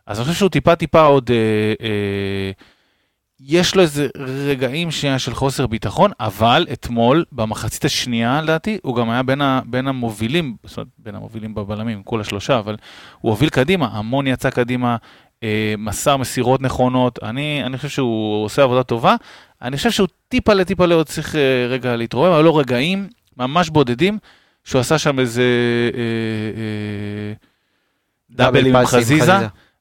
אז 0.07 0.18
אני 0.18 0.24
חושב 0.24 0.39
שהוא 0.39 0.51
טיפה 0.51 0.77
טיפה 0.77 1.01
עוד... 1.01 1.31
אה, 1.31 1.87
אה, 1.87 2.51
יש 3.41 3.74
לו 3.74 3.82
איזה 3.82 4.09
רגעים 4.18 4.91
שנייה 4.91 5.18
של 5.18 5.34
חוסר 5.34 5.66
ביטחון, 5.66 6.11
אבל 6.20 6.66
אתמול, 6.72 7.24
במחצית 7.32 7.84
השנייה 7.84 8.43
לדעתי, 8.43 8.78
הוא 8.82 8.97
גם 8.97 9.11
היה 9.11 9.22
בין, 9.22 9.41
ה, 9.41 9.61
בין 9.66 9.89
המובילים, 9.89 10.57
זאת 10.64 10.76
אומרת, 10.76 10.89
בין 10.99 11.14
המובילים 11.14 11.55
בבלמים, 11.55 12.03
כל 12.03 12.20
השלושה, 12.20 12.59
אבל 12.59 12.76
הוא 13.20 13.30
הוביל 13.30 13.49
קדימה, 13.49 13.89
המון 13.93 14.26
יצא 14.26 14.51
קדימה, 14.51 14.97
אה, 15.43 15.74
מסר 15.78 16.16
מסירות 16.16 16.62
נכונות, 16.62 17.18
אני, 17.22 17.62
אני 17.66 17.76
חושב 17.76 17.89
שהוא 17.89 18.45
עושה 18.45 18.62
עבודה 18.62 18.82
טובה, 18.82 19.16
אני 19.62 19.76
חושב 19.76 19.91
שהוא 19.91 20.09
טיפה 20.28 20.55
לטיפה 20.55 20.84
עוד 20.84 21.07
צריך 21.07 21.37
אה, 21.37 21.66
רגע 21.68 21.97
להתעורר, 21.97 22.34
אבל 22.34 22.45
לא 22.45 22.59
רגעים 22.59 23.09
ממש 23.37 23.70
בודדים, 23.70 24.18
שהוא 24.64 24.80
עשה 24.80 24.99
שם 24.99 25.18
איזה 25.18 25.43
אה, 25.95 26.01
אה, 26.61 27.32
דאבל 28.30 28.66
עם 28.66 28.87
חזיזה, 28.87 29.32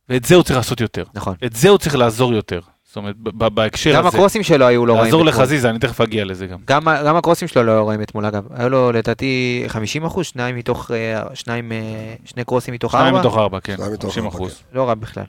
ואת 0.09 0.25
זה 0.25 0.35
הוא 0.35 0.43
צריך 0.43 0.57
לעשות 0.57 0.81
יותר. 0.81 1.03
נכון. 1.13 1.35
את 1.45 1.55
זה 1.55 1.69
הוא 1.69 1.77
צריך 1.77 1.95
לעזור 1.95 2.33
יותר. 2.33 2.59
זאת 2.95 2.97
אומרת, 2.97 3.15
בהקשר 3.53 3.93
גם 3.93 4.07
הזה, 4.07 4.17
הקרוסים 4.17 4.43
שלו 4.43 4.65
היו 4.65 4.85
לא 4.85 4.93
רעים. 4.93 5.05
לעזור 5.05 5.21
אתמול. 5.21 5.33
לחזיזה, 5.33 5.69
אני 5.69 5.79
תכף 5.79 6.01
אגיע 6.01 6.25
לזה 6.25 6.47
גם. 6.47 6.57
גם, 6.67 6.87
גם 7.05 7.15
הקרוסים 7.15 7.47
שלו 7.47 7.63
לא 7.63 7.71
היו 7.71 7.87
רעים 7.87 8.01
אתמול 8.01 8.25
אגב. 8.25 8.43
היו 8.55 8.69
לו 8.69 8.91
לדעתי 8.91 9.63
50 9.67 10.05
אחוז, 10.05 10.25
שניים 10.25 10.55
מתוך, 10.55 10.91
אה, 10.91 11.21
שניים, 11.33 11.71
אה, 11.71 11.77
שני 12.25 12.43
קרוסים 12.43 12.73
מתוך 12.73 12.91
שניים 12.91 13.07
ארבע. 13.07 13.19
מתוך 13.19 13.37
ארבע, 13.37 13.59
כן, 13.59 13.75
שניים 13.75 13.93
מתוך 13.93 14.09
50 14.09 14.25
ארבע, 14.25 14.37
אחוז. 14.37 14.61
לא 14.73 14.87
רע 14.87 14.93
בכלל. 14.93 15.23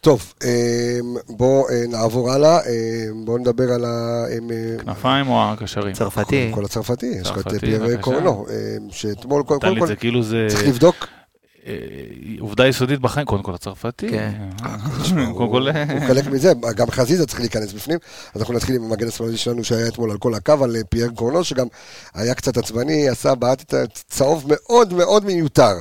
טוב, 0.00 0.32
אמ, 0.44 0.48
בואו 1.28 1.68
אה, 1.68 1.82
נעבור 1.88 2.32
הלאה, 2.32 2.58
בואו 3.24 3.38
נדבר 3.38 3.72
על 3.72 3.84
ה... 3.84 4.24
אה, 4.30 4.84
כנפיים 4.84 5.28
או 5.28 5.42
הקשרים? 5.44 5.92
צרפתי. 5.92 6.50
כל 6.54 6.64
הצרפתי, 6.64 7.06
יש 7.06 7.30
לך 7.30 7.38
את 7.38 7.60
פייר. 7.60 7.96
קורנו, 8.00 8.46
שאתמול, 8.90 9.42
קודם 9.42 9.78
כל, 9.78 9.94
כאילו 9.94 10.22
זה 10.22 10.46
צריך 10.48 10.68
לבדוק, 10.68 10.96
אה, 11.02 11.17
עובדה 12.40 12.66
יסודית 12.66 13.00
בחיים, 13.00 13.26
קודם 13.26 13.42
כל 13.42 13.54
הצרפתי. 13.54 14.08
כן. 14.08 14.32
אה, 14.64 14.76
תשמע, 15.02 15.26
קודם 15.26 15.38
הוא 15.38 15.52
כל, 15.52 15.68
הוא 15.68 16.06
חלק 16.06 16.26
מזה, 16.26 16.52
גם 16.76 16.90
חזיזה 16.90 17.26
צריך 17.26 17.40
להיכנס 17.40 17.72
בפנים, 17.72 17.98
אז 18.34 18.40
אנחנו 18.40 18.54
נתחיל 18.54 18.76
עם 18.76 18.84
המגן 18.84 19.08
השמאלי 19.08 19.36
שלנו 19.36 19.64
שהיה 19.64 19.88
אתמול 19.88 20.10
על 20.10 20.18
כל 20.18 20.34
הקו, 20.34 20.64
על 20.64 20.76
אה, 20.76 20.80
פייר 20.88 21.10
קורנו, 21.14 21.44
שגם 21.44 21.66
היה 22.14 22.34
קצת 22.34 22.56
עצבני, 22.56 23.08
עשה 23.08 23.34
בעט 23.34 23.62
את 23.62 23.74
הצהוב 23.74 24.44
מאוד 24.46 24.94
מאוד 24.94 25.24
מיותר. 25.24 25.72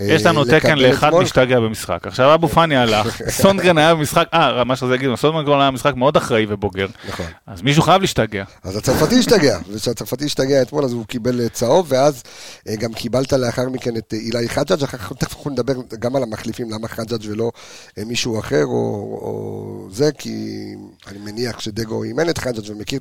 יש 0.00 0.26
לנו 0.26 0.40
אה, 0.42 0.60
תקן 0.60 0.78
לאחד. 0.78 1.10
משתגע 1.14 1.60
במשחק. 1.60 2.06
עכשיו 2.06 2.34
אבו 2.34 2.48
פאני 2.48 2.76
הלך, 2.76 3.22
סונגרן 3.42 3.78
היה 3.78 3.94
במשחק, 3.94 4.28
אה, 4.34 4.64
מה 4.64 4.76
שזה 4.76 4.94
יגידו, 4.94 5.16
סונגרן 5.16 5.60
היה 5.60 5.70
במשחק 5.70 5.94
מאוד 5.94 6.16
אחראי 6.16 6.46
ובוגר, 6.48 6.86
נכון. 7.08 7.26
אז 7.46 7.62
מישהו 7.62 7.82
חייב 7.82 8.00
להשתגע. 8.00 8.44
אז 8.62 8.76
הצרפתי 8.76 9.18
השתגע, 9.18 9.58
וכשהצרפתי 9.72 10.24
השתגע 10.24 10.62
אתמול 10.62 10.84
אז 10.84 10.92
הוא 10.92 11.06
קיבל 11.06 11.40
אה, 11.40 11.48
צהוב, 11.48 11.86
ואז 11.88 12.22
אה, 12.68 12.76
גם 12.76 12.92
קיבלת 12.92 13.32
לאחר 13.32 13.68
מכן 13.68 13.96
את 13.96 14.14
אה, 14.14 14.18
אילי 14.18 14.48
חג'אג', 14.48 14.82
אחר 14.82 14.98
כך 14.98 15.12
תכף 15.12 15.36
אנחנו 15.36 15.50
נדבר 15.50 15.74
גם 15.98 16.16
על 16.16 16.22
המחליפים, 16.22 16.70
למה 16.70 16.88
חג'אג' 16.88 17.26
ולא 17.28 17.50
אה, 17.98 18.04
מישהו 18.04 18.38
אחר, 18.38 18.64
או, 18.64 19.88
זה, 19.90 20.10
כי 20.18 20.74
אני 21.06 21.18
מניח 21.18 21.60
שדגו 21.60 22.04
אימן 22.04 22.28
את 22.28 22.38
חג'אג' 22.38 22.70
ומכיר 22.70 23.00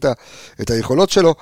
את 0.61 0.69
היכולות 0.69 1.09
שלו. 1.09 1.35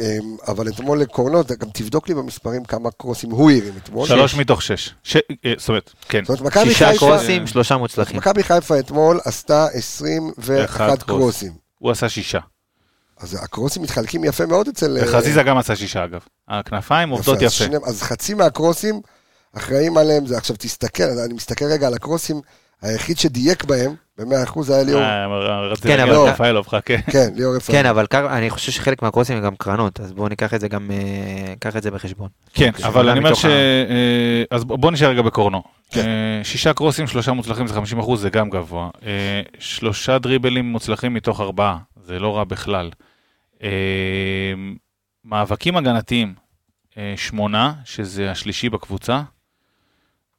אה, 0.00 0.18
אבל 0.48 0.68
אתמול 0.68 1.00
לקורנות, 1.00 1.52
גם 1.52 1.68
תבדוק 1.72 2.08
לי 2.08 2.14
במספרים 2.14 2.64
כמה 2.64 2.90
קרוסים 2.90 3.30
הוא 3.30 3.50
הרים 3.50 3.74
אתמול. 3.82 4.06
שלוש 4.08 4.34
מתוך 4.34 4.62
שש. 4.62 4.94
ש- 5.02 5.16
אה, 5.16 5.52
זאת 5.58 5.68
אומרת, 5.68 5.90
כן. 6.08 6.24
זאת 6.24 6.40
אומרת, 6.40 6.52
מכבי 6.56 6.68
שישה 6.72 6.88
חיפה, 6.92 6.98
קרוסים, 7.06 7.46
שלושה 7.46 7.76
מוצלחים. 7.76 8.16
מכבי 8.16 8.42
חיפה 8.42 8.78
אתמול 8.78 9.20
עשתה 9.24 9.66
21 9.72 10.64
אחד 10.64 11.02
קרוס. 11.02 11.20
קרוסים. 11.20 11.52
הוא 11.78 11.90
עשה 11.90 12.08
שישה. 12.08 12.38
אז 13.20 13.38
הקרוסים 13.42 13.82
מתחלקים 13.82 14.24
יפה 14.24 14.46
מאוד 14.46 14.68
אצל... 14.68 14.96
אה, 14.98 15.02
וחזיזה 15.08 15.42
גם 15.42 15.58
עשה 15.58 15.76
שישה 15.76 16.04
אגב. 16.04 16.20
הכנפיים 16.48 17.08
עובדות 17.10 17.36
יפה. 17.42 17.50
שני- 17.50 17.76
אז 17.86 18.02
חצי 18.02 18.34
מהקרוסים 18.34 19.00
אחראים 19.56 19.96
עליהם, 19.96 20.26
זה 20.26 20.36
עכשיו 20.36 20.56
תסתכל, 20.58 21.02
אני 21.24 21.34
מסתכל 21.34 21.64
רגע 21.64 21.86
על 21.86 21.94
הקרוסים, 21.94 22.40
היחיד 22.82 23.18
שדייק 23.18 23.64
בהם, 23.64 23.94
ב-100% 24.18 24.60
היה 24.72 24.82
ליאור, 24.84 25.02
אה, 25.02 25.60
רציתי 25.60 25.88
כן, 25.88 25.96
להגיד 25.96 26.14
אבל- 26.14 26.22
על 26.22 26.28
רפאלוב, 26.32 26.68
חכה. 26.68 26.98
כן, 27.12 27.28
ליאור 27.34 27.56
רפאל. 27.56 27.74
כן, 27.74 27.86
אבל 27.86 28.06
אני 28.12 28.50
חושב 28.50 28.72
שחלק 28.72 29.02
מהקרוסים 29.02 29.36
הם 29.36 29.42
גם 29.42 29.56
קרנות, 29.56 30.00
אז 30.00 30.12
בואו 30.12 30.28
ניקח 30.28 30.54
את 30.54 30.60
זה 30.60 30.68
גם, 30.68 30.90
אה, 30.90 30.96
ניקח 31.50 31.76
את 31.76 31.82
זה 31.82 31.90
בחשבון. 31.90 32.28
כן, 32.54 32.70
אבל 32.84 33.08
אני 33.08 33.18
אומר 33.18 33.34
ש... 33.34 33.44
אה, 33.44 33.50
אז 34.50 34.64
ב- 34.64 34.72
בוא 34.74 34.90
נשאר 34.90 35.08
רגע 35.08 35.22
בקורנו. 35.22 35.62
כן. 35.90 36.00
אה, 36.00 36.44
שישה 36.44 36.72
קרוסים, 36.72 37.06
שלושה 37.06 37.32
מוצלחים 37.32 37.66
זה 37.66 37.74
50 37.74 37.98
אחוז, 37.98 38.20
זה 38.20 38.30
גם 38.30 38.50
גבוה. 38.50 38.90
אה, 39.06 39.10
שלושה 39.58 40.18
דריבלים 40.18 40.64
מוצלחים 40.72 41.14
מתוך 41.14 41.40
ארבעה, 41.40 41.76
זה 42.04 42.18
לא 42.18 42.36
רע 42.36 42.44
בכלל. 42.44 42.90
אה, 43.62 43.68
מאבקים 45.24 45.76
הגנתיים, 45.76 46.34
אה, 46.98 47.14
שמונה, 47.16 47.72
שזה 47.84 48.30
השלישי 48.30 48.68
בקבוצה. 48.68 49.22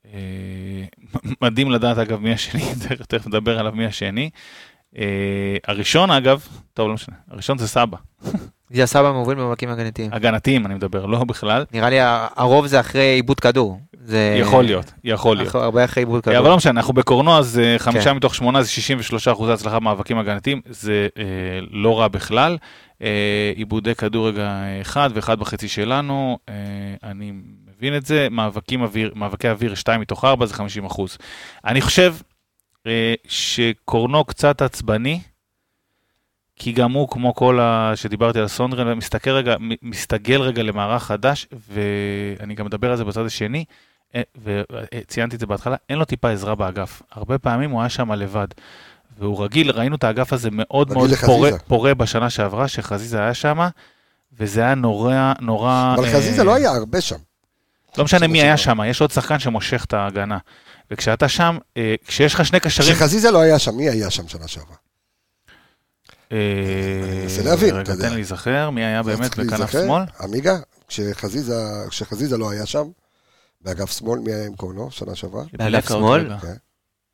אה, 0.05 0.83
מדהים 1.41 1.71
לדעת 1.71 1.97
אגב 1.97 2.19
מי 2.21 2.33
השני, 2.33 2.61
תכף- 3.07 3.27
נדבר 3.27 3.59
עליו 3.59 3.71
מי 3.75 3.85
השני. 3.85 4.29
אה, 4.97 5.03
הראשון 5.67 6.11
אגב, 6.11 6.47
טוב 6.73 6.87
לא 6.87 6.93
משנה, 6.93 7.15
הראשון 7.31 7.57
זה 7.57 7.67
סבא, 7.67 7.97
זה 8.69 8.83
הסבא 8.83 9.11
מוביל 9.11 9.35
במאבקים 9.37 9.69
הגנתיים. 9.69 10.13
הגנתיים 10.13 10.65
אני 10.65 10.73
מדבר, 10.75 11.05
לא 11.05 11.23
בכלל. 11.23 11.65
נראה 11.73 11.89
לי 11.89 11.97
הרוב 12.35 12.67
זה 12.67 12.79
אחרי 12.79 13.01
עיבוד 13.01 13.39
כדור. 13.39 13.79
זה- 14.03 14.37
יכול 14.41 14.63
להיות, 14.63 14.93
יכול 15.03 15.37
להיות. 15.37 15.55
הרבה 15.55 15.85
אחרי 15.85 16.01
עיבוד 16.01 16.21
אבל 16.25 16.35
כדור. 16.35 16.47
לא 16.49 16.57
משנה, 16.57 16.71
אנחנו 16.79 16.93
בקורנו, 16.93 17.37
אז 17.37 17.59
אה, 17.59 17.75
חמישה 17.79 18.09
כן. 18.09 18.15
מתוך 18.15 18.35
שמונה 18.35 18.61
זה 18.63 18.69
63 18.69 19.27
אחוזי 19.27 19.51
הצלחה 19.53 19.79
במאבקים 19.79 20.17
הגנתיים, 20.17 20.61
זה 20.69 21.07
אה, 21.17 21.23
לא 21.71 21.99
רע 21.99 22.07
בכלל. 22.07 22.57
אה, 23.01 23.51
עיבודי 23.55 23.95
כדור 23.95 24.27
רגע 24.29 24.41
אה, 24.47 24.81
אחד 24.81 25.09
ואחד 25.13 25.39
בחצי 25.39 25.67
שלנו, 25.67 26.37
אה, 26.49 26.53
אני 27.03 27.31
מבין 27.77 27.97
את 27.97 28.05
זה, 28.05 28.27
מאבקים 28.31 28.81
אוויר, 28.81 29.11
מאבקי 29.15 29.49
אוויר 29.49 29.75
2 29.75 30.01
מתוך 30.01 30.25
4 30.25 30.45
זה 30.45 30.53
50 30.53 30.85
אחוז. 30.85 31.17
אני 31.65 31.81
חושב 31.81 32.15
אה, 32.87 33.13
שקורנו 33.27 34.23
קצת 34.23 34.61
עצבני, 34.61 35.19
כי 36.55 36.71
גם 36.71 36.91
הוא, 36.91 37.09
כמו 37.09 37.35
כל 37.35 37.59
ה... 37.59 37.91
שדיברתי 37.95 38.39
על 38.39 38.47
סונדרן, 38.47 38.97
מסתכל 38.97 39.29
רגע, 39.29 39.55
מסתגל 39.81 40.41
רגע 40.41 40.63
למערך 40.63 41.03
חדש, 41.03 41.47
ואני 41.69 42.55
גם 42.55 42.65
מדבר 42.65 42.91
על 42.91 42.97
זה 42.97 43.03
בצד 43.03 43.25
השני, 43.25 43.65
אה, 44.15 44.21
וציינתי 44.43 45.35
את 45.35 45.39
זה 45.39 45.45
בהתחלה, 45.45 45.75
אין 45.89 45.99
לו 45.99 46.05
טיפה 46.05 46.29
עזרה 46.29 46.55
באגף. 46.55 47.01
הרבה 47.11 47.37
פעמים 47.37 47.71
הוא 47.71 47.81
היה 47.81 47.89
שם 47.89 48.11
לבד. 48.11 48.47
והוא 49.19 49.43
רגיל, 49.43 49.71
ראינו 49.71 49.95
את 49.95 50.03
האגף 50.03 50.33
הזה 50.33 50.49
מאוד 50.51 50.93
מאוד. 50.93 51.13
פורה, 51.13 51.49
פורה 51.67 51.93
בשנה 51.93 52.29
שעברה, 52.29 52.67
שחזיזה 52.67 53.19
היה 53.19 53.33
שם, 53.33 53.67
וזה 54.39 54.61
היה 54.61 54.75
נורא, 54.75 55.33
נורא... 55.41 55.95
אבל 55.97 56.05
אה, 56.05 56.13
חזיזה 56.13 56.43
לא 56.43 56.55
היה 56.55 56.71
הרבה 56.71 57.01
שם. 57.01 57.15
לא 57.97 58.03
משנה 58.03 58.19
שנה 58.19 58.27
מי 58.27 58.41
היה. 58.41 58.57
שם, 58.57 58.77
יש 58.87 59.01
עוד 59.01 59.11
שחקן 59.11 59.39
שמושך 59.39 59.85
את 59.87 59.93
ההגנה. 59.93 60.37
וכשאתה 60.91 61.27
שם, 61.27 61.57
אה, 61.77 61.95
כשיש 62.07 62.33
לך 62.33 62.45
שני 62.45 62.59
קשרים... 62.59 62.93
כשחזיזה 62.93 63.31
לא 63.31 63.41
היה 63.41 63.59
שם, 63.59 63.75
מי 63.75 63.89
היה 63.89 64.09
שם 64.09 64.27
שנה 64.27 64.47
שעברה? 64.47 64.75
אה, 66.31 66.37
אני 67.03 67.21
מנסה 67.21 67.43
להבין, 67.43 67.81
אתה 67.81 67.91
רגע. 67.91 68.01
תן 68.01 68.09
לי 68.09 68.15
להיזכר, 68.15 68.69
מי 68.69 68.85
היה 68.85 69.03
באמת 69.03 69.37
בכנף. 69.37 69.71
שמאל? 69.71 70.03
עמיגה, 70.19 70.57
כשחזיזה 70.87 72.37
לא 72.37 72.49
היה 72.49 72.65
שם, 72.65 72.87
באגף 73.61 73.97
שמאל, 73.97 74.19
מי 74.19 74.33
היה 74.33 74.45
עם 74.45 74.55
קורנו 74.55 74.91
שנה 74.91 75.15
שעברה? 75.15 75.43
באגף 75.53 75.89
שמאל? 75.89 76.29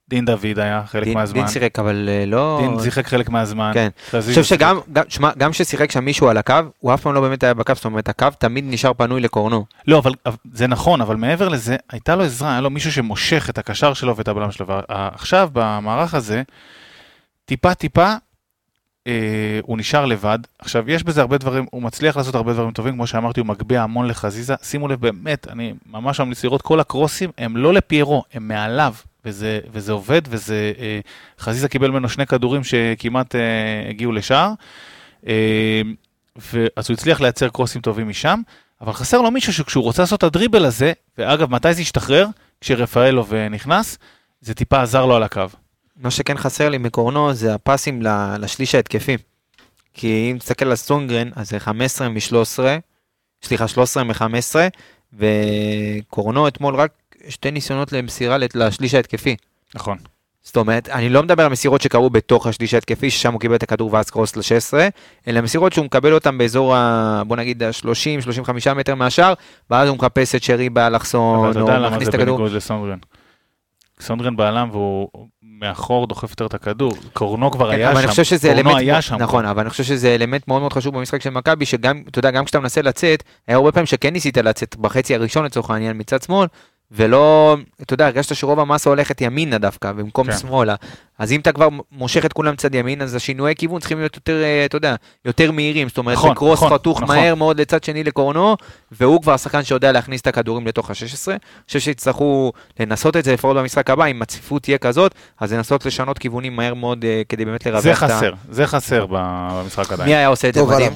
דין 0.09 0.25
דוד 0.25 0.59
היה 0.59 0.83
חלק 0.85 1.03
דין- 1.03 1.13
מהזמן. 1.13 1.39
דין 1.39 1.47
שיחק, 1.47 1.79
אבל 1.79 2.09
אה, 2.11 2.25
לא... 2.25 2.59
דין 2.61 2.79
שיחק 2.83 3.07
חלק 3.07 3.29
מהזמן. 3.29 3.71
כן. 3.73 3.87
אני 4.13 4.21
חושב 4.21 4.43
שגם, 4.43 4.79
גם- 4.93 5.03
שמע, 5.09 5.29
גם 5.37 5.51
כששיחק 5.51 5.91
שם 5.91 6.05
מישהו 6.05 6.29
על 6.29 6.37
הקו, 6.37 6.53
הוא 6.79 6.93
אף 6.93 7.01
פעם 7.01 7.13
לא 7.13 7.21
באמת 7.21 7.43
היה 7.43 7.53
בקו, 7.53 7.73
זאת 7.75 7.85
אומרת, 7.85 8.09
הקו 8.09 8.27
תמיד 8.37 8.63
נשאר 8.67 8.93
פנוי 8.93 9.21
לקורנו. 9.21 9.65
לא, 9.87 9.97
אבל 9.99 10.11
זה 10.53 10.67
נכון, 10.67 11.01
אבל 11.01 11.15
מעבר 11.15 11.49
לזה, 11.49 11.75
הייתה 11.91 12.15
לו 12.15 12.23
עזרה, 12.23 12.51
היה 12.51 12.61
לו 12.61 12.69
מישהו 12.69 12.91
שמושך 12.91 13.47
את 13.49 13.57
הקשר 13.57 13.93
שלו 13.93 14.15
ואת 14.15 14.27
הבלם 14.27 14.51
שלו. 14.51 14.67
ועכשיו, 14.67 15.49
במערך 15.53 16.13
הזה, 16.13 16.41
טיפה 17.45 17.73
טיפה, 17.73 18.13
אה, 19.07 19.13
הוא 19.63 19.77
נשאר 19.77 20.05
לבד. 20.05 20.39
עכשיו, 20.59 20.89
יש 20.91 21.03
בזה 21.03 21.21
הרבה 21.21 21.37
דברים, 21.37 21.65
הוא 21.71 21.81
מצליח 21.81 22.17
לעשות 22.17 22.35
הרבה 22.35 22.53
דברים 22.53 22.71
טובים, 22.71 22.93
כמו 22.93 23.07
שאמרתי, 23.07 23.39
הוא 23.39 23.47
מגביה 23.47 23.83
המון 23.83 24.07
לחזיזה. 24.07 24.55
שימו 24.63 24.87
לב, 24.87 24.99
באמת, 25.01 25.47
אני 25.47 25.73
ממש 25.89 26.19
ממליץ 26.19 26.43
לראות, 26.43 26.61
כל 26.61 26.79
הקרוסים 26.79 27.29
הם 27.37 27.57
לא 27.57 27.73
לפיירו, 27.73 28.23
הם 28.33 28.47
מעליו. 28.47 28.93
וזה, 29.25 29.59
וזה 29.71 29.91
עובד, 29.91 30.21
וזה... 30.27 30.73
אה, 30.79 30.99
חזיזה 31.39 31.69
קיבל 31.69 31.91
ממנו 31.91 32.09
שני 32.09 32.25
כדורים 32.25 32.63
שכמעט 32.63 33.35
אה, 33.35 33.89
הגיעו 33.89 34.11
לשער. 34.11 34.53
אה, 35.27 35.81
ואז 36.35 36.89
הוא 36.89 36.93
הצליח 36.93 37.21
לייצר 37.21 37.49
קרוסים 37.49 37.81
טובים 37.81 38.09
משם, 38.09 38.41
אבל 38.81 38.93
חסר 38.93 39.21
לו 39.21 39.31
מישהו 39.31 39.53
שכשהוא 39.53 39.83
רוצה 39.83 40.01
לעשות 40.01 40.17
את 40.17 40.23
הדריבל 40.23 40.65
הזה, 40.65 40.93
ואגב, 41.17 41.51
מתי 41.51 41.73
זה 41.73 41.81
ישתחרר? 41.81 42.27
כשרפאלוב 42.61 43.33
נכנס, 43.35 43.97
זה 44.41 44.53
טיפה 44.53 44.81
עזר 44.81 45.05
לו 45.05 45.15
על 45.15 45.23
הקו. 45.23 45.45
מה 45.97 46.11
שכן 46.11 46.37
חסר 46.37 46.69
לי 46.69 46.77
מקורנו 46.77 47.33
זה 47.33 47.53
הפסים 47.53 48.01
לשליש 48.39 48.75
ההתקפי. 48.75 49.17
כי 49.93 50.31
אם 50.31 50.37
תסתכל 50.37 50.65
על 50.65 50.75
סונגרן, 50.75 51.29
אז 51.35 51.49
זה 51.49 51.59
15 51.59 52.09
מ-13, 52.09 52.59
סליחה, 53.43 53.67
13 53.67 54.03
מ-15, 54.03 54.55
וקורנו 55.13 56.47
אתמול 56.47 56.75
רק 56.75 56.91
שתי 57.27 57.51
ניסיונות 57.51 57.91
למסירה 57.91 58.37
לשליש 58.55 58.93
ההתקפי. 58.93 59.35
נכון. 59.75 59.97
זאת 60.43 60.57
אומרת, 60.57 60.89
אני 60.89 61.09
לא 61.09 61.23
מדבר 61.23 61.43
על 61.43 61.51
מסירות 61.51 61.81
שקרו 61.81 62.09
בתוך 62.09 62.47
השליש 62.47 62.73
ההתקפי, 62.73 63.09
ששם 63.09 63.33
הוא 63.33 63.41
קיבל 63.41 63.55
את 63.55 63.63
הכדור 63.63 63.93
ואז 63.93 64.09
קרוס 64.09 64.35
ל-16, 64.35 64.73
אלא 65.27 65.41
מסירות 65.41 65.73
שהוא 65.73 65.85
מקבל 65.85 66.13
אותן 66.13 66.37
באזור 66.37 66.75
ה... 66.75 67.21
בוא 67.27 67.37
נגיד 67.37 67.63
ה-30-35 67.63 68.73
מטר 68.75 68.95
מהשאר, 68.95 69.33
ואז 69.69 69.89
הוא 69.89 69.97
מחפש 69.97 70.35
את 70.35 70.43
שרי 70.43 70.69
אבל 70.69 70.69
באלכסון, 70.69 71.49
אתה 71.51 71.59
או 71.59 71.65
יודע 71.65 71.79
למה 71.79 71.89
מכניס 71.89 72.03
זה 72.03 72.09
את 72.09 72.13
הכדור. 72.13 72.37
בניגוד 72.37 72.55
לסונגרן. 72.55 72.97
סונגרן 74.01 74.35
בעלם 74.35 74.69
והוא 74.71 75.09
מאחור 75.43 76.07
דוחף 76.07 76.29
יותר 76.29 76.45
את 76.45 76.53
הכדור. 76.53 76.93
קורנו 77.13 77.51
כבר 77.51 77.71
כן, 77.71 77.75
היה 77.75 77.87
אבל 77.91 77.95
שם. 77.95 78.03
אני 78.03 78.07
חושב 78.07 78.23
שזה 78.23 78.47
קורנו 78.47 78.69
אלמנט, 78.69 78.77
היה 78.77 79.01
שם. 79.01 79.15
נכון, 79.15 79.45
אבל 79.45 79.61
אני 79.61 79.69
חושב 79.69 79.83
שזה 79.83 80.15
אלמנט 80.15 80.47
מאוד 80.47 80.59
מאוד 80.59 80.73
חשוב 80.73 80.97
במשחק 80.97 81.21
של 81.21 81.29
מכבי, 81.29 81.65
שגם, 81.65 82.03
אתה 82.07 82.19
יודע, 82.19 82.31
גם 82.31 82.45
כשאתה 82.45 82.59
מנסה 82.59 82.81
לצאת, 82.81 83.23
היה 83.47 83.57
הרבה 83.57 83.71
פעמים 83.71 83.85
שכן 83.85 84.13
ניסית 84.13 84.37
לצאת 84.37 84.75
בחצי 84.75 85.15
הראשון 85.15 85.45
לצורך 85.45 85.69
העניין 85.69 85.97
מצד 85.97 86.21
שמאל, 86.21 86.47
ולא, 86.91 87.57
אתה 87.81 87.93
יודע, 87.93 88.05
הרגשת 88.05 88.35
שרוב 88.35 88.59
המסה 88.59 88.89
הולכת 88.89 89.21
ימינה 89.21 89.57
דווקא, 89.57 89.91
במקום 89.91 90.27
כן. 90.27 90.37
שמאלה. 90.37 90.75
אז 91.19 91.31
אם 91.31 91.39
אתה 91.39 91.51
כבר 91.51 91.67
מושך 91.91 92.25
את 92.25 92.33
כולם 92.33 92.55
צד 92.55 92.75
ימין, 92.75 93.01
אז 93.01 93.15
השינויי 93.15 93.55
כיוון 93.55 93.79
צריכים 93.79 93.97
להיות 93.97 94.15
יותר, 94.15 94.43
אה, 94.43 94.65
אתה 94.65 94.77
יודע, 94.77 94.95
יותר 95.25 95.51
מהירים. 95.51 95.89
זאת 95.89 95.97
אומרת, 95.97 96.17
נכון, 96.17 96.29
זה 96.29 96.35
קרוס 96.35 96.59
נכון, 96.59 96.73
חתוך 96.73 97.01
נכון. 97.01 97.15
מהר 97.15 97.35
מאוד 97.35 97.61
לצד 97.61 97.83
שני 97.83 98.03
לקורנו, 98.03 98.57
והוא 98.91 99.21
כבר 99.21 99.33
השחקן 99.33 99.63
שיודע 99.63 99.91
להכניס 99.91 100.21
את 100.21 100.27
הכדורים 100.27 100.67
לתוך 100.67 100.89
ה-16. 100.89 101.31
אני 101.31 101.37
חושב 101.67 101.79
שיצטרכו 101.79 102.51
לנסות 102.79 103.17
את 103.17 103.23
זה 103.23 103.33
לפחות 103.33 103.57
במשחק 103.57 103.89
הבא, 103.89 104.05
אם 104.05 104.21
הצפיפות 104.21 104.63
תהיה 104.63 104.77
כזאת, 104.77 105.15
אז 105.39 105.53
לנסות 105.53 105.85
לשנות 105.85 106.17
כיוונים 106.17 106.55
מהר 106.55 106.73
מאוד 106.73 107.05
אה, 107.05 107.21
כדי 107.29 107.45
באמת 107.45 107.65
לרווח 107.65 107.81
זה 107.81 107.91
את 107.91 107.95
ה... 108.11 108.17
חסר, 108.17 108.33
זה 108.49 108.67
חסר 108.67 109.05
במשחק 109.09 109.91
עדיין. 109.91 110.09
מי 110.09 110.15
היה 110.15 110.27
עושה 110.27 110.49
את 110.49 110.53
זה 110.53 110.63
מדהים? 110.63 110.93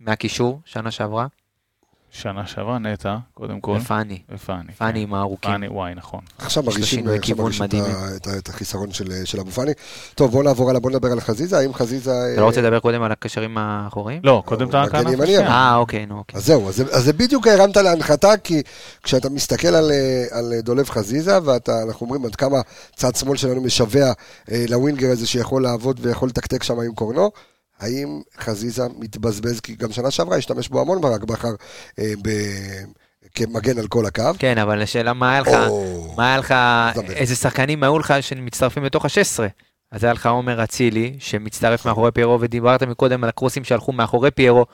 מהקישור, 0.00 0.60
שנה 0.64 0.90
שעברה? 0.90 1.26
שנה 2.12 2.46
שעברה 2.46 2.78
נטע, 2.78 3.16
קודם 3.34 3.60
כל. 3.60 3.78
ופאני. 3.80 4.18
ופאני. 4.34 4.72
פאני 4.78 5.02
עם 5.02 5.14
הארוכים. 5.14 5.50
פאני, 5.50 5.68
וואי, 5.68 5.94
נכון. 5.94 6.20
עכשיו 6.38 6.62
מרגישים, 6.62 6.84
שינוי 6.98 7.18
עכשיו 7.18 7.36
מרגישים 7.36 7.64
את 7.66 7.74
את 8.16 8.28
את 8.38 8.48
החיסרון 8.48 8.92
של 8.92 9.24
של 9.24 9.40
אבו 9.40 9.50
פאני. 9.50 9.72
טוב, 10.14 10.30
בואו 10.30 10.42
נעבור 10.42 10.70
הלאה, 10.70 10.80
בואו 10.80 10.92
נדבר 10.94 11.12
על 11.12 11.20
חזיזה, 11.20 11.58
האם 11.58 11.74
חזיזה... 11.74 12.12
אתה 12.32 12.40
לא 12.40 12.46
רוצה 12.46 12.60
לדבר 12.60 12.80
קודם 12.80 13.02
על 13.02 13.12
הקשרים 13.12 13.58
האחוריים? 13.58 14.20
לא, 14.24 14.42
קודם 14.46 14.68
אתה 14.68 14.84
כאן. 14.90 15.06
אה, 15.46 15.76
אוקיי, 15.76 16.06
נו, 16.06 16.18
אוקיי. 16.18 16.38
אז 16.38 16.46
זהו, 16.46 16.68
אז, 16.68 16.76
זה- 16.76 16.84
אז 16.92 17.04
זה 17.04 17.12
בדיוק 17.12 17.46
הרמת 17.46 17.76
להנחתה, 17.76 18.36
כי 18.36 18.62
כשאתה 19.02 19.30
מסתכל 19.30 19.68
על, 19.68 19.90
אה, 19.90 20.24
על 20.30 20.52
דולב 20.62 20.90
חזיזה, 20.90 21.38
ואנחנו 21.44 22.06
אומרים 22.06 22.24
עד 22.26 22.34
כמה 22.36 22.56
צד 22.96 23.14
שמאל 23.16 23.36
שלנו 23.36 23.60
משווע 23.60 24.12
אה, 24.50 24.64
לווינגר 24.68 25.10
הזה 25.10 25.26
שיכול 25.26 25.62
לעבוד 25.62 26.00
ויכול 26.02 26.28
לתקתק 26.28 26.62
שם 26.62 26.80
עם 26.80 26.94
קורנו, 26.94 27.30
האם 27.80 28.20
חזיזה 28.40 28.82
מתבזבז, 28.98 29.60
כי 29.60 29.74
גם 29.74 29.92
שנה 29.92 30.10
שעברה 30.10 30.36
השתמש 30.36 30.68
בו 30.68 30.80
המון 30.80 31.00
ברק 31.00 31.24
בכר 31.24 31.48
אה, 31.98 32.12
ב... 32.22 32.28
כמגן 33.34 33.78
על 33.78 33.86
כל 33.86 34.06
הקו. 34.06 34.22
כן, 34.38 34.58
אבל 34.58 34.82
השאלה 34.82 35.12
מה 35.12 35.32
היה 35.32 35.40
לך, 35.40 35.48
או, 35.68 36.14
מה 36.16 36.28
היה 36.28 36.38
לך. 36.38 36.54
איזה 37.10 37.36
שחקנים 37.36 37.82
היו 37.82 37.98
לך 37.98 38.14
שמצטרפים 38.20 38.84
לתוך 38.84 39.04
ה-16? 39.04 39.40
אז 39.92 40.04
היה 40.04 40.12
לך 40.12 40.26
עומר 40.26 40.64
אצילי, 40.64 41.16
שמצטרף 41.18 41.86
מאחורי 41.86 42.12
פיירו, 42.12 42.40
ודיברת 42.40 42.82
מקודם 42.82 43.22
על 43.24 43.28
הקרוסים 43.28 43.64
שהלכו 43.64 43.92
מאחורי 43.92 44.30
פיירו, 44.30 44.66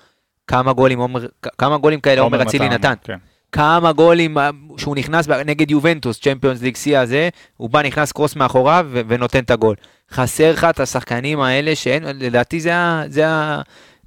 כמה 0.47 0.73
גולים, 0.73 0.99
עומר- 0.99 1.27
כמה 1.59 1.79
גולים 1.79 2.01
כאלה 2.01 2.21
עומר 2.21 2.43
אצילי 2.43 2.69
נתן. 2.69 2.95
כן. 3.05 3.17
כמה 3.53 3.93
גולים 3.93 4.39
אה, 4.39 4.51
שהוא 4.77 4.97
נכנס 4.97 5.29
נגד 5.29 5.71
יובנטוס, 5.71 6.21
צ'מפיונס 6.21 6.63
ליג 6.63 6.77
שיא 6.77 6.99
הזה, 6.99 7.29
הוא 7.57 7.71
בא, 7.71 7.83
נכנס 7.83 8.13
קרוס 8.13 8.37
מאחוריו 8.37 8.87
ונותן 8.93 9.39
את 9.39 9.51
הגול. 9.51 9.75
חסר 10.11 10.53
לך 10.53 10.65
את 10.65 10.81
השחקנים 10.81 11.41
האלה 11.41 11.75
שאין, 11.75 12.05
לדעתי 12.05 12.61
זה 12.61 12.77
ה... 12.77 13.03
זה 13.09 13.29
ה... 13.29 13.63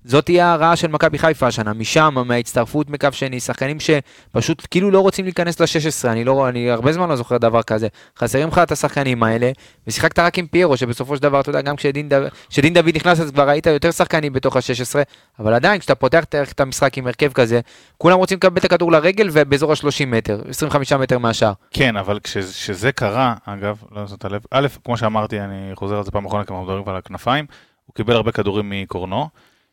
זאת 0.10 0.26
תהיה 0.26 0.54
הרעה 0.54 0.76
של 0.76 0.88
מכבי 0.88 1.18
חיפה 1.18 1.48
השנה, 1.48 1.74
משם, 1.74 2.16
מההצטרפות 2.26 2.90
מקו 2.90 3.08
שני, 3.12 3.40
שחקנים 3.40 3.78
שפשוט 3.80 4.68
כאילו 4.72 4.92
לא 4.92 5.00
רוצים 5.00 5.26
להיכנס 5.26 5.60
ל-16, 5.62 6.08
אני, 6.10 6.24
לא, 6.24 6.50
אני 6.50 6.72
הרבה 6.72 6.92
זמן 6.94 7.10
לא 7.10 7.16
זוכר 7.16 7.38
דבר 7.38 7.62
כזה. 7.64 7.88
חסרים 8.20 8.48
לך 8.48 8.58
את 8.58 8.72
השחקנים 8.72 9.24
האלה, 9.24 9.52
ושיחקת 9.88 10.20
רק 10.20 10.38
עם 10.38 10.48
פיירו, 10.48 10.78
שבסופו 10.78 11.16
של 11.16 11.22
דבר, 11.22 11.40
אתה 11.40 11.50
יודע, 11.50 11.62
גם 11.62 11.76
כשדין 11.76 12.10
דוד, 12.10 12.28
כשדין 12.50 12.74
דוד 12.74 12.96
נכנס, 12.96 13.20
אז 13.20 13.32
כבר 13.32 13.48
ראית 13.50 13.66
יותר 13.68 13.92
שחקנים 13.92 14.34
בתוך 14.34 14.56
ה-16, 14.56 14.96
אבל 15.40 15.54
עדיין, 15.54 15.80
כשאתה 15.80 15.96
פותח 15.96 16.24
את- 16.24 16.36
את 16.36 16.60
המשחק 16.60 16.98
עם 16.98 17.08
הרכב 17.08 17.32
כזה, 17.34 17.60
כולם 17.98 18.18
רוצים 18.18 18.38
לקבל 18.38 18.58
את 18.60 18.66
הכדור 18.66 18.92
לרגל 18.92 19.30
ובאזור 19.34 19.72
ה-30 19.72 20.06
מטר, 20.08 20.42
25 20.50 20.94
מטר 20.94 21.18
מהשאר. 21.18 21.54
כן, 21.72 21.96
אבל 21.98 22.20
כש- 22.24 22.38
כשזה 22.38 22.92
קרה, 22.92 23.34
אגב, 23.46 23.78
לא 23.96 24.08
שמת 24.08 24.26
לב, 24.26 24.42
א', 24.52 24.68
כמו 24.86 24.98
שאמרתי, 24.98 25.40
אני 25.40 25.72
חוזר 25.76 25.98
על 25.98 26.04
זה 26.04 26.12
פעם 26.12 26.26
אחרונה, 26.26 26.44
כי 26.46 26.54
מדברים 26.54 26.84
על 26.90 26.96
הכנפיים, 26.96 27.46
הוא 27.86 27.96
קיבל 27.96 28.14
הרבה 28.16 28.32
כדורים 28.32 28.70
מקורנו. 28.70 29.30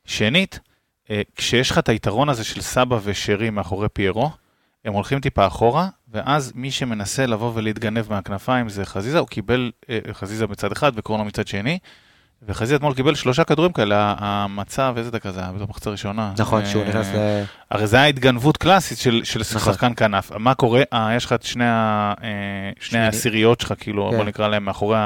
שנית, 0.06 0.60
אה, 1.10 1.22
כשיש 1.36 1.70
לך 1.70 1.78
את 1.78 1.88
היתרון 1.88 2.28
הזה 2.28 2.44
של 2.44 2.60
סבא 2.60 2.98
ושרי 3.02 3.50
מאחורי 3.50 3.88
פיירו, 3.88 4.30
הם 4.84 4.92
הולכים 4.92 5.20
טיפה 5.20 5.46
אחורה, 5.46 5.88
ואז 6.08 6.52
מי 6.54 6.70
שמנסה 6.70 7.26
לבוא 7.26 7.52
ולהתגנב 7.54 8.04
מהכנפיים 8.10 8.68
זה 8.68 8.84
חזיזה, 8.84 9.18
הוא 9.18 9.28
קיבל 9.28 9.70
אה, 9.90 9.98
חזיזה 10.12 10.46
מצד 10.46 10.72
אחד 10.72 10.92
וקורנו 10.94 11.24
מצד 11.24 11.46
שני, 11.46 11.78
וחזיזה 12.42 12.76
אתמול 12.76 12.94
קיבל 12.94 13.14
שלושה 13.14 13.44
כדורים 13.44 13.72
כאלה, 13.72 14.14
המצב, 14.18 14.94
איזה 14.96 15.10
דקה 15.10 15.32
זה 15.32 15.40
היה, 15.40 15.52
בתוך 15.52 15.70
מחצה 15.70 15.90
ראשונה. 15.90 16.32
נכון, 16.38 16.66
שהוא 16.66 16.82
אה, 16.82 16.88
נכנס 16.88 17.06
ל... 17.14 17.42
הרי 17.70 17.86
זה 17.86 17.96
היה 17.96 18.06
התגנבות 18.06 18.56
קלאסית 18.56 18.98
של, 18.98 19.20
של 19.24 19.40
נכון. 19.56 19.72
שחקן 19.72 19.92
כנף. 19.96 20.32
מה 20.38 20.54
קורה? 20.54 20.82
אה, 20.92 21.14
יש 21.16 21.24
לך 21.24 21.32
את 21.32 21.42
שני, 21.42 21.64
ה- 21.66 22.14
אה, 22.22 22.28
שני 22.80 22.98
העשיריות 22.98 23.60
שלך, 23.60 23.72
כאילו, 23.80 24.08
כן. 24.10 24.16
בוא 24.16 24.24
נקרא 24.24 24.48
להם 24.48 24.64
מאחורי, 24.64 24.96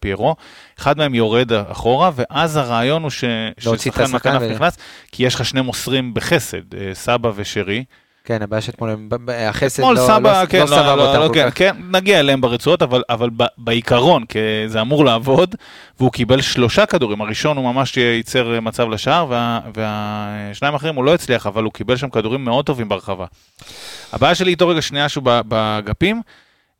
פיירו. 0.00 0.36
אחד 0.78 0.98
מהם 0.98 1.14
יורד 1.14 1.52
אחורה, 1.52 2.10
ואז 2.14 2.56
הרעיון 2.56 3.02
הוא 3.02 3.10
ש, 3.10 3.24
ששחקן 3.58 4.10
מהכנף 4.12 4.42
ו- 4.42 4.52
נכנס, 4.52 4.78
כי 5.12 5.26
יש 5.26 5.34
לך 5.34 5.44
שני 5.44 5.60
מוסרים 5.60 6.14
בחסד, 6.14 6.92
סבא 6.92 7.30
ושרי. 7.34 7.84
כן, 8.26 8.42
הבעיה 8.42 8.60
שאתמול, 8.60 8.90
הם- 8.90 9.08
החסד 9.48 9.82
לא 9.82 10.06
סבא, 10.06 10.40
לא- 10.42 10.46
כן, 10.46 10.60
לא 10.60 10.66
סבב 10.66 10.98
אותם 10.98 11.20
לא, 11.20 11.30
כן, 11.34 11.50
כך. 11.50 11.58
כן, 11.58 11.76
נגיע 11.90 12.20
אליהם 12.20 12.40
ברצועות, 12.40 12.82
אבל, 12.82 13.02
אבל 13.10 13.30
ב, 13.36 13.44
בעיקרון, 13.58 14.24
כי 14.26 14.38
זה 14.66 14.80
אמור 14.80 15.04
לעבוד, 15.04 15.54
והוא 16.00 16.12
קיבל 16.12 16.40
שלושה 16.40 16.86
כדורים, 16.86 17.20
הראשון 17.20 17.56
הוא 17.56 17.64
ממש 17.72 17.96
ייצר 17.96 18.60
מצב 18.60 18.88
לשער, 18.88 19.26
וה, 19.28 19.60
והשניים 19.74 20.74
האחרים 20.74 20.94
הוא 20.94 21.04
לא 21.04 21.14
הצליח, 21.14 21.46
אבל 21.46 21.64
הוא 21.64 21.72
קיבל 21.72 21.96
שם 21.96 22.08
כדורים 22.10 22.44
מאוד 22.44 22.64
טובים 22.66 22.88
ברחבה. 22.88 23.24
הבעיה 24.12 24.34
שלי 24.34 24.50
איתו 24.50 24.68
רגע 24.68 24.82
שנייה 24.82 25.08
שהוא 25.08 25.24
באגפים, 25.44 26.22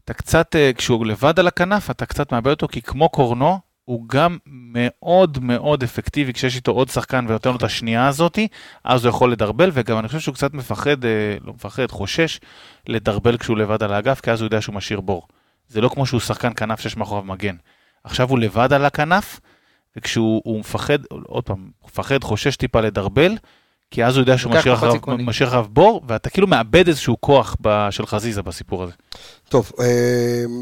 אתה 0.04 0.14
קצת, 0.14 0.56
אה, 0.56 0.70
כשהוא 0.76 1.06
לבד 1.06 1.38
על 1.40 1.46
הכנף, 1.46 1.90
אתה 1.90 2.06
קצת 2.06 2.32
מאבד 2.32 2.50
אותו, 2.50 2.68
כי 2.68 2.82
כמו 2.82 3.08
קורנו, 3.08 3.58
הוא 3.86 4.08
גם 4.08 4.38
מאוד 4.46 5.38
מאוד 5.38 5.82
אפקטיבי 5.82 6.32
כשיש 6.32 6.56
איתו 6.56 6.72
עוד 6.72 6.88
שחקן 6.88 7.24
ונותן 7.28 7.50
לו 7.50 7.56
את 7.56 7.62
השנייה 7.62 8.08
הזאתי, 8.08 8.48
אז 8.84 9.04
הוא 9.04 9.10
יכול 9.10 9.32
לדרבל, 9.32 9.70
וגם 9.72 9.98
אני 9.98 10.08
חושב 10.08 10.20
שהוא 10.20 10.34
קצת 10.34 10.54
מפחד, 10.54 11.04
אה, 11.04 11.36
לא 11.44 11.52
מפחד, 11.52 11.90
חושש 11.90 12.40
לדרבל 12.88 13.36
כשהוא 13.38 13.56
לבד 13.56 13.82
על 13.82 13.92
האגף, 13.92 14.20
כי 14.20 14.30
אז 14.30 14.40
הוא 14.40 14.46
יודע 14.46 14.60
שהוא 14.60 14.74
משאיר 14.74 15.00
בור. 15.00 15.28
זה 15.68 15.80
לא 15.80 15.88
כמו 15.88 16.06
שהוא 16.06 16.20
שחקן 16.20 16.52
כנף 16.56 16.80
שיש 16.80 16.96
מאחוריו 16.96 17.24
מגן. 17.24 17.56
עכשיו 18.04 18.30
הוא 18.30 18.38
לבד 18.38 18.72
על 18.72 18.84
הכנף, 18.84 19.40
וכשהוא 19.96 20.42
הוא 20.44 20.60
מפחד, 20.60 20.98
עוד 21.26 21.44
פעם, 21.44 21.70
מפחד, 21.84 22.24
חושש 22.24 22.56
טיפה 22.56 22.80
לדרבל, 22.80 23.36
כי 23.90 24.04
אז 24.04 24.16
הוא 24.16 24.22
יודע 24.22 24.38
שהוא 24.38 24.52
משאיר 24.52 24.74
אחריו- 24.74 24.92
סיכונים. 24.92 25.26
משאיר 25.26 25.48
אחריו 25.48 25.66
בור, 25.70 26.02
ואתה 26.08 26.30
כאילו 26.30 26.46
מאבד 26.46 26.88
איזשהו 26.88 27.16
כוח 27.20 27.56
ב- 27.60 27.86
של 27.90 28.06
חזיזה 28.06 28.42
בסיפור 28.42 28.82
הזה. 28.82 28.92
טוב, 29.48 29.72
אה, 29.80 29.86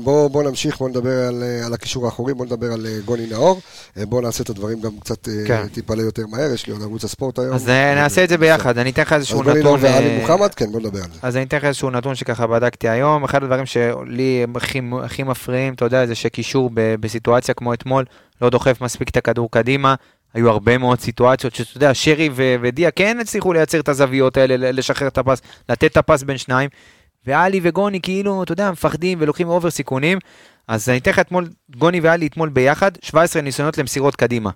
בואו 0.02 0.28
בוא 0.28 0.42
נמשיך, 0.42 0.78
בואו 0.78 0.88
נדבר 0.90 1.28
על, 1.28 1.42
אה, 1.42 1.66
על 1.66 1.74
הקישור 1.74 2.04
האחורי, 2.04 2.34
בואו 2.34 2.44
נדבר 2.44 2.72
על 2.72 2.86
אה, 2.86 2.98
גוני 3.04 3.26
נאור. 3.26 3.60
בואו 3.96 4.20
נעשה 4.20 4.42
את 4.42 4.50
הדברים 4.50 4.80
גם 4.80 4.90
קצת 5.00 5.28
כן. 5.46 5.66
טיפה 5.68 5.94
ליותר 5.94 6.22
מהר, 6.30 6.50
יש 6.54 6.66
לי 6.66 6.72
עוד 6.72 6.82
ערוץ 6.82 7.04
הספורט 7.04 7.38
היום. 7.38 7.54
אז 7.54 7.68
נעשה 7.68 8.24
את 8.24 8.28
זה 8.28 8.38
ביחד, 8.38 8.78
אני 8.78 8.90
אתן 8.90 9.02
לך 9.02 9.12
אז 9.12 9.18
איזשהו 9.20 9.42
גוני 9.42 9.62
נאור 9.62 9.76
נתון. 9.76 9.90
ועלי 9.92 10.06
אה, 10.10 10.18
מוחמד, 10.20 10.54
כן, 10.54 10.66
בואו 10.72 10.78
נדבר 10.82 10.98
על 10.98 11.10
זה. 11.12 11.18
אז 11.22 11.36
אני 11.36 11.44
אתן 11.44 11.56
לך 11.56 11.64
איזשהו 11.64 11.90
נתון 11.90 12.14
שככה 12.14 12.46
בדקתי 12.46 12.88
היום, 12.88 13.24
אחד 13.24 13.42
הדברים 13.42 13.66
שלי 13.66 14.44
הכי, 14.56 14.80
הכי 15.02 15.22
מפריעים, 15.22 15.74
אתה 15.74 15.84
יודע, 15.84 16.06
זה 16.06 16.14
שקישור 16.14 16.70
ב, 16.74 16.94
בסיטואציה 17.00 17.54
כמו 17.54 17.74
אתמול, 17.74 18.04
לא 18.42 18.50
דוחף 18.50 18.80
מספיק 18.80 19.08
את 19.08 19.16
הכדור 19.16 19.50
קדימה, 19.50 19.94
היו 20.34 20.50
הרבה 20.50 20.78
מאוד 20.78 21.00
סיטואציות 21.00 21.54
שאתה 21.54 21.76
יודע, 21.76 21.94
שרי 21.94 22.28
ו- 22.32 22.54
ודיה 22.62 22.90
כן 22.90 23.18
הצליחו 23.20 23.52
לייצר 23.52 23.80
את 23.80 23.88
הזוויות 23.88 24.36
האלה, 24.36 24.72
לשחרר 24.72 25.08
את 25.08 25.18
הפס, 25.18 25.42
לתת 25.68 25.84
את 25.84 25.96
הפס 25.96 26.22
בין 26.22 26.38
שניים, 26.38 26.70
ואלי 27.26 27.60
וגוני 27.62 28.00
כאילו, 28.00 28.42
אתה 28.42 28.52
יודע, 28.52 28.70
מפחדים 28.70 29.18
ולוקחים 29.20 29.48
אובר 29.48 29.70
סיכונים, 29.70 30.18
אז 30.68 30.88
אני 30.88 30.98
אתן 30.98 31.10
לך 31.10 31.18
אתמול, 31.18 31.48
גוני 31.76 32.00
ואלי 32.00 32.26
אתמול 32.26 32.48
ביחד, 32.48 32.90
17 33.02 33.42
ניסיונות 33.42 33.78
למסירות 33.78 34.16
קדימה. 34.16 34.50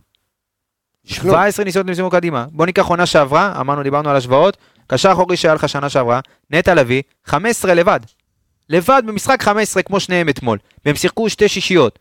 יש 1.04 1.18
כלום. 1.18 1.34
17 1.34 1.64
ניסיונות 1.64 1.88
למסירות 1.88 2.12
קדימה. 2.12 2.46
בוא 2.52 2.66
ניקח 2.66 2.86
עונה 2.86 3.06
שעברה, 3.06 3.60
אמרנו, 3.60 3.82
דיברנו 3.82 4.10
על 4.10 4.16
השוואות, 4.16 4.56
קשר 4.86 5.12
אחורי 5.12 5.36
שהיה 5.36 5.54
לך 5.54 5.68
שנה 5.68 5.88
שעברה, 5.88 6.20
נטע 6.50 6.74
לביא, 6.74 7.02
15 7.24 7.74
לבד. 7.74 8.00
לבד 8.68 9.02
במשחק 9.06 9.42
15 9.42 9.82
כמו 9.82 10.00
שניהם 10.00 10.28
אתמול. 10.28 10.58
והם 10.84 10.96
שיחקו 10.96 11.30
שתי 11.30 11.48
שישיות. 11.48 11.98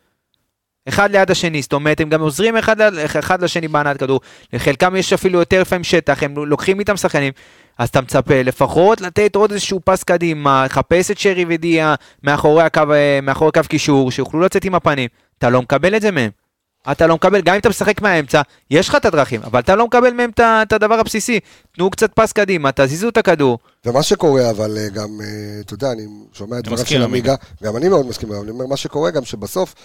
אחד 0.87 1.11
ליד 1.11 1.31
השני, 1.31 1.61
זאת 1.61 1.73
אומרת, 1.73 2.01
הם 2.01 2.09
גם 2.09 2.21
עוזרים 2.21 2.57
אחד, 2.57 2.81
אחד 3.19 3.41
לשני 3.41 3.67
בהנעת 3.67 3.97
כדור. 3.97 4.19
לחלקם 4.53 4.95
יש 4.95 5.13
אפילו 5.13 5.39
יותר 5.39 5.61
לפעמים 5.61 5.83
שטח, 5.83 6.23
הם 6.23 6.33
לוקחים 6.37 6.79
איתם 6.79 6.97
שחקנים. 6.97 7.33
אז 7.77 7.89
אתה 7.89 8.01
מצפה 8.01 8.41
לפחות 8.41 9.01
לתת 9.01 9.35
עוד 9.35 9.51
איזשהו 9.51 9.79
פס 9.85 10.03
קדימה, 10.03 10.65
לחפש 10.65 11.11
את 11.11 11.17
שרי 11.17 11.45
ודיה 11.49 11.95
מאחורי 12.23 12.63
הקו, 12.63 12.81
אה, 12.93 13.19
מאחורי 13.23 13.51
קו 13.51 13.61
קישור, 13.67 14.11
שיוכלו 14.11 14.39
לצאת 14.39 14.65
עם 14.65 14.75
הפנים. 14.75 15.09
אתה 15.37 15.49
לא 15.49 15.61
מקבל 15.61 15.95
את 15.95 16.01
זה 16.01 16.11
מהם. 16.11 16.46
אתה 16.91 17.07
לא 17.07 17.15
מקבל, 17.15 17.41
גם 17.41 17.53
אם 17.53 17.59
אתה 17.59 17.69
משחק 17.69 18.01
מהאמצע, 18.01 18.41
יש 18.71 18.89
לך 18.89 18.95
את 18.95 19.05
הדרכים, 19.05 19.41
אבל 19.43 19.59
אתה 19.59 19.75
לא 19.75 19.85
מקבל 19.87 20.13
מהם 20.13 20.29
את 20.39 20.73
הדבר 20.73 20.93
הבסיסי. 20.99 21.39
תנו 21.75 21.89
קצת 21.89 22.13
פס 22.13 22.31
קדימה, 22.31 22.69
תזיזו 22.75 23.09
את 23.09 23.17
הכדור. 23.17 23.59
ומה 23.85 24.03
שקורה, 24.03 24.49
אבל 24.49 24.77
אה, 24.77 24.89
גם, 24.89 25.09
אה, 25.21 25.27
אתה 25.61 25.73
יודע, 25.73 25.91
אני 25.91 26.05
שומע 26.33 26.59
את 26.59 26.63
דבריו 26.63 26.85
של 26.85 27.03
עמיגה. 27.03 27.35
גם 27.63 27.77
אני 27.77 27.89
מאוד 27.89 28.05
מסכים, 28.05 28.29
אבל 28.31 28.39
אני 28.41 28.49
אומר, 28.51 28.65
מה 28.65 28.77
שקורה 28.77 29.11
גם 29.11 29.25
שבסוף, 29.25 29.75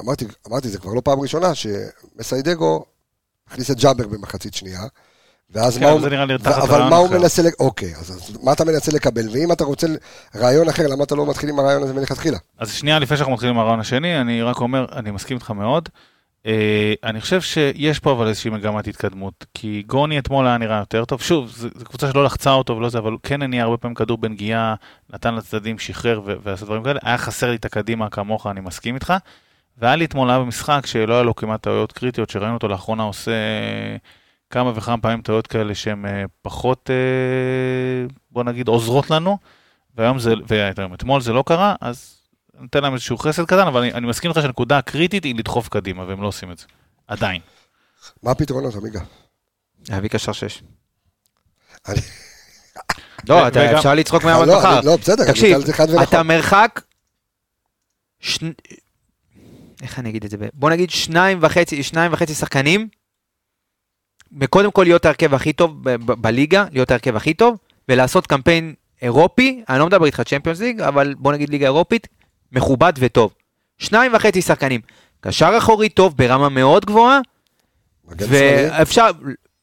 אמרתי, 0.00 0.24
אמרתי, 0.48 0.68
זה 0.68 0.78
כבר 0.78 0.94
לא 0.94 1.00
פעם 1.04 1.20
ראשונה, 1.20 1.52
שמסיידגו 1.54 2.84
הכניס 3.50 3.70
את 3.70 3.80
ג'אבר 3.80 4.06
במחצית 4.06 4.54
שנייה, 4.54 4.80
ואז 5.50 5.78
כן, 5.78 5.84
מה 5.84 5.92
אבל 5.92 6.14
הוא... 6.16 6.36
ו- 6.42 6.62
אבל 6.62 6.82
מה 6.82 6.96
הוא. 6.96 7.10
מנסה, 7.10 7.42
ל- 7.42 7.46
אוקיי, 7.60 7.94
אז 7.96 8.10
אז 8.10 8.38
מה 8.42 8.52
אתה 8.52 8.64
מנסה 8.64 8.92
לקבל? 8.92 9.28
ואם 9.32 9.52
אתה 9.52 9.64
רוצה 9.64 9.86
רעיון 10.36 10.68
אחר, 10.68 10.86
למה 10.86 11.04
אתה 11.04 11.14
לא 11.14 11.26
מתחיל 11.26 11.48
עם 11.48 11.58
הרעיון 11.58 11.82
הזה 11.82 11.92
מלכתחילה? 11.94 12.38
אז 12.58 12.72
שנייה 12.72 12.98
לפני 12.98 13.16
שאנחנו 13.16 13.32
מתחילים 13.32 13.54
עם 13.54 13.60
הרעיון 13.60 13.80
השני, 13.80 14.20
אני 14.20 14.42
רק 14.42 14.60
אומר, 14.60 14.86
אני 14.96 15.10
מסכים 15.10 15.36
איתך 15.36 15.50
מאוד. 15.50 15.88
אה, 16.46 16.94
אני 17.04 17.20
חושב 17.20 17.40
שיש 17.40 17.98
פה 17.98 18.12
אבל 18.12 18.26
איזושהי 18.28 18.50
מגמת 18.50 18.86
התקדמות, 18.86 19.46
כי 19.54 19.82
גוני 19.86 20.18
אתמול 20.18 20.46
היה 20.46 20.58
נראה 20.58 20.78
יותר 20.78 21.04
טוב, 21.04 21.22
שוב, 21.22 21.48
זו 21.48 21.68
קבוצה 21.84 22.10
שלא 22.10 22.24
לחצה 22.24 22.52
אותו 22.52 22.76
ולא 22.76 22.88
זה, 22.88 22.98
אבל 22.98 23.16
כן 23.22 23.42
הניע 23.42 23.62
הרבה 23.62 23.76
פעמים 23.76 23.94
כדור 23.94 24.18
בנגיעה, 24.18 24.74
נתן 25.10 25.34
לצדדים, 25.34 25.78
שחרר 25.78 26.20
ועשה 26.42 26.64
דברים 26.64 26.84
כאלה, 26.84 27.00
היה 27.02 27.18
חסר 27.18 27.50
לי 27.50 27.56
את 27.56 27.64
הקדימה 27.64 28.10
כמוך, 28.10 28.46
אני 28.46 28.60
מסכים 28.60 28.94
איתך. 28.94 29.14
והיה 29.78 29.96
לי 29.96 30.04
אתמול 30.04 30.30
היה 30.30 30.38
במשחק 30.38 30.86
שלא 30.86 31.14
היה 31.14 31.22
לו 31.22 31.36
כמעט 31.36 31.62
טעויות 31.62 31.92
קריטיות, 31.92 32.30
שראינו 32.30 32.54
אותו 32.54 32.68
לאחרונה 32.68 33.02
עושה 33.02 33.32
כמה 34.50 34.72
וכמה 34.74 34.98
פעמים 34.98 35.22
טעויות 35.22 35.46
כאלה 35.46 35.74
שהן 35.74 36.06
אה, 36.06 36.24
פחות, 36.42 36.90
אה, 36.90 38.06
בוא 38.30 38.44
נגיד, 38.44 38.68
עוזרות 38.68 39.10
לנו, 39.10 39.38
והיום 39.94 40.18
זה, 40.18 40.34
ואתמול 40.48 41.20
זה 41.20 41.32
לא 41.32 41.44
קרה, 41.46 41.74
אז 41.80 42.21
נותן 42.62 42.82
להם 42.82 42.92
איזשהו 42.92 43.18
חסד 43.18 43.44
קטן, 43.44 43.66
אבל 43.66 43.80
אני, 43.80 43.92
אני 43.92 44.06
מסכים 44.06 44.30
איתך 44.30 44.40
שהנקודה 44.42 44.78
הקריטית 44.78 45.24
היא 45.24 45.34
לדחוף 45.34 45.68
קדימה, 45.68 46.04
והם 46.04 46.22
לא 46.22 46.26
עושים 46.26 46.50
את 46.52 46.58
זה. 46.58 46.64
עדיין. 47.06 47.40
מה 48.22 48.30
הפתרונות, 48.30 48.74
עמיגה? 48.74 49.00
להביא 49.88 50.08
קשר 50.08 50.32
שש. 50.32 50.62
אני- 51.88 52.00
לא, 53.28 53.48
אתה- 53.48 53.60
וגם- 53.60 53.76
אפשר 53.76 53.94
לצחוק 53.94 54.24
לא, 54.24 54.58
מחר. 54.58 54.78
אני- 54.78 54.86
לא, 54.86 54.96
בסדר, 54.96 55.22
אני 55.24 55.32
תקשיב. 55.32 55.56
אתה 56.02 56.22
מרחק... 56.22 56.80
שני- 58.20 58.52
איך 59.82 59.98
אני 59.98 60.10
אגיד 60.10 60.24
את 60.24 60.30
זה? 60.30 60.36
ב- 60.36 60.48
בוא 60.54 60.70
נגיד 60.70 60.90
שניים 60.90 61.38
וחצי, 61.42 61.82
שניים 61.82 62.12
וחצי 62.12 62.34
שחקנים. 62.34 62.88
וקודם 64.40 64.70
כל 64.70 64.82
להיות 64.82 65.04
ההרכב 65.04 65.34
הכי 65.34 65.52
טוב 65.52 65.90
ב- 65.90 65.96
ב- 65.96 66.12
בליגה, 66.12 66.64
להיות 66.72 66.90
ההרכב 66.90 67.16
הכי 67.16 67.34
טוב, 67.34 67.56
ולעשות 67.88 68.26
קמפיין 68.26 68.74
אירופי, 69.02 69.62
אני 69.68 69.78
לא 69.78 69.86
מדבר 69.86 70.04
איתך 70.06 70.20
צ'מפיונס 70.26 70.60
ליג, 70.60 70.80
אבל 70.80 71.14
בוא 71.18 71.32
נגיד 71.32 71.48
ליגה 71.48 71.66
אירופית, 71.66 72.08
מכובד 72.52 72.92
וטוב. 72.98 73.34
שניים 73.78 74.14
וחצי 74.14 74.42
שחקנים. 74.42 74.80
קשר 75.20 75.54
אחורי 75.58 75.88
טוב 75.88 76.16
ברמה 76.16 76.48
מאוד 76.48 76.84
גבוהה? 76.84 77.20
ואפשר, 78.18 79.10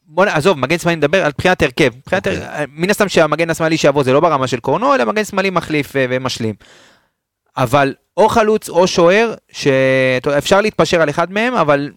בוא 0.07 0.25
עזוב, 0.25 0.59
מגן 0.59 0.77
שמאלי 0.77 0.95
נדבר 0.95 1.25
על 1.25 1.31
בחינת 1.37 1.61
הרכב. 1.61 1.91
מבחינת 1.97 2.27
אוקיי. 2.27 2.43
הר- 2.43 2.65
מן 2.69 2.89
הסתם 2.89 3.09
שהמגן 3.09 3.49
השמאלי 3.49 3.77
שיבוא 3.77 4.03
זה 4.03 4.13
לא 4.13 4.19
ברמה 4.19 4.47
של 4.47 4.59
קורנו, 4.59 4.95
אלא 4.95 5.05
מגן 5.05 5.23
שמאלי 5.25 5.49
מחליף 5.49 5.95
אה, 5.95 6.05
ומשלים. 6.09 6.55
אבל 7.57 7.93
או 8.17 8.29
חלוץ 8.29 8.69
או 8.69 8.87
שוער, 8.87 9.33
שאפשר 9.51 10.61
להתפשר 10.61 11.01
על 11.01 11.09
אחד 11.09 11.31
מהם, 11.31 11.53
אבל 11.53 11.91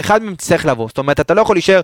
אחד 0.00 0.22
מהם 0.22 0.34
צריך 0.36 0.66
לבוא. 0.66 0.88
זאת 0.88 0.98
אומרת, 0.98 1.20
אתה 1.20 1.34
לא 1.34 1.40
יכול 1.40 1.56
להישאר 1.56 1.80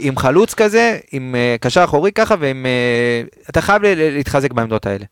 עם 0.00 0.16
חלוץ 0.16 0.54
כזה, 0.54 0.98
עם 1.12 1.34
אה, 1.34 1.56
קשר 1.60 1.84
אחורי 1.84 2.12
ככה, 2.12 2.34
ועם... 2.40 2.66
אה, 2.66 3.22
אתה 3.50 3.60
חייב 3.60 3.82
להתחזק 3.84 4.52
בעמדות 4.52 4.86
האלה. 4.86 5.04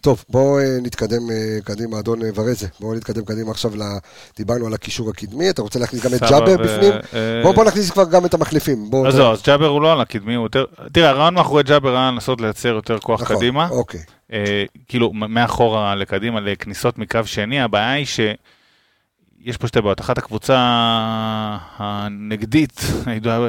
טוב, 0.00 0.24
בואו 0.28 0.58
אה, 0.58 0.64
נתקדם 0.82 1.30
אה, 1.30 1.60
קדימה, 1.64 1.98
אדון 1.98 2.22
אה, 2.22 2.28
ורזה. 2.34 2.66
בואו 2.80 2.94
נתקדם 2.94 3.24
קדימה 3.24 3.50
עכשיו. 3.50 3.72
דיברנו 4.36 4.66
על 4.66 4.74
הקישור 4.74 5.10
הקדמי, 5.10 5.50
אתה 5.50 5.62
רוצה 5.62 5.78
להכניס 5.78 6.04
גם 6.04 6.14
את 6.14 6.20
ג'אבר 6.20 6.56
ו- 6.60 6.62
בפנים? 6.62 6.92
אה, 6.92 7.40
בואו 7.42 7.54
בוא 7.54 7.64
נכניס 7.64 7.90
כבר 7.90 8.04
גם 8.10 8.24
את 8.24 8.34
המחליפים. 8.34 8.90
אז 9.06 9.18
לא, 9.18 9.32
אז 9.32 9.42
ג'אבר 9.42 9.66
הוא 9.66 9.82
לא 9.82 9.92
על 9.92 10.00
הקדמי, 10.00 10.34
הוא 10.34 10.44
יותר... 10.44 10.64
תראה, 10.92 11.08
הרעיון 11.08 11.34
מאחורי 11.34 11.62
ג'אבר 11.62 11.96
היה 11.96 12.10
לנסות 12.10 12.40
לייצר 12.40 12.68
יותר 12.68 12.98
כוח 12.98 13.22
נכון, 13.22 13.36
קדימה. 13.36 13.68
אוקיי. 13.68 14.00
אה, 14.32 14.64
כאילו, 14.88 15.12
מאחורה 15.12 15.94
לקדימה, 15.94 16.40
לכניסות 16.40 16.98
מקו 16.98 17.20
שני, 17.24 17.60
הבעיה 17.60 17.92
היא 17.92 18.06
שיש 19.44 19.56
פה 19.56 19.66
שתי 19.66 19.80
בעיות. 19.80 20.00
אחת, 20.00 20.18
הקבוצה 20.18 20.56
הנגדית, 21.76 22.80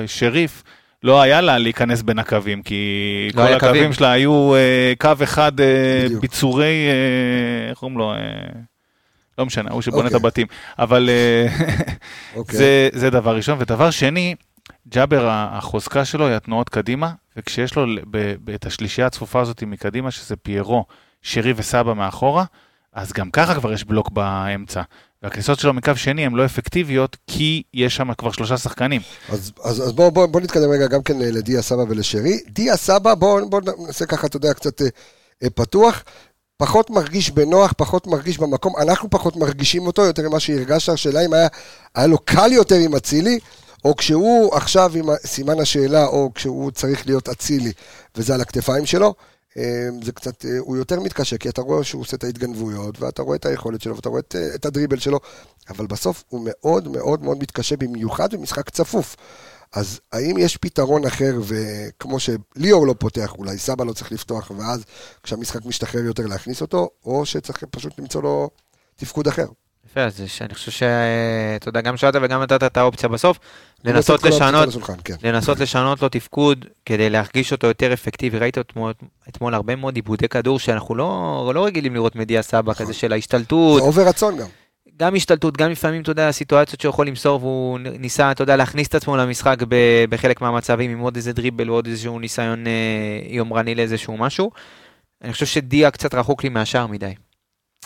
שריף, 0.08 0.64
לא 1.04 1.22
היה 1.22 1.42
לה 1.42 1.58
להיכנס 1.58 2.02
בין 2.02 2.20
הקווים, 2.20 2.64
כי 2.64 3.30
לא 3.34 3.48
כל 3.48 3.54
הקווים 3.54 3.74
קווים. 3.74 3.94
שלה 3.94 4.12
היו 4.12 4.56
אה, 4.56 4.94
קו 5.00 5.12
אחד, 5.24 5.60
אה. 5.60 6.08
ביצורי, 6.22 6.88
אה, 6.90 7.70
איך 7.70 7.78
קוראים 7.78 7.98
לו? 7.98 8.14
אה, 8.14 8.18
לא 9.38 9.46
משנה, 9.46 9.72
הוא 9.72 9.82
שבונה 9.82 10.08
את 10.08 10.14
אוקיי. 10.14 10.28
הבתים. 10.28 10.48
אבל 10.80 11.10
אה, 11.10 11.48
אוקיי. 12.36 12.58
זה, 12.58 12.90
זה 12.94 13.10
דבר 13.10 13.36
ראשון. 13.36 13.58
ודבר 13.62 13.92
שני, 13.92 14.36
ג'אבר, 14.88 15.28
החוזקה 15.32 16.06
שלו 16.06 16.28
היא 16.28 16.36
התנועות 16.36 16.70
קדימה, 16.70 17.12
וכשיש 17.38 17.76
לו 17.76 17.86
ב- 18.12 18.36
ב- 18.44 18.50
את 18.50 18.66
השלישייה 18.66 19.08
הצפופה 19.08 19.42
הזאת 19.42 19.64
מקדימה, 19.64 20.12
שזה 20.12 20.36
פיירו, 20.36 20.86
שרי 21.22 21.54
וסבא 21.56 21.94
מאחורה, 21.94 22.44
אז 22.94 23.14
גם 23.14 23.32
ככה 23.32 23.56
כבר 23.56 23.74
יש 23.74 23.84
בלוק 23.84 24.12
באמצע. 24.12 24.82
והכניסות 25.24 25.60
שלו 25.60 25.74
מקו 25.74 25.96
שני 25.96 26.26
הן 26.26 26.34
לא 26.34 26.46
אפקטיביות, 26.46 27.18
כי 27.28 27.64
יש 27.74 27.96
שם 27.96 28.14
כבר 28.14 28.32
שלושה 28.32 28.58
שחקנים. 28.58 29.02
אז, 29.30 29.52
אז, 29.64 29.82
אז 29.82 29.94
בואו 29.94 30.12
בוא, 30.12 30.26
בוא 30.26 30.42
נתקדם 30.42 30.72
רגע 30.72 30.88
גם 30.88 31.04
כן 31.04 31.22
אה, 31.22 31.32
לדיה 31.32 31.62
סבא 31.62 31.84
ולשרי. 31.90 32.40
דיה 32.48 32.78
סבא, 32.78 33.16
בואו 33.16 33.50
בוא 33.50 33.62
נעשה 33.88 34.06
ככה, 34.06 34.28
אתה 34.28 34.38
יודע, 34.38 34.54
קצת 34.54 34.82
אה, 34.82 34.88
אה, 35.44 35.50
פתוח. 35.50 36.04
פחות 36.58 36.90
מרגיש 36.90 37.32
בנוח, 37.32 37.74
פחות 37.78 38.08
מרגיש 38.08 38.38
במקום. 38.38 38.74
אנחנו 38.78 39.10
פחות 39.10 39.36
מרגישים 39.36 39.88
אותו 39.88 40.02
יותר 40.02 40.30
ממה 40.30 40.40
שהרגשת. 40.40 40.94
השאלה 40.94 41.26
אם 41.26 41.34
היה, 41.34 41.48
היה 41.96 42.08
לו 42.08 42.18
קל 42.18 42.52
יותר 42.52 42.76
עם 42.76 42.96
אצילי, 42.96 43.40
או 43.86 43.96
כשהוא 43.96 44.56
עכשיו 44.56 44.92
עם 44.96 45.06
סימן 45.26 45.60
השאלה, 45.60 46.06
או 46.06 46.32
כשהוא 46.36 46.72
צריך 46.72 47.06
להיות 47.08 47.30
אצילי, 47.30 47.72
וזה 48.16 48.34
על 48.34 48.42
הכתפיים 48.42 48.86
שלו. 48.86 49.14
אה, 49.58 49.90
זה 50.04 50.12
קצת, 50.12 50.46
אה, 50.46 50.60
הוא 50.60 50.78
יותר 50.78 51.00
מתקשה, 51.00 51.38
כי 51.38 51.50
אתה 51.50 51.62
רואה 51.62 51.84
שהוא 51.84 52.02
עושה 52.02 52.18
את 52.18 52.24
ההתגנבויות, 52.24 53.02
ואתה 53.02 53.22
רואה 53.22 53.36
את 53.36 53.46
היכולת 53.46 53.82
שלו, 53.82 53.96
ואתה 53.96 54.10
רואה 54.10 54.20
את, 54.20 54.36
אה, 54.36 54.56
את 54.56 54.66
הדריבל 54.66 55.00
שלו, 55.00 55.20
אבל 55.70 55.88
בסוף 55.88 56.24
הוא 56.30 56.42
מאוד 56.44 56.88
מאוד 56.88 57.24
מאוד 57.24 57.38
מתקשה, 57.38 57.78
במיוחד 57.78 58.34
במשחק 58.34 58.70
צפוף. 58.70 59.16
אז 59.74 60.00
האם 60.12 60.38
יש 60.38 60.58
פתרון 60.58 61.06
אחר, 61.06 61.40
וכמו 61.44 62.18
שליאור 62.20 62.88
לא 62.88 62.96
פותח, 63.00 63.34
אולי 63.38 63.58
סבא 63.58 63.84
לא 63.84 63.94
צריך 63.94 64.12
לפתוח, 64.12 64.52
ואז 64.58 64.84
כשהמשחק 65.24 65.66
משתחרר 65.66 66.04
יותר 66.04 66.26
להכניס 66.26 66.62
אותו, 66.62 66.90
או 67.06 67.26
שצריך 67.26 67.64
פשוט 67.64 68.00
למצוא 68.00 68.22
לו 68.22 68.50
תפקוד 68.96 69.28
אחר. 69.28 69.46
יפה, 69.92 70.02
אז 70.04 70.18
זה- 70.18 70.46
אני 70.46 70.54
חושב 70.54 70.72
שאתה 70.72 71.70
יודע, 71.70 71.82
גם 71.82 71.98
שאלת 71.98 72.16
וגם 72.22 72.42
נתת 72.42 72.64
את 72.64 72.78
האופציה 72.78 73.10
בסוף, 73.10 73.40
לנסות 73.86 74.24
לשנות, 74.24 74.64
על 74.64 74.70
השולחן, 74.70 74.94
כן. 75.04 75.14
לנסות 75.24 75.60
לשנות 75.60 76.02
לו 76.02 76.10
תפקוד 76.10 76.66
כדי 76.86 77.10
להרגיש 77.10 77.52
אותו 77.52 77.68
יותר 77.68 77.94
אפקטיבי. 77.94 78.38
ראית 78.40 78.58
אתמול, 78.58 78.94
אתמול 79.30 79.54
הרבה 79.54 79.76
מאוד 79.76 79.96
עיבודי 79.96 80.28
כדור 80.28 80.60
שאנחנו 80.60 80.96
לא, 80.96 81.52
לא 81.56 81.66
רגילים 81.66 81.94
לראות 81.94 82.16
מדיה 82.16 82.42
סבא 82.42 82.74
כזה 82.74 82.94
של 82.94 83.08
זה 83.08 83.14
ההשתלטות, 83.16 83.82
עובר 83.82 84.08
רצון 84.08 84.38
גם. 84.38 84.48
גם 84.98 85.16
השתלטות, 85.16 85.58
גם 85.58 85.72
לפעמים, 85.72 86.02
אתה 86.02 86.12
יודע, 86.12 86.32
סיטואציות 86.32 86.82
שהוא 86.82 86.90
יכול 86.90 87.08
למסור 87.08 87.40
והוא 87.40 87.80
ניסה, 87.80 88.32
אתה 88.32 88.44
יודע, 88.44 88.56
להכניס 88.56 88.88
את 88.88 88.96
עצמו 88.96 89.18
למשחק 89.18 89.58
בחלק 90.10 90.42
מהמצבים 90.42 90.92
עם 90.92 91.00
עוד 91.00 91.16
איזה 91.16 91.34
דריבל 91.34 91.70
או 91.70 91.74
עוד 91.74 91.88
איזשהו 91.88 92.20
ניסיון 92.20 92.68
אה, 92.68 92.72
יומרני 93.28 93.76
לאיזשהו 93.76 94.18
משהו. 94.18 94.52
אני 95.24 95.34
חושב 95.34 95.46
שדיה 95.46 95.92
קצת 95.92 96.14
רחוק 96.16 96.44
לי 96.44 96.50
מהשאר 96.50 96.88
מדי. 96.88 97.14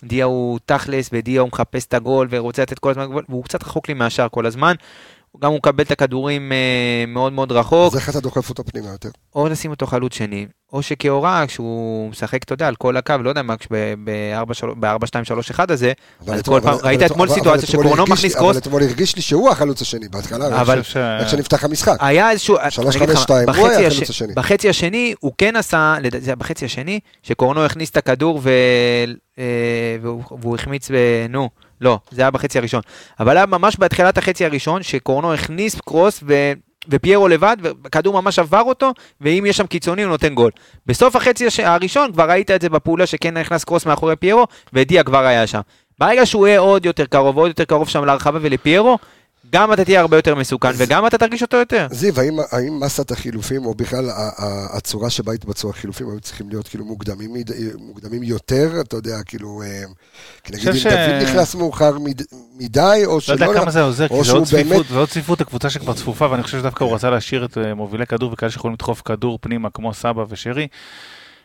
דיה 0.04 0.26
הוא 0.26 0.60
תכלס, 0.66 1.10
ודיה 1.14 1.42
הוא 1.42 1.48
מחפש 1.48 1.86
את 1.86 1.94
הגול 1.94 2.28
ורוצה 2.30 2.62
לתת 2.62 2.80
כל 2.80 2.90
הזמן 2.90 3.06
והוא 3.30 3.44
קצת 3.44 3.64
רחוק 3.64 3.88
לי 3.88 3.94
מהשאר 3.94 4.28
כל 4.30 4.46
הזמן. 4.46 4.76
גם 5.42 5.50
הוא 5.50 5.58
מקבל 5.58 5.84
את 5.84 5.92
הכדורים 5.92 6.52
אה, 6.52 6.58
מאוד 7.08 7.34
מאוד 7.34 7.52
רחוק, 7.52 7.94
אז 7.94 8.00
איך 8.00 8.10
אתה 8.10 8.20
דוחף 8.20 8.50
אותו 8.50 8.64
פנימה 8.66 8.88
יותר? 8.90 9.10
או 9.36 9.48
לשים 9.48 9.72
אותו 9.72 9.88
חלוץ 9.88 10.14
שני, 10.16 10.46
או 10.74 10.82
שכהוראה, 10.82 11.44
כשהוא 11.48 12.10
משחק, 12.10 12.44
אתה 12.44 12.54
יודע, 12.54 12.68
על 12.68 12.76
כל 12.76 12.98
הקו, 12.98 13.14
לא 13.24 13.30
יודע 13.30 13.42
מה, 13.42 13.56
ב-4-2-3-1 14.06 15.72
הזה, 15.72 15.92
אז 16.28 16.42
כל 16.42 16.60
פעם- 16.64 16.78
ראית 16.84 17.04
אתמול 17.04 17.30
סיטואציה 17.30 17.68
שקורנו 17.68 18.04
מכניס 18.06 18.36
קרוס? 18.36 18.50
אבל 18.50 18.58
אתמול 18.58 18.84
הרגיש 18.84 19.16
לי 19.16 19.22
שהוא 19.22 19.50
החלוץ 19.50 19.82
השני 19.82 20.08
בהתחלה. 20.10 20.62
איך 21.20 21.30
שנפתח 21.30 21.64
המשחק. 21.64 21.98
היה 22.00 22.32
איזשהו, 22.32 22.58
שלוש, 22.70 22.96
אני 22.96 23.06
אגיד 23.06 23.10
חמש, 23.10 23.18
לך, 23.18 23.24
שתיים, 23.24 23.50
הוא 23.50 23.56
בחצי 23.58 23.76
היה 23.76 23.88
החלוץ 23.88 24.10
השני. 24.10 24.34
בחצי 24.34 24.70
השני 24.70 25.14
הוא 25.20 25.32
כן 25.38 25.56
עשה, 25.56 25.96
לדע- 26.02 26.20
זה 26.20 26.30
היה 26.30 26.36
בחצי 26.36 26.66
השני, 26.66 27.00
שקורנו 27.24 27.66
הכניס 27.66 27.90
את 27.90 27.98
הכדור. 27.98 28.42
אה, 29.38 29.44
והוא, 30.02 30.56
החמיץ. 30.56 30.88
נו, 31.30 31.50
לא, 31.84 32.00
זה 32.12 32.22
היה 32.22 32.32
בחצי 32.32 32.58
הראשון. 32.60 32.82
אבל 33.20 33.38
היה 33.38 33.46
ממש 33.46 33.76
בתחילת 33.80 34.18
החצי 34.18 34.46
הראשון, 34.46 34.84
שקורנו 34.84 35.34
הכניס 35.34 35.76
קרוס 35.82 36.24
ו... 36.28 36.52
ופיירו 36.90 37.28
לבד, 37.28 37.58
והכדור 37.62 38.22
ממש 38.22 38.40
עבר 38.40 38.62
אותו, 38.62 38.92
ואם 39.22 39.46
יש 39.48 39.58
שם 39.58 39.68
קיצוני 39.68 40.04
הוא 40.04 40.10
נותן 40.10 40.34
גול. 40.34 40.52
בסוף 40.86 41.16
החצי 41.16 41.48
הש- 41.48 41.60
הראשון 41.60 42.12
כבר 42.12 42.30
ראית 42.30 42.52
את 42.52 42.62
זה 42.62 42.70
בפעולה 42.70 43.06
שכן 43.06 43.38
נכנס 43.38 43.64
קרוס 43.64 43.86
מאחורי 43.86 44.16
פיירו, 44.16 44.48
ודיה 44.74 45.04
כבר 45.04 45.26
היה 45.26 45.48
שם. 45.48 45.60
ברגע 46.00 46.26
שהוא 46.26 46.48
יהיה 46.48 46.60
עוד 46.60 46.86
יותר 46.86 47.06
קרוב, 47.06 47.38
עוד 47.38 47.48
יותר 47.48 47.64
קרוב 47.66 47.90
שם 47.90 48.06
להרחבה 48.06 48.40
ולפיירו, 48.42 48.98
גם 49.50 49.74
אתה 49.74 49.86
תהיה 49.86 50.00
הרבה 50.02 50.18
יותר 50.18 50.36
מסוכן, 50.36 50.70
וגם 50.78 51.08
אתה 51.08 51.18
תרגיש 51.18 51.42
אותו 51.42 51.58
יותר. 51.58 51.88
זיו, 51.92 52.20
האם, 52.20 52.38
האם 52.52 52.80
מסת 52.80 53.12
החילופים, 53.12 53.66
או 53.66 53.74
בכלל 53.74 54.10
הצורה 54.74 55.10
שבה 55.10 55.34
התבצעו 55.34 55.70
החילופים, 55.70 56.10
היו 56.10 56.20
צריכים 56.20 56.50
להיות 56.50 56.68
כאילו 56.68 56.86
מוקדמים, 56.86 57.34
מוקדמים 57.78 58.24
יותר, 58.24 58.82
אתה 58.82 58.96
יודע, 58.96 59.24
כאילו, 59.26 59.62
אה, 59.66 59.84
כי 60.44 60.54
נגיד 60.54 60.68
אם 60.68 60.74
ש- 60.76 60.88
דוד 60.88 61.24
נכנס 61.24 61.56
מאוחר 61.56 62.00
מד, 62.00 62.22
מדי, 62.58 63.02
או 63.06 63.14
לא 63.14 63.20
שלא... 63.20 63.34
יודע 63.46 63.62
כמה 63.62 63.72
זה 63.72 63.82
עוזר, 63.82 64.08
כי 64.08 64.24
זה 64.24 64.32
עוד 64.32 64.44
צפיפות, 64.46 64.72
באמת- 64.76 64.88
זה 64.90 64.98
עוד 64.98 65.10
צפיפות 65.10 65.42
לקבוצה 65.42 65.70
שכבר 65.70 65.94
צפופה, 65.94 66.32
ואני 66.32 66.44
חושב 66.44 66.60
שדווקא 66.60 66.84
הוא 66.84 66.96
רצה 66.96 67.10
להשאיר 67.10 67.46
את 67.46 67.58
אה, 67.58 67.74
מובילי 67.74 68.06
כדור 68.06 68.34
וכאלה 68.34 68.52
שיכולים 68.52 68.74
לדחוף 68.74 69.02
כדור 69.06 69.38
פנימה, 69.42 69.70
כמו 69.70 69.94
סבא 69.94 70.24
ושרי. 70.30 70.68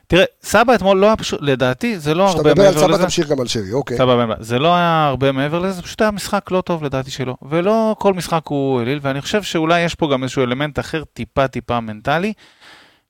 תראה, 0.08 0.24
סבא 0.42 0.74
אתמול 0.74 0.98
לא 0.98 1.06
היה 1.06 1.16
פשוט, 1.16 1.38
לדעתי, 1.42 1.98
זה 1.98 2.14
לא 2.14 2.26
כשאתה 2.26 2.38
הרבה 2.38 2.50
מדבר 2.50 2.62
על 2.62 2.74
מעבר 2.74 2.86
סבא 2.86 2.94
לזה. 2.94 3.02
תמשיך 3.02 3.28
גם 3.28 3.40
על 3.40 3.46
שרי, 3.46 3.72
אוקיי. 3.72 3.96
סבא, 3.96 4.26
בעיה. 4.26 4.36
זה 4.40 4.58
לא 4.58 4.74
היה 4.74 5.06
הרבה 5.06 5.32
מעבר 5.32 5.58
לזה, 5.58 5.72
זה 5.72 5.82
פשוט 5.82 6.00
היה 6.00 6.10
משחק 6.10 6.50
לא 6.50 6.60
טוב 6.60 6.84
לדעתי 6.84 7.10
שלו. 7.10 7.36
ולא 7.42 7.96
כל 7.98 8.14
משחק 8.14 8.46
הוא 8.46 8.80
אליל, 8.80 8.98
ואני 9.02 9.20
חושב 9.20 9.42
שאולי 9.42 9.80
יש 9.80 9.94
פה 9.94 10.08
גם 10.12 10.22
איזשהו 10.22 10.42
אלמנט 10.42 10.78
אחר, 10.78 11.04
טיפה 11.12 11.48
טיפה 11.48 11.80
מנטלי. 11.80 12.32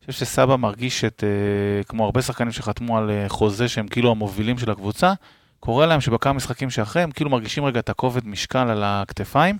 אני 0.02 0.12
חושב 0.12 0.24
שסבא 0.24 0.56
מרגיש 0.56 1.04
את, 1.04 1.24
אה, 1.26 1.84
כמו 1.84 2.04
הרבה 2.04 2.22
שחקנים 2.22 2.52
שחתמו 2.52 2.98
על 2.98 3.10
אה, 3.10 3.28
חוזה 3.28 3.68
שהם 3.68 3.88
כאילו 3.88 4.10
המובילים 4.10 4.58
של 4.58 4.70
הקבוצה, 4.70 5.12
קורה 5.60 5.86
להם 5.86 6.00
שבכמה 6.00 6.32
משחקים 6.32 6.70
שאחרי 6.70 7.02
הם 7.02 7.10
כאילו 7.10 7.30
מרגישים 7.30 7.64
רגע 7.64 7.80
את 7.80 7.88
הכובד 7.88 8.26
משקל 8.26 8.68
על 8.70 8.82
הכתפיים. 8.84 9.58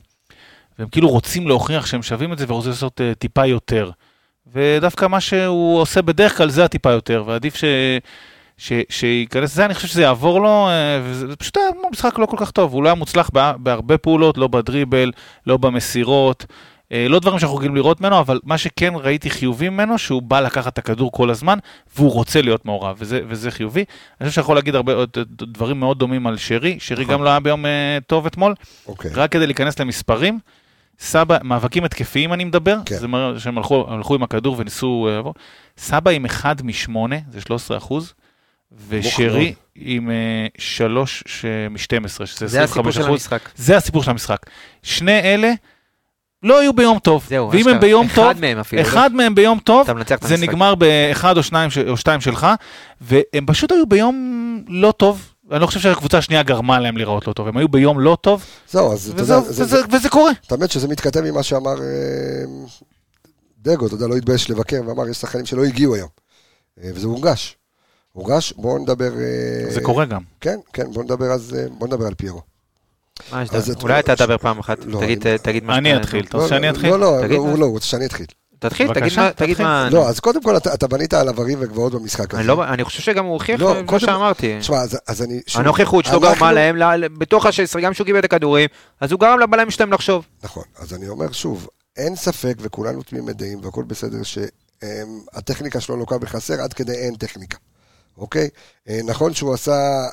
והם 0.79 0.89
כאילו 0.89 1.09
רוצים 1.09 1.49
להוכיח 1.49 1.87
שהם 1.87 2.03
שווים 2.03 2.33
את 2.33 2.39
זה 2.39 2.45
ורוצים 2.49 2.71
לעשות 2.71 3.01
אה, 3.01 3.15
טיפה 3.15 3.47
יותר. 3.47 3.91
ודווקא 4.53 5.07
מה 5.07 5.21
שהוא 5.21 5.81
עושה 5.81 6.03
בדרך 6.03 6.37
כלל 6.37 6.51
זה 6.51 6.65
הטיפה 6.65 6.91
יותר, 6.91 7.25
ועדיף 7.27 7.57
ש... 7.57 7.65
ש... 8.59 8.73
שייכנס 8.89 9.53
לזה, 9.53 9.65
אני 9.65 9.75
חושב 9.75 9.89
שזה 9.89 10.03
יעבור 10.03 10.41
לו, 10.41 10.69
אה, 10.69 11.01
וזה 11.05 11.37
פשוט 11.37 11.57
היה 11.57 11.67
משחק 11.93 12.19
לא 12.19 12.27
כל 12.27 12.37
כך 12.41 12.51
טוב, 12.51 12.73
הוא 12.73 12.83
לא 12.83 12.89
היה 12.89 12.95
מוצלח 12.95 13.31
בה- 13.33 13.53
בהרבה 13.59 13.99
פעולות, 13.99 14.39
לא 14.39 14.49
בדריבל, 14.49 15.13
לא 15.47 15.57
במסירות, 15.57 16.47
אה, 16.93 17.07
לא 17.09 17.21
דברים 17.21 17.39
שאנחנו 17.39 17.57
רגילים 17.57 17.77
לראות 17.77 18.01
ממנו, 18.01 18.21
אבל 18.21 18.41
מה 18.45 18.59
שכן 18.59 18.93
ראיתי 18.97 19.31
חיובי 19.31 19.69
ממנו, 19.69 19.99
שהוא 19.99 20.23
בא 20.23 20.41
לקחת 20.41 20.73
את 20.73 20.79
הכדור 20.79 21.13
כל 21.13 21.31
הזמן, 21.31 21.59
והוא 21.97 22.13
רוצה 22.13 22.43
להיות 22.43 22.65
מעורב, 22.65 22.97
וזה, 22.99 23.21
וזה 23.29 23.51
חיובי. 23.51 23.85
אני 24.21 24.29
חושב 24.29 24.41
שיכול 24.41 24.57
להגיד 24.57 24.75
הרבה 24.75 24.93
דברים 25.27 25.81
מאוד 25.81 25.99
דומים 25.99 26.27
על 26.27 26.37
שרי, 26.37 26.77
שרי 26.81 27.03
נכון. 27.05 27.15
גם 27.15 27.25
לא 27.25 27.31
היה 27.31 27.41
ביום 27.41 27.67
אה, 27.67 27.99
טוב 28.07 28.27
אתמול, 28.27 28.55
אוקיי. 28.87 29.11
רק 29.15 29.33
כדי 29.33 29.47
להיכנס 29.47 29.79
למספרים, 29.79 30.39
סבא, 31.01 31.39
מאבקים 31.45 31.85
התקפיים 31.85 32.33
אני 32.33 32.45
מדבר, 32.45 32.77
כן. 32.87 32.97
זה 32.99 33.07
אומר 33.07 33.39
שהם 33.39 33.59
הלכו, 33.59 33.87
הלכו 33.89 34.15
עם 34.15 34.23
הכדור 34.23 34.57
וניסו 34.59 35.07
אה, 35.11 35.17
לעבור. 35.17 35.35
סבא 35.79 36.11
עם 36.11 36.25
1 36.25 36.63
מ-8, 36.63 36.97
זה 37.31 37.41
13 37.41 37.77
אחוז, 37.79 38.15
ושרי. 38.89 39.55
עם 39.77 40.11
3 40.59 41.23
מ-12, 41.71 42.27
שזה 42.27 42.47
זה 42.47 42.63
25 42.63 42.69
הסיפור 42.71 42.93
של 42.93 43.01
אחוז. 43.03 43.11
המשחק. 43.11 43.49
זה 43.57 43.77
הסיפור 43.77 44.03
של 44.03 44.11
המשחק. 44.11 44.39
שני 44.83 45.19
אלה 45.21 45.53
לא 46.43 46.61
היו 46.61 46.73
ביום 46.73 46.99
טוב, 46.99 47.25
זהו, 47.29 47.51
ואם 47.51 47.59
אשכרה. 47.59 47.73
הם 47.75 47.81
ביום 47.81 48.07
טוב, 48.15 48.27
אחד 48.31 48.41
מהם 48.41 48.59
אפילו. 48.59 48.83
לא? 48.83 48.89
אחד 48.89 49.15
מהם 49.15 49.35
ביום 49.35 49.59
טוב, 49.59 49.87
זה 49.87 49.93
המשחק. 49.93 50.49
נגמר 50.49 50.75
באחד 50.75 51.37
או 51.37 51.43
שניים, 51.43 51.71
ש- 51.71 51.79
או 51.79 51.97
שתיים 51.97 52.21
שלך, 52.21 52.47
והם 53.01 53.47
פשוט 53.47 53.73
היו 53.73 53.87
ביום 53.87 54.15
לא 54.69 54.93
טוב. 54.97 55.35
אני 55.53 55.61
לא 55.61 55.67
חושב 55.67 55.81
שהקבוצה 55.81 56.19
השנייה 56.19 56.43
גרמה 56.43 56.81
להם 56.81 56.97
להיראות 56.97 57.27
לא 57.27 57.33
טוב, 57.33 57.49
הם 57.49 57.57
היו 57.57 57.69
ביום 57.69 58.01
לא 58.01 58.17
טוב, 58.21 58.45
זהו, 58.71 58.93
אז 58.93 59.11
אתה 59.11 59.23
וזה, 59.23 59.35
יודע, 59.35 59.53
זה- 59.53 59.63
וזה, 59.65 59.77
וזה 59.93 60.09
קורה. 60.09 60.31
אתה 60.47 60.55
האמת 60.55 60.71
שזה 60.71 60.89
מתכתב 60.89 61.25
עם 61.25 61.35
מה 61.35 61.43
שאמר 61.43 61.83
אה, 61.83 62.45
דגו, 63.63 63.87
אתה 63.87 63.95
יודע, 63.95 64.07
לא 64.07 64.17
התבייש 64.17 64.51
לבקר, 64.51 64.81
ואמר, 64.87 65.09
יש 65.09 65.17
שחקנים 65.17 65.47
שלא 65.47 65.65
הגיעו 65.65 65.95
היום. 65.95 66.09
אה, 66.85 66.91
וזה 66.95 67.07
הורגש. 67.07 67.57
הורגש, 68.13 68.53
בואו 68.57 68.79
נדבר... 68.79 69.11
אה, 69.21 69.71
זה 69.71 69.81
קורה 69.81 70.05
גם. 70.05 70.23
כן, 70.41 70.59
כן, 70.73 70.93
בואו 70.93 71.05
נדבר 71.05 71.27
אז, 71.27 71.57
בואו 71.79 71.87
נדבר 71.91 72.07
על 72.07 72.15
פיירו. 72.15 72.41
אולי 73.83 74.01
אתה 74.01 74.17
תדבר 74.17 74.39
פעם 74.39 74.59
אחת, 74.59 74.79
לא, 74.85 75.01
תגיד- 75.01 75.27
אני- 75.27 75.39
תגיד 75.39 75.65
מה 75.65 75.79
אני 75.79 75.89
שאתה- 75.91 76.01
אתחיל, 76.01 76.25
אתה 76.25 76.37
לא, 76.37 76.43
רוצה 76.43 76.55
שאני 76.55 76.67
לא, 76.67 76.71
אתחיל? 76.73 76.97
לא. 76.97 77.25
הוא 77.37 77.59
לא, 77.59 77.65
הוא 77.65 77.73
רוצה 77.73 77.87
שאני 77.87 78.07
אתחיל. 78.07 78.27
תתחיל, 78.59 78.95
תגיד 78.95 79.13
מה, 79.17 79.31
תגיד. 79.33 79.63
מה... 79.63 79.89
לא, 79.93 80.09
אז 80.09 80.21
קודם 80.21 80.43
כל, 80.43 80.57
אתה 80.57 80.89
בנית 80.89 81.15
על 81.15 81.29
עברים 81.29 81.59
וגבעות 81.61 81.93
במשחק 81.95 82.31
הזה. 82.35 82.41
אני 82.41 82.49
לא- 82.49 82.65
אני 82.65 82.85
חושב 82.85 83.03
שגם 83.03 83.25
הוא 83.25 83.33
הוכיח 83.33 83.61
לא, 83.61 83.81
את 83.81 83.91
מה 83.91 84.01
שאמרתי. 84.01 84.57
תשמע, 84.61 84.77
אז- 84.77 84.99
אז 85.07 85.23
אני... 85.23 85.41
הנוכחות 85.55 86.05
שלו 86.05 86.21
גרמה 86.21 86.53
להם, 86.53 86.77
ל- 86.77 87.09
בתוך 87.09 87.47
ה-16, 87.47 87.81
גם 87.81 87.95
שהוא 87.95 88.05
קיבל 88.05 88.19
את 88.19 88.25
הכדורים, 88.25 88.69
אז 89.01 89.13
הוא 89.13 89.21
גרם 89.21 89.39
לבלמים 89.41 89.71
שלהם 89.71 89.93
לחשוב. 89.93 90.25
נכון, 90.43 90.63
אז 90.79 90.95
אני 90.95 91.09
אומר 91.09 91.33
שוב, 91.33 91.69
אין 91.97 92.17
ספק, 92.17 92.55
וכולנו 92.61 93.03
תמימי 93.03 93.33
דעים, 93.33 93.61
והכל 93.65 93.85
בסדר, 93.85 94.19
שהטכניקה 94.23 95.81
שלו 95.81 95.97
לוקה 95.97 96.19
בחסר, 96.19 96.61
עד 96.63 96.73
כדי 96.73 96.93
אין 96.93 97.15
טכניקה, 97.15 97.57
אוקיי? 98.19 98.49
אה, 98.89 99.01
נכון 99.05 99.35
שהוא 99.35 99.55
עשה, 99.55 100.07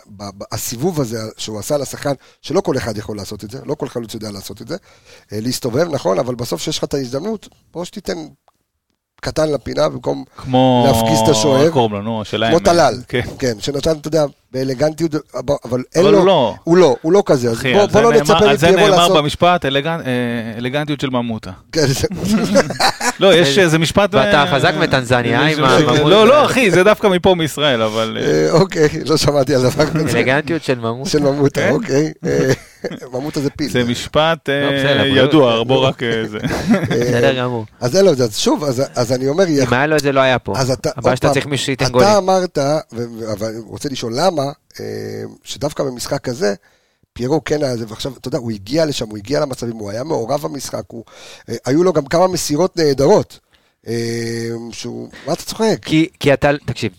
הסיבוב 0.51 1.01
הזה 1.01 1.19
שהוא 1.37 1.59
עשה 1.59 1.77
לשחקן, 1.77 2.13
שלא 2.41 2.61
כל 2.61 2.77
אחד 2.77 2.97
יכול 2.97 3.17
לעשות 3.17 3.43
את 3.43 3.51
זה, 3.51 3.59
לא 3.65 3.75
כל 3.75 3.87
חלוץ 3.87 4.13
יודע 4.13 4.31
לעשות 4.31 4.61
את 4.61 4.67
זה, 4.67 4.77
אה, 5.33 5.39
להסתובב, 5.41 5.87
נכון, 5.91 6.19
אבל 6.19 6.35
בסוף 6.35 6.61
שיש 6.61 6.77
לך 6.77 6.83
את 6.83 6.93
ההזדמנות, 6.93 7.47
בוא 7.73 7.85
שתיתן 7.85 8.27
קטן 9.21 9.49
לפינה 9.51 9.89
במקום, 9.89 10.23
כמו... 10.37 10.83
להפגיז 10.87 11.19
את 11.19 11.29
השוער. 11.29 11.65
איך 11.65 11.73
קוראים 11.73 11.91
לו, 11.91 12.01
נו, 12.01 12.21
השאלה 12.21 12.49
כמו 12.49 12.59
טלל, 12.59 13.01
כן. 13.07 13.21
כן, 13.39 13.59
שנתן, 13.59 13.97
אתה 13.97 14.07
יודע, 14.07 14.25
באלגנטיות, 14.55 15.11
אבל 15.65 15.83
אין 15.95 16.05
אבל 16.05 16.11
לו, 16.13 16.17
הוא 16.19 16.25
לא. 16.27 16.55
הוא 16.63 16.77
לא, 16.77 16.95
הוא 17.01 17.13
לא 17.13 17.23
כזה, 17.25 17.49
אז 17.49 17.53
אחי, 17.57 17.73
בוא 17.73 17.85
בוא 17.85 17.91
זה 17.93 18.01
לא 18.01 18.13
נצפה 18.13 18.37
על 18.49 18.57
זה 18.57 18.67
מפיירו 18.67 18.87
נאמר 18.89 18.97
לעשות, 19.01 19.17
במשפט 19.17 19.65
אלגנ- 19.65 19.87
אה, 20.05 20.11
אלגנטיות 20.57 20.99
של 21.01 21.09
ממוטה. 21.09 21.51
כן, 21.71 21.81
לא, 23.19 23.33
יש 23.35 23.57
איזה 23.57 23.77
משפט... 23.79 24.09
ואתה 24.15 24.43
אה, 24.43 24.55
חזק 24.55 24.73
מטנזניה 24.79 25.41
אה, 25.41 25.47
עם 25.47 25.63
הממוטה. 25.63 26.03
לא, 26.03 26.27
לא, 26.27 26.45
אחי, 26.45 26.71
זה 26.71 26.83
דווקא 26.83 27.07
מפה 27.07 27.35
מישראל, 27.35 27.81
אבל... 27.81 28.17
אוקיי, 28.51 28.89
לא 29.05 29.17
שמעתי 29.17 29.55
על 29.55 29.61
דבר 29.69 29.85
כזה. 29.85 30.17
אלגנטיות 30.17 30.63
של 30.63 30.79
ממוט. 30.79 31.07
של 31.07 31.19
ממוטה, 31.19 31.61
כן? 31.61 31.71
אוקיי. 31.71 32.13
ממוטה 33.13 33.39
זה 33.41 33.49
פיל. 33.49 33.69
זה 33.69 33.83
משפט 33.83 34.49
לא, 34.49 34.69
בריאות. 35.01 35.29
ידוע, 35.29 35.63
בוא 35.63 35.87
רק 35.87 36.01
זה. 36.25 36.37
בסדר 36.89 37.33
גמור. 37.39 37.65
אז 37.81 37.95
אין 37.95 38.05
לו 38.05 38.11
את 38.11 38.17
זה, 38.17 38.23
אז 38.23 38.37
שוב, 38.37 38.63
אז- 38.63 38.83
אז 38.95 39.11
אני 39.11 39.27
אומר, 39.27 39.43
אם 39.47 39.73
היה 39.73 39.87
לו 39.87 39.95
את 39.95 40.01
זה 40.01 40.11
לא 40.11 40.19
היה 40.19 40.39
פה. 40.39 40.53
אז 40.57 40.71
אתה, 40.71 40.89
הבעיה 40.97 41.15
שאתה 41.15 41.29
צריך 41.29 41.45
מישהו 41.47 41.65
שייתן 41.65 41.89
גולים. 41.89 42.07
אתה 42.09 42.17
אמרת, 42.17 42.57
ו- 42.57 42.97
ו- 43.19 43.33
אבל 43.33 43.47
אני 43.47 43.59
רוצה 43.67 43.89
לשאול 43.91 44.13
למה, 44.15 44.43
שדווקא 45.43 45.83
במשחק 45.83 46.21
כזה, 46.21 46.53
פיירו 47.13 47.43
כן 47.43 47.63
היה 47.63 47.77
זה, 47.77 47.85
ועכשיו, 47.87 48.13
אתה 48.17 48.27
יודע, 48.27 48.37
הוא 48.37 48.51
הגיע 48.51 48.85
לשם, 48.85 49.09
הוא 49.09 49.17
הגיע 49.17 49.39
למצבים, 49.39 49.75
הוא 49.75 49.91
היה 49.91 50.03
מעורב 50.03 50.41
במשחק, 50.41 50.83
הוא, 50.87 51.03
אה, 51.49 51.55
היו 51.65 51.83
לו 51.83 51.93
גם 51.93 52.05
כמה 52.05 52.27
מסירות 52.27 52.77
נהדרות. 52.77 53.39
אה, 53.87 54.49
שהוא, 54.71 55.09
מה 55.27 55.33
אתה 55.33 55.43
צוחק? 55.43 55.77
כי 55.81 56.09
כי 56.19 56.33
אתה, 56.33 56.51
תקשיב, 56.65 56.91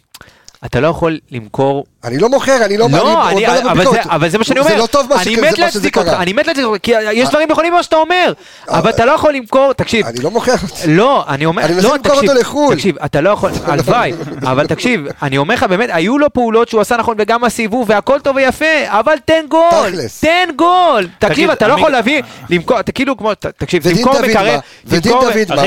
אתה 0.64 0.80
לא 0.80 0.88
יכול 0.88 1.18
למכור 1.30 1.84
אני 2.04 2.18
לא 2.18 2.28
מוכר, 2.28 2.64
אני 2.64 2.76
לא... 2.76 2.86
לא, 2.92 3.28
אני 3.28 3.46
אני, 3.46 3.64
לא 3.64 3.70
אבל. 3.72 3.84
זה, 3.90 4.00
אבל 4.04 4.28
זה 4.28 4.38
מה 4.38 4.44
שאני 4.44 4.62
זה 4.62 4.68
אומר. 4.68 4.80
לא 4.82 4.86
טוב 4.86 5.06
מה 5.10 5.16
אני 5.22 5.24
שכ- 5.24 5.38
מת 5.38 5.40
זה 5.40 5.50
מה 5.50 5.52
שזה 5.52 5.62
להצדיק 5.62 5.98
אותך, 5.98 6.08
קרה. 6.10 6.22
אני 6.22 6.32
מת 6.32 6.46
להצדיק 6.46 6.64
אותך, 6.64 6.82
כי 6.84 6.92
יש 7.12 7.28
דברים 7.28 7.48
נכונים 7.50 7.72
במה 7.72 7.82
שאתה 7.82 7.96
אומר, 7.96 8.32
אבל 8.68 8.90
אתה 8.90 9.04
לא 9.04 9.12
יכול 9.12 9.32
למכור, 9.34 9.72
תקשיב, 9.72 10.06
אני 10.06 10.18
לא 10.22 10.30
מוכר. 10.30 10.52
לא, 10.88 11.24
אני 11.28 11.44
אומר, 11.44 11.64
אני 11.64 11.74
מנסה 11.74 11.88
לא, 11.88 11.94
למכור 11.94 12.14
תקשיב, 12.14 12.30
אותו 12.30 12.40
לחו"ל. 12.40 12.74
תקשיב, 12.74 12.96
אתה 13.04 13.20
לא 13.20 13.30
יכול, 13.30 13.50
הלוואי, 13.66 14.12
אבל 14.42 14.66
תקשיב, 14.66 15.00
אני 15.22 15.38
אומר 15.38 15.54
לך 15.54 15.62
באמת, 15.62 15.88
היו 15.92 16.18
לו 16.18 16.32
פעולות 16.32 16.68
שהוא 16.68 16.80
עשה 16.80 16.96
נכון 16.96 17.14
וגם 17.18 17.44
הסיבוב 17.44 17.86
והכל 17.90 18.20
טוב 18.20 18.36
ויפה, 18.36 18.64
אבל 18.86 19.14
תן 19.24 19.44
גול, 19.48 19.62
תכלס. 19.90 20.20
תן 20.20 20.48
גול, 20.56 21.08
תקשיב, 21.18 21.50
אתה 21.50 21.68
לא 21.68 21.74
יכול 21.74 21.90
להביא, 21.90 22.22
למכור, 22.50 22.80
אתה 22.80 22.92
כאילו 22.92 23.16
כמו, 23.16 23.34
תקשיב, 23.34 23.82
תמכור 23.94 24.20
מקרר? 24.22 24.58
ודין 24.86 25.12
דוד 25.12 25.56
מה? 25.56 25.62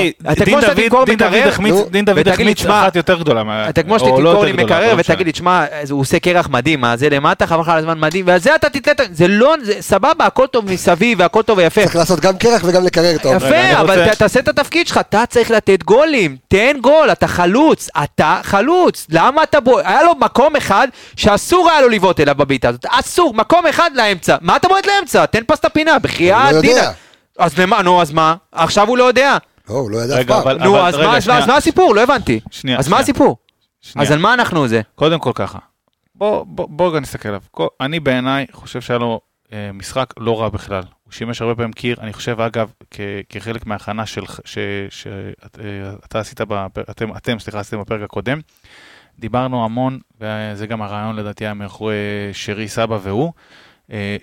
דין 1.91 2.05
דוד- 2.05 2.27
החמיץ, 2.27 2.65
אחת 2.65 2.95
יותר 2.95 3.19
גדולה. 3.19 3.43
מה- 3.43 3.69
אתה 3.69 3.83
כמו 3.83 3.99
שתמכור 3.99 4.45
לי 4.45 4.51
מקרר 4.51 4.78
לא 4.87 4.95
ותגיד. 4.97 5.25
לי, 5.25 5.31
תשמע, 5.31 5.65
הוא 5.89 5.99
עושה 6.01 6.19
קרח 6.19 6.47
מדהים, 6.49 6.81
מה 6.81 6.97
זה 6.97 7.09
למטה, 7.09 7.47
חבל 7.47 7.61
לך 7.61 7.69
על 7.69 7.77
הזמן 7.77 7.99
מדהים, 7.99 8.27
ועל 8.27 8.39
זה 8.39 8.55
אתה 8.55 8.69
תתלה, 8.69 8.93
זה 9.11 9.27
לא, 9.27 9.55
זה 9.63 9.73
סבבה, 9.79 10.25
הכל 10.25 10.47
טוב 10.47 10.71
מסביב 10.71 11.19
והכל 11.19 11.41
טוב 11.41 11.57
ויפה. 11.57 11.81
צריך 11.83 11.95
לעשות 11.95 12.19
גם 12.19 12.37
קרח 12.37 12.61
וגם 12.65 12.85
לקרר 12.85 13.17
טוב. 13.21 13.35
יפה, 13.35 13.47
אבל 13.81 13.99
רוצה- 13.99 14.15
ת- 14.15 14.17
תעשה 14.17 14.39
את 14.39 14.47
התפקיד 14.47 14.87
שלך, 14.87 14.97
אתה 14.97 15.23
צריך 15.29 15.51
לתת 15.51 15.83
גולים, 15.83 16.37
תן 16.47 16.77
גול, 16.81 17.11
אתה 17.11 17.27
חלוץ, 17.27 17.89
אתה 18.03 18.39
חלוץ, 18.43 19.07
למה 19.09 19.43
אתה 19.43 19.59
בועט? 19.59 19.85
היה 19.87 20.03
לו 20.03 20.11
מקום 20.19 20.55
אחד 20.55 20.87
שאסור 21.15 21.69
היה 21.69 21.81
לו 21.81 21.89
לבעוט 21.89 22.19
אליו 22.19 22.35
בבעיטה 22.35 22.69
הזאת, 22.69 22.85
אסור, 22.89 23.33
מקום 23.33 23.67
אחד 23.67 23.91
לאמצע, 23.95 24.35
מה 24.41 24.55
אתה 24.55 24.67
בועט 24.67 24.85
לאמצע? 24.87 25.25
תן 25.25 25.41
פס 25.47 25.59
את 25.59 25.65
הפינה, 25.65 25.91
לא 25.91 25.97
בחייאת. 25.97 26.55
דינה. 26.61 26.91
אז 27.39 27.57
למה, 27.59 27.81
נו, 27.81 28.01
אז 28.01 28.11
מה? 28.11 28.35
עכשיו 28.51 28.87
הוא 28.87 28.97
לא 28.97 29.03
יודע. 29.03 29.37
לא, 29.69 29.75
הוא 29.75 29.91
לא 29.91 29.97
ידע 29.97 30.21
אף 30.21 30.25
פעם. 30.43 30.57
נו, 30.57 30.77
אז 30.87 30.95
מה- 31.47 31.55
הסיפור? 31.57 31.95
לא 31.95 32.01
הבנתי. 32.01 32.39
שנייה, 32.51 32.79
אז 32.79 32.87
מה. 32.87 32.99
הסיפור? 32.99 33.37
שנייה. 33.81 34.07
אז 34.07 34.11
על 34.11 34.19
מה 34.19 34.33
אנחנו 34.33 34.67
זה? 34.67 34.81
קודם 34.95 35.19
כל 35.19 35.31
ככה, 35.35 35.59
בוא, 36.15 36.43
בוא, 36.43 36.67
בוא 36.69 36.89
רגע 36.89 36.99
נסתכל 36.99 37.29
עליו. 37.29 37.41
כל- 37.51 37.67
אני 37.81 37.99
בעיניי 37.99 38.45
חושב 38.51 38.81
שהיה 38.81 38.99
לו 38.99 39.21
אה, 39.53 39.71
משחק 39.73 40.13
לא 40.19 40.41
רע 40.41 40.49
בכלל. 40.49 40.83
הוא 41.03 41.13
שימש 41.13 41.41
הרבה 41.41 41.55
פעמים 41.55 41.73
קיר, 41.73 41.97
אני 42.01 42.13
חושב 42.13 42.41
אגב, 42.41 42.71
כ, 42.91 42.99
כחלק 43.29 43.65
מההכנה 43.65 44.03
שאתה 44.05 44.89
עשית, 46.19 46.41
בפר, 46.41 46.81
אתם, 46.89 47.17
אתם, 47.17 47.39
סליחה, 47.39 47.59
עשיתם 47.59 47.81
בפרק 47.81 48.01
הקודם, 48.01 48.39
דיברנו 49.19 49.65
המון, 49.65 49.99
וזה 50.21 50.67
גם 50.67 50.81
הרעיון 50.81 51.15
לדעתי 51.15 51.45
היה 51.45 51.53
מאחורי 51.53 51.95
שרי 52.33 52.67
סבא 52.67 52.97
והוא, 53.01 53.25
אה, 53.25 53.31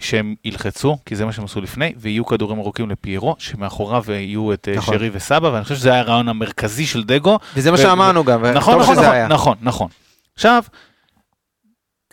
שהם 0.01 0.35
ילחצו, 0.45 0.99
כי 1.07 1.17
זה 1.17 1.25
מה 1.25 1.33
שהם 1.33 1.45
עשו 1.45 1.61
לפני, 1.61 1.93
ויהיו 1.97 2.27
כדורים 2.27 2.59
ארוכים 2.59 2.91
לפיירו, 2.91 3.37
שמאחוריו 3.39 4.05
יהיו 4.09 4.53
את 4.53 4.69
אה, 4.69 4.77
נכון. 4.77 4.95
שרי 4.95 5.11
וסבא, 5.13 5.47
ואני 5.47 5.63
חושב 5.63 5.75
שזה 5.77 5.93
היה 5.93 6.01
הרעיון 6.01 6.29
המרכזי 6.29 6.87
של 6.87 7.05
דגו, 7.05 7.39
וזה 7.57 7.71
מה 7.71 7.75
ו- 7.75 7.81
שאמרנו 7.81 8.25
גם, 8.25 8.45
נכון, 8.45 8.79
נכון, 8.79 8.95
נכון, 8.95 9.05
היה. 9.05 9.29
נכון, 9.29 9.57
נכון. 9.61 9.89
עכשיו, 10.35 10.63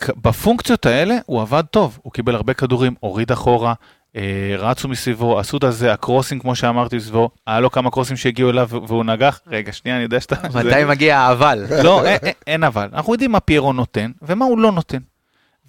בפונקציות 0.08 0.86
האלה 0.86 1.16
הוא 1.26 1.40
עבד 1.40 1.64
טוב, 1.70 1.98
הוא 2.02 2.12
קיבל 2.12 2.34
הרבה 2.34 2.54
כדורים, 2.54 2.94
הוריד 3.00 3.32
אחורה, 3.32 3.74
אה, 4.16 4.54
רצו 4.58 4.88
מסביבו, 4.88 5.38
עשו 5.38 5.56
את 5.56 5.64
הזה, 5.64 5.92
הקרוסינג 5.92 6.42
כמו 6.42 6.54
שאמרתי 6.54 6.96
מסביבו, 6.96 7.30
היה 7.46 7.60
לו 7.60 7.70
כמה 7.70 7.90
קרוסים 7.90 8.16
שהגיעו 8.16 8.50
אליו 8.50 8.68
והוא 8.70 9.04
נגח, 9.04 9.40
רגע 9.46 9.72
שנייה 9.72 9.96
אני 9.96 10.04
יודע 10.04 10.20
שאתה... 10.20 10.36
מתי 10.54 10.84
מגיע 10.88 11.18
האבל? 11.18 11.64
לא, 11.84 12.02
אין 12.46 12.64
אבל, 12.64 12.88
אנחנו 12.92 13.12
יודעים 13.12 13.32
מה 13.32 13.40
פיירו 13.40 13.72
נותן 13.72 14.10
ומה 14.22 14.44
הוא 14.44 14.58
לא 14.58 14.72
נותן. 14.72 14.98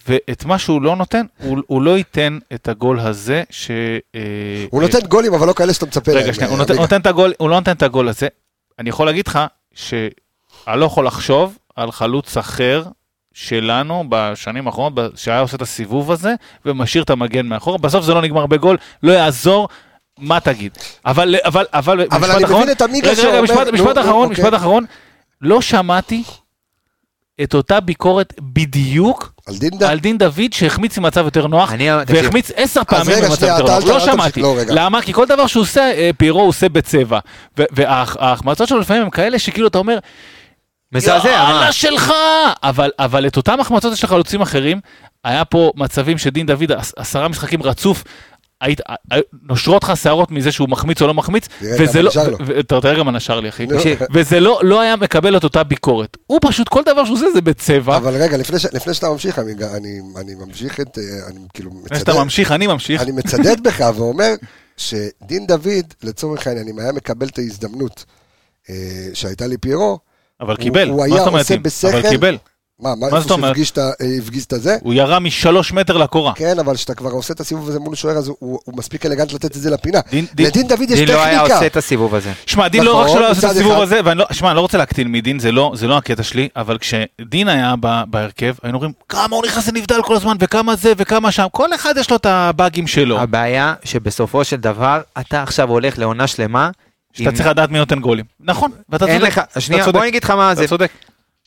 ואת 0.07 0.45
מה 0.45 0.60
שהוא 0.60 0.82
לא 0.82 0.95
נותן, 0.95 1.26
הוא, 1.38 1.57
הוא 1.68 1.82
לא 1.82 1.98
ייתן 1.98 2.38
את 2.53 2.68
הגול 2.68 2.99
הזה 2.99 3.44
ש... 3.49 3.72
אה, 4.15 4.65
הוא 4.72 4.82
אה, 4.82 4.88
נותן 4.88 5.07
גולים, 5.07 5.34
אבל 5.34 5.48
לא 5.48 5.53
כאלה 5.53 5.73
שאתה 5.73 5.86
מצפה 5.86 6.11
להם. 6.11 6.23
רגע, 6.23 6.34
שנייה, 6.34 6.49
הוא 6.49 6.56
אה, 6.56 6.60
נותן, 6.60 6.76
נותן 6.76 7.02
הגול, 7.06 7.34
הוא 7.38 7.49
לא 7.49 7.56
נותן 7.56 7.72
את 7.72 7.84
הגול 7.84 8.10
הזה. 8.10 8.27
אני 8.80 8.90
יכול 8.90 9.06
להגיד 9.06 9.27
לך 9.27 9.40
שאני 9.73 10.10
לא 10.80 10.86
יכול 10.86 11.07
לחשוב 11.07 11.57
על 11.76 11.91
חלוץ 11.91 12.38
אחר 12.38 12.84
שלנו 13.34 14.03
בשנים 14.10 14.68
האחרונות, 14.68 14.94
שהיה 15.15 15.40
עושה 15.40 15.56
את 15.56 15.61
הסיבוב 15.61 16.11
הזה 16.11 16.34
ומשאיר 16.65 17.03
את 17.03 17.10
המגן 17.10 17.45
מאחור. 17.45 17.80
בסוף 17.80 18.06
זה 18.06 18.14
לא 18.14 18.22
נגמר 18.22 18.45
בגול, 18.45 18.77
לא 19.03 19.11
יעזור. 19.11 19.69
מה 20.19 20.40
תגיד? 20.40 20.77
אבל, 21.06 21.36
אבל, 21.45 21.65
אבל, 21.73 22.02
אבל 22.11 22.30
משפט 22.30 22.44
אחרון, 22.45 22.68
רגע, 23.03 23.30
רגע, 23.30 23.41
משפט, 23.41 23.68
משפט 23.73 23.98
נו, 23.98 24.02
אחרון, 24.02 24.30
אוקיי. 24.30 24.44
משפט 24.44 24.53
אחרון, 24.53 24.86
לא 25.41 25.61
שמעתי 25.61 26.23
את 27.44 27.53
אותה 27.53 27.80
ביקורת 27.80 28.34
בדיוק 28.41 29.34
על 29.48 29.56
דינדה? 29.57 29.90
על 29.90 29.99
דין 29.99 30.18
דוד 30.18 30.53
שהחמיץ 30.53 30.98
ממצב 30.98 31.26
יותר 31.26 31.48
נוח. 31.48 31.72
והחמיץ 32.24 32.52
עשר 32.56 32.82
פעמים 32.88 33.16
במצב 33.30 33.48
יותר 33.48 33.80
נוח. 33.80 33.84
לא 33.86 33.99
שמעתי. 33.99 34.41
לא. 34.41 34.56
למה? 34.68 35.02
כי 35.02 35.14
כל 35.14 35.26
דבר 35.26 35.48
שהוא 35.48 35.62
עושה, 35.64 35.82
אה, 35.91 36.10
פירו 36.18 36.40
הוא 36.41 36.49
עושה 36.49 36.70
בצבע. 36.70 37.20
וההחמצות 37.57 38.68
שלו 38.68 38.80
לפעמים 38.80 39.03
הם 39.03 39.10
כאלה 39.10 39.40
שכאילו 39.40 39.68
אתה 39.68 39.78
אומר, 39.78 39.98
מזעזע, 40.91 41.24
מה? 41.24 41.30
יאללה 41.49 41.72
שלך! 41.72 42.14
אבל, 42.64 42.91
אבל 42.99 43.28
את 43.28 43.38
אותם 43.38 43.60
החמצות 43.60 43.98
של 43.98 44.07
חלוצים 44.07 44.41
אחרים, 44.41 44.80
היה 45.24 45.45
פה 45.45 45.72
מצבים 45.76 46.18
שדין 46.18 46.45
דוד 46.45 46.72
עש- 46.72 46.91
עשרה 46.98 47.28
משחקים 47.28 47.64
רצוף. 47.64 48.03
היית, 48.61 48.82
אה, 49.11 49.18
נושרות 49.49 49.84
לך 49.84 49.98
שערות 49.98 50.32
מזה 50.32 50.52
שהוא 50.52 50.69
מחמיץ 50.69 51.02
או 51.02 51.07
לא 51.07 51.14
מחמיץ, 51.14 51.48
וזה 51.61 52.02
לא, 52.02 52.11
אתה 52.60 52.82
תראה 52.82 52.95
גם 52.99 53.06
מה 53.06 53.11
נשאר 53.11 53.40
לי 53.40 53.49
אחי, 53.49 53.65
נו. 53.65 53.77
וזה 54.14 54.40
לא, 54.40 54.60
לא 54.64 54.82
היה 54.82 54.95
מקבל 54.95 55.38
את 55.38 55.44
אותה 55.44 55.64
ביקורת, 55.64 56.18
הוא 56.27 56.40
פשוט 56.41 56.69
כל 56.69 56.82
דבר 56.86 57.06
שהוא 57.06 57.15
עושה 57.18 57.26
זה 57.34 57.41
בצבע, 57.41 57.98
אבל 57.98 58.22
רגע, 58.23 58.38
לפני 58.38 58.60
ש- 58.60 58.65
לפני 58.65 58.94
שאתה 58.94 59.10
ממשיך, 59.10 59.40
אני- 59.40 59.52
אני 59.77 59.99
אני 60.22 60.36
ממשיך 60.36 60.80
את... 60.80 60.98
אה, 60.98 61.03
אני 61.27 61.40
כאילו 61.53 61.72
לפני 61.86 61.99
שאתה 61.99 62.11
מצדד- 62.11 62.23
ממשיך 62.23 62.52
אני 62.52 62.68
ממשיך, 62.68 63.02
אני 63.02 63.11
מצדד 63.11 63.64
בך 63.64 63.84
ואומר 63.95 64.34
שדין 64.77 65.48
דוד, 65.48 65.65
לצורך 66.03 66.48
העניין, 66.48 66.68
אם 66.68 66.80
היה 66.80 66.91
מקבל 66.91 67.27
את 67.27 67.38
ההזדמנות 67.38 68.06
אה, 68.69 68.76
שהייתה 69.14 69.48
לי 69.48 69.57
פיירו, 69.57 69.99
אבל 70.41 70.56
קיבל, 70.56 70.90
הוא 70.90 70.98
מה 70.98 71.03
היה 71.06 71.15
זאת 71.18 71.27
אומרת, 71.27 71.41
עושה? 71.41 71.57
בשכל. 71.57 71.88
אבל 71.98 72.10
קיבל, 72.10 72.38
מה, 72.80 72.89
מה, 73.11 73.19
זאת 73.19 73.31
אומרת? 73.31 73.49
שהפגיש 73.49 73.72
את 73.72 73.77
ה- 73.77 73.81
אה, 74.02 74.18
הפגיש 74.23 74.45
את 74.45 74.53
הזה? 74.53 74.77
הוא 74.81 74.93
ירה 74.93 75.19
משלוש 75.19 75.73
מטר 75.73 75.97
לקורה, 75.97 76.34
כן, 76.35 76.60
אבל 76.60 76.76
כשאתה 76.76 76.93
כבר 76.95 77.10
עושה 77.10 77.34
את 77.34 77.39
הסיבוב 77.39 77.69
הזה 77.69 77.80
מול 77.80 77.95
שוער, 77.95 78.18
אז 78.18 78.27
הוא- 78.27 78.35
הוא 78.39 78.77
מספיק 78.77 79.06
אלגנט 79.06 79.34
לתת 79.34 79.45
את 79.57 79.61
זה 79.61 79.69
לפינה. 79.69 79.99
דין- 80.11 80.26
דין- 80.34 80.45
לדין 80.47 80.68
דוד 80.68 80.81
יש 80.81 80.99
דין 80.99 81.07
לא 81.07 81.23
היה 81.23 81.38
טכניקה. 81.38 81.53
עושה 81.56 81.65
את 81.68 81.77
הסיבוב 81.77 82.15
הזה. 82.15 82.31
שמע, 82.45 82.68
דין 82.68 82.84
לא 82.84 82.91
נכון, 82.91 83.03
רק 83.06 83.14
שלא 83.18 83.31
עושה 83.31 83.47
את 83.47 83.52
הסיבוב 83.52 83.72
אחד. 83.72 83.81
הזה, 83.81 83.99
ואני 84.06 84.19
לא, 84.19 84.26
שמע, 84.31 84.49
אני 84.49 84.56
לא 84.56 84.61
רוצה 84.61 84.77
להקטין 84.77 85.11
מדין, 85.11 85.39
זה 85.39 85.52
לא, 85.52 85.72
זה 85.76 85.88
לא 85.88 85.97
הקטע 85.97 86.23
שלי, 86.23 86.49
אבל 86.56 86.77
כשדין 86.77 87.47
היה 87.47 87.73
ב- 87.80 88.03
בהרכב, 88.07 88.56
היינו 88.64 88.77
אומרים, 88.77 88.91
כמה 89.10 89.35
הוא 89.35 89.45
נכנס 89.45 89.68
לנבדל 89.68 90.02
כל 90.03 90.15
הזמן, 90.15 90.35
וכמה 90.39 90.76
זה, 90.76 90.93
וכמה 90.97 91.31
שם, 91.31 91.45
כל 91.52 91.73
אחד 91.76 91.93
יש 91.97 92.10
לו 92.10 92.15
את 92.15 92.26
הבאגים 92.26 92.88
שלו. 92.88 93.19
הבעיה 93.19 93.73
שבסופו 93.84 94.43
של 94.43 94.56
דבר, 94.57 95.02
אתה 95.19 95.43
עכשיו 95.43 95.69
הולך 95.69 95.97
לעונה 95.99 96.27
שלמה. 96.27 96.69
שאתה 97.14 97.30
עם- 97.30 97.35
צריך 97.35 97.47
לדעת 97.49 97.69
מי 97.69 97.77
נותן 97.80 97.99
גולים. 97.99 98.26
נכון, 98.39 98.72
ואתה 98.89 99.06
אין 99.06 99.19
צודק. 99.19 99.27
לך, 99.38 99.41
שנייה, 99.60 99.84
צודק. 99.84 99.93
בוא 99.93 100.02
אני 100.02 100.10
אגיד 100.10 100.23
לך 100.23 100.30
מה 100.31 100.56
זה. 100.56 100.61
אתה 100.61 100.69
צודק. 100.69 100.91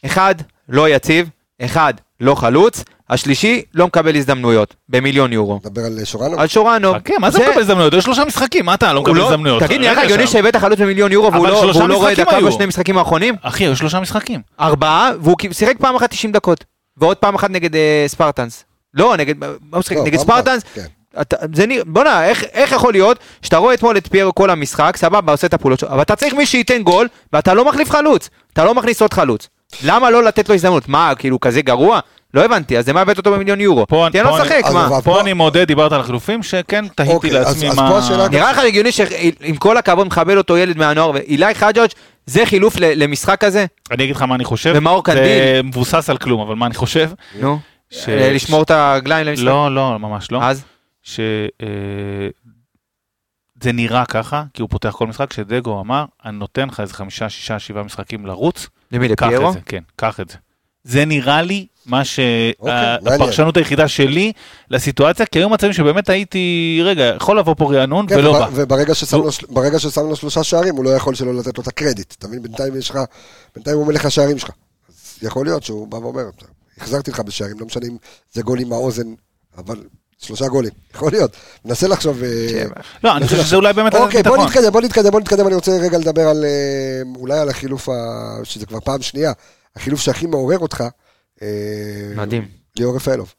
אחד, 0.06 0.34
לא 0.68 0.88
יציב, 0.88 1.28
אחד, 1.62 1.94
לא 2.20 2.34
חלוץ, 2.34 2.84
השלישי, 3.10 3.62
לא 3.74 3.86
מקבל 3.86 4.16
הזדמנויות, 4.16 4.74
במיליון 4.88 5.32
יורו. 5.32 5.60
נדבר 5.64 5.82
על 5.84 6.04
שורנו? 6.04 6.40
על 6.40 6.46
שורנו. 6.46 6.94
חכה, 6.94 7.14
מה 7.20 7.30
זה 7.30 7.38
מקבל 7.48 7.60
הזדמנויות? 7.60 7.92
יש 7.94 8.04
שלושה 8.04 8.24
משחקים, 8.24 8.64
מה 8.66 8.74
אתה 8.74 8.92
לא 8.92 9.02
מקבל 9.02 9.16
לא- 9.16 9.26
הזדמנויות? 9.26 9.62
תגיד, 9.62 9.80
נראה 9.80 9.92
לך 9.92 9.98
הגיוני. 9.98 10.26
שהבאת 10.26 10.56
חלוץ 10.56 10.78
במיליון 10.80 11.12
יורו 11.12 11.32
והוא 11.32 11.46
לא 11.46 11.88
לא 11.88 11.96
רואה 11.96 12.14
דקה. 12.14 12.40
בשני 12.40 12.66
משחקים 12.66 12.98
האחרונים? 12.98 13.34
אחי, 13.42 13.64
היו 13.64 13.76
שלושה 13.76 14.00
משחקים. 14.00 14.40
ארבעה, 14.60 15.10
והוא 15.20 15.36
שיחק 15.52 15.74
פעם 15.78 15.94
אחת 15.96 16.10
90 16.10 16.32
דקות. 16.32 16.64
ועוד 16.96 17.16
פעם 17.16 17.34
אחת 17.34 17.50
נגד 17.50 17.74
אה, 17.76 18.04
ספרטנס. 18.06 18.64
לא, 18.94 19.16
נגד? 19.16 19.34
לא, 19.72 19.82
ספרטנס? 20.18 20.62
כן. 20.74 20.84
אתה- 21.20 21.36
זה 21.54 21.66
נראה, 21.66 21.84
בואנה, 21.86 22.24
איך, 22.24 22.44
איך 22.52 22.72
יכול 22.72 22.92
להיות 22.92 23.18
שאתה 23.42 23.56
רואה 23.56 23.74
אתמול 23.74 23.96
את 23.96 24.06
פיירו 24.06 24.34
כל 24.34 24.50
המשחק, 24.50 24.96
סבבה, 24.96 25.32
עושה 25.32 25.46
את 25.46 25.54
הפעולות 25.54 25.78
שלו, 25.78 25.88
אבל 25.88 26.02
אתה 26.02 26.16
צריך 26.16 26.34
מי 26.34 26.46
שייתן 26.46 26.82
גול, 26.82 27.08
ואתה 27.32 27.54
לא 27.54 27.64
מחליף 27.64 27.90
חלוץ, 27.90 28.28
אתה 28.52 28.64
לא 28.64 28.74
מכניס 28.74 29.02
עוד 29.02 29.12
חלוץ. 29.14 29.48
למה 29.84 30.10
לא 30.10 30.24
לתת 30.24 30.48
לו 30.48 30.54
הזדמנות? 30.54 30.88
מה, 30.88 31.12
כאילו 31.18 31.40
כזה 31.40 31.62
גרוע? 31.62 32.00
לא 32.34 32.44
הבנתי, 32.44 32.78
אז 32.78 32.88
למה 32.88 33.00
הבאת 33.00 33.18
אותו 33.18 33.32
במיליון 33.32 33.60
יורו? 33.60 33.86
תן 34.12 34.24
לו 34.24 34.36
לשחק, 34.38 34.60
מה? 34.72 34.88
פה 34.88 35.00
פה- 35.04 35.20
אני 35.20 35.32
מודה, 35.32 35.64
דיברת 35.64 35.92
על 35.92 36.00
החילופים, 36.00 36.42
שכן, 36.42 36.88
תהיתי 36.88 37.12
אוקיי, 37.12 37.30
לעצמי 37.30 37.68
אז 37.68 37.76
מה... 37.76 38.00
נראה 38.30 38.52
לך 38.52 38.58
הגיוני 38.58 38.92
שעם 38.92 39.56
כל 39.58 39.76
הכבוד 39.76 40.06
מכבד 40.06 40.36
אותו 40.36 40.56
ילד 40.56 40.78
מהנוער, 40.78 41.10
ואילי 41.10 41.54
חג'אג' 41.54 41.88
זה 42.26 42.46
חילוף 42.46 42.76
למשחק 42.78 43.44
הזה? 43.44 43.66
אני 43.90 44.04
אגיד 44.04 44.16
לך 44.16 44.22
מה 44.22 44.34
אני 44.34 44.44
חושב. 44.44 44.72
ומאור 44.76 45.02
זה 45.06 45.12
קנדיל. 45.12 45.62
מבוסס 45.64 46.10
על 46.10 46.16
כלום, 46.18 46.40
אבל 46.40 46.54
מה 46.54 46.66
אני 46.66 46.74
חושב? 46.74 47.10
נו, 47.40 47.58
ש- 47.90 48.08
אה, 48.08 48.32
לשמור 48.32 48.62
את 48.62 48.70
הרגליים 48.70 49.26
למשחק? 49.26 49.44
לא, 49.44 49.74
לא, 49.74 49.98
ממש 49.98 50.32
לא. 50.32 50.42
אז? 50.42 50.64
זה 53.62 53.72
נראה 53.72 54.06
ככה, 54.06 54.44
כי 54.54 54.62
הוא 54.62 54.70
פותח 54.70 54.94
כל 54.98 55.06
משחק, 55.06 55.32
שדגו 55.32 55.80
אמר, 55.80 56.04
אני 56.24 56.38
נותן 56.38 56.68
לך 56.68 56.80
איזה 56.80 56.94
חמישה, 56.94 57.28
שישה, 57.28 57.58
שבעה 57.58 57.82
משחקים 57.82 58.26
לרוץ, 58.26 58.66
למי, 58.92 59.08
לפיירו? 59.08 59.52
כן, 59.66 59.82
קח 59.96 60.20
את 60.20 60.28
זה. 60.28 60.36
זה 60.84 61.04
נראה 61.04 61.42
לי 61.42 61.66
מה 61.86 62.04
ש... 62.04 62.20
אוקיי. 62.60 63.14
הפרשנות 63.14 63.56
היחידה 63.56 63.88
שלי 63.88 64.32
לסיטואציה, 64.70 65.26
כי 65.26 65.38
היו 65.38 65.48
מצבים 65.48 65.72
שבאמת 65.72 66.08
הייתי, 66.08 66.80
רגע, 66.84 67.12
יכול 67.16 67.38
לבוא 67.38 67.54
פה 67.58 67.72
רענון 67.74 68.06
כן, 68.08 68.18
ולא 68.18 68.28
וב- 68.30 68.38
בא. 68.38 68.48
וברגע 68.52 68.94
ששם 68.94 69.16
לו 69.16 69.30
ברגע 69.48 69.78
ששם 69.78 70.06
לו 70.08 70.16
שלושה 70.16 70.44
שערים, 70.44 70.76
הוא 70.76 70.84
לא 70.84 70.90
יכול 70.90 71.14
שלא 71.14 71.34
לתת 71.34 71.58
לו 71.58 71.62
את 71.62 71.68
הקרדיט. 71.68 72.14
אתה 72.18 72.28
מבין? 72.28 72.42
בינתיים 72.42 72.76
יש 72.76 72.90
לך, 72.90 72.98
בינתיים 73.54 73.76
הוא 73.76 73.86
מלך 73.86 74.04
השערים 74.04 74.38
שלך. 74.38 74.50
אז 74.88 75.18
יכול 75.22 75.46
להיות 75.46 75.62
שהוא 75.62 75.88
בא 75.88 75.96
ואומר, 75.96 76.24
החזרתי 76.78 77.10
לך 77.10 77.20
בשערים, 77.20 77.60
לא 77.60 77.66
משנה 77.66 77.86
אם 77.86 77.96
זה 78.32 78.42
גול 78.42 78.60
עם 78.60 78.72
האוזן, 78.72 79.14
אבל 79.58 79.82
שלושה 80.18 80.48
גולים. 80.48 80.70
יכול 80.94 81.12
להיות. 81.12 81.36
מנסה 81.64 81.88
לחשוב... 81.88 82.22
אה, 82.22 82.48
שבע. 82.50 82.74
לא, 83.04 83.16
אני 83.16 83.26
חושב 83.26 83.42
שזה 83.42 83.56
אולי 83.56 83.72
באמת... 83.72 83.94
אוקיי, 83.94 84.22
בוא. 84.22 84.36
נתקדם, 84.46 84.72
בוא 84.72 84.80
נתקדם, 84.80 85.10
בוא 85.10 85.20
נתקדם, 85.20 85.46
אני 85.46 85.54
רוצה 85.54 85.72
רגע 85.80 85.98
לדבר 85.98 86.28
על, 86.28 86.44
אה, 86.44 87.02
אולי 87.16 87.38
על 87.38 87.48
החילוף, 87.48 87.88
שזה 88.44 88.66
כבר 88.66 88.80
פעם 88.80 89.02
שנייה, 89.02 89.32
החילוף 89.76 90.00
שהכי 90.00 90.26
מעורר 90.26 90.58
אותך. 90.58 90.84
אה, 91.42 91.48
מדהים, 92.16 92.48
ליאור 92.76 92.96
רפאלוב. 92.96 93.34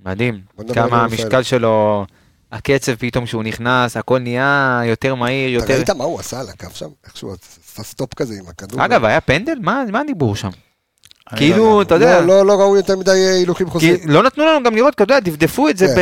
מדהים. 0.00 0.40
כמה. 0.74 1.04
המשקל 1.04 1.42
שלו, 1.42 2.06
הקצב 2.52 2.94
פתאום 2.94 3.26
שהוא 3.26 3.42
נכנס, 3.42 3.96
הכל 3.96 4.18
נהיה 4.18 4.80
יותר 4.84 5.14
מהיר, 5.14 5.58
אתה 5.58 5.64
יותר... 5.64 5.76
ראית 5.76 5.90
מה 5.90 6.04
הוא 6.04 6.20
עשה 6.20 6.40
על 6.40 6.48
הקו 6.48 6.66
שם? 6.74 6.88
איכשהו 7.06 7.32
עשה 7.32 7.82
סטופ 7.82 8.14
כזה 8.14 8.34
עם 8.34 8.48
הכדור. 8.48 8.84
אגב, 8.84 9.04
היה 9.04 9.20
פנדל? 9.20 9.58
מה 9.60 9.84
מה 9.92 10.00
הדיבור 10.00 10.36
שם? 10.36 10.50
כאילו, 11.36 11.64
לא. 11.64 11.82
אתה 11.82 11.94
יודע, 11.94 12.20
לא, 12.20 12.26
לא, 12.26 12.46
לא 12.46 12.52
ראו 12.52 12.76
יותר 12.76 12.96
מדי 12.96 13.10
אה, 13.10 13.34
הילוכים 13.34 13.66
כי 13.66 13.72
חוזרים. 13.72 13.96
לא 14.06 14.22
נתנו 14.22 14.44
לנו 14.46 14.62
גם 14.62 14.76
לראות, 14.76 14.94
אתה 14.94 15.02
יודע, 15.02 15.20
דפדפו 15.20 15.68
את 15.68 15.76
זה, 15.76 15.86
כן. 15.86 15.94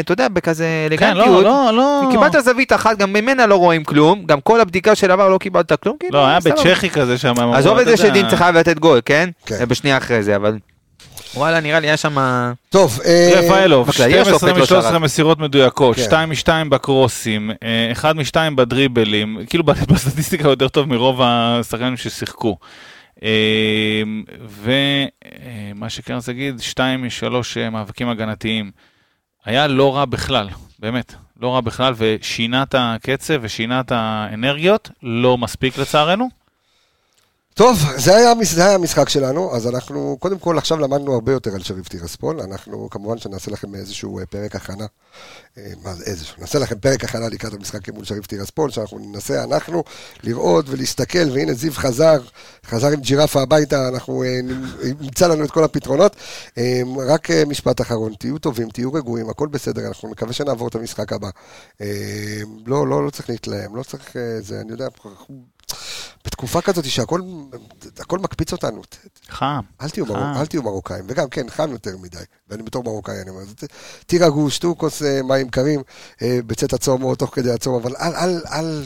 אתה 0.00 0.12
יודע, 0.12 0.28
בכזה 0.28 0.86
כן, 0.98 1.16
לא, 1.16 1.22
אלגנטיות. 1.22 1.44
לא, 1.44 1.70
לא. 1.72 2.08
קיבלת 2.10 2.44
זווית 2.44 2.72
אחת, 2.72 2.98
גם 2.98 3.12
ממנה 3.12 3.46
לא 3.46 3.54
רואים 3.54 3.84
כלום, 3.84 4.24
גם 4.26 4.40
כל 4.40 4.60
הבדיקה 4.60 4.94
של 4.94 5.10
עבר 5.10 5.28
לא 5.28 5.38
קיבלת 5.38 5.72
כלום, 5.72 5.96
כאילו, 6.00 6.18
לא, 6.18 6.26
היה. 6.26 6.40
בצ'כי 6.40 6.90
כזה 6.90 7.18
שם. 7.18 7.34
עזוב 7.54 7.78
את 7.78 7.86
זה 7.86 7.96
שדין 7.96 8.28
צריך 8.28 8.42
לתת 8.42 8.78
גול, 8.78 9.00
כן? 9.04 9.30
כן. 9.46 9.56
זה 9.56 9.66
בשנייה 9.66 9.96
אחרי 9.96 10.22
זה, 10.22 10.36
אבל... 10.36 10.58
וואלה, 11.34 11.60
נראה 11.60 11.80
לי 11.80 11.86
היה 11.86 11.96
שם... 11.96 12.16
טוב, 12.70 13.00
אה, 13.04 13.30
רפאלוב, 13.34 13.88
יש 14.08 14.28
לו 14.28 14.38
12 14.38 14.50
פט 14.50 14.70
לא 14.70 14.78
מ-13 14.78 14.82
שרק. 14.82 15.00
מסירות 15.00 15.38
מדויקות, 15.38 15.96
כן. 15.96 16.02
2 16.02 16.28
מ-2 16.28 16.48
בקרוסים, 16.68 17.50
1 17.92 18.14
מ-2 18.16 18.36
בדריבלים, 18.54 19.38
כאילו 19.48 19.64
בסטטיסטיקה 19.88 20.48
יותר 20.48 20.68
טוב 20.68 20.88
מרוב 20.88 21.20
השחקנים 21.22 21.96
ששיחקו. 21.96 22.56
ומה 24.48 25.90
שכן 25.90 26.14
רוצה 26.14 26.32
להגיד, 26.32 26.60
2 26.60 27.02
מ-3 27.02 27.70
מאבקים 27.70 28.08
הגנתיים. 28.08 28.70
היה 29.44 29.66
לא 29.66 29.96
רע 29.96 30.04
בכלל, 30.04 30.48
באמת, 30.78 31.14
לא 31.40 31.54
רע 31.54 31.60
בכלל, 31.60 31.94
ושינה 31.96 32.62
את 32.62 32.74
הקצב 32.78 33.34
ושינה 33.40 33.80
את 33.80 33.92
האנרגיות, 33.92 34.90
לא 35.02 35.38
מספיק 35.38 35.78
לצערנו. 35.78 36.39
טוב, 37.54 37.78
זה 37.96 38.16
היה, 38.16 38.32
זה 38.42 38.64
היה 38.64 38.74
המשחק 38.74 39.08
שלנו, 39.08 39.56
אז 39.56 39.66
אנחנו, 39.68 40.16
קודם 40.20 40.38
כל, 40.38 40.58
עכשיו 40.58 40.78
למדנו 40.78 41.14
הרבה 41.14 41.32
יותר 41.32 41.54
על 41.54 41.62
שריף 41.62 41.88
טירספול, 41.88 42.40
אנחנו 42.40 42.90
כמובן 42.90 43.18
שנעשה 43.18 43.50
לכם 43.50 43.74
איזשהו 43.74 44.18
אה, 44.18 44.26
פרק 44.26 44.56
הכנה, 44.56 44.86
אה, 45.58 45.72
מה 45.82 45.94
זה 45.94 46.04
איזשהו, 46.04 46.36
נעשה 46.40 46.58
לכם 46.58 46.78
פרק 46.78 47.04
הכנה 47.04 47.28
לקראת 47.28 47.52
המשחק 47.52 47.88
מול 47.88 48.04
שריף 48.04 48.26
טירספול, 48.26 48.70
שאנחנו 48.70 48.98
ננסה 48.98 49.44
אנחנו 49.44 49.84
לראות 50.22 50.68
ולהסתכל, 50.68 51.30
והנה 51.32 51.54
זיו 51.54 51.72
חזר, 51.72 52.20
חזר 52.66 52.88
עם 52.88 53.00
ג'ירפה 53.00 53.42
הביתה, 53.42 53.88
אנחנו 53.88 54.22
אה, 54.24 54.40
נמצא 55.00 55.26
לנו 55.26 55.44
את 55.44 55.50
כל 55.50 55.64
הפתרונות. 55.64 56.16
רק 57.08 57.30
משפט 57.30 57.80
אחרון, 57.80 58.14
תהיו 58.18 58.38
טובים, 58.38 58.70
תהיו 58.70 58.92
רגועים, 58.92 59.30
הכל 59.30 59.48
בסדר, 59.48 59.88
אנחנו 59.88 60.10
מקווה 60.10 60.32
שנעבור 60.32 60.68
את 60.68 60.74
המשחק 60.74 61.12
הבא. 61.12 61.30
לא, 62.66 62.86
לא, 62.86 63.04
לא 63.04 63.10
צריך 63.10 63.30
להתלהם, 63.30 63.76
לא 63.76 63.82
צריך, 63.82 64.16
זה, 64.40 64.60
אני 64.60 64.72
יודע. 64.72 64.88
בתקופה 66.24 66.60
כזאת 66.60 66.84
שהכל 66.84 67.20
הכל 67.98 68.18
מקפיץ 68.18 68.52
אותנו, 68.52 68.82
חם. 69.28 69.60
אל 69.80 69.88
תהיו, 69.90 70.06
מרוק, 70.06 70.18
אה. 70.18 70.40
אל 70.40 70.46
תהיו 70.46 70.62
מרוקאים, 70.62 71.04
וגם 71.08 71.28
כן, 71.28 71.50
חם 71.50 71.70
יותר 71.72 71.96
מדי, 72.02 72.18
ואני 72.48 72.62
בתור 72.62 72.84
מרוקאי, 72.84 73.20
אני 73.22 73.30
אומר, 73.30 73.42
תירגעו, 74.06 74.50
שתו 74.50 74.74
כוס 74.78 75.02
אה, 75.02 75.22
מים 75.22 75.48
קרים 75.48 75.82
אה, 76.22 76.38
בצאת 76.46 76.72
הצום 76.72 77.02
או 77.02 77.14
תוך 77.14 77.34
כדי 77.34 77.52
הצום, 77.52 77.74
אבל 77.74 77.96
אל, 77.96 78.16
אל, 78.16 78.40
אל, 78.52 78.82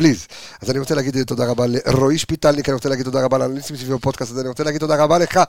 פליז. 0.00 0.26
אז 0.62 0.70
אני 0.70 0.78
רוצה 0.78 0.94
להגיד 0.94 1.22
תודה 1.22 1.46
רבה 1.46 1.64
לרועי 1.66 2.18
שפיטלניק, 2.18 2.68
אני 2.68 2.74
רוצה 2.74 2.88
להגיד 2.88 3.04
תודה 3.04 3.24
רבה 3.24 3.38
לאנליסטים 3.38 3.76
סביב 3.76 3.94
הפודקאסט 3.94 4.32
הזה, 4.32 4.40
אני 4.40 4.48
רוצה 4.48 4.64
להגיד 4.64 4.80
תודה 4.80 5.04
רבה 5.04 5.18
לך, 5.18 5.40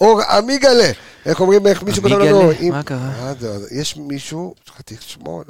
אור 0.00 0.22
עמיגלה. 0.22 0.90
איך 1.26 1.40
אומרים, 1.40 1.66
איך 1.66 1.82
מישהו 1.82 2.02
כותב 2.02 2.14
לנו? 2.14 2.40
עמיגלה? 2.40 2.70
מה 2.70 2.82
קרה? 2.82 3.10
אה, 3.20 3.32
יש 3.70 3.96
מישהו, 3.96 4.54
שמו, 5.00 5.42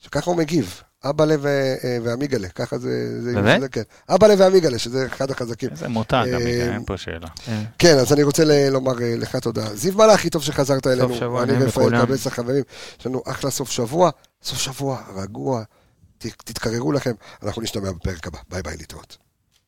שככה 0.00 0.30
הוא 0.30 0.36
מגיב. 0.36 0.82
אבאלה 1.10 1.34
ו- 1.40 1.48
אה, 1.84 1.98
ועמיגלה, 2.02 2.48
ככה 2.48 2.78
זה... 2.78 2.88
זה- 3.22 3.34
באמת? 3.34 3.60
זה- 3.60 3.68
כן. 3.68 3.82
אבאלה 4.08 4.34
ועמיגלה, 4.38 4.78
שזה 4.78 5.06
אחד 5.06 5.30
החזקים. 5.30 5.68
איזה 5.70 5.88
מותג, 5.88 6.26
אה, 6.32 6.36
עמיגה, 6.36 6.74
אין 6.74 6.84
פה 6.84 6.96
שאלה. 6.96 7.26
כן, 7.78 7.98
אז 7.98 8.12
אני 8.12 8.22
רוצה 8.22 8.42
לומר 8.70 9.02
אה, 9.02 9.14
לך 9.16 9.36
תודה. 9.36 9.74
זיו 9.74 9.94
מלאכי, 9.96 10.30
טוב 10.30 10.42
שחזרת 10.42 10.86
אלינו. 10.86 11.14
שבוע 11.16 11.42
אני 11.42 11.52
ורפאל. 11.64 12.06
קבס 12.06 12.26
החברים. 12.26 12.62
יש 13.00 13.06
לנו 13.06 13.22
אחלה 13.26 13.50
סוף 13.50 13.70
שבוע. 13.70 14.10
סוף 14.42 14.58
שבוע 14.58 15.02
רגוע. 15.16 15.62
ת- 16.18 16.26
תתקררו 16.44 16.92
לכם. 16.92 17.12
אנחנו 17.42 17.62
נשתמע 17.62 17.92
בפרק 17.92 18.26
הבא. 18.26 18.38
ביי 18.50 18.62
ביי, 18.62 18.76
להתראות. 18.76 19.16